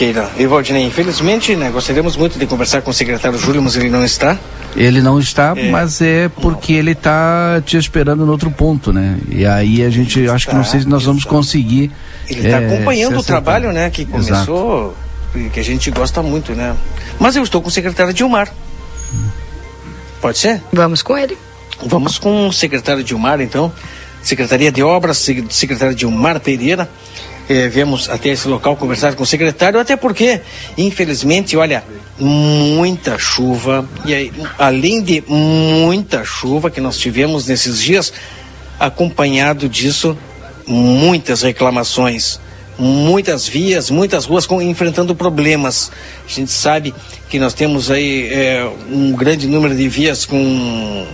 Keila. 0.00 0.30
E 0.38 0.46
Valdinei, 0.46 0.84
infelizmente, 0.84 1.54
né, 1.54 1.68
gostaríamos 1.68 2.16
muito 2.16 2.38
de 2.38 2.46
conversar 2.46 2.80
com 2.80 2.90
o 2.90 2.94
secretário 2.94 3.38
Júlio, 3.38 3.60
mas 3.60 3.76
ele 3.76 3.90
não 3.90 4.02
está. 4.02 4.38
Ele 4.74 5.02
não 5.02 5.20
está, 5.20 5.52
é. 5.54 5.70
mas 5.70 6.00
é 6.00 6.30
porque 6.40 6.72
ele 6.72 6.92
está 6.92 7.60
te 7.66 7.76
esperando 7.76 8.24
no 8.24 8.32
outro 8.32 8.50
ponto, 8.50 8.94
né? 8.94 9.18
E 9.28 9.44
aí 9.44 9.84
a 9.84 9.90
gente, 9.90 10.26
acho 10.26 10.48
que 10.48 10.54
não 10.54 10.64
sei 10.64 10.80
se 10.80 10.88
nós 10.88 11.04
vamos 11.04 11.24
conseguir. 11.24 11.92
Ele 12.26 12.40
está 12.40 12.62
é, 12.62 12.66
acompanhando 12.66 13.18
o 13.18 13.22
trabalho, 13.22 13.72
né, 13.72 13.90
que 13.90 14.06
começou, 14.06 14.96
Exato. 15.34 15.50
que 15.50 15.60
a 15.60 15.64
gente 15.64 15.90
gosta 15.90 16.22
muito, 16.22 16.52
né? 16.52 16.74
Mas 17.18 17.36
eu 17.36 17.42
estou 17.42 17.60
com 17.60 17.68
o 17.68 17.70
secretário 17.70 18.14
Dilmar. 18.14 18.50
Pode 20.22 20.38
ser? 20.38 20.62
Vamos 20.72 21.02
com 21.02 21.18
ele. 21.18 21.36
Vamos 21.84 22.18
com 22.18 22.48
o 22.48 22.52
secretário 22.54 23.04
Dilmar, 23.04 23.38
então. 23.42 23.70
Secretaria 24.22 24.72
de 24.72 24.82
Obras, 24.82 25.18
secretário 25.50 25.94
Dilmar 25.94 26.40
Pereira 26.40 26.88
eh, 27.50 27.68
viemos 27.68 28.08
até 28.08 28.28
esse 28.28 28.46
local 28.46 28.76
conversar 28.76 29.16
com 29.16 29.24
o 29.24 29.26
secretário, 29.26 29.80
até 29.80 29.96
porque, 29.96 30.40
infelizmente, 30.78 31.56
olha, 31.56 31.82
muita 32.16 33.18
chuva, 33.18 33.84
e 34.04 34.14
aí, 34.14 34.32
além 34.56 35.02
de 35.02 35.20
muita 35.26 36.24
chuva 36.24 36.70
que 36.70 36.80
nós 36.80 36.96
tivemos 36.96 37.48
nesses 37.48 37.82
dias, 37.82 38.12
acompanhado 38.78 39.68
disso, 39.68 40.16
muitas 40.64 41.42
reclamações, 41.42 42.38
muitas 42.78 43.48
vias, 43.48 43.90
muitas 43.90 44.26
ruas 44.26 44.46
com, 44.46 44.62
enfrentando 44.62 45.12
problemas. 45.12 45.90
A 46.24 46.32
gente 46.32 46.52
sabe 46.52 46.94
que 47.28 47.40
nós 47.40 47.52
temos 47.52 47.90
aí 47.90 48.28
é, 48.32 48.64
um 48.88 49.10
grande 49.10 49.48
número 49.48 49.74
de 49.74 49.88
vias 49.88 50.24
com 50.24 51.04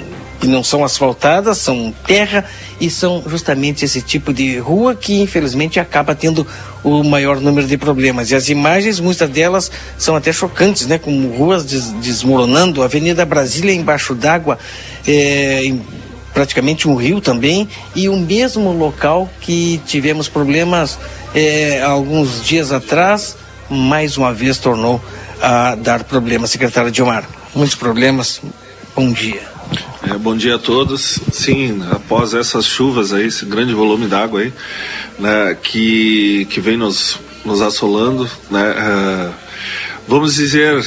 que 0.40 0.46
não 0.46 0.62
são 0.62 0.84
asfaltadas, 0.84 1.58
são 1.58 1.92
terra 2.06 2.44
e 2.80 2.90
são 2.90 3.22
justamente 3.26 3.84
esse 3.84 4.02
tipo 4.02 4.32
de 4.32 4.58
rua 4.58 4.94
que 4.94 5.20
infelizmente 5.20 5.80
acaba 5.80 6.14
tendo 6.14 6.46
o 6.84 7.02
maior 7.02 7.40
número 7.40 7.66
de 7.66 7.76
problemas. 7.76 8.30
E 8.30 8.34
as 8.34 8.48
imagens, 8.48 9.00
muitas 9.00 9.28
delas 9.28 9.70
são 9.98 10.14
até 10.14 10.32
chocantes, 10.32 10.86
né? 10.86 10.98
Como 10.98 11.28
ruas 11.36 11.64
des 11.64 11.90
desmoronando, 11.92 12.82
Avenida 12.82 13.24
Brasília 13.24 13.72
embaixo 13.72 14.14
d'água, 14.14 14.58
é, 15.06 15.72
praticamente 16.32 16.86
um 16.86 16.94
rio 16.94 17.20
também, 17.20 17.68
e 17.94 18.08
o 18.08 18.16
mesmo 18.16 18.72
local 18.72 19.30
que 19.40 19.80
tivemos 19.86 20.28
problemas 20.28 20.98
é, 21.34 21.82
alguns 21.82 22.44
dias 22.44 22.72
atrás, 22.72 23.36
mais 23.70 24.16
uma 24.16 24.32
vez 24.32 24.58
tornou 24.58 25.00
a 25.40 25.74
dar 25.74 26.04
problemas, 26.04 26.50
secretário 26.50 26.90
Dilmar. 26.90 27.26
Muitos 27.54 27.74
problemas. 27.74 28.40
Bom 28.94 29.12
dia. 29.12 29.55
É, 30.02 30.16
bom 30.16 30.36
dia 30.36 30.54
a 30.54 30.58
todos. 30.58 31.18
Sim, 31.32 31.82
após 31.90 32.32
essas 32.34 32.64
chuvas 32.64 33.12
aí, 33.12 33.26
esse 33.26 33.44
grande 33.44 33.74
volume 33.74 34.06
d'água 34.06 34.40
aí, 34.40 34.52
né, 35.18 35.56
que, 35.60 36.46
que 36.50 36.60
vem 36.60 36.76
nos, 36.76 37.18
nos 37.44 37.60
assolando, 37.60 38.28
né, 38.50 38.74
é, 38.76 39.30
vamos 40.06 40.36
dizer, 40.36 40.86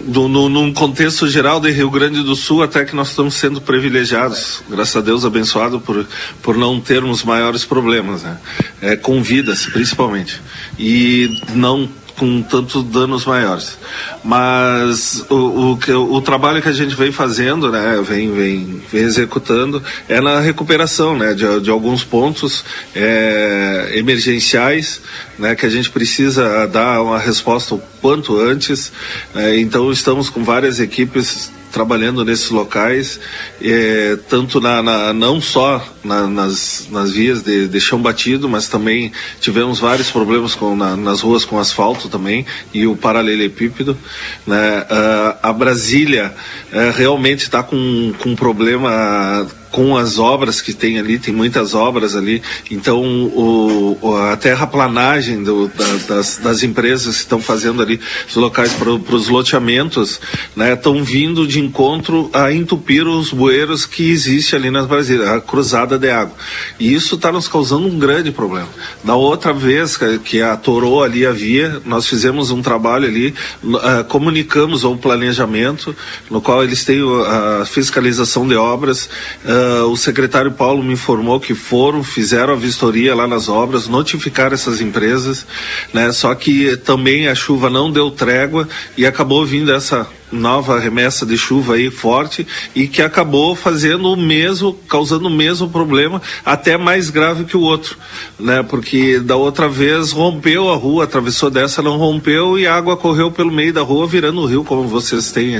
do, 0.00 0.28
no, 0.28 0.48
num 0.48 0.72
contexto 0.72 1.28
geral 1.28 1.60
de 1.60 1.70
Rio 1.70 1.90
Grande 1.90 2.22
do 2.22 2.34
Sul, 2.34 2.62
até 2.62 2.84
que 2.84 2.96
nós 2.96 3.10
estamos 3.10 3.34
sendo 3.34 3.60
privilegiados, 3.60 4.62
graças 4.68 4.96
a 4.96 5.00
Deus 5.00 5.24
abençoado 5.24 5.78
por, 5.80 6.06
por 6.42 6.56
não 6.56 6.80
termos 6.80 7.22
maiores 7.22 7.64
problemas, 7.64 8.22
né, 8.22 8.38
é, 8.80 8.96
com 8.96 9.22
vidas 9.22 9.66
principalmente, 9.66 10.40
e 10.78 11.28
não 11.54 11.88
com 12.16 12.42
tantos 12.42 12.84
danos 12.84 13.24
maiores. 13.24 13.76
Mas 14.22 15.24
o, 15.28 15.34
o, 15.34 16.14
o, 16.14 16.20
trabalho 16.20 16.62
que 16.62 16.68
a 16.68 16.72
gente 16.72 16.94
vem 16.94 17.10
fazendo, 17.10 17.70
né, 17.70 18.02
vem, 18.06 18.32
vem, 18.32 18.82
vem 18.90 19.02
executando, 19.02 19.82
é 20.08 20.20
na 20.20 20.40
recuperação 20.40 21.16
né, 21.16 21.34
de, 21.34 21.60
de 21.60 21.70
alguns 21.70 22.04
pontos 22.04 22.64
é, 22.94 23.92
emergenciais 23.94 25.00
né, 25.38 25.54
que 25.54 25.66
a 25.66 25.70
gente 25.70 25.90
precisa 25.90 26.66
dar 26.66 27.02
uma 27.02 27.18
resposta 27.18 27.74
o 27.74 27.82
quanto 28.00 28.38
antes. 28.38 28.92
É, 29.34 29.58
então 29.58 29.90
estamos 29.90 30.30
com 30.30 30.44
várias 30.44 30.78
equipes 30.80 31.50
trabalhando 31.74 32.24
nesses 32.24 32.50
locais, 32.50 33.18
é, 33.60 34.16
tanto 34.28 34.60
na, 34.60 34.80
na, 34.80 35.12
não 35.12 35.40
só 35.40 35.84
na, 36.04 36.28
nas, 36.28 36.86
nas 36.88 37.10
vias 37.10 37.42
de, 37.42 37.66
de, 37.66 37.80
chão 37.80 38.00
batido, 38.00 38.48
mas 38.48 38.68
também 38.68 39.10
tivemos 39.40 39.80
vários 39.80 40.08
problemas 40.08 40.54
com, 40.54 40.76
na, 40.76 40.96
nas 40.96 41.20
ruas 41.20 41.44
com 41.44 41.58
asfalto 41.58 42.08
também 42.08 42.46
e 42.72 42.86
o 42.86 42.94
paralelepípedo. 42.94 43.98
Né? 44.46 44.82
Uh, 44.82 45.36
a 45.42 45.52
Brasília 45.52 46.32
uh, 46.72 46.96
realmente 46.96 47.40
está 47.40 47.60
com, 47.60 48.12
com 48.22 48.30
um 48.30 48.36
problema 48.36 49.44
com 49.74 49.96
as 49.96 50.20
obras 50.20 50.60
que 50.60 50.72
tem 50.72 51.00
ali, 51.00 51.18
tem 51.18 51.34
muitas 51.34 51.74
obras 51.74 52.14
ali, 52.14 52.40
então 52.70 53.02
o, 53.02 54.16
a 54.30 54.36
terraplanagem 54.36 55.42
do, 55.42 55.66
da, 55.66 56.14
das, 56.14 56.36
das, 56.36 56.62
empresas 56.62 57.16
que 57.16 57.22
estão 57.22 57.40
fazendo 57.40 57.82
ali 57.82 57.98
os 58.28 58.36
locais 58.36 58.72
para 58.72 58.88
os 58.88 59.28
loteamentos, 59.28 60.20
né, 60.54 60.74
estão 60.74 61.02
vindo 61.02 61.44
de 61.44 61.58
encontro 61.58 62.30
a 62.32 62.52
entupir 62.52 63.04
os 63.08 63.32
bueiros 63.32 63.84
que 63.84 64.12
existe 64.12 64.54
ali 64.54 64.70
nas 64.70 64.86
Brasília, 64.86 65.32
a 65.32 65.40
cruzada 65.40 65.98
de 65.98 66.08
água. 66.08 66.36
E 66.78 66.94
isso 66.94 67.16
está 67.16 67.32
nos 67.32 67.48
causando 67.48 67.88
um 67.88 67.98
grande 67.98 68.30
problema. 68.30 68.68
Da 69.02 69.16
outra 69.16 69.52
vez 69.52 69.96
que, 69.96 70.20
que 70.20 70.40
atorou 70.40 71.02
ali 71.02 71.26
a 71.26 71.32
via, 71.32 71.82
nós 71.84 72.06
fizemos 72.06 72.52
um 72.52 72.62
trabalho 72.62 73.08
ali, 73.08 73.34
uh, 73.64 74.04
comunicamos 74.06 74.84
o 74.84 74.96
planejamento, 74.96 75.96
no 76.30 76.40
qual 76.40 76.62
eles 76.62 76.84
têm 76.84 77.00
a 77.26 77.66
fiscalização 77.66 78.46
de 78.46 78.54
obras, 78.54 79.08
uh, 79.44 79.63
Uh, 79.64 79.86
o 79.86 79.96
secretário 79.96 80.52
Paulo 80.52 80.82
me 80.82 80.92
informou 80.92 81.40
que 81.40 81.54
foram, 81.54 82.04
fizeram 82.04 82.52
a 82.52 82.56
vistoria 82.56 83.14
lá 83.14 83.26
nas 83.26 83.48
obras, 83.48 83.88
notificaram 83.88 84.52
essas 84.52 84.80
empresas, 84.80 85.46
né? 85.92 86.12
Só 86.12 86.34
que 86.34 86.76
também 86.76 87.28
a 87.28 87.34
chuva 87.34 87.70
não 87.70 87.90
deu 87.90 88.10
trégua 88.10 88.68
e 88.96 89.06
acabou 89.06 89.44
vindo 89.46 89.72
essa 89.72 90.06
nova 90.34 90.78
remessa 90.78 91.24
de 91.24 91.36
chuva 91.36 91.74
aí 91.74 91.90
forte 91.90 92.46
e 92.74 92.86
que 92.86 93.00
acabou 93.00 93.54
fazendo 93.54 94.12
o 94.12 94.16
mesmo, 94.16 94.74
causando 94.88 95.28
o 95.28 95.30
mesmo 95.30 95.68
problema, 95.70 96.20
até 96.44 96.76
mais 96.76 97.10
grave 97.10 97.44
que 97.44 97.56
o 97.56 97.60
outro, 97.60 97.96
né? 98.38 98.62
Porque 98.62 99.20
da 99.20 99.36
outra 99.36 99.68
vez 99.68 100.12
rompeu 100.12 100.70
a 100.70 100.76
rua, 100.76 101.04
atravessou 101.04 101.50
dessa, 101.50 101.82
não 101.82 101.96
rompeu 101.96 102.58
e 102.58 102.66
a 102.66 102.74
água 102.74 102.96
correu 102.96 103.30
pelo 103.30 103.52
meio 103.52 103.72
da 103.72 103.82
rua, 103.82 104.06
virando 104.06 104.40
o 104.40 104.46
rio, 104.46 104.64
como 104.64 104.86
vocês 104.88 105.32
têm, 105.32 105.58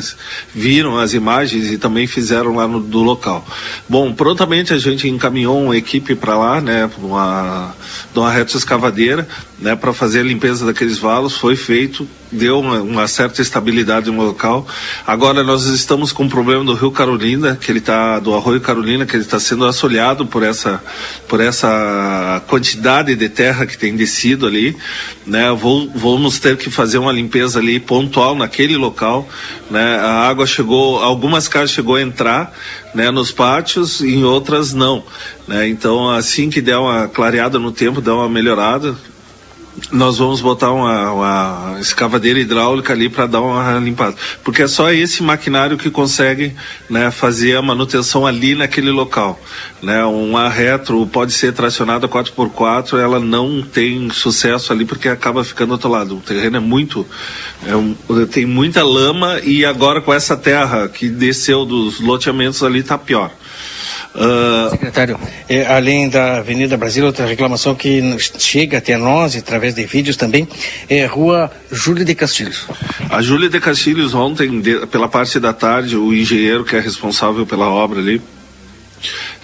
viram 0.54 0.98
as 0.98 1.14
imagens 1.14 1.70
e 1.70 1.78
também 1.78 2.06
fizeram 2.06 2.56
lá 2.56 2.66
no 2.66 2.80
do 2.80 3.02
local. 3.02 3.46
Bom, 3.88 4.12
prontamente 4.12 4.72
a 4.72 4.78
gente 4.78 5.08
encaminhou 5.08 5.62
uma 5.62 5.76
equipe 5.76 6.14
para 6.14 6.36
lá, 6.36 6.60
né? 6.60 6.90
Uma, 6.98 7.74
uma 8.14 8.30
reta 8.30 8.56
escavadeira, 8.56 9.28
né? 9.64 9.74
Para 9.74 9.94
fazer 9.94 10.20
a 10.20 10.22
limpeza 10.22 10.66
daqueles 10.66 10.98
valos, 10.98 11.38
foi 11.38 11.56
feito, 11.56 12.06
deu 12.30 12.60
uma, 12.60 12.82
uma 12.82 13.08
certa 13.08 13.40
estabilidade 13.40 14.10
no 14.10 14.22
local 14.22 14.66
Agora 15.06 15.42
nós 15.42 15.64
estamos 15.64 16.12
com 16.12 16.24
um 16.24 16.28
problema 16.28 16.62
do 16.62 16.74
Rio 16.74 16.90
Carolina, 16.90 17.56
que 17.58 17.72
ele 17.72 17.78
está 17.78 18.18
do 18.18 18.34
Arroio 18.34 18.60
Carolina, 18.60 19.06
que 19.06 19.16
ele 19.16 19.22
está 19.22 19.40
sendo 19.40 19.64
assolhado 19.64 20.26
por 20.26 20.42
essa 20.42 20.82
por 21.26 21.40
essa 21.40 22.42
quantidade 22.46 23.16
de 23.16 23.28
terra 23.30 23.64
que 23.64 23.78
tem 23.78 23.96
descido 23.96 24.46
ali, 24.46 24.76
né? 25.26 25.50
Vou, 25.52 25.90
vamos 25.94 26.38
ter 26.38 26.58
que 26.58 26.68
fazer 26.68 26.98
uma 26.98 27.10
limpeza 27.10 27.58
ali 27.58 27.80
pontual 27.80 28.34
naquele 28.34 28.76
local, 28.76 29.26
né? 29.70 29.96
A 29.96 30.28
água 30.28 30.46
chegou, 30.46 31.02
algumas 31.02 31.48
casas 31.48 31.70
chegou 31.70 31.96
a 31.96 32.02
entrar, 32.02 32.52
né, 32.94 33.10
nos 33.10 33.32
pátios, 33.32 34.02
em 34.02 34.24
outras 34.24 34.74
não. 34.74 35.04
Né? 35.48 35.68
Então, 35.68 36.10
assim 36.10 36.50
que 36.50 36.60
der 36.60 36.76
uma 36.76 37.08
clareada 37.08 37.58
no 37.58 37.72
tempo, 37.72 38.00
der 38.00 38.12
uma 38.12 38.28
melhorada, 38.28 38.94
nós 39.90 40.18
vamos 40.18 40.40
botar 40.40 40.72
uma, 40.72 41.12
uma 41.12 41.80
escavadeira 41.80 42.38
hidráulica 42.38 42.92
ali 42.92 43.08
para 43.08 43.26
dar 43.26 43.40
uma 43.40 43.78
limpada. 43.78 44.14
Porque 44.42 44.62
é 44.62 44.68
só 44.68 44.92
esse 44.92 45.22
maquinário 45.22 45.76
que 45.76 45.90
consegue 45.90 46.54
né, 46.88 47.10
fazer 47.10 47.56
a 47.56 47.62
manutenção 47.62 48.26
ali 48.26 48.54
naquele 48.54 48.90
local. 48.90 49.40
Né? 49.82 50.04
Uma 50.04 50.48
retro 50.48 51.04
pode 51.06 51.32
ser 51.32 51.52
tracionada 51.52 52.08
4x4, 52.08 52.98
ela 52.98 53.18
não 53.18 53.62
tem 53.62 54.08
sucesso 54.10 54.72
ali 54.72 54.84
porque 54.84 55.08
acaba 55.08 55.42
ficando 55.42 55.74
atolado. 55.74 56.16
O 56.16 56.20
terreno 56.20 56.56
é 56.56 56.60
muito. 56.60 57.06
É 57.66 57.74
um, 57.74 57.94
tem 58.30 58.46
muita 58.46 58.84
lama 58.84 59.40
e 59.40 59.64
agora 59.64 60.00
com 60.00 60.12
essa 60.12 60.36
terra 60.36 60.88
que 60.88 61.08
desceu 61.08 61.64
dos 61.64 62.00
loteamentos 62.00 62.62
ali 62.62 62.80
está 62.80 62.96
pior. 62.96 63.30
Uh... 64.14 64.70
Secretário, 64.70 65.18
é, 65.48 65.66
além 65.66 66.08
da 66.08 66.38
Avenida 66.38 66.76
Brasil, 66.76 67.04
outra 67.04 67.26
reclamação 67.26 67.74
que 67.74 68.00
chega 68.38 68.78
até 68.78 68.96
nós, 68.96 69.34
através 69.36 69.74
de 69.74 69.84
vídeos 69.84 70.16
também, 70.16 70.46
é 70.88 71.04
Rua 71.04 71.50
Júlia 71.70 72.04
de 72.04 72.14
Castilhos. 72.14 72.66
A 73.10 73.20
Júlia 73.20 73.48
de 73.48 73.58
Castilhos, 73.58 74.14
ontem, 74.14 74.60
de, 74.60 74.86
pela 74.86 75.08
parte 75.08 75.40
da 75.40 75.52
tarde, 75.52 75.96
o 75.96 76.14
engenheiro 76.14 76.64
que 76.64 76.76
é 76.76 76.80
responsável 76.80 77.44
pela 77.44 77.68
obra 77.68 77.98
ali, 77.98 78.22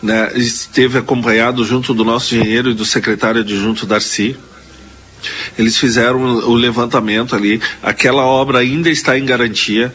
né, 0.03 0.31
esteve 0.37 0.99
acompanhado 0.99 1.65
junto 1.65 1.93
do 1.93 2.05
nosso 2.05 2.35
engenheiro 2.35 2.71
e 2.71 2.75
do 2.75 2.85
secretário 2.85 3.41
adjunto 3.41 3.87
Darcy. 3.87 4.37
Eles 5.59 5.77
fizeram 5.77 6.23
o 6.23 6.55
levantamento 6.55 7.37
ali. 7.37 7.61
Aquela 7.83 8.25
obra 8.25 8.61
ainda 8.61 8.89
está 8.89 9.19
em 9.19 9.25
garantia. 9.25 9.93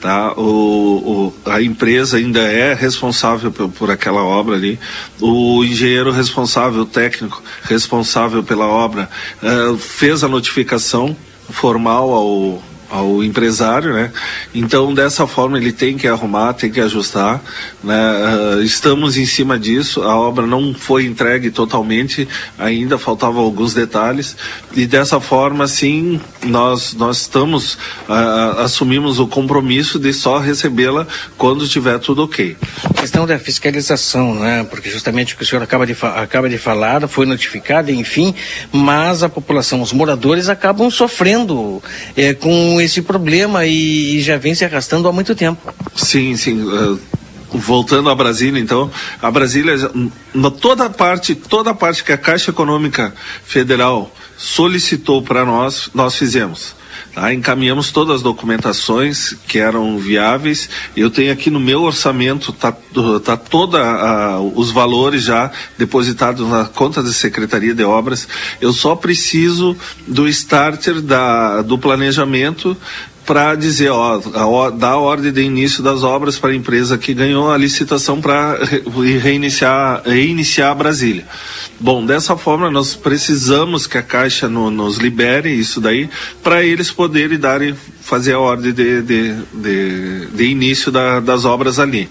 Tá? 0.00 0.32
O, 0.32 1.32
o, 1.46 1.50
a 1.50 1.62
empresa 1.62 2.18
ainda 2.18 2.40
é 2.40 2.74
responsável 2.74 3.50
por, 3.50 3.68
por, 3.70 3.90
aquela 3.90 4.22
obra 4.22 4.54
ali. 4.54 4.78
O 5.20 5.64
engenheiro 5.64 6.12
responsável, 6.12 6.82
o 6.82 6.86
técnico 6.86 7.42
responsável 7.62 8.42
pela 8.42 8.66
obra, 8.66 9.08
uh, 9.42 9.76
fez 9.78 10.22
a 10.22 10.28
notificação 10.28 11.16
formal 11.48 12.12
ao, 12.12 12.62
ao 12.90 13.22
empresário, 13.22 13.92
né? 13.92 14.12
Então 14.54 14.94
dessa 14.94 15.26
forma 15.26 15.58
ele 15.58 15.72
tem 15.72 15.96
que 15.96 16.06
arrumar, 16.06 16.54
tem 16.54 16.70
que 16.70 16.80
ajustar, 16.80 17.42
né? 17.82 18.12
Uh, 18.56 18.62
estamos 18.62 19.16
em 19.16 19.26
cima 19.26 19.58
disso. 19.58 20.02
A 20.02 20.16
obra 20.16 20.46
não 20.46 20.74
foi 20.74 21.04
entregue 21.04 21.50
totalmente, 21.50 22.28
ainda 22.58 22.98
faltavam 22.98 23.42
alguns 23.42 23.74
detalhes 23.74 24.36
e 24.74 24.86
dessa 24.86 25.20
forma, 25.20 25.66
sim, 25.66 26.20
nós 26.44 26.94
nós 26.94 27.22
estamos 27.22 27.74
uh, 28.08 28.60
assumimos 28.60 29.18
o 29.18 29.26
compromisso 29.26 29.98
de 29.98 30.12
só 30.12 30.38
recebê-la 30.38 31.06
quando 31.36 31.68
tiver 31.68 31.98
tudo 31.98 32.24
ok. 32.24 32.56
A 32.84 32.94
questão 32.94 33.26
da 33.26 33.38
fiscalização, 33.38 34.34
né? 34.34 34.64
Porque 34.68 34.90
justamente 34.90 35.34
o 35.34 35.36
que 35.36 35.42
o 35.42 35.46
senhor 35.46 35.62
acaba 35.62 35.86
de 35.86 35.96
acaba 36.16 36.48
de 36.48 36.58
falar 36.58 37.06
foi 37.08 37.26
notificado, 37.26 37.90
enfim, 37.90 38.34
mas 38.72 39.22
a 39.22 39.28
população, 39.28 39.82
os 39.82 39.92
moradores 39.92 40.48
acabam 40.48 40.90
sofrendo 40.90 41.82
é, 42.16 42.34
com 42.34 42.75
esse 42.80 43.02
problema 43.02 43.64
e, 43.66 44.16
e, 44.16 44.22
já 44.22 44.36
vem 44.36 44.54
se 44.54 44.64
arrastando 44.64 45.08
há 45.08 45.12
muito 45.12 45.34
tempo. 45.34 45.72
Sim, 45.94 46.36
sim. 46.36 46.62
Uh, 46.62 46.98
voltando 47.50 48.10
à 48.10 48.14
Brasília, 48.14 48.60
então, 48.60 48.90
a 49.20 49.30
Brasília, 49.30 49.74
toda 50.60 50.86
a 50.86 50.90
parte, 50.90 51.34
toda 51.34 51.70
a 51.70 51.74
parte 51.74 52.04
que 52.04 52.12
a 52.12 52.18
Caixa 52.18 52.50
Econômica 52.50 53.14
Federal 53.44 54.12
solicitou 54.36 55.22
para 55.22 55.44
nós, 55.44 55.88
nós 55.94 56.16
fizemos. 56.16 56.74
Tá? 57.14 57.32
Encaminhamos 57.32 57.90
todas 57.90 58.16
as 58.16 58.22
documentações 58.22 59.34
que 59.46 59.58
eram 59.58 59.98
viáveis. 59.98 60.68
Eu 60.96 61.10
tenho 61.10 61.32
aqui 61.32 61.50
no 61.50 61.60
meu 61.60 61.82
orçamento, 61.82 62.52
tá, 62.52 62.72
tá 63.24 63.36
toda 63.36 63.82
a, 63.82 64.40
os 64.40 64.70
valores 64.70 65.22
já 65.22 65.50
depositados 65.78 66.48
na 66.48 66.64
conta 66.66 67.02
da 67.02 67.12
Secretaria 67.12 67.74
de 67.74 67.84
Obras. 67.84 68.28
Eu 68.60 68.72
só 68.72 68.94
preciso 68.94 69.76
do 70.06 70.28
starter 70.28 71.00
da, 71.00 71.62
do 71.62 71.78
planejamento 71.78 72.76
para 73.26 73.56
dizer, 73.56 73.90
ó, 73.90 74.20
a, 74.34 74.96
ordem 74.96 75.32
de 75.32 75.42
início 75.42 75.82
das 75.82 76.04
obras 76.04 76.38
para 76.38 76.50
a 76.50 76.54
empresa 76.54 76.96
que 76.96 77.12
ganhou 77.12 77.50
a 77.50 77.58
licitação 77.58 78.20
para 78.20 78.58
reiniciar, 79.20 80.02
reiniciar 80.04 80.74
Brasília. 80.76 81.26
Bom, 81.80 82.06
dessa 82.06 82.36
forma 82.36 82.70
nós 82.70 82.94
precisamos 82.94 83.86
que 83.86 83.98
a 83.98 84.02
Caixa 84.02 84.48
no, 84.48 84.70
nos 84.70 84.98
libere 84.98 85.50
isso 85.52 85.80
daí 85.80 86.08
para 86.42 86.62
eles 86.62 86.90
poderem 86.90 87.38
darem, 87.38 87.74
fazer 88.00 88.34
a 88.34 88.38
ordem 88.38 88.72
de, 88.72 89.02
de, 89.02 89.34
de, 89.52 90.26
de 90.26 90.44
início 90.44 90.92
da, 90.92 91.18
das 91.18 91.44
obras 91.44 91.80
ali. 91.80 92.08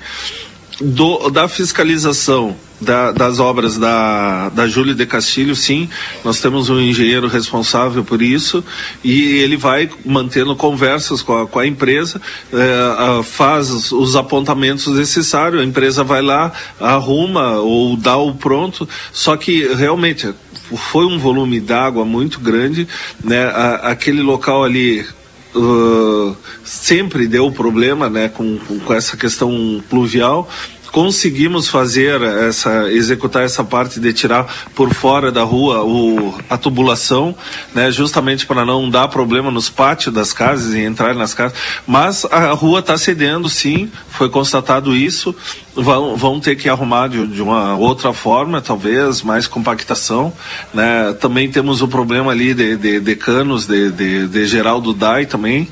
Do, 0.81 1.29
da 1.29 1.47
fiscalização 1.47 2.55
da, 2.81 3.11
das 3.11 3.39
obras 3.39 3.77
da, 3.77 4.49
da 4.49 4.67
Júlio 4.67 4.93
de 4.93 5.05
Castilho, 5.05 5.55
sim, 5.55 5.89
nós 6.23 6.41
temos 6.41 6.69
um 6.69 6.79
engenheiro 6.79 7.27
responsável 7.27 8.03
por 8.03 8.21
isso 8.21 8.63
e 9.03 9.37
ele 9.37 9.55
vai 9.55 9.89
mantendo 10.05 10.55
conversas 10.55 11.21
com 11.21 11.43
a, 11.43 11.47
com 11.47 11.59
a 11.59 11.67
empresa, 11.67 12.21
eh, 12.51 13.23
faz 13.23 13.91
os 13.91 14.15
apontamentos 14.15 14.87
necessários, 14.87 15.61
a 15.61 15.65
empresa 15.65 16.03
vai 16.03 16.21
lá, 16.21 16.51
arruma 16.79 17.59
ou 17.59 17.95
dá 17.95 18.17
o 18.17 18.35
pronto, 18.35 18.87
só 19.13 19.37
que 19.37 19.67
realmente 19.73 20.33
foi 20.91 21.05
um 21.05 21.17
volume 21.17 21.59
d'água 21.59 22.03
muito 22.03 22.39
grande, 22.39 22.87
né? 23.23 23.45
A, 23.45 23.91
aquele 23.91 24.21
local 24.21 24.63
ali 24.63 25.05
Sempre 26.63 27.27
deu 27.27 27.51
problema 27.51 28.09
né, 28.09 28.29
com, 28.29 28.57
com, 28.57 28.93
essa 28.93 29.15
questão 29.15 29.81
pluvial 29.89 30.49
conseguimos 30.95 31.67
fazer 31.67 32.21
essa 32.21 32.89
executar 32.89 33.43
essa 33.43 33.65
parte 33.65 33.99
de 33.99 34.13
tirar 34.13 34.45
por 34.73 34.93
fora 34.93 35.29
da 35.29 35.43
rua 35.43 35.83
o, 35.83 36.33
a 36.49 36.57
tubulação, 36.57 37.35
né, 37.73 37.91
justamente 37.91 38.45
para 38.45 38.63
não 38.63 38.89
dar 38.89 39.09
problema 39.09 39.51
nos 39.51 39.69
pátios 39.69 40.15
das 40.15 40.31
casas 40.31 40.73
e 40.73 40.79
entrar 40.79 41.13
nas 41.13 41.33
casas. 41.33 41.57
Mas 41.85 42.23
a 42.31 42.51
rua 42.51 42.79
está 42.79 42.97
cedendo, 42.97 43.49
sim, 43.49 43.91
foi 44.07 44.29
constatado 44.29 44.95
isso. 44.95 45.35
Vão, 45.75 46.15
vão 46.15 46.39
ter 46.39 46.55
que 46.55 46.69
arrumar 46.69 47.09
de, 47.09 47.27
de, 47.27 47.41
uma 47.41 47.75
outra 47.75 48.13
forma, 48.13 48.61
talvez, 48.61 49.21
mais 49.21 49.45
compactação. 49.45 50.31
Né? 50.73 51.13
Também 51.19 51.51
temos 51.51 51.81
o 51.81 51.87
problema 51.87 52.31
ali 52.31 52.53
de, 52.53 52.77
de, 52.77 52.99
de 53.01 53.15
canos 53.17 53.67
de, 53.67 53.91
de, 53.91 54.27
de 54.27 54.45
Geraldo 54.45 54.93
Dai 54.93 55.25
também, 55.25 55.67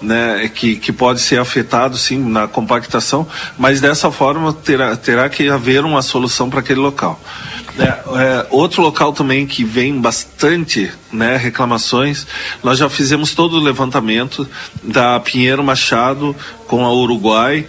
né? 0.00 0.48
que, 0.54 0.76
que 0.76 0.92
pode 0.92 1.20
ser 1.20 1.40
afetado 1.40 1.96
sim 1.96 2.18
na 2.18 2.46
compactação, 2.46 3.26
mas 3.58 3.80
dessa 3.80 4.12
forma 4.12 4.52
terá, 4.52 4.96
terá 4.96 5.28
que 5.28 5.48
haver 5.48 5.84
uma 5.84 6.02
solução 6.02 6.48
para 6.48 6.60
aquele 6.60 6.80
local. 6.80 7.20
É, 7.78 7.84
é, 7.84 8.46
outro 8.50 8.82
local 8.82 9.12
também 9.12 9.46
que 9.46 9.62
vem 9.62 10.00
bastante 10.00 10.90
né, 11.12 11.36
reclamações, 11.36 12.26
nós 12.62 12.76
já 12.76 12.88
fizemos 12.90 13.34
todo 13.34 13.56
o 13.56 13.60
levantamento 13.60 14.48
da 14.82 15.20
Pinheiro 15.20 15.62
Machado 15.62 16.34
com 16.66 16.84
a 16.84 16.92
Uruguai, 16.92 17.66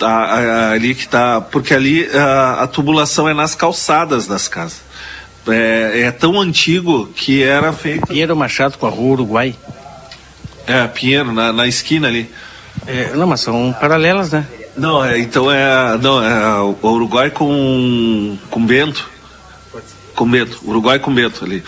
tá, 0.00 0.72
ali 0.72 0.94
que 0.94 1.04
está, 1.04 1.40
porque 1.40 1.74
ali 1.74 2.08
a, 2.12 2.62
a, 2.62 2.66
tubulação 2.66 3.28
é 3.28 3.34
nas 3.34 3.54
calçadas 3.54 4.26
das 4.26 4.48
casas. 4.48 4.80
É, 5.46 6.02
é, 6.02 6.10
tão 6.10 6.40
antigo 6.40 7.06
que 7.14 7.42
era 7.42 7.72
feito. 7.72 8.06
Pinheiro 8.06 8.34
Machado 8.36 8.78
com 8.78 8.86
a 8.86 8.90
rua 8.90 9.12
Uruguai. 9.12 9.54
É, 10.66 10.86
Pinheiro, 10.86 11.32
na, 11.32 11.52
na 11.52 11.66
esquina 11.66 12.08
ali. 12.08 12.30
É, 12.86 13.12
não, 13.14 13.26
mas 13.26 13.40
são 13.40 13.74
paralelas, 13.78 14.32
né? 14.32 14.46
Não, 14.76 15.04
é, 15.04 15.18
então 15.18 15.50
é, 15.50 15.98
não, 15.98 16.22
é 16.24 16.60
o 16.60 16.76
Uruguai 16.82 17.30
com, 17.30 18.38
com 18.50 18.64
Bento. 18.64 19.08
Com 20.14 20.28
Bento, 20.28 20.60
Uruguai 20.64 20.98
com 20.98 21.12
Bento 21.12 21.44
ali. 21.44 21.62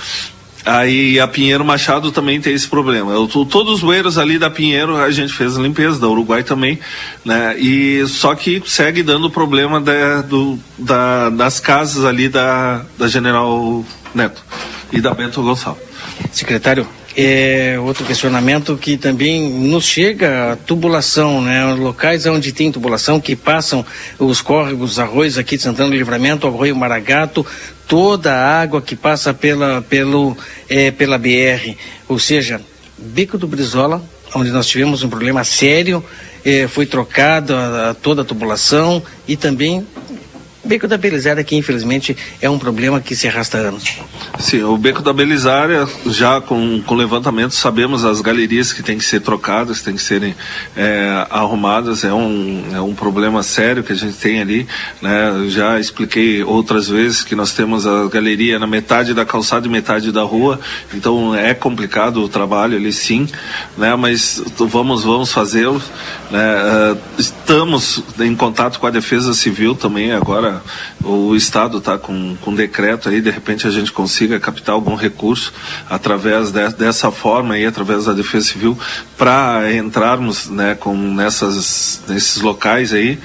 Aí 0.65 1.19
a 1.19 1.27
Pinheiro 1.27 1.65
Machado 1.65 2.13
também 2.13 2.41
tem 2.41 2.55
esse 2.55 2.69
problema. 2.69 3.13
Eu, 3.13 3.27
todos 3.27 3.75
os 3.75 3.81
bueiros 3.81 4.17
ali 4.17 4.39
da 4.39 4.49
Pinheiro 4.49 4.97
a 4.97 5.11
gente 5.11 5.33
fez 5.33 5.59
a 5.59 5.61
limpeza, 5.61 5.99
da 5.99 6.09
Uruguai 6.09 6.45
também, 6.45 6.79
né? 7.25 7.59
E 7.59 8.07
só 8.07 8.35
que 8.35 8.63
segue 8.65 9.03
dando 9.03 9.31
problema 9.31 9.81
da, 9.81 10.23
do, 10.23 10.59
da, 10.79 11.31
das 11.31 11.59
casas 11.59 12.05
ali 12.05 12.29
da, 12.29 12.85
da 12.97 13.09
General 13.09 13.85
Neto 14.15 14.45
e 14.93 15.01
da 15.01 15.13
Bento 15.13 15.43
Gonçalves. 15.43 15.83
Secretário, 16.31 16.87
é, 17.17 17.77
outro 17.79 18.05
questionamento 18.05 18.77
que 18.77 18.97
também 18.97 19.51
nos 19.51 19.85
chega 19.85 20.53
a 20.53 20.57
tubulação, 20.57 21.43
né? 21.43 21.65
Locais 21.75 22.27
onde 22.27 22.53
tem 22.53 22.73
tubulação, 22.73 23.21
que 23.21 23.37
passam 23.37 23.85
os 24.19 24.41
córregos, 24.41 24.99
arroios 24.99 25.37
aqui 25.37 25.57
de 25.57 25.63
Santana 25.63 25.91
do 25.91 25.97
Livramento, 25.97 26.47
Arroio 26.47 26.75
Maragato, 26.75 27.45
toda 27.87 28.33
a 28.35 28.61
água 28.61 28.81
que 28.81 28.97
passa 28.97 29.35
pela, 29.35 29.83
pelo, 29.83 30.37
é, 30.69 30.91
pela 30.91 31.19
BR, 31.19 31.77
ou 32.09 32.19
seja, 32.19 32.61
Bico 32.97 33.37
do 33.37 33.47
Brizola, 33.47 34.03
onde 34.35 34.51
nós 34.51 34.67
tivemos 34.67 35.03
um 35.03 35.09
problema 35.09 35.45
sério, 35.45 36.03
é, 36.45 36.67
foi 36.67 36.87
trocado 36.87 37.55
a, 37.55 37.91
a 37.91 37.95
toda 37.95 38.23
a 38.23 38.25
tubulação 38.25 39.03
e 39.29 39.37
também 39.37 39.87
Beco 40.65 40.87
da 40.87 40.97
Belisária, 40.97 41.43
que 41.43 41.57
infelizmente 41.57 42.17
é 42.41 42.49
um 42.49 42.59
problema 42.59 43.01
que 43.01 43.17
se 43.17 43.27
arrasta 43.27 43.59
anos. 43.59 43.99
Sim, 44.39 44.63
o 44.63 44.77
Beco 44.77 45.03
da 45.03 45.13
Belisária, 45.13 45.89
já 46.07 46.41
com, 46.41 46.81
com 46.87 46.95
levantamento, 46.95 47.53
sabemos 47.53 48.05
as 48.05 48.21
galerias 48.21 48.73
que 48.73 48.83
têm 48.83 48.97
que 48.97 49.05
ser 49.05 49.21
trocadas, 49.21 49.83
têm 49.83 49.95
que 49.95 50.03
serem 50.03 50.35
é, 50.77 51.27
arrumadas. 51.31 52.05
É 52.05 52.13
um, 52.13 52.65
é 52.73 52.81
um 52.81 52.95
problema 52.95 53.43
sério 53.43 53.83
que 53.83 53.93
a 53.93 53.97
gente 53.97 54.17
tem 54.17 54.41
ali. 54.41 54.67
Né? 55.01 55.47
Já 55.49 55.81
expliquei 55.81 56.45
outras 56.45 56.89
vezes 56.89 57.25
que 57.25 57.35
nós 57.35 57.53
temos 57.53 57.87
a 57.87 58.07
galeria 58.09 58.59
na 58.59 58.67
metade 58.67 59.15
da 59.15 59.25
calçada 59.25 59.67
e 59.67 59.71
metade 59.71 60.13
da 60.13 60.23
rua, 60.23 60.61
então 60.95 61.35
é 61.35 61.55
complicado 61.55 62.23
o 62.23 62.29
trabalho 62.29 62.77
ali, 62.77 62.93
sim, 62.93 63.29
né? 63.77 63.95
mas 63.97 64.43
vamos, 64.59 65.03
vamos 65.03 65.33
fazê-lo. 65.33 65.83
Né? 66.31 66.97
Estamos 67.19 68.03
em 68.21 68.35
contato 68.37 68.79
com 68.79 68.87
a 68.87 68.91
Defesa 68.91 69.35
Civil 69.35 69.75
também 69.75 70.13
agora 70.13 70.52
o 71.03 71.35
Estado 71.35 71.79
está 71.79 71.99
com, 71.99 72.37
com 72.41 72.55
decreto 72.55 73.09
aí, 73.09 73.21
de 73.21 73.31
repente 73.31 73.67
a 73.67 73.71
gente 73.71 73.93
consiga 73.93 74.41
captar 74.41 74.75
algum 74.75 74.95
recurso 74.95 75.53
através 75.89 76.51
de, 76.51 76.69
dessa 76.71 77.11
forma 77.11 77.55
aí, 77.55 77.67
através 77.67 78.05
da 78.05 78.13
Defesa 78.13 78.47
Civil, 78.47 78.79
para 79.17 79.73
entrarmos 79.75 80.49
né, 80.49 80.75
com 80.75 80.95
nessas, 80.97 82.03
nesses 82.09 82.41
locais 82.41 82.93
aí 82.93 83.19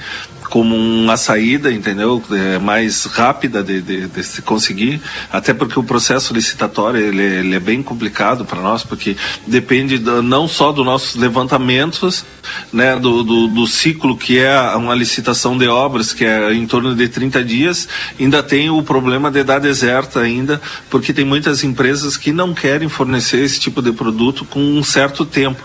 como 0.48 0.74
uma 0.74 1.16
saída, 1.16 1.70
entendeu? 1.70 2.22
É, 2.30 2.58
mais 2.58 3.04
rápida 3.04 3.62
de, 3.62 3.80
de, 3.80 4.06
de, 4.06 4.24
se 4.24 4.42
conseguir, 4.42 5.00
até 5.32 5.52
porque 5.52 5.78
o 5.78 5.82
processo 5.82 6.32
licitatório 6.32 7.00
ele, 7.00 7.22
ele 7.22 7.54
é 7.54 7.60
bem 7.60 7.82
complicado 7.82 8.44
para 8.44 8.60
nós, 8.60 8.82
porque 8.82 9.16
depende 9.46 9.98
do, 9.98 10.22
não 10.22 10.48
só 10.48 10.72
dos 10.72 10.84
nossos 10.84 11.14
levantamentos, 11.16 12.24
né, 12.72 12.96
do, 12.96 13.22
do, 13.22 13.48
do, 13.48 13.66
ciclo 13.66 14.16
que 14.16 14.38
é 14.38 14.58
uma 14.74 14.94
licitação 14.94 15.56
de 15.56 15.68
obras, 15.68 16.12
que 16.12 16.24
é 16.24 16.52
em 16.52 16.66
torno 16.66 16.94
de 16.94 17.08
30 17.08 17.44
dias, 17.44 17.88
ainda 18.18 18.42
tem 18.42 18.70
o 18.70 18.82
problema 18.82 19.30
de 19.30 19.44
dar 19.44 19.58
deserta 19.58 20.20
ainda, 20.20 20.60
porque 20.88 21.12
tem 21.12 21.24
muitas 21.24 21.62
empresas 21.62 22.16
que 22.16 22.32
não 22.32 22.54
querem 22.54 22.88
fornecer 22.88 23.44
esse 23.44 23.60
tipo 23.60 23.82
de 23.82 23.92
produto 23.92 24.44
com 24.44 24.60
um 24.60 24.82
certo 24.82 25.26
tempo, 25.26 25.62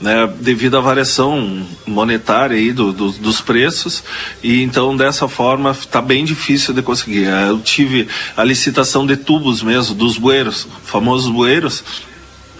né, 0.00 0.28
devido 0.40 0.76
à 0.76 0.80
variação 0.80 1.66
monetária 1.86 2.56
aí 2.56 2.72
do, 2.72 2.92
do, 2.92 3.10
dos 3.12 3.40
preços 3.40 4.04
e 4.42 4.62
então 4.62 4.96
dessa 4.96 5.28
forma 5.28 5.70
está 5.70 6.00
bem 6.00 6.24
difícil 6.24 6.74
de 6.74 6.82
conseguir. 6.82 7.26
É, 7.26 7.48
eu 7.48 7.60
tive 7.60 8.08
a 8.36 8.44
licitação 8.44 9.06
de 9.06 9.16
tubos 9.16 9.62
mesmo, 9.62 9.94
dos 9.94 10.18
bueiros, 10.18 10.66
famosos 10.84 11.30
bueiros, 11.30 11.84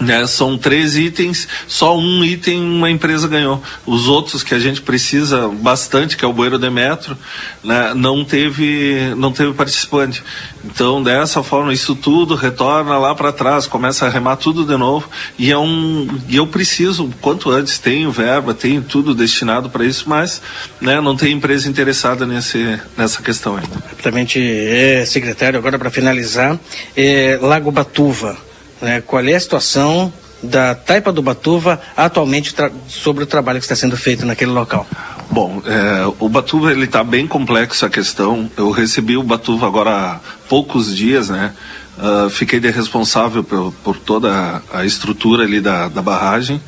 né, 0.00 0.26
são 0.26 0.58
três 0.58 0.96
itens, 0.96 1.48
só 1.66 1.96
um 1.96 2.24
item 2.24 2.62
uma 2.62 2.90
empresa 2.90 3.26
ganhou. 3.26 3.62
Os 3.86 4.08
outros 4.08 4.42
que 4.42 4.54
a 4.54 4.58
gente 4.58 4.82
precisa 4.82 5.48
bastante, 5.48 6.16
que 6.16 6.24
é 6.24 6.28
o 6.28 6.32
bueiro 6.32 6.58
de 6.58 6.70
metro, 6.70 7.16
né, 7.62 7.92
não 7.94 8.24
teve 8.24 9.14
não 9.16 9.32
teve 9.32 9.52
participante. 9.52 10.22
Então 10.64 11.02
dessa 11.02 11.42
forma 11.42 11.72
isso 11.72 11.94
tudo 11.94 12.34
retorna 12.34 12.98
lá 12.98 13.14
para 13.14 13.32
trás, 13.32 13.66
começa 13.66 14.06
a 14.06 14.08
remar 14.08 14.36
tudo 14.36 14.64
de 14.64 14.76
novo 14.76 15.08
e 15.38 15.50
é 15.50 15.58
um 15.58 16.06
e 16.28 16.36
eu 16.36 16.46
preciso 16.46 17.12
quanto 17.20 17.50
antes 17.50 17.78
tenho 17.78 18.10
verba, 18.10 18.52
tenho 18.54 18.82
tudo 18.82 19.14
destinado 19.14 19.70
para 19.70 19.84
isso, 19.84 20.04
mas 20.08 20.42
né, 20.80 21.00
não 21.00 21.16
tem 21.16 21.32
empresa 21.32 21.68
interessada 21.68 22.26
nesse 22.26 22.78
nessa 22.96 23.22
questão 23.22 23.56
ainda. 23.56 23.76
Rapidamente, 23.88 24.38
é, 24.40 25.04
secretário, 25.06 25.58
agora 25.58 25.78
para 25.78 25.90
finalizar, 25.90 26.58
é, 26.96 27.38
Lago 27.40 27.70
Batuva 27.70 28.45
né, 28.80 29.00
qual 29.00 29.24
é 29.24 29.34
a 29.34 29.40
situação 29.40 30.12
da 30.42 30.74
Taipa 30.74 31.12
do 31.12 31.22
Batuva 31.22 31.80
atualmente 31.96 32.54
sobre 32.88 33.24
o 33.24 33.26
trabalho 33.26 33.58
que 33.58 33.64
está 33.64 33.76
sendo 33.76 33.96
feito 33.96 34.24
naquele 34.26 34.50
local? 34.50 34.86
Bom, 35.30 35.60
é, 35.66 36.12
o 36.20 36.28
Batuva 36.28 36.70
ele 36.70 36.84
está 36.84 37.02
bem 37.02 37.26
complexo 37.26 37.84
a 37.84 37.90
questão. 37.90 38.50
Eu 38.56 38.70
recebi 38.70 39.16
o 39.16 39.22
Batuva 39.22 39.66
agora 39.66 39.90
há 39.90 40.20
poucos 40.48 40.94
dias, 40.94 41.28
né? 41.28 41.52
Uh, 41.96 42.28
fiquei 42.28 42.60
responsável 42.60 43.42
por, 43.42 43.72
por, 43.82 43.96
toda 43.96 44.62
a 44.70 44.84
estrutura 44.84 45.44
ali 45.44 45.60
da, 45.60 45.88
da 45.88 46.02
barragem. 46.02 46.60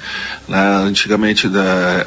Né? 0.49 0.59
Antigamente 0.87 1.49
da, 1.49 1.61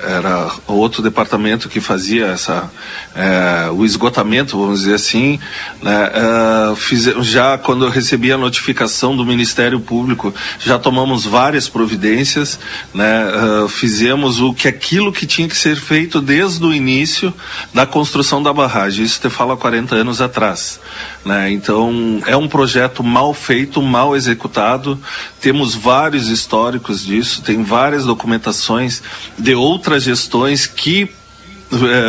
era 0.04 0.52
outro 0.66 1.04
departamento 1.04 1.70
que 1.70 1.80
fazia 1.80 2.26
essa, 2.28 2.72
é, 3.16 3.70
o 3.72 3.86
esgotamento, 3.86 4.58
vamos 4.58 4.80
dizer 4.80 4.96
assim. 4.96 5.40
Né? 5.84 6.10
Uh, 6.10 6.76
fiz, 6.76 7.04
já 7.22 7.60
quando 7.60 7.86
eu 7.86 7.92
recebi 7.92 8.32
a 8.32 8.38
notificação 8.38 9.16
do 9.16 9.24
Ministério 9.24 9.80
Público, 9.80 10.34
já 10.60 10.80
tomamos 10.80 11.24
várias 11.24 11.70
providências, 11.70 12.60
né? 12.94 13.26
Uh, 13.26 13.68
fizemos 13.68 14.40
o 14.42 14.54
que 14.54 14.68
aquilo 14.68 15.12
que 15.12 15.28
tinha 15.28 15.48
que 15.48 15.56
ser 15.56 15.76
feito 15.76 16.20
desde 16.20 16.64
o 16.66 16.74
início 16.74 17.34
da 17.74 17.86
construção 17.86 18.42
da 18.42 18.52
barragem. 18.52 19.06
Isso 19.06 19.22
te 19.22 19.30
fala 19.30 19.56
40 19.56 19.96
anos 19.96 20.22
atrás. 20.22 20.80
Né? 21.24 21.52
Então, 21.52 22.22
é 22.26 22.36
um 22.36 22.48
projeto 22.48 23.04
mal 23.12 23.34
feito, 23.34 23.82
mal 23.82 24.16
executado. 24.16 24.98
Temos 25.42 25.76
vários 25.76 26.30
históricos 26.30 27.06
disso, 27.06 27.42
tem 27.42 27.62
várias 27.62 28.06
documentações 28.06 29.04
de 29.38 29.54
outras 29.54 30.04
gestões 30.04 30.66
que 30.66 31.12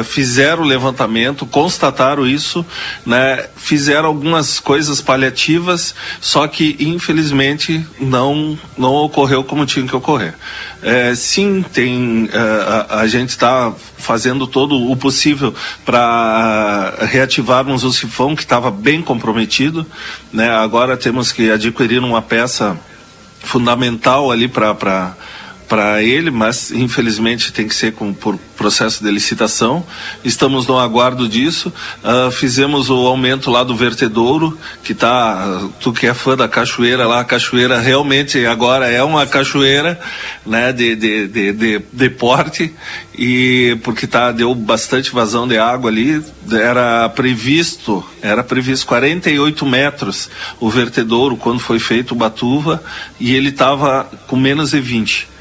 fizeram 0.05 0.63
o 0.63 0.67
levantamento, 0.67 1.47
constataram 1.47 2.27
isso, 2.27 2.65
né, 3.07 3.47
fizeram 3.57 4.09
algumas 4.09 4.59
coisas 4.59 5.01
paliativas, 5.01 5.95
só 6.21 6.47
que 6.49 6.77
infelizmente 6.81 7.85
não 8.01 8.59
não 8.77 8.95
ocorreu 8.95 9.45
como 9.45 9.65
tinha 9.67 9.87
que 9.87 9.95
ocorrer. 9.95 10.35
É, 10.83 11.15
sim, 11.15 11.65
tem 11.73 12.29
é, 12.33 12.39
a, 12.39 13.01
a, 13.01 13.07
gente 13.07 13.31
está 13.31 13.73
fazendo 13.97 14.47
todo 14.49 14.91
o 14.91 14.97
possível 14.97 15.55
para 15.85 16.95
reativarmos 17.03 17.85
o 17.85 17.93
sifão 17.93 18.35
que 18.35 18.43
estava 18.43 18.71
bem 18.71 19.01
comprometido, 19.01 19.87
né? 20.33 20.51
Agora 20.51 20.97
temos 20.97 21.31
que 21.31 21.51
adquirir 21.51 22.01
uma 22.01 22.21
peça 22.21 22.77
fundamental 23.41 24.31
ali 24.31 24.49
para 24.49 25.15
para 25.73 26.03
ele, 26.03 26.31
mas 26.31 26.71
infelizmente 26.71 27.51
tem 27.51 27.67
que 27.67 27.75
ser 27.75 27.93
com, 27.93 28.13
por 28.13 28.39
processo 28.59 29.03
de 29.03 29.11
licitação. 29.11 29.83
Estamos 30.23 30.67
no 30.67 30.79
aguardo 30.79 31.27
disso. 31.27 31.73
Uh, 32.05 32.31
fizemos 32.31 32.91
o 32.91 33.07
aumento 33.07 33.51
lá 33.51 33.65
do 33.65 33.75
vertedouro, 33.75 34.59
que 34.85 34.93
tá, 34.93 35.63
tu 35.81 35.91
que 35.91 36.07
é 36.07 36.13
fã 36.13 36.37
da 36.37 36.47
cachoeira 36.47 37.07
lá, 37.07 37.21
a 37.21 37.25
cachoeira 37.25 37.81
realmente 37.81 38.45
agora 38.45 38.87
é 38.87 39.03
uma 39.03 39.27
cachoeira, 39.27 39.99
né, 40.45 40.75
de, 40.75 40.95
de, 40.95 41.27
de, 41.29 41.53
de, 41.55 41.83
de 41.91 42.11
porte, 42.11 42.71
e 43.17 43.75
porque 43.83 44.07
tá, 44.07 44.31
deu 44.31 44.55
bastante 44.55 45.11
vazão 45.11 45.49
de 45.49 45.57
água 45.57 45.91
ali, 45.91 46.23
era 46.53 47.09
previsto, 47.09 48.05
era 48.21 48.45
previsto 48.45 48.87
48 48.87 49.65
metros 49.65 50.29
o 50.61 50.69
vertedouro 50.69 51.35
quando 51.35 51.61
foi 51.61 51.79
feito 51.79 52.13
o 52.13 52.15
Batuva, 52.15 52.85
e 53.19 53.35
ele 53.35 53.49
estava 53.49 54.05
com 54.27 54.37
menos 54.37 54.73
de 54.73 54.79
20. 54.79 55.32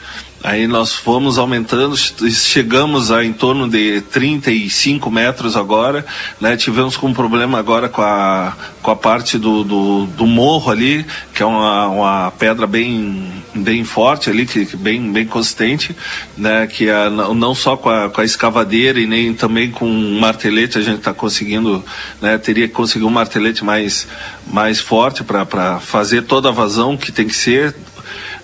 Aí 0.44 0.66
nós 0.68 0.92
fomos 0.92 1.38
aumentando, 1.38 1.96
chegamos 1.96 3.12
a 3.12 3.24
em 3.24 3.32
torno 3.32 3.70
de 3.70 4.02
35 4.02 5.12
metros 5.12 5.56
agora, 5.56 6.04
né? 6.40 6.58
Tivemos 6.58 6.98
com 6.98 7.08
um 7.08 7.14
problema 7.14 7.60
agora 7.60 7.88
com 7.88 8.02
a, 8.02 8.56
com 8.82 8.90
a 8.90 8.96
parte 8.96 9.38
do, 9.38 9.64
do, 9.64 10.06
do 10.08 10.26
morro 10.26 10.72
ali, 10.72 11.06
que 11.34 11.44
é 11.44 11.46
uma, 11.46 11.88
uma 11.90 12.32
pedra 12.32 12.66
bem, 12.66 13.32
bem 13.54 13.84
forte 13.84 14.32
ali, 14.32 14.48
que, 14.48 14.66
que 14.66 14.76
bem, 14.76 15.12
bem 15.12 15.28
consistente, 15.28 15.96
né? 16.36 16.66
Que 16.66 16.90
a, 16.90 17.08
não 17.10 17.54
só 17.54 17.78
com 17.78 17.90
a, 17.90 18.10
com 18.10 18.22
a 18.22 18.26
escavadeira 18.26 19.00
e 19.00 19.06
nem 19.06 19.36
também 19.36 19.70
com 19.70 19.86
um 19.86 20.20
martelete 20.20 20.80
a 20.80 20.82
gente 20.82 20.98
está 20.98 21.14
conseguindo, 21.14 21.86
né? 22.20 22.40
Teria 22.40 22.68
que 22.68 22.74
conseguir 22.74 23.06
um 23.06 23.12
martelete 23.12 23.64
mais, 23.64 24.08
mais 24.48 24.80
forte 24.80 25.24
para 25.24 25.80
fazer 25.80 26.24
toda 26.24 26.50
a 26.50 26.52
vazão 26.52 26.98
que 26.98 27.12
tem 27.12 27.28
que 27.28 27.36
ser, 27.36 27.76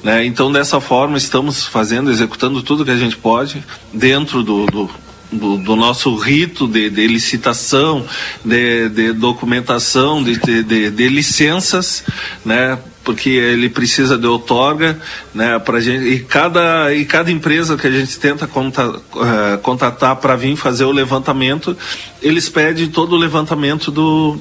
né? 0.07 0.25
Então, 0.25 0.49
dessa 0.49 0.79
forma, 0.79 1.17
estamos 1.17 1.65
fazendo, 1.65 2.09
executando 2.09 2.63
tudo 2.63 2.85
que 2.85 2.91
a 2.91 2.95
gente 2.95 3.17
pode 3.17 3.61
dentro 3.91 4.41
do, 4.41 4.65
do, 4.67 4.89
do, 5.29 5.57
do 5.57 5.75
nosso 5.75 6.15
rito 6.15 6.65
de, 6.65 6.89
de 6.89 7.07
licitação, 7.07 8.05
de, 8.41 8.87
de 8.87 9.11
documentação, 9.11 10.23
de, 10.23 10.63
de, 10.63 11.09
licenças, 11.09 12.05
né? 12.45 12.79
porque 13.03 13.31
ele 13.31 13.67
precisa 13.67 14.17
de 14.17 14.25
outorga, 14.25 14.97
né, 15.33 15.59
pra 15.59 15.81
gente, 15.81 16.05
e 16.05 16.19
cada, 16.19 16.93
e 16.93 17.03
cada 17.03 17.29
empresa 17.29 17.75
que 17.75 17.87
a 17.87 17.91
gente 17.91 18.17
tenta 18.17 18.47
conta, 18.47 18.87
uh, 18.89 19.57
contatar 19.61 20.15
para 20.17 20.37
vir 20.37 20.55
fazer 20.55 20.85
o 20.85 20.91
levantamento, 20.91 21.75
eles 22.21 22.47
pedem 22.47 22.87
todo 22.87 23.13
o 23.13 23.17
levantamento 23.17 23.91
do, 23.91 24.37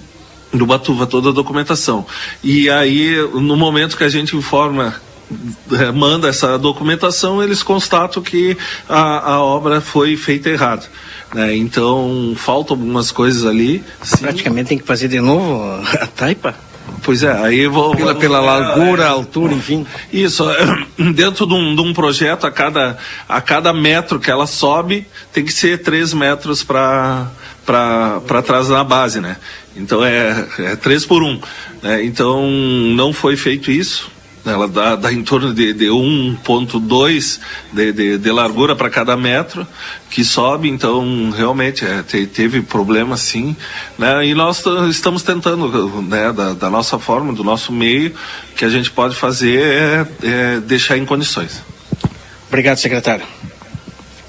do 0.52 0.66
Batuva, 0.66 1.06
toda 1.06 1.30
a 1.30 1.32
documentação. 1.32 2.06
E 2.42 2.70
aí, 2.70 3.16
no 3.34 3.56
momento 3.56 3.96
que 3.96 4.04
a 4.04 4.08
gente 4.08 4.36
informa 4.36 4.94
manda 5.94 6.28
essa 6.28 6.58
documentação, 6.58 7.42
eles 7.42 7.62
constatam 7.62 8.22
que 8.22 8.56
a, 8.88 9.32
a 9.32 9.42
obra 9.42 9.80
foi 9.80 10.16
feita 10.16 10.50
errada. 10.50 10.84
Né? 11.34 11.56
Então, 11.56 12.34
faltam 12.36 12.76
algumas 12.76 13.10
coisas 13.10 13.44
ali. 13.44 13.82
Sim. 14.02 14.18
Praticamente 14.18 14.68
tem 14.68 14.78
que 14.78 14.86
fazer 14.86 15.08
de 15.08 15.20
novo 15.20 15.62
a 16.00 16.06
taipa? 16.06 16.54
Pois 17.02 17.22
é, 17.22 17.32
aí 17.32 17.66
vou. 17.66 17.94
Pela, 17.96 18.14
pela 18.14 18.40
largura, 18.40 19.08
altura, 19.08 19.52
enfim. 19.52 19.84
Isso, 20.12 20.44
dentro 21.14 21.46
de 21.46 21.54
um, 21.54 21.74
de 21.74 21.80
um, 21.80 21.92
projeto, 21.92 22.46
a 22.46 22.50
cada, 22.50 22.96
a 23.28 23.40
cada 23.40 23.72
metro 23.72 24.20
que 24.20 24.30
ela 24.30 24.46
sobe, 24.46 25.06
tem 25.32 25.44
que 25.44 25.52
ser 25.52 25.82
3 25.82 26.14
metros 26.14 26.62
para 26.62 27.30
trás 28.44 28.68
da 28.68 28.84
base, 28.84 29.20
né? 29.20 29.36
Então 29.76 30.04
é, 30.04 30.46
é 30.58 30.76
3 30.76 31.04
por 31.04 31.22
1. 31.22 31.40
Né? 31.82 32.04
Então 32.04 32.48
não 32.48 33.12
foi 33.12 33.36
feito 33.36 33.70
isso 33.70 34.15
ela 34.46 34.68
dá, 34.68 34.96
dá 34.96 35.12
em 35.12 35.22
torno 35.22 35.52
de, 35.52 35.72
de 35.72 35.86
1,2 35.86 37.40
de, 37.72 37.92
de, 37.92 38.18
de, 38.18 38.32
largura 38.32 38.76
para 38.76 38.88
cada 38.88 39.16
metro 39.16 39.66
que 40.10 40.24
sobe, 40.24 40.68
então 40.68 41.30
realmente 41.30 41.84
é, 41.84 42.02
te, 42.02 42.26
teve 42.26 42.62
problema 42.62 43.16
sim. 43.16 43.56
Né? 43.98 44.26
E 44.26 44.34
nós 44.34 44.64
estamos 44.88 45.22
tentando, 45.22 46.00
né, 46.02 46.32
da, 46.32 46.52
da, 46.54 46.70
nossa 46.70 46.98
forma, 46.98 47.32
do 47.32 47.42
nosso 47.42 47.72
meio, 47.72 48.14
que 48.54 48.64
a 48.64 48.68
gente 48.68 48.90
pode 48.90 49.16
fazer 49.16 49.60
é, 49.62 50.06
é 50.22 50.60
deixar 50.60 50.96
em 50.96 51.04
condições. 51.04 51.62
Obrigado, 52.48 52.78
secretário. 52.78 53.26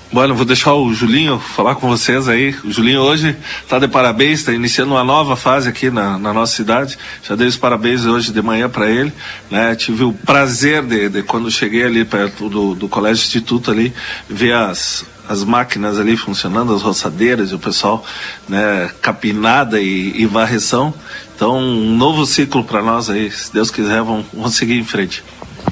Bueno, 0.10 0.34
vou 0.34 0.46
deixar 0.46 0.74
o 0.74 0.94
Julinho 0.94 1.38
falar 1.38 1.76
com 1.76 1.90
vocês 1.90 2.30
aí. 2.30 2.56
O 2.64 2.72
Julinho 2.72 3.02
hoje 3.02 3.36
está 3.62 3.78
de 3.78 3.90
parabéns, 3.90 4.40
está 4.40 4.54
iniciando 4.54 4.94
uma 4.94 5.04
nova 5.04 5.36
fase 5.36 5.68
aqui 5.68 5.90
na, 5.90 6.18
na, 6.18 6.34
nossa 6.34 6.56
cidade. 6.56 6.98
Já 7.22 7.36
dei 7.36 7.46
os 7.46 7.58
parabéns 7.58 8.06
hoje 8.06 8.32
de 8.32 8.42
manhã 8.42 8.70
para 8.70 8.90
ele. 8.90 9.12
Né? 9.52 9.76
Tive 9.76 10.06
o 10.06 10.14
prazer 10.14 10.82
de, 10.84 11.10
de, 11.10 11.24
quando 11.24 11.52
cheguei 11.52 11.84
ali 11.84 12.06
perto 12.06 12.48
do, 12.48 12.74
do 12.74 12.88
Colégio 12.88 13.22
Instituto 13.22 13.70
ali, 13.70 13.94
ver 14.30 14.54
as, 14.54 15.06
as 15.28 15.44
máquinas 15.44 16.00
ali 16.00 16.16
funcionando, 16.16 16.74
as 16.74 16.82
roçadeiras 16.82 17.52
o 17.52 17.60
pessoal, 17.60 18.06
né, 18.48 18.90
capinada 19.02 19.82
e, 19.82 20.22
e 20.22 20.26
varreção. 20.26 20.94
Então, 21.36 21.58
um 21.58 21.98
novo 21.98 22.26
ciclo 22.26 22.64
para 22.64 22.82
nós 22.82 23.10
aí. 23.10 23.30
Se 23.30 23.52
Deus 23.52 23.70
quiser, 23.70 24.02
vamos, 24.02 24.26
vamos 24.34 24.56
seguir 24.56 24.80
em 24.80 24.86
frente. 24.86 25.22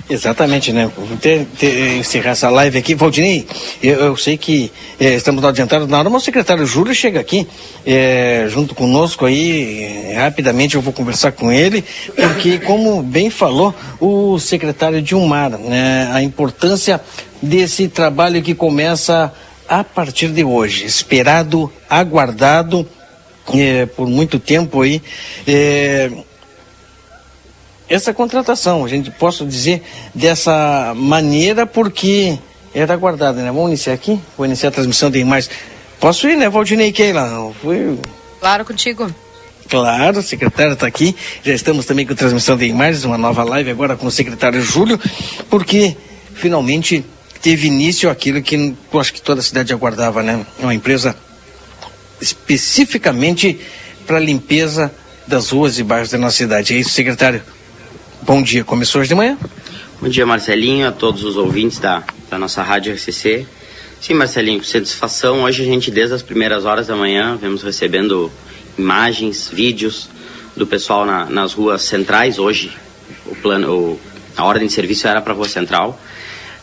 Exatamente, 0.07 0.71
né? 0.71 0.89
Ter, 1.19 1.47
ter, 1.57 1.97
encerrar 1.97 2.31
essa 2.31 2.49
live 2.49 2.77
aqui. 2.77 2.93
Valdinei, 2.93 3.47
eu, 3.81 3.95
eu 3.95 4.17
sei 4.17 4.37
que 4.37 4.71
é, 4.99 5.15
estamos 5.15 5.43
adiantados 5.43 5.87
na 5.87 5.97
hora, 5.97 6.09
mas 6.11 6.21
o 6.21 6.25
secretário 6.25 6.65
Júlio 6.65 6.93
chega 6.93 7.19
aqui 7.19 7.47
é, 7.83 8.45
junto 8.47 8.75
conosco 8.75 9.25
aí. 9.25 10.13
rapidamente 10.15 10.75
eu 10.75 10.81
vou 10.81 10.93
conversar 10.93 11.31
com 11.31 11.51
ele, 11.51 11.83
porque, 12.15 12.59
como 12.59 13.01
bem 13.01 13.31
falou 13.31 13.73
o 13.99 14.37
secretário 14.37 15.01
Dilmar, 15.01 15.57
né, 15.57 16.09
a 16.13 16.21
importância 16.21 17.01
desse 17.41 17.87
trabalho 17.87 18.43
que 18.43 18.53
começa 18.53 19.33
a 19.67 19.83
partir 19.83 20.27
de 20.27 20.43
hoje, 20.43 20.85
esperado, 20.85 21.71
aguardado 21.89 22.87
é, 23.55 23.87
por 23.87 24.07
muito 24.07 24.39
tempo 24.39 24.81
aí. 24.81 25.01
É, 25.47 26.11
essa 27.89 28.13
contratação, 28.13 28.83
a 28.83 28.87
gente 28.87 29.11
posso 29.11 29.45
dizer 29.45 29.83
dessa 30.13 30.93
maneira 30.95 31.65
porque 31.65 32.37
era 32.73 32.93
aguardada, 32.93 33.41
né? 33.41 33.51
Vamos 33.51 33.69
iniciar 33.69 33.93
aqui? 33.93 34.19
Vou 34.35 34.45
iniciar 34.45 34.69
a 34.69 34.71
transmissão 34.71 35.09
de 35.09 35.19
imagens. 35.19 35.49
Posso 35.99 36.27
ir, 36.27 36.35
né, 36.35 36.49
Valdinei 36.49 36.91
Keila? 36.91 37.53
Fui... 37.61 37.97
Claro, 38.39 38.65
contigo. 38.65 39.13
Claro, 39.69 40.19
o 40.19 40.23
secretário 40.23 40.73
está 40.73 40.85
aqui. 40.85 41.15
Já 41.43 41.53
estamos 41.53 41.85
também 41.85 42.05
com 42.05 42.13
transmissão 42.13 42.57
de 42.57 42.65
imagens, 42.65 43.03
uma 43.03 43.17
nova 43.17 43.43
live 43.43 43.71
agora 43.71 43.95
com 43.95 44.07
o 44.07 44.11
secretário 44.11 44.61
Júlio, 44.61 44.99
porque 45.49 45.95
finalmente 46.33 47.03
teve 47.41 47.67
início 47.67 48.09
aquilo 48.09 48.41
que 48.41 48.75
eu 48.91 48.99
acho 48.99 49.13
que 49.13 49.21
toda 49.21 49.39
a 49.39 49.43
cidade 49.43 49.73
aguardava, 49.73 50.21
né? 50.21 50.45
Uma 50.59 50.73
empresa 50.73 51.15
especificamente 52.21 53.59
para 54.05 54.19
limpeza 54.19 54.91
das 55.27 55.49
ruas 55.49 55.79
e 55.79 55.83
bairros 55.83 56.11
da 56.11 56.17
nossa 56.17 56.37
cidade. 56.37 56.73
É 56.73 56.77
isso, 56.77 56.91
secretário? 56.91 57.41
Bom 58.25 58.41
dia, 58.41 58.63
começou 58.63 59.01
hoje 59.01 59.09
de 59.09 59.13
manhã? 59.13 59.37
Bom 60.01 60.09
dia, 60.09 60.25
Marcelinho, 60.25 60.87
a 60.87 60.91
todos 60.91 61.23
os 61.23 61.37
ouvintes 61.37 61.77
da, 61.77 62.03
da 62.27 62.39
nossa 62.39 62.63
rádio 62.63 62.91
RCC. 62.91 63.45
Sim, 64.01 64.15
Marcelinho, 64.15 64.57
com 64.57 64.65
satisfação. 64.65 65.43
Hoje 65.43 65.61
a 65.61 65.65
gente, 65.65 65.91
desde 65.91 66.15
as 66.15 66.23
primeiras 66.23 66.65
horas 66.65 66.87
da 66.87 66.95
manhã, 66.95 67.37
vemos 67.39 67.61
recebendo 67.61 68.31
imagens, 68.79 69.47
vídeos 69.53 70.09
do 70.57 70.65
pessoal 70.65 71.05
na, 71.05 71.25
nas 71.27 71.53
ruas 71.53 71.83
centrais. 71.83 72.39
Hoje, 72.39 72.75
o 73.27 73.35
plano, 73.35 73.71
o, 73.71 73.99
a 74.35 74.43
ordem 74.43 74.65
de 74.65 74.73
serviço 74.73 75.07
era 75.07 75.21
para 75.21 75.31
a 75.31 75.35
rua 75.35 75.47
central. 75.47 76.01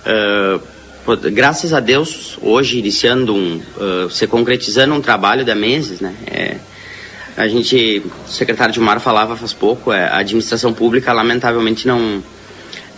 Uh, 0.05 1.31
graças 1.31 1.73
a 1.73 1.79
Deus, 1.79 2.39
hoje, 2.43 2.81
iniciando 2.81 3.37
um, 3.37 3.63
uh, 3.77 4.11
se 4.11 4.27
concretizando 4.27 4.95
um 4.95 5.01
trabalho 5.01 5.45
de 5.45 5.55
meses, 5.55 6.01
né? 6.01 6.13
É, 6.27 6.57
a 7.37 7.49
gente, 7.49 8.03
o 8.27 8.31
secretário 8.31 8.73
Dilmar 8.73 9.01
falava 9.01 9.37
faz 9.37 9.53
pouco, 9.53 9.93
é, 9.93 10.05
a 10.05 10.19
administração 10.19 10.73
pública 10.73 11.13
lamentavelmente 11.13 11.87
não, 11.87 12.23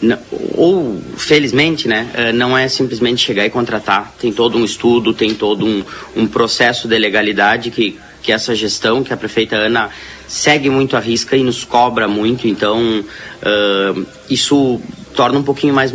não, 0.02 0.18
ou 0.56 1.00
felizmente, 1.16 1.88
né, 1.88 2.10
é, 2.14 2.32
não 2.32 2.56
é 2.56 2.68
simplesmente 2.68 3.24
chegar 3.24 3.46
e 3.46 3.50
contratar. 3.50 4.12
Tem 4.18 4.32
todo 4.32 4.58
um 4.58 4.64
estudo, 4.64 5.14
tem 5.14 5.34
todo 5.34 5.64
um, 5.64 5.84
um 6.16 6.26
processo 6.26 6.88
de 6.88 6.98
legalidade 6.98 7.70
que, 7.70 7.98
que 8.22 8.32
essa 8.32 8.54
gestão, 8.54 9.04
que 9.04 9.12
a 9.12 9.16
prefeita 9.16 9.56
Ana 9.56 9.90
segue 10.26 10.68
muito 10.68 10.96
a 10.96 11.00
risca 11.00 11.36
e 11.36 11.42
nos 11.42 11.64
cobra 11.64 12.08
muito. 12.08 12.48
Então, 12.48 13.00
uh, 13.00 14.06
isso 14.28 14.80
torna 15.14 15.38
um 15.38 15.42
pouquinho 15.42 15.74
mais 15.74 15.92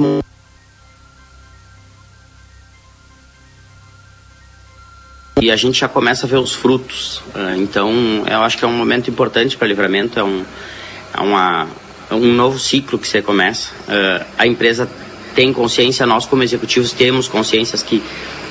e 5.41 5.49
a 5.49 5.56
gente 5.56 5.80
já 5.80 5.88
começa 5.88 6.26
a 6.26 6.30
ver 6.30 6.38
os 6.38 6.53
frutos. 6.53 7.22
Ah, 7.34 7.56
então, 7.57 7.91
eu 8.30 8.41
acho 8.41 8.57
que 8.57 8.66
é 8.66 8.68
um 8.68 8.78
momento 8.78 9.10
importante 9.10 9.56
para 9.56 9.68
Livramento, 9.68 10.20
é 10.20 10.24
um, 10.24 10.44
é, 11.14 11.22
uma, 11.22 11.68
é 12.10 12.14
um 12.14 12.34
novo 12.34 12.60
ciclo 12.60 12.99
que 12.99 13.07
você 13.07 13.22
começa. 13.22 13.72
Ah, 13.88 14.26
a 14.38 14.48
empresa 14.48 14.90
tem 15.36 15.53
consciência, 15.53 16.06
nós 16.06 16.26
como 16.26 16.44
executivos 16.44 16.91
temos 16.91 17.28
consciências 17.28 17.82
que, 17.82 18.03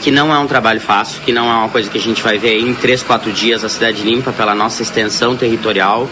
que 0.02 0.10
não 0.10 0.34
é 0.34 0.38
um 0.38 0.46
trabalho 0.46 0.80
fácil, 0.80 1.20
que 1.22 1.32
não 1.32 1.50
é 1.50 1.54
uma 1.54 1.68
coisa 1.68 1.90
que 1.90 1.98
a 1.98 2.00
gente 2.00 2.22
vai 2.22 2.38
ver 2.38 2.58
em 2.58 2.74
três, 2.74 3.02
quatro 3.02 3.32
dias 3.32 3.64
a 3.64 3.68
cidade 3.68 4.02
limpa 4.02 4.32
pela 4.32 4.54
nossa 4.54 4.82
extensão 4.82 5.36
territorial, 5.36 6.08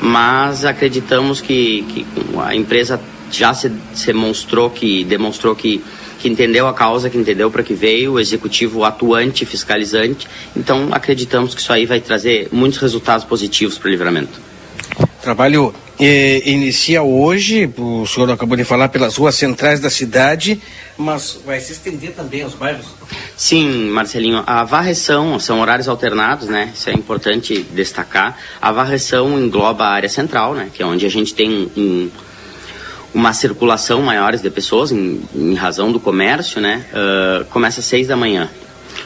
mas 0.00 0.64
acreditamos 0.64 1.40
que, 1.40 1.82
que 1.88 2.06
a 2.38 2.54
empresa 2.54 3.00
já 3.30 3.54
se, 3.54 3.72
se 3.94 4.06
demonstrou 4.06 4.70
que 4.70 5.04
demonstrou 5.04 5.54
que 5.54 5.82
que 6.20 6.28
entendeu 6.28 6.68
a 6.68 6.74
causa, 6.74 7.08
que 7.08 7.16
entendeu 7.16 7.50
para 7.50 7.62
que 7.62 7.72
veio, 7.72 8.12
o 8.12 8.20
executivo 8.20 8.84
atuante, 8.84 9.46
fiscalizante. 9.46 10.28
Então, 10.54 10.88
acreditamos 10.92 11.54
que 11.54 11.60
isso 11.62 11.72
aí 11.72 11.86
vai 11.86 11.98
trazer 11.98 12.48
muitos 12.52 12.78
resultados 12.78 13.24
positivos 13.24 13.78
para 13.78 13.88
o 13.88 13.90
livramento. 13.90 14.38
Trabalho 15.22 15.74
eh, 15.98 16.42
inicia 16.44 17.02
hoje, 17.02 17.70
o 17.76 18.06
senhor 18.06 18.30
acabou 18.30 18.56
de 18.56 18.64
falar, 18.64 18.90
pelas 18.90 19.16
ruas 19.16 19.34
centrais 19.34 19.80
da 19.80 19.88
cidade, 19.88 20.60
mas 21.00 21.40
vai 21.46 21.58
se 21.60 21.72
estender 21.72 22.12
também 22.12 22.42
aos 22.42 22.52
bairros? 22.52 22.86
Sim, 23.34 23.88
Marcelinho. 23.88 24.44
A 24.46 24.64
varreção, 24.64 25.38
são 25.38 25.60
horários 25.60 25.88
alternados, 25.88 26.48
né? 26.48 26.70
Isso 26.74 26.90
é 26.90 26.92
importante 26.92 27.62
destacar. 27.72 28.36
A 28.60 28.70
varreção 28.70 29.38
engloba 29.40 29.84
a 29.84 29.90
área 29.90 30.08
central, 30.10 30.52
né? 30.52 30.68
Que 30.72 30.82
é 30.82 30.86
onde 30.86 31.06
a 31.06 31.08
gente 31.08 31.34
tem 31.34 31.70
um 31.74 32.10
uma 33.12 33.32
circulação 33.32 34.02
maiores 34.02 34.40
de 34.40 34.50
pessoas 34.50 34.92
em, 34.92 35.20
em 35.34 35.54
razão 35.54 35.90
do 35.90 35.98
comércio, 35.98 36.60
né? 36.60 36.86
Uh, 36.92 37.44
começa 37.46 37.80
às 37.80 37.86
seis 37.86 38.06
da 38.06 38.16
manhã. 38.16 38.48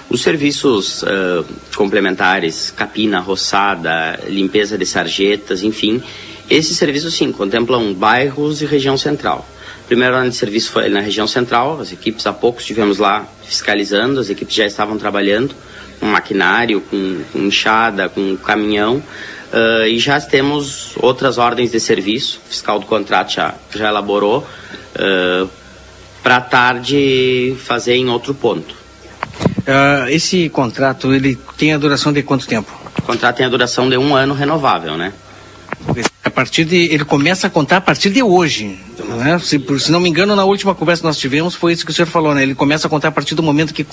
Os 0.08 0.22
serviços 0.22 1.02
uh, 1.02 1.44
complementares, 1.74 2.70
capina, 2.70 3.20
roçada, 3.20 4.20
limpeza 4.28 4.76
de 4.76 4.84
sarjetas, 4.84 5.62
enfim, 5.62 6.02
esses 6.48 6.76
serviços 6.76 7.14
sim 7.14 7.32
contemplam 7.32 7.94
bairros 7.94 8.60
e 8.60 8.66
região 8.66 8.98
central. 8.98 9.46
Primeiro 9.86 10.14
ano 10.14 10.30
de 10.30 10.36
serviço 10.36 10.70
foi 10.70 10.88
na 10.88 11.00
região 11.00 11.26
central, 11.26 11.80
as 11.80 11.92
equipes 11.92 12.26
há 12.26 12.32
pouco 12.32 12.60
estivemos 12.60 12.98
lá 12.98 13.26
fiscalizando, 13.42 14.20
as 14.20 14.30
equipes 14.30 14.54
já 14.54 14.66
estavam 14.66 14.98
trabalhando 14.98 15.54
com 16.00 16.06
maquinário, 16.06 16.80
com, 16.82 17.20
com 17.32 17.38
enxada, 17.40 18.08
com 18.08 18.36
caminhão. 18.36 19.02
Uh, 19.54 19.86
e 19.86 20.00
já 20.00 20.20
temos 20.20 20.94
outras 20.96 21.38
ordens 21.38 21.70
de 21.70 21.78
serviço, 21.78 22.40
o 22.44 22.48
fiscal 22.48 22.80
do 22.80 22.86
contrato 22.86 23.34
já, 23.34 23.54
já 23.72 23.88
elaborou, 23.88 24.44
uh, 24.96 25.48
para 26.24 26.40
tarde 26.40 27.54
fazer 27.64 27.94
em 27.94 28.08
outro 28.08 28.34
ponto. 28.34 28.74
Uh, 29.60 30.08
esse 30.08 30.48
contrato, 30.48 31.14
ele 31.14 31.38
tem 31.56 31.72
a 31.72 31.78
duração 31.78 32.12
de 32.12 32.24
quanto 32.24 32.48
tempo? 32.48 32.72
O 32.98 33.02
contrato 33.02 33.36
tem 33.36 33.46
a 33.46 33.48
duração 33.48 33.88
de 33.88 33.96
um 33.96 34.16
ano 34.16 34.34
renovável, 34.34 34.96
né? 34.96 35.12
Partir 36.34 36.64
de. 36.64 36.92
Ele 36.92 37.04
começa 37.04 37.46
a 37.46 37.50
contar 37.50 37.76
a 37.76 37.80
partir 37.80 38.10
de 38.10 38.22
hoje. 38.22 38.78
Né? 38.98 39.38
Se, 39.38 39.62
se 39.78 39.92
não 39.92 40.00
me 40.00 40.08
engano, 40.08 40.34
na 40.34 40.44
última 40.44 40.74
conversa 40.74 41.02
que 41.02 41.06
nós 41.06 41.18
tivemos, 41.18 41.54
foi 41.54 41.72
isso 41.72 41.84
que 41.84 41.90
o 41.90 41.94
senhor 41.94 42.06
falou, 42.06 42.34
né? 42.34 42.42
Ele 42.42 42.54
começa 42.54 42.86
a 42.86 42.90
contar 42.90 43.08
a 43.08 43.12
partir 43.12 43.34
do 43.34 43.42
momento 43.42 43.72
que 43.72 43.86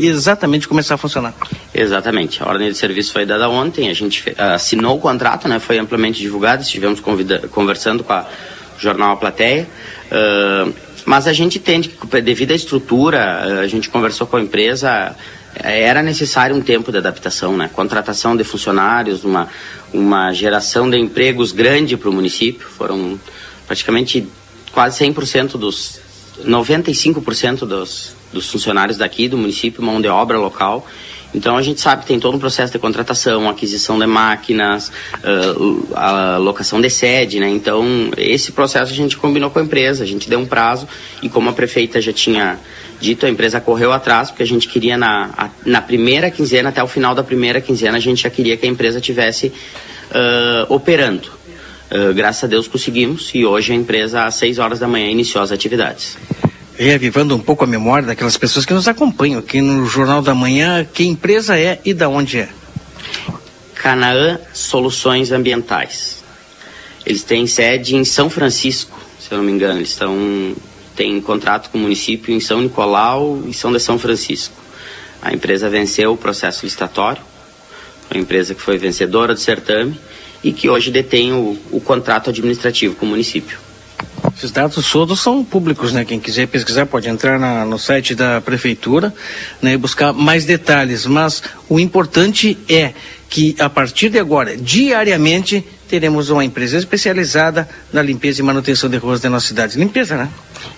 exatamente 0.00 0.66
começar 0.66 0.94
a 0.94 0.98
funcionar. 0.98 1.34
Exatamente. 1.72 2.42
A 2.42 2.46
ordem 2.46 2.70
de 2.70 2.76
serviço 2.76 3.12
foi 3.12 3.24
dada 3.24 3.48
ontem, 3.48 3.88
a 3.88 3.94
gente 3.94 4.34
assinou 4.36 4.96
o 4.96 5.00
contrato, 5.00 5.48
né? 5.48 5.58
Foi 5.58 5.78
amplamente 5.78 6.20
divulgado, 6.20 6.62
estivemos 6.62 7.00
convida, 7.00 7.46
conversando 7.50 8.02
com 8.02 8.12
a 8.12 8.26
jornal 8.78 9.12
A 9.12 9.16
Plateia. 9.16 9.68
Uh, 10.06 10.72
mas 11.04 11.26
a 11.26 11.32
gente 11.32 11.58
entende 11.58 11.88
que, 11.88 12.20
devido 12.20 12.52
à 12.52 12.54
estrutura, 12.54 13.60
a 13.60 13.66
gente 13.66 13.90
conversou 13.90 14.26
com 14.26 14.36
a 14.36 14.40
empresa, 14.40 15.14
era 15.54 16.02
necessário 16.02 16.54
um 16.56 16.60
tempo 16.60 16.90
de 16.90 16.98
adaptação, 16.98 17.56
né? 17.56 17.70
Contratação 17.72 18.36
de 18.36 18.44
funcionários, 18.44 19.24
uma, 19.24 19.48
uma 19.92 20.32
geração 20.32 20.88
de 20.90 20.98
empregos 20.98 21.52
grande 21.52 21.96
para 21.96 22.10
o 22.10 22.12
município. 22.12 22.66
Foram 22.66 23.18
praticamente 23.66 24.26
quase 24.72 25.04
100% 25.04 25.56
dos 25.56 26.00
95% 26.44 27.60
dos, 27.60 28.14
dos 28.32 28.50
funcionários 28.50 28.96
daqui 28.98 29.28
do 29.28 29.38
município, 29.38 29.82
mão 29.82 30.00
de 30.00 30.08
obra 30.08 30.38
local. 30.38 30.86
Então 31.34 31.56
a 31.56 31.62
gente 31.62 31.80
sabe 31.80 32.02
que 32.02 32.08
tem 32.08 32.20
todo 32.20 32.36
um 32.36 32.38
processo 32.38 32.72
de 32.72 32.78
contratação, 32.78 33.48
aquisição 33.48 33.98
de 33.98 34.06
máquinas, 34.06 34.88
uh, 34.88 35.88
a 35.94 36.36
locação 36.36 36.80
de 36.80 36.88
sede, 36.88 37.40
né? 37.40 37.48
Então 37.48 37.84
esse 38.16 38.52
processo 38.52 38.92
a 38.92 38.94
gente 38.94 39.16
combinou 39.16 39.50
com 39.50 39.58
a 39.58 39.62
empresa, 39.62 40.04
a 40.04 40.06
gente 40.06 40.30
deu 40.30 40.38
um 40.38 40.46
prazo 40.46 40.86
e 41.22 41.28
como 41.28 41.50
a 41.50 41.52
prefeita 41.52 42.00
já 42.00 42.12
tinha 42.12 42.58
dito, 43.00 43.26
a 43.26 43.28
empresa 43.28 43.60
correu 43.60 43.92
atrás 43.92 44.30
porque 44.30 44.42
a 44.42 44.46
gente 44.46 44.68
queria 44.68 44.96
na, 44.96 45.30
a, 45.36 45.50
na 45.66 45.82
primeira 45.82 46.30
quinzena, 46.30 46.68
até 46.68 46.82
o 46.82 46.86
final 46.86 47.14
da 47.14 47.24
primeira 47.24 47.60
quinzena, 47.60 47.96
a 47.96 48.00
gente 48.00 48.22
já 48.22 48.30
queria 48.30 48.56
que 48.56 48.66
a 48.66 48.68
empresa 48.68 49.00
tivesse 49.00 49.48
uh, 49.48 50.72
operando. 50.72 51.28
Uh, 51.90 52.14
graças 52.14 52.44
a 52.44 52.46
Deus 52.46 52.66
conseguimos 52.66 53.30
e 53.34 53.44
hoje 53.44 53.72
a 53.72 53.76
empresa 53.76 54.24
às 54.24 54.36
6 54.36 54.58
horas 54.58 54.78
da 54.78 54.88
manhã 54.88 55.10
iniciou 55.10 55.42
as 55.42 55.52
atividades. 55.52 56.16
Reavivando 56.76 57.34
um 57.34 57.40
pouco 57.40 57.64
a 57.64 57.66
memória 57.66 58.08
daquelas 58.08 58.36
pessoas 58.36 58.64
que 58.64 58.74
nos 58.74 58.88
acompanham 58.88 59.38
aqui 59.38 59.60
no 59.60 59.86
Jornal 59.86 60.20
da 60.20 60.34
Manhã, 60.34 60.84
que 60.84 61.04
empresa 61.04 61.58
é 61.58 61.80
e 61.84 61.94
da 61.94 62.08
onde 62.08 62.38
é? 62.38 62.48
Canaã 63.74 64.38
Soluções 64.52 65.30
Ambientais. 65.30 66.22
Eles 67.04 67.22
têm 67.22 67.46
sede 67.46 67.96
em 67.96 68.04
São 68.04 68.30
Francisco, 68.30 68.98
se 69.20 69.30
eu 69.30 69.38
não 69.38 69.44
me 69.44 69.52
engano. 69.52 69.78
Eles 69.78 69.90
estão 69.90 70.54
têm 70.96 71.20
contrato 71.20 71.70
com 71.70 71.78
o 71.78 71.80
município 71.80 72.32
em 72.32 72.40
São 72.40 72.60
Nicolau 72.60 73.42
e 73.46 73.52
São 73.52 73.72
de 73.72 73.80
São 73.80 73.98
Francisco. 73.98 74.54
A 75.20 75.32
empresa 75.32 75.68
venceu 75.68 76.12
o 76.12 76.16
processo 76.16 76.64
licitatório, 76.64 77.22
uma 78.10 78.20
empresa 78.20 78.54
que 78.54 78.60
foi 78.60 78.78
vencedora 78.78 79.34
do 79.34 79.40
certame 79.40 79.98
e 80.42 80.52
que 80.52 80.68
hoje 80.68 80.90
detém 80.90 81.32
o, 81.32 81.58
o 81.70 81.80
contrato 81.80 82.30
administrativo 82.30 82.94
com 82.94 83.06
o 83.06 83.08
município. 83.08 83.58
Esses 84.36 84.50
dados 84.50 84.90
todos 84.90 85.20
são 85.20 85.44
públicos, 85.44 85.92
né? 85.92 86.04
Quem 86.04 86.18
quiser 86.18 86.46
pesquisar 86.46 86.86
pode 86.86 87.08
entrar 87.08 87.38
na, 87.38 87.64
no 87.64 87.78
site 87.78 88.14
da 88.14 88.40
prefeitura 88.40 89.14
né, 89.60 89.74
e 89.74 89.76
buscar 89.76 90.12
mais 90.12 90.44
detalhes. 90.44 91.06
Mas 91.06 91.42
o 91.68 91.78
importante 91.78 92.56
é 92.68 92.92
que 93.28 93.54
a 93.58 93.68
partir 93.68 94.08
de 94.08 94.18
agora, 94.18 94.56
diariamente, 94.56 95.64
teremos 95.88 96.30
uma 96.30 96.44
empresa 96.44 96.78
especializada 96.78 97.68
na 97.92 98.00
limpeza 98.00 98.40
e 98.40 98.44
manutenção 98.44 98.88
de 98.88 98.96
ruas 98.96 99.20
da 99.20 99.28
nossa 99.28 99.46
cidade. 99.46 99.78
Limpeza, 99.78 100.16
né? 100.16 100.28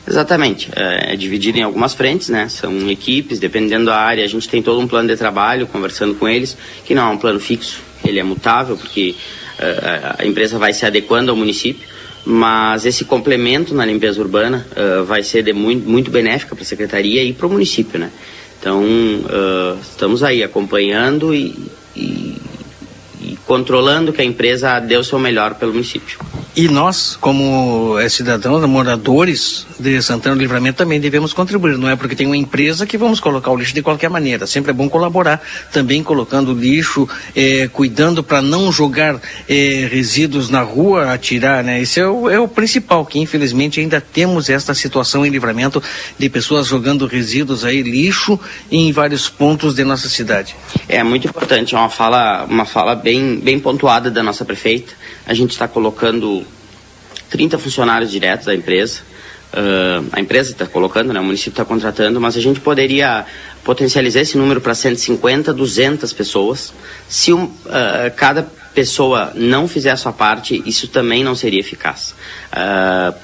Exatamente. 0.07 0.69
É, 0.75 1.13
é 1.13 1.17
dividido 1.17 1.59
em 1.59 1.63
algumas 1.63 1.95
frentes, 1.95 2.29
né? 2.29 2.49
São 2.49 2.91
equipes, 2.91 3.39
dependendo 3.39 3.87
da 3.87 3.97
área, 3.97 4.25
a 4.25 4.29
gente 4.29 4.49
tem 4.49 4.63
todo 4.63 4.81
um 4.81 4.89
plano 4.89 5.09
de 5.09 5.17
trabalho, 5.17 5.67
conversando 5.67 6.15
com 6.15 6.29
eles, 6.29 6.57
que 6.85 6.95
não 6.95 7.11
é 7.11 7.11
um 7.11 7.19
plano 7.19 7.39
fixo, 7.39 7.81
ele 8.05 8.19
é 8.19 8.23
mutável, 8.23 8.77
porque 8.77 9.15
uh, 9.59 10.17
a 10.19 10.27
empresa 10.27 10.59
vai 10.59 10.73
se 10.73 10.85
adequando 10.85 11.31
ao 11.31 11.37
município 11.37 11.96
mas 12.27 12.85
esse 12.85 13.05
complemento 13.05 13.73
na 13.73 13.85
limpeza 13.85 14.21
urbana 14.21 14.67
uh, 14.73 15.05
vai 15.05 15.23
ser 15.23 15.45
de 15.45 15.53
muito, 15.53 15.89
muito 15.89 16.11
benéfica 16.11 16.57
para 16.57 16.65
a 16.65 16.67
secretaria 16.67 17.23
e 17.23 17.33
para 17.33 17.47
o 17.47 17.51
município, 17.51 18.01
né? 18.01 18.11
Então 18.59 18.83
uh, 18.83 19.79
estamos 19.81 20.25
aí 20.25 20.43
acompanhando 20.43 21.33
e, 21.33 21.55
e, 21.95 22.37
e, 23.21 23.39
controlando 23.47 24.13
que 24.13 24.21
a 24.21 24.25
empresa 24.25 24.81
dê 24.81 24.97
o 24.97 25.05
seu 25.05 25.21
melhor 25.21 25.55
pelo 25.55 25.73
município. 25.73 26.19
E 26.57 26.69
nós, 26.69 27.19
como 27.21 27.99
é, 27.99 28.09
cidadãos, 28.09 28.67
moradores 28.67 29.67
de 29.79 30.01
Santana 30.01 30.37
do 30.37 30.41
Livramento, 30.41 30.79
também 30.79 30.99
devemos 30.99 31.35
contribuir. 31.35 31.77
Não 31.77 31.87
é 31.87 31.95
porque 31.97 32.17
tem 32.17 32.27
uma 32.27 32.37
empresa 32.37 32.87
que 32.87 32.97
vamos 32.97 33.21
colocar 33.21 33.51
o 33.51 33.57
lixo 33.57 33.75
de 33.75 33.83
qualquer 33.83 34.09
maneira. 34.09 34.47
Sempre 34.47 34.71
é 34.71 34.73
bom 34.73 34.89
colaborar, 34.89 35.43
também 35.71 36.03
colocando 36.03 36.55
lixo, 36.55 37.07
é, 37.35 37.69
cuidando 37.69 38.25
para 38.25 38.41
não 38.41 38.73
jogar 38.73 39.21
é, 39.47 39.87
resíduos 39.93 40.49
na 40.49 40.63
rua, 40.63 41.13
atirar, 41.13 41.63
né? 41.63 41.79
Esse 41.83 42.01
é 42.01 42.09
o, 42.09 42.31
é 42.31 42.41
o 42.41 42.49
principal, 42.49 43.05
que 43.05 43.19
infelizmente 43.19 43.79
ainda 43.79 44.01
temos 44.01 44.49
esta 44.49 44.73
situação 44.73 45.27
em 45.27 45.29
Livramento 45.29 45.83
de 46.19 46.31
pessoas 46.31 46.69
jogando 46.69 47.07
resíduos 47.07 47.67
aí, 47.67 47.83
lixo, 47.83 48.41
em 48.73 48.91
vários 48.93 49.29
pontos 49.29 49.75
de 49.75 49.85
nossa 49.85 50.09
cidade. 50.09 50.57
É 50.89 51.03
muito 51.05 51.29
importante, 51.29 51.75
é 51.75 51.79
uma 51.79 51.91
fala, 51.91 52.47
uma 52.49 52.65
fala 52.65 52.95
bem, 52.95 53.39
bem 53.41 53.61
pontuada 53.61 54.11
da 54.11 54.23
nossa 54.23 54.43
prefeita 54.43 54.95
a 55.27 55.35
gente 55.35 55.51
está 55.51 55.67
colocando 55.67 56.46
30 57.31 57.59
funcionários 57.59 58.11
diretos 58.11 58.47
da 58.47 58.55
empresa. 58.55 59.01
Uh, 59.53 60.07
a 60.13 60.21
empresa 60.21 60.51
está 60.51 60.67
colocando, 60.67 61.13
né, 61.13 61.21
o 61.21 61.25
município 61.25 61.51
está 61.51 61.65
contratando, 61.65 62.21
mas 62.21 62.37
a 62.37 62.41
gente 62.41 62.61
poderia 62.61 63.25
potencializar 63.65 64.21
esse 64.21 64.37
número 64.37 64.61
para 64.61 64.75
150, 64.75 65.53
200 65.53 66.13
pessoas. 66.13 66.75
Se 67.09 67.33
um, 67.33 67.45
uh, 67.45 67.53
cada 68.17 68.43
pessoa 68.75 69.33
não 69.35 69.67
fizer 69.67 69.91
a 69.91 69.97
sua 69.97 70.13
parte, 70.13 70.63
isso 70.67 70.89
também 70.89 71.25
não 71.25 71.35
seria 71.35 71.61
eficaz. 71.61 72.15
Uh, 72.53 73.17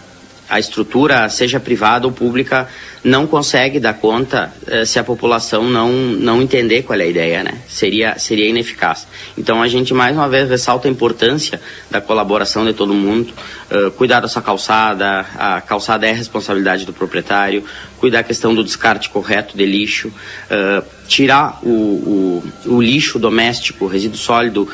a 0.48 0.58
estrutura, 0.58 1.28
seja 1.28 1.58
privada 1.58 2.06
ou 2.06 2.12
pública, 2.12 2.68
não 3.04 3.26
consegue 3.26 3.80
dar 3.80 3.94
conta 3.94 4.52
eh, 4.66 4.84
se 4.84 4.98
a 4.98 5.02
população 5.02 5.64
não, 5.64 5.90
não 5.92 6.40
entender 6.40 6.82
qual 6.82 6.98
é 7.00 7.02
a 7.02 7.06
ideia, 7.06 7.42
né? 7.42 7.58
Seria, 7.68 8.16
seria 8.16 8.48
ineficaz. 8.48 9.08
Então 9.36 9.60
a 9.60 9.66
gente 9.66 9.92
mais 9.92 10.16
uma 10.16 10.28
vez 10.28 10.48
ressalta 10.48 10.86
a 10.86 10.90
importância 10.90 11.60
da 11.90 12.00
colaboração 12.00 12.64
de 12.64 12.72
todo 12.72 12.94
mundo, 12.94 13.32
uh, 13.70 13.90
cuidar 13.92 14.20
da 14.20 14.28
sua 14.28 14.40
calçada, 14.40 15.26
a 15.36 15.60
calçada 15.60 16.06
é 16.06 16.12
responsabilidade 16.12 16.86
do 16.86 16.92
proprietário, 16.92 17.64
cuidar 17.98 18.18
da 18.18 18.24
questão 18.24 18.54
do 18.54 18.62
descarte 18.62 19.08
correto 19.08 19.56
de 19.56 19.66
lixo, 19.66 20.08
uh, 20.08 20.84
tirar 21.08 21.58
o, 21.62 21.68
o, 21.68 22.44
o, 22.66 22.82
lixo 22.82 23.18
doméstico, 23.18 23.86
o 23.86 23.88
resíduo 23.88 24.16
sólido, 24.16 24.68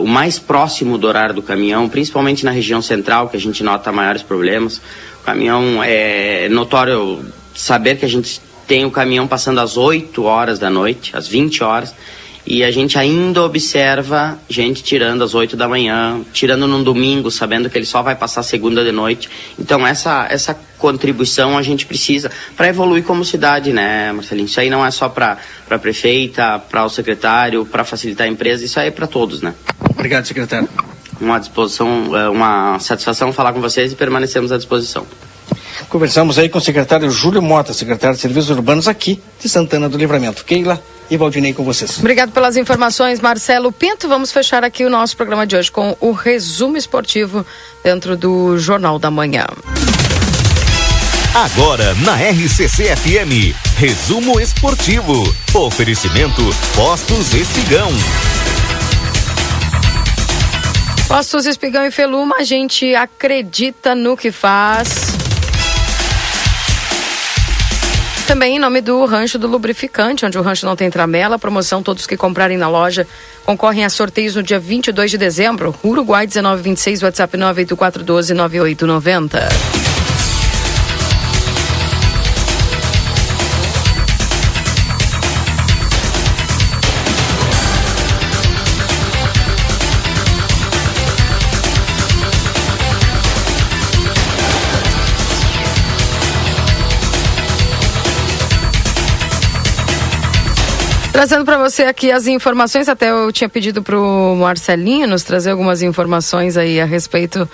o 0.00 0.06
mais 0.06 0.38
próximo 0.38 0.98
do 0.98 1.08
horário 1.08 1.34
do 1.34 1.42
caminhão, 1.42 1.88
principalmente 1.88 2.44
na 2.44 2.50
região 2.50 2.82
central, 2.82 3.28
que 3.28 3.36
a 3.36 3.40
gente 3.40 3.64
nota 3.64 3.90
maiores 3.90 4.22
problemas 4.22 4.80
caminhão 5.24 5.82
é 5.82 6.48
notório 6.48 7.24
saber 7.54 7.96
que 7.96 8.04
a 8.04 8.08
gente 8.08 8.40
tem 8.66 8.84
o 8.84 8.90
caminhão 8.90 9.26
passando 9.26 9.60
às 9.60 9.76
8 9.76 10.22
horas 10.22 10.58
da 10.58 10.70
noite, 10.70 11.16
às 11.16 11.26
20 11.26 11.64
horas, 11.64 11.94
e 12.46 12.64
a 12.64 12.70
gente 12.70 12.98
ainda 12.98 13.42
observa 13.42 14.38
gente 14.48 14.82
tirando 14.82 15.22
às 15.22 15.34
8 15.34 15.56
da 15.56 15.68
manhã, 15.68 16.20
tirando 16.32 16.66
num 16.66 16.82
domingo, 16.82 17.30
sabendo 17.30 17.68
que 17.68 17.76
ele 17.76 17.84
só 17.84 18.02
vai 18.02 18.14
passar 18.14 18.42
segunda 18.42 18.84
de 18.84 18.92
noite. 18.92 19.28
Então 19.58 19.86
essa 19.86 20.26
essa 20.30 20.58
contribuição 20.78 21.58
a 21.58 21.62
gente 21.62 21.84
precisa 21.84 22.30
para 22.56 22.68
evoluir 22.68 23.04
como 23.04 23.24
cidade, 23.24 23.72
né, 23.72 24.12
Marcelinho? 24.12 24.46
Isso 24.46 24.58
aí 24.58 24.70
não 24.70 24.84
é 24.84 24.90
só 24.90 25.08
para 25.08 25.36
para 25.68 25.78
prefeita, 25.78 26.58
para 26.58 26.84
o 26.84 26.88
secretário, 26.88 27.66
para 27.66 27.84
facilitar 27.84 28.26
a 28.26 28.30
empresa, 28.30 28.64
isso 28.64 28.80
aí 28.80 28.88
é 28.88 28.90
para 28.90 29.06
todos, 29.06 29.42
né? 29.42 29.54
Obrigado, 29.90 30.26
secretário 30.26 30.68
uma 31.20 31.38
disposição, 31.38 32.16
é, 32.16 32.28
uma 32.28 32.78
satisfação 32.78 33.32
falar 33.32 33.52
com 33.52 33.60
vocês 33.60 33.92
e 33.92 33.96
permanecemos 33.96 34.50
à 34.50 34.56
disposição. 34.56 35.06
Conversamos 35.88 36.38
aí 36.38 36.48
com 36.48 36.58
o 36.58 36.60
secretário 36.60 37.10
Júlio 37.10 37.42
Mota, 37.42 37.72
secretário 37.72 38.16
de 38.16 38.22
Serviços 38.22 38.50
Urbanos 38.50 38.88
aqui 38.88 39.20
de 39.40 39.48
Santana 39.48 39.88
do 39.88 39.96
Livramento. 39.98 40.44
Keila 40.44 40.80
e 41.10 41.16
Valdinei 41.16 41.52
com 41.52 41.64
vocês. 41.64 41.98
Obrigado 41.98 42.30
pelas 42.30 42.56
informações, 42.56 43.20
Marcelo 43.20 43.72
Pinto. 43.72 44.08
Vamos 44.08 44.30
fechar 44.30 44.62
aqui 44.62 44.84
o 44.84 44.90
nosso 44.90 45.16
programa 45.16 45.46
de 45.46 45.56
hoje 45.56 45.70
com 45.70 45.96
o 46.00 46.12
resumo 46.12 46.76
esportivo 46.76 47.44
dentro 47.82 48.16
do 48.16 48.56
Jornal 48.58 48.98
da 48.98 49.10
Manhã. 49.10 49.46
Agora 51.34 51.94
na 52.04 52.16
RCC 52.16 52.96
FM, 52.96 53.54
resumo 53.76 54.40
esportivo. 54.40 55.32
Oferecimento 55.54 56.42
Postos 56.74 57.34
Espigão. 57.34 57.90
Postos 61.06 61.46
Espigão 61.46 61.84
e 61.84 61.90
Feluma, 61.90 62.36
a 62.38 62.44
gente 62.44 62.94
acredita 62.94 63.94
no 63.94 64.16
que 64.16 64.30
faz. 64.30 65.09
Também 68.30 68.54
em 68.54 68.58
nome 68.60 68.80
do 68.80 69.04
Rancho 69.06 69.40
do 69.40 69.48
Lubrificante, 69.48 70.24
onde 70.24 70.38
o 70.38 70.40
rancho 70.40 70.64
não 70.64 70.76
tem 70.76 70.88
tramela. 70.88 71.36
Promoção: 71.36 71.82
todos 71.82 72.06
que 72.06 72.16
comprarem 72.16 72.56
na 72.56 72.68
loja 72.68 73.04
concorrem 73.44 73.84
a 73.84 73.90
sorteios 73.90 74.36
no 74.36 74.42
dia 74.42 74.60
22 74.60 75.10
de 75.10 75.18
dezembro. 75.18 75.74
Uruguai 75.82 76.28
1926, 76.28 77.02
WhatsApp 77.02 77.36
98412 77.36 79.79
Trazendo 101.20 101.44
para 101.44 101.58
você 101.58 101.82
aqui 101.82 102.10
as 102.10 102.26
informações, 102.26 102.88
até 102.88 103.10
eu 103.10 103.30
tinha 103.30 103.46
pedido 103.46 103.82
para 103.82 103.94
o 103.94 104.34
Marcelinho 104.36 105.06
nos 105.06 105.22
trazer 105.22 105.50
algumas 105.50 105.82
informações 105.82 106.56
aí 106.56 106.80
a 106.80 106.86
respeito 106.86 107.46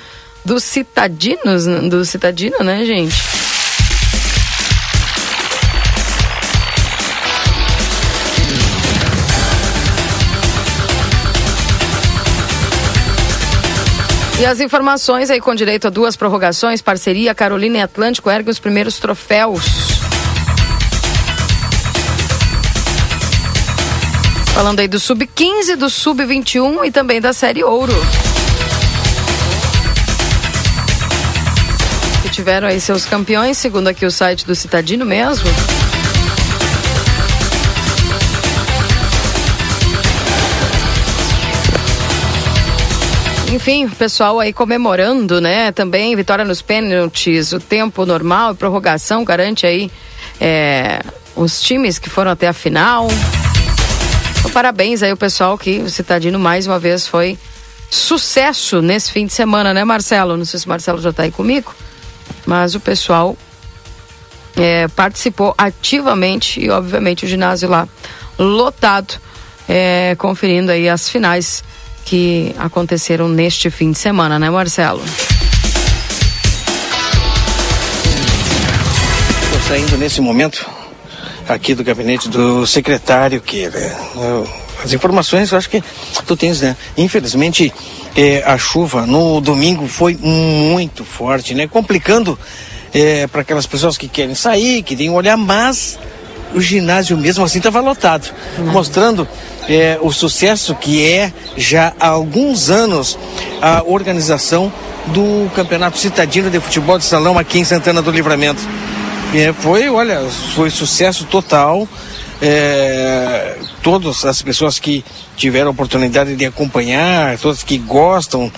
dos 0.45 0.63
citadinos, 0.63 1.67
do 1.91 2.05
citadino, 2.05 2.61
né, 2.63 2.85
gente? 2.85 3.17
E 14.39 14.47
as 14.47 14.61
informações 14.61 15.29
aí 15.29 15.41
com 15.41 15.57
direito 15.57 15.89
a 15.89 15.91
duas 15.91 16.15
prorrogações, 16.15 16.81
parceria 16.81 17.35
Carolina 17.35 17.79
e 17.79 17.83
Atlântico 17.83 18.31
ergue 18.31 18.49
os 18.49 18.61
primeiros 18.61 19.01
troféus. 19.01 19.65
Falando 24.57 24.81
aí 24.81 24.89
do 24.89 24.99
Sub-15, 24.99 25.77
do 25.77 25.91
Sub-21 25.91 26.87
e 26.87 26.91
também 26.91 27.21
da 27.21 27.35
Série 27.35 27.63
Ouro. 27.63 27.93
Que 32.23 32.31
tiveram 32.31 32.67
aí 32.67 32.81
seus 32.81 33.05
campeões, 33.05 33.59
segundo 33.59 33.89
aqui 33.89 34.07
o 34.07 34.11
site 34.11 34.47
do 34.47 34.55
Citadino 34.55 35.05
mesmo. 35.05 35.47
Enfim, 43.53 43.85
o 43.85 43.91
pessoal 43.91 44.41
aí 44.41 44.55
comemorando, 44.55 45.39
né? 45.39 45.71
Também 45.71 46.17
vitória 46.17 46.47
nos 46.47 46.63
pênaltis, 46.63 47.53
o 47.53 47.61
tempo 47.61 48.07
normal 48.07 48.53
e 48.53 48.57
prorrogação 48.57 49.23
garante 49.23 49.67
aí 49.67 49.91
é, 50.41 51.03
os 51.37 51.61
times 51.61 51.99
que 51.99 52.09
foram 52.09 52.31
até 52.31 52.49
a 52.49 52.55
final. 52.55 53.07
Então, 54.47 54.55
parabéns 54.55 55.03
aí 55.03 55.13
o 55.13 55.17
pessoal 55.17 55.59
que 55.59 55.81
o 55.81 55.91
Citadino 55.91 56.39
mais 56.39 56.69
uma 56.69 56.79
vez 56.79 57.05
foi 57.05 57.37
sucesso 57.91 58.81
nesse 58.81 59.11
fim 59.11 59.27
de 59.27 59.33
semana, 59.33 59.75
né, 59.75 59.85
Marcelo? 59.85 60.37
Não 60.37 60.45
sei 60.45 60.61
se 60.61 60.67
o 60.67 60.69
Marcelo 60.69 61.01
já 61.01 61.11
está 61.11 61.25
aí 61.25 61.33
comigo, 61.33 61.75
mas 62.47 62.77
o 62.77 62.79
pessoal 62.79 63.37
é, 64.57 64.87
participou 64.87 65.53
ativamente 65.59 66.61
e, 66.61 66.71
obviamente, 66.71 67.25
o 67.25 67.29
ginásio 67.29 67.69
lá 67.69 67.89
lotado, 68.39 69.15
é, 69.69 70.15
conferindo 70.17 70.71
aí 70.71 70.89
as 70.89 71.09
finais 71.09 71.65
que 72.05 72.55
aconteceram 72.57 73.29
neste 73.29 73.69
fim 73.69 73.91
de 73.91 73.99
semana, 73.99 74.39
né, 74.39 74.49
Marcelo? 74.49 75.03
Estou 79.43 79.61
saindo 79.67 79.99
nesse 79.99 80.21
momento 80.21 80.86
aqui 81.49 81.75
do 81.75 81.85
gabinete 81.85 82.29
do 82.29 82.67
secretário 82.67 83.41
que 83.41 83.69
as 84.85 84.93
informações 84.93 85.51
eu 85.53 85.59
acho 85.59 85.71
que 85.71 85.83
tu 86.27 86.37
tens, 86.37 86.61
né? 86.61 86.77
Infelizmente 86.97 87.73
é, 88.17 88.43
a 88.45 88.59
chuva 88.59 89.07
no 89.07 89.41
domingo 89.41 89.87
foi 89.87 90.17
muito 90.17 91.05
forte, 91.05 91.55
né? 91.55 91.67
Complicando 91.67 92.39
é, 92.93 93.27
para 93.27 93.43
aquelas 93.43 93.67
pessoas 93.67 93.99
que 93.99 94.09
querem 94.09 94.35
sair, 94.35 94.83
que 94.83 94.97
querem 94.97 95.11
olhar, 95.11 95.37
mas 95.37 95.99
o 96.55 96.61
ginásio 96.61 97.17
mesmo 97.17 97.45
assim 97.45 97.59
estava 97.59 97.81
lotado, 97.81 98.33
uhum. 98.59 98.67
mostrando 98.67 99.29
é, 99.69 99.99
o 100.01 100.13
sucesso 100.13 100.75
que 100.75 101.05
é 101.05 101.33
já 101.57 101.93
há 101.99 102.09
alguns 102.09 102.71
anos 102.71 103.19
a 103.61 103.83
organização 103.85 104.73
do 105.09 105.51
Campeonato 105.55 105.99
Citadino 105.99 106.51
de 106.51 106.59
Futebol 106.61 106.99
de 106.99 107.05
Salão 107.05 107.39
aqui 107.39 107.59
em 107.59 107.65
Santana 107.65 108.01
do 108.03 108.11
Livramento. 108.11 108.61
É, 109.37 109.53
foi, 109.53 109.87
olha, 109.91 110.21
foi 110.55 110.71
sucesso 110.71 111.27
total. 111.27 111.87
É, 112.41 113.59
todas 113.83 114.25
as 114.25 114.41
pessoas 114.41 114.79
que 114.79 115.05
tiveram 115.37 115.71
oportunidade 115.71 116.35
de 116.35 116.47
acompanhar, 116.47 117.39
todas 117.39 117.63
que 117.63 117.77
gostam 117.77 118.51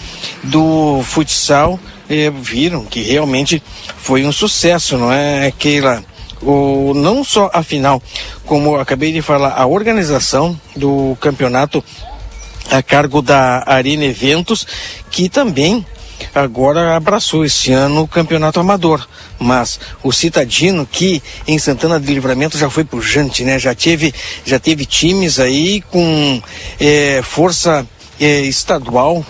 do 0.44 1.02
futsal, 1.02 1.80
é, 2.08 2.30
viram 2.30 2.84
que 2.84 3.02
realmente 3.02 3.60
foi 3.98 4.24
um 4.24 4.30
sucesso, 4.30 4.96
não 4.96 5.12
é, 5.12 5.52
Keila? 5.58 6.04
o, 6.40 6.92
não 6.94 7.24
só 7.24 7.50
a 7.52 7.64
final, 7.64 8.00
como 8.46 8.76
acabei 8.76 9.12
de 9.12 9.20
falar, 9.20 9.54
a 9.56 9.66
organização 9.66 10.58
do 10.76 11.18
campeonato 11.20 11.82
a 12.70 12.80
cargo 12.84 13.20
da 13.20 13.64
Arena 13.66 14.04
Eventos, 14.04 14.64
que 15.10 15.28
também 15.28 15.84
agora 16.34 16.96
abraçou 16.96 17.44
esse 17.44 17.72
ano 17.72 18.02
o 18.02 18.08
campeonato 18.08 18.60
amador. 18.60 19.06
Mas 19.38 19.78
o 20.02 20.12
Citadino, 20.12 20.86
que 20.86 21.22
em 21.46 21.58
Santana 21.58 22.00
de 22.00 22.12
Livramento 22.12 22.58
já 22.58 22.68
foi 22.68 22.84
pujante, 22.84 23.44
né? 23.44 23.58
Já 23.58 23.74
teve, 23.74 24.12
já 24.44 24.58
teve 24.58 24.84
times 24.84 25.38
aí 25.38 25.80
com 25.82 26.42
é, 26.80 27.20
força 27.22 27.86
é, 28.20 28.40
estadual. 28.40 29.24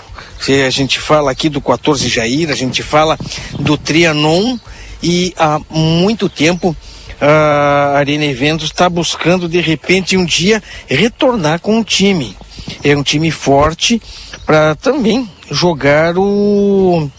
A 0.66 0.70
gente 0.70 0.98
fala 0.98 1.31
aqui 1.31 1.48
do 1.48 1.60
14 1.60 2.09
Jair, 2.09 2.51
a 2.51 2.55
gente 2.55 2.82
fala 2.82 3.19
do 3.59 3.77
Trianon 3.77 4.56
e 5.02 5.35
há 5.36 5.60
muito 5.70 6.28
tempo 6.28 6.77
a 7.20 7.98
Arena 7.98 8.24
Eventos 8.24 8.66
está 8.66 8.89
buscando 8.89 9.48
de 9.48 9.60
repente 9.60 10.16
um 10.16 10.24
dia 10.24 10.62
retornar 10.86 11.60
com 11.60 11.78
um 11.78 11.82
time. 11.82 12.36
É 12.85 12.97
um 12.97 13.02
time 13.02 13.31
forte 13.31 14.01
para 14.47 14.74
também 14.77 15.28
jogar 15.51 16.16
o, 16.16 17.11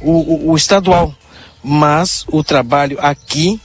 o, 0.00 0.50
o, 0.50 0.56
estadual. 0.56 1.14
Mas 1.62 2.24
o 2.30 2.44
trabalho 2.44 2.98
aqui 3.00 3.60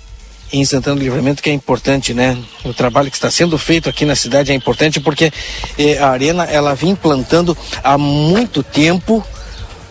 em 0.51 0.65
Santana 0.65 0.95
do 0.95 1.01
Livramento 1.01 1.43
que 1.43 1.49
é 1.49 1.53
importante, 1.53 2.13
né? 2.13 2.37
O 2.63 2.73
trabalho 2.73 3.11
que 3.11 3.17
está 3.17 3.29
sendo 3.29 3.57
feito 3.57 3.89
aqui 3.89 4.05
na 4.05 4.15
cidade 4.15 4.51
é 4.51 4.55
importante 4.55 4.99
porque 4.99 5.31
eh, 5.77 5.97
a 5.97 6.09
Arena 6.09 6.45
ela 6.45 6.73
vem 6.73 6.95
plantando 6.95 7.57
há 7.83 7.97
muito 7.97 8.63
tempo 8.63 9.23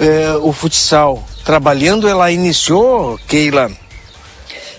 eh, 0.00 0.34
o 0.42 0.52
futsal. 0.52 1.24
Trabalhando, 1.44 2.08
ela 2.08 2.30
iniciou, 2.30 3.18
Keila, 3.28 3.70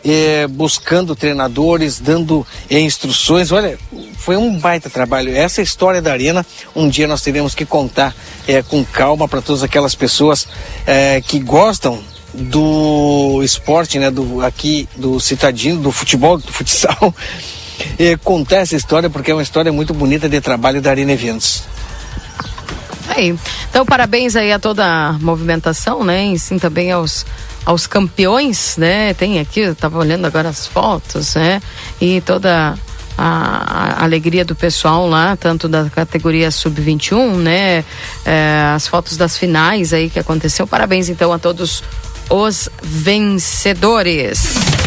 é, 0.03 0.47
buscando 0.47 1.15
treinadores, 1.15 1.99
dando 1.99 2.45
é, 2.69 2.79
instruções. 2.79 3.51
Olha, 3.51 3.77
foi 4.17 4.35
um 4.35 4.57
baita 4.57 4.89
trabalho. 4.89 5.35
Essa 5.35 5.61
história 5.61 6.01
da 6.01 6.11
Arena, 6.11 6.45
um 6.75 6.89
dia 6.89 7.07
nós 7.07 7.21
teremos 7.21 7.55
que 7.55 7.65
contar 7.65 8.15
é, 8.47 8.61
com 8.61 8.83
calma 8.83 9.27
para 9.27 9.41
todas 9.41 9.63
aquelas 9.63 9.95
pessoas 9.95 10.47
é, 10.85 11.21
que 11.21 11.39
gostam 11.39 11.99
do 12.33 13.41
esporte, 13.43 13.97
né, 13.97 14.11
do 14.11 14.43
aqui 14.43 14.87
do 14.95 15.19
citadino, 15.19 15.81
do 15.81 15.91
futebol, 15.91 16.37
do 16.37 16.51
futsal. 16.51 17.13
É, 17.97 18.17
contar 18.17 18.57
essa 18.57 18.75
história 18.75 19.09
porque 19.09 19.31
é 19.31 19.33
uma 19.33 19.41
história 19.41 19.71
muito 19.71 19.93
bonita 19.93 20.27
de 20.27 20.41
trabalho 20.41 20.81
da 20.81 20.89
Arena 20.89 21.13
Eventos. 21.13 21.63
Aí. 23.07 23.33
Então, 23.69 23.85
parabéns 23.85 24.35
aí 24.35 24.51
a 24.51 24.59
toda 24.59 24.85
a 24.85 25.13
movimentação, 25.13 26.03
né? 26.03 26.25
E 26.25 26.37
sim 26.37 26.59
também 26.59 26.91
aos 26.91 27.25
aos 27.65 27.87
campeões, 27.87 28.75
né? 28.77 29.13
Tem 29.13 29.39
aqui, 29.39 29.61
eu 29.61 29.75
tava 29.75 29.97
olhando 29.99 30.25
agora 30.25 30.49
as 30.49 30.65
fotos, 30.65 31.35
né? 31.35 31.61
E 31.99 32.21
toda 32.21 32.75
a, 33.17 33.99
a 33.99 34.03
alegria 34.03 34.45
do 34.45 34.55
pessoal 34.55 35.07
lá, 35.07 35.35
tanto 35.35 35.67
da 35.67 35.89
categoria 35.89 36.49
sub-21, 36.49 37.35
né? 37.35 37.83
É, 38.25 38.71
as 38.73 38.87
fotos 38.87 39.17
das 39.17 39.37
finais 39.37 39.93
aí 39.93 40.09
que 40.09 40.19
aconteceu. 40.19 40.65
Parabéns 40.65 41.09
então 41.09 41.33
a 41.33 41.39
todos 41.39 41.83
os 42.29 42.69
vencedores. 42.81 44.78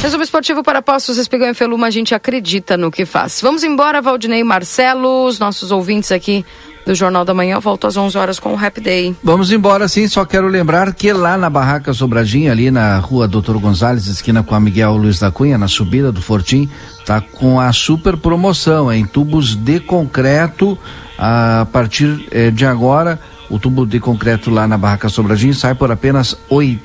Resumo 0.00 0.22
esportivo 0.22 0.62
para 0.62 0.80
Postos 0.80 1.18
Espigão 1.18 1.50
e 1.50 1.54
Feluma, 1.54 1.88
a 1.88 1.90
gente 1.90 2.14
acredita 2.14 2.76
no 2.76 2.88
que 2.88 3.04
faz. 3.04 3.40
Vamos 3.42 3.64
embora, 3.64 4.00
Valdinei 4.00 4.44
Marcelo, 4.44 5.26
os 5.26 5.40
nossos 5.40 5.72
ouvintes 5.72 6.12
aqui 6.12 6.46
do 6.86 6.94
Jornal 6.94 7.24
da 7.24 7.34
Manhã. 7.34 7.58
volto 7.58 7.86
às 7.86 7.96
11 7.96 8.16
horas 8.16 8.38
com 8.38 8.52
o 8.52 8.54
Rap 8.54 8.80
Day. 8.80 9.14
Vamos 9.22 9.50
embora, 9.50 9.88
sim. 9.88 10.06
Só 10.06 10.24
quero 10.24 10.46
lembrar 10.46 10.94
que 10.94 11.12
lá 11.12 11.36
na 11.36 11.50
Barraca 11.50 11.92
Sobradinha, 11.92 12.52
ali 12.52 12.70
na 12.70 12.98
rua 12.98 13.26
Doutor 13.26 13.58
Gonzalez, 13.58 14.06
esquina 14.06 14.42
com 14.42 14.54
a 14.54 14.60
Miguel 14.60 14.96
Luiz 14.96 15.18
da 15.18 15.32
Cunha, 15.32 15.58
na 15.58 15.68
subida 15.68 16.12
do 16.12 16.22
Fortim, 16.22 16.70
tá 17.04 17.20
com 17.20 17.60
a 17.60 17.72
super 17.72 18.16
promoção 18.16 18.92
em 18.92 19.04
tubos 19.04 19.56
de 19.56 19.80
concreto 19.80 20.78
a 21.18 21.66
partir 21.72 22.24
eh, 22.30 22.52
de 22.52 22.64
agora 22.64 23.18
o 23.50 23.58
tubo 23.58 23.86
de 23.86 23.98
concreto 23.98 24.50
lá 24.50 24.66
na 24.66 24.76
Barraca 24.76 25.08
Sobradinho 25.08 25.54
sai 25.54 25.74
por 25.74 25.90
apenas 25.90 26.36
R$ 26.50 26.80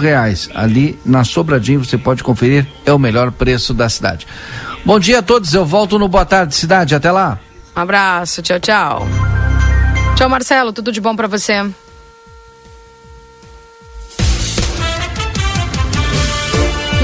reais. 0.00 0.48
Ali 0.54 0.98
na 1.04 1.24
Sobradinho 1.24 1.84
você 1.84 1.96
pode 1.96 2.22
conferir, 2.22 2.66
é 2.84 2.92
o 2.92 2.98
melhor 2.98 3.30
preço 3.30 3.72
da 3.72 3.88
cidade. 3.88 4.26
Bom 4.84 4.98
dia 4.98 5.20
a 5.20 5.22
todos, 5.22 5.54
eu 5.54 5.64
volto 5.64 5.98
no 5.98 6.08
Boa 6.08 6.24
Tarde 6.24 6.54
Cidade, 6.54 6.94
até 6.94 7.10
lá. 7.10 7.38
Um 7.76 7.80
abraço, 7.80 8.42
tchau, 8.42 8.60
tchau. 8.60 9.08
Tchau, 10.16 10.28
Marcelo, 10.28 10.72
tudo 10.72 10.92
de 10.92 11.00
bom 11.00 11.16
para 11.16 11.26
você. 11.26 11.64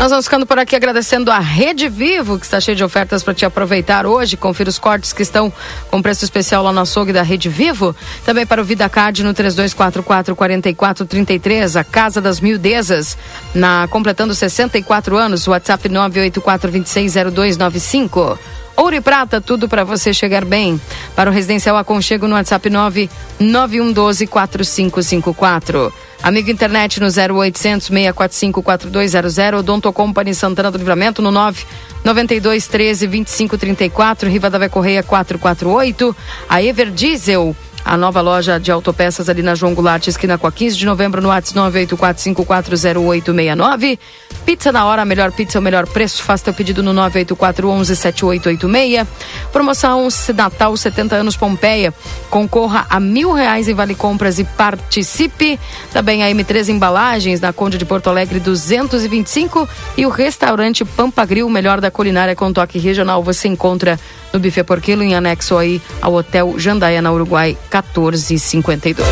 Nós 0.01 0.09
vamos 0.09 0.25
ficando 0.25 0.47
por 0.47 0.59
aqui 0.59 0.75
agradecendo 0.75 1.31
a 1.31 1.39
Rede 1.39 1.87
Vivo, 1.87 2.39
que 2.39 2.47
está 2.47 2.59
cheia 2.59 2.75
de 2.75 2.83
ofertas 2.83 3.23
para 3.23 3.35
te 3.35 3.45
aproveitar 3.45 4.07
hoje. 4.07 4.35
Confira 4.35 4.71
os 4.71 4.79
cortes 4.79 5.13
que 5.13 5.21
estão 5.21 5.53
com 5.91 6.01
preço 6.01 6.25
especial 6.25 6.65
lá 6.65 6.73
no 6.73 6.81
açougue 6.81 7.13
da 7.13 7.21
Rede 7.21 7.51
Vivo. 7.51 7.95
Também 8.25 8.47
para 8.47 8.63
o 8.63 8.65
VidaCard 8.65 9.23
no 9.23 9.35
3244-4433, 9.35 11.79
a 11.79 11.85
Casa 11.85 12.19
das 12.19 12.41
Mildezas, 12.41 13.19
na 13.55 13.87
completando 13.89 14.35
64 14.35 15.19
anos, 15.19 15.47
WhatsApp 15.47 15.87
984260295. 15.91 18.39
Ouro 18.79 18.97
e 18.97 19.03
Prata, 19.03 19.39
tudo 19.39 19.69
para 19.69 19.85
você 19.85 20.15
chegar 20.15 20.47
bem. 20.47 20.81
Para 21.15 21.29
o 21.29 21.33
Residencial 21.33 21.77
Aconchego 21.77 22.27
no 22.27 22.37
WhatsApp 22.37 22.71
99112 22.71 24.27
4554. 24.27 25.93
Amigo 26.23 26.51
internet 26.51 26.99
no 26.99 27.07
0800 27.07 27.87
645 27.87 28.63
4200, 28.63 29.59
Odonto 29.59 29.93
Company 29.93 30.35
Santana 30.35 30.71
do 30.71 30.77
Livramento 30.77 31.23
no 31.23 31.31
9 31.31 31.65
92 32.05 32.69
13 32.69 33.07
25 33.07 33.57
34, 33.57 34.29
Rivadavia 34.29 34.69
Correia 34.69 35.03
448. 35.03 36.17
A 36.49 36.63
Ever 36.63 36.91
Diesel, 36.91 37.57
a 37.85 37.97
nova 37.97 38.21
loja 38.21 38.61
de 38.61 38.71
autopeças 38.71 39.29
ali 39.29 39.43
na 39.43 39.55
João 39.55 39.75
Goulart, 39.75 40.07
esquina 40.07 40.39
com 40.39 40.47
a 40.47 40.53
15 40.53 40.77
de 40.77 40.87
novembro, 40.87 41.21
no 41.21 41.29
WhatsApp 41.29 41.59
984540869. 41.59 43.99
Pizza 44.45 44.71
na 44.73 44.87
hora, 44.87 45.05
melhor 45.05 45.31
pizza, 45.33 45.59
o 45.59 45.63
melhor 45.63 45.87
preço. 45.87 46.23
Faça 46.23 46.45
teu 46.45 46.55
pedido 46.55 46.83
no 46.83 46.95
984117886. 46.95 49.07
Promoção 49.53 50.09
Natal 50.35 50.75
70 50.77 51.17
anos 51.17 51.37
Pompeia. 51.37 51.93
Concorra 52.29 52.87
a 52.89 53.01
mil 53.01 53.33
reais 53.33 53.69
em 53.69 53.75
vale 53.75 53.95
compras 53.95 54.39
e 54.39 54.45
participe. 54.45 55.59
Também 55.93 56.25
a 56.25 56.31
M3 56.31 56.69
Embalagens, 56.69 57.41
na 57.41 57.53
Conde 57.53 57.77
de 57.79 57.85
Porto 57.85 58.09
Alegre 58.09 58.39
225. 58.41 59.69
E 59.97 60.07
o 60.07 60.09
restaurante 60.09 60.85
Pampa 60.85 61.25
Grill, 61.25 61.49
melhor 61.49 61.81
da 61.81 61.91
culinária 61.91 62.37
com 62.37 62.53
toque 62.53 62.79
regional. 62.79 63.23
Você 63.23 63.49
encontra 63.49 63.99
no 64.33 64.39
Buffet 64.39 64.65
por 64.65 64.81
quilo, 64.81 65.03
em 65.03 65.15
anexo 65.15 65.57
aí 65.57 65.81
ao 66.01 66.15
Hotel 66.15 66.55
Jandaia, 66.59 67.03
na 67.03 67.13
Uruguai, 67.13 67.57
1452. 67.71 69.07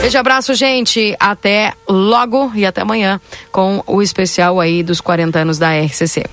Beijo, 0.00 0.18
abraço, 0.18 0.54
gente. 0.54 1.14
Até 1.20 1.74
logo 1.86 2.50
e 2.54 2.64
até 2.64 2.80
amanhã 2.80 3.20
com 3.52 3.82
o 3.86 4.00
especial 4.00 4.58
aí 4.58 4.82
dos 4.82 5.00
40 5.00 5.38
anos 5.38 5.58
da 5.58 5.78
RCC. 5.78 6.24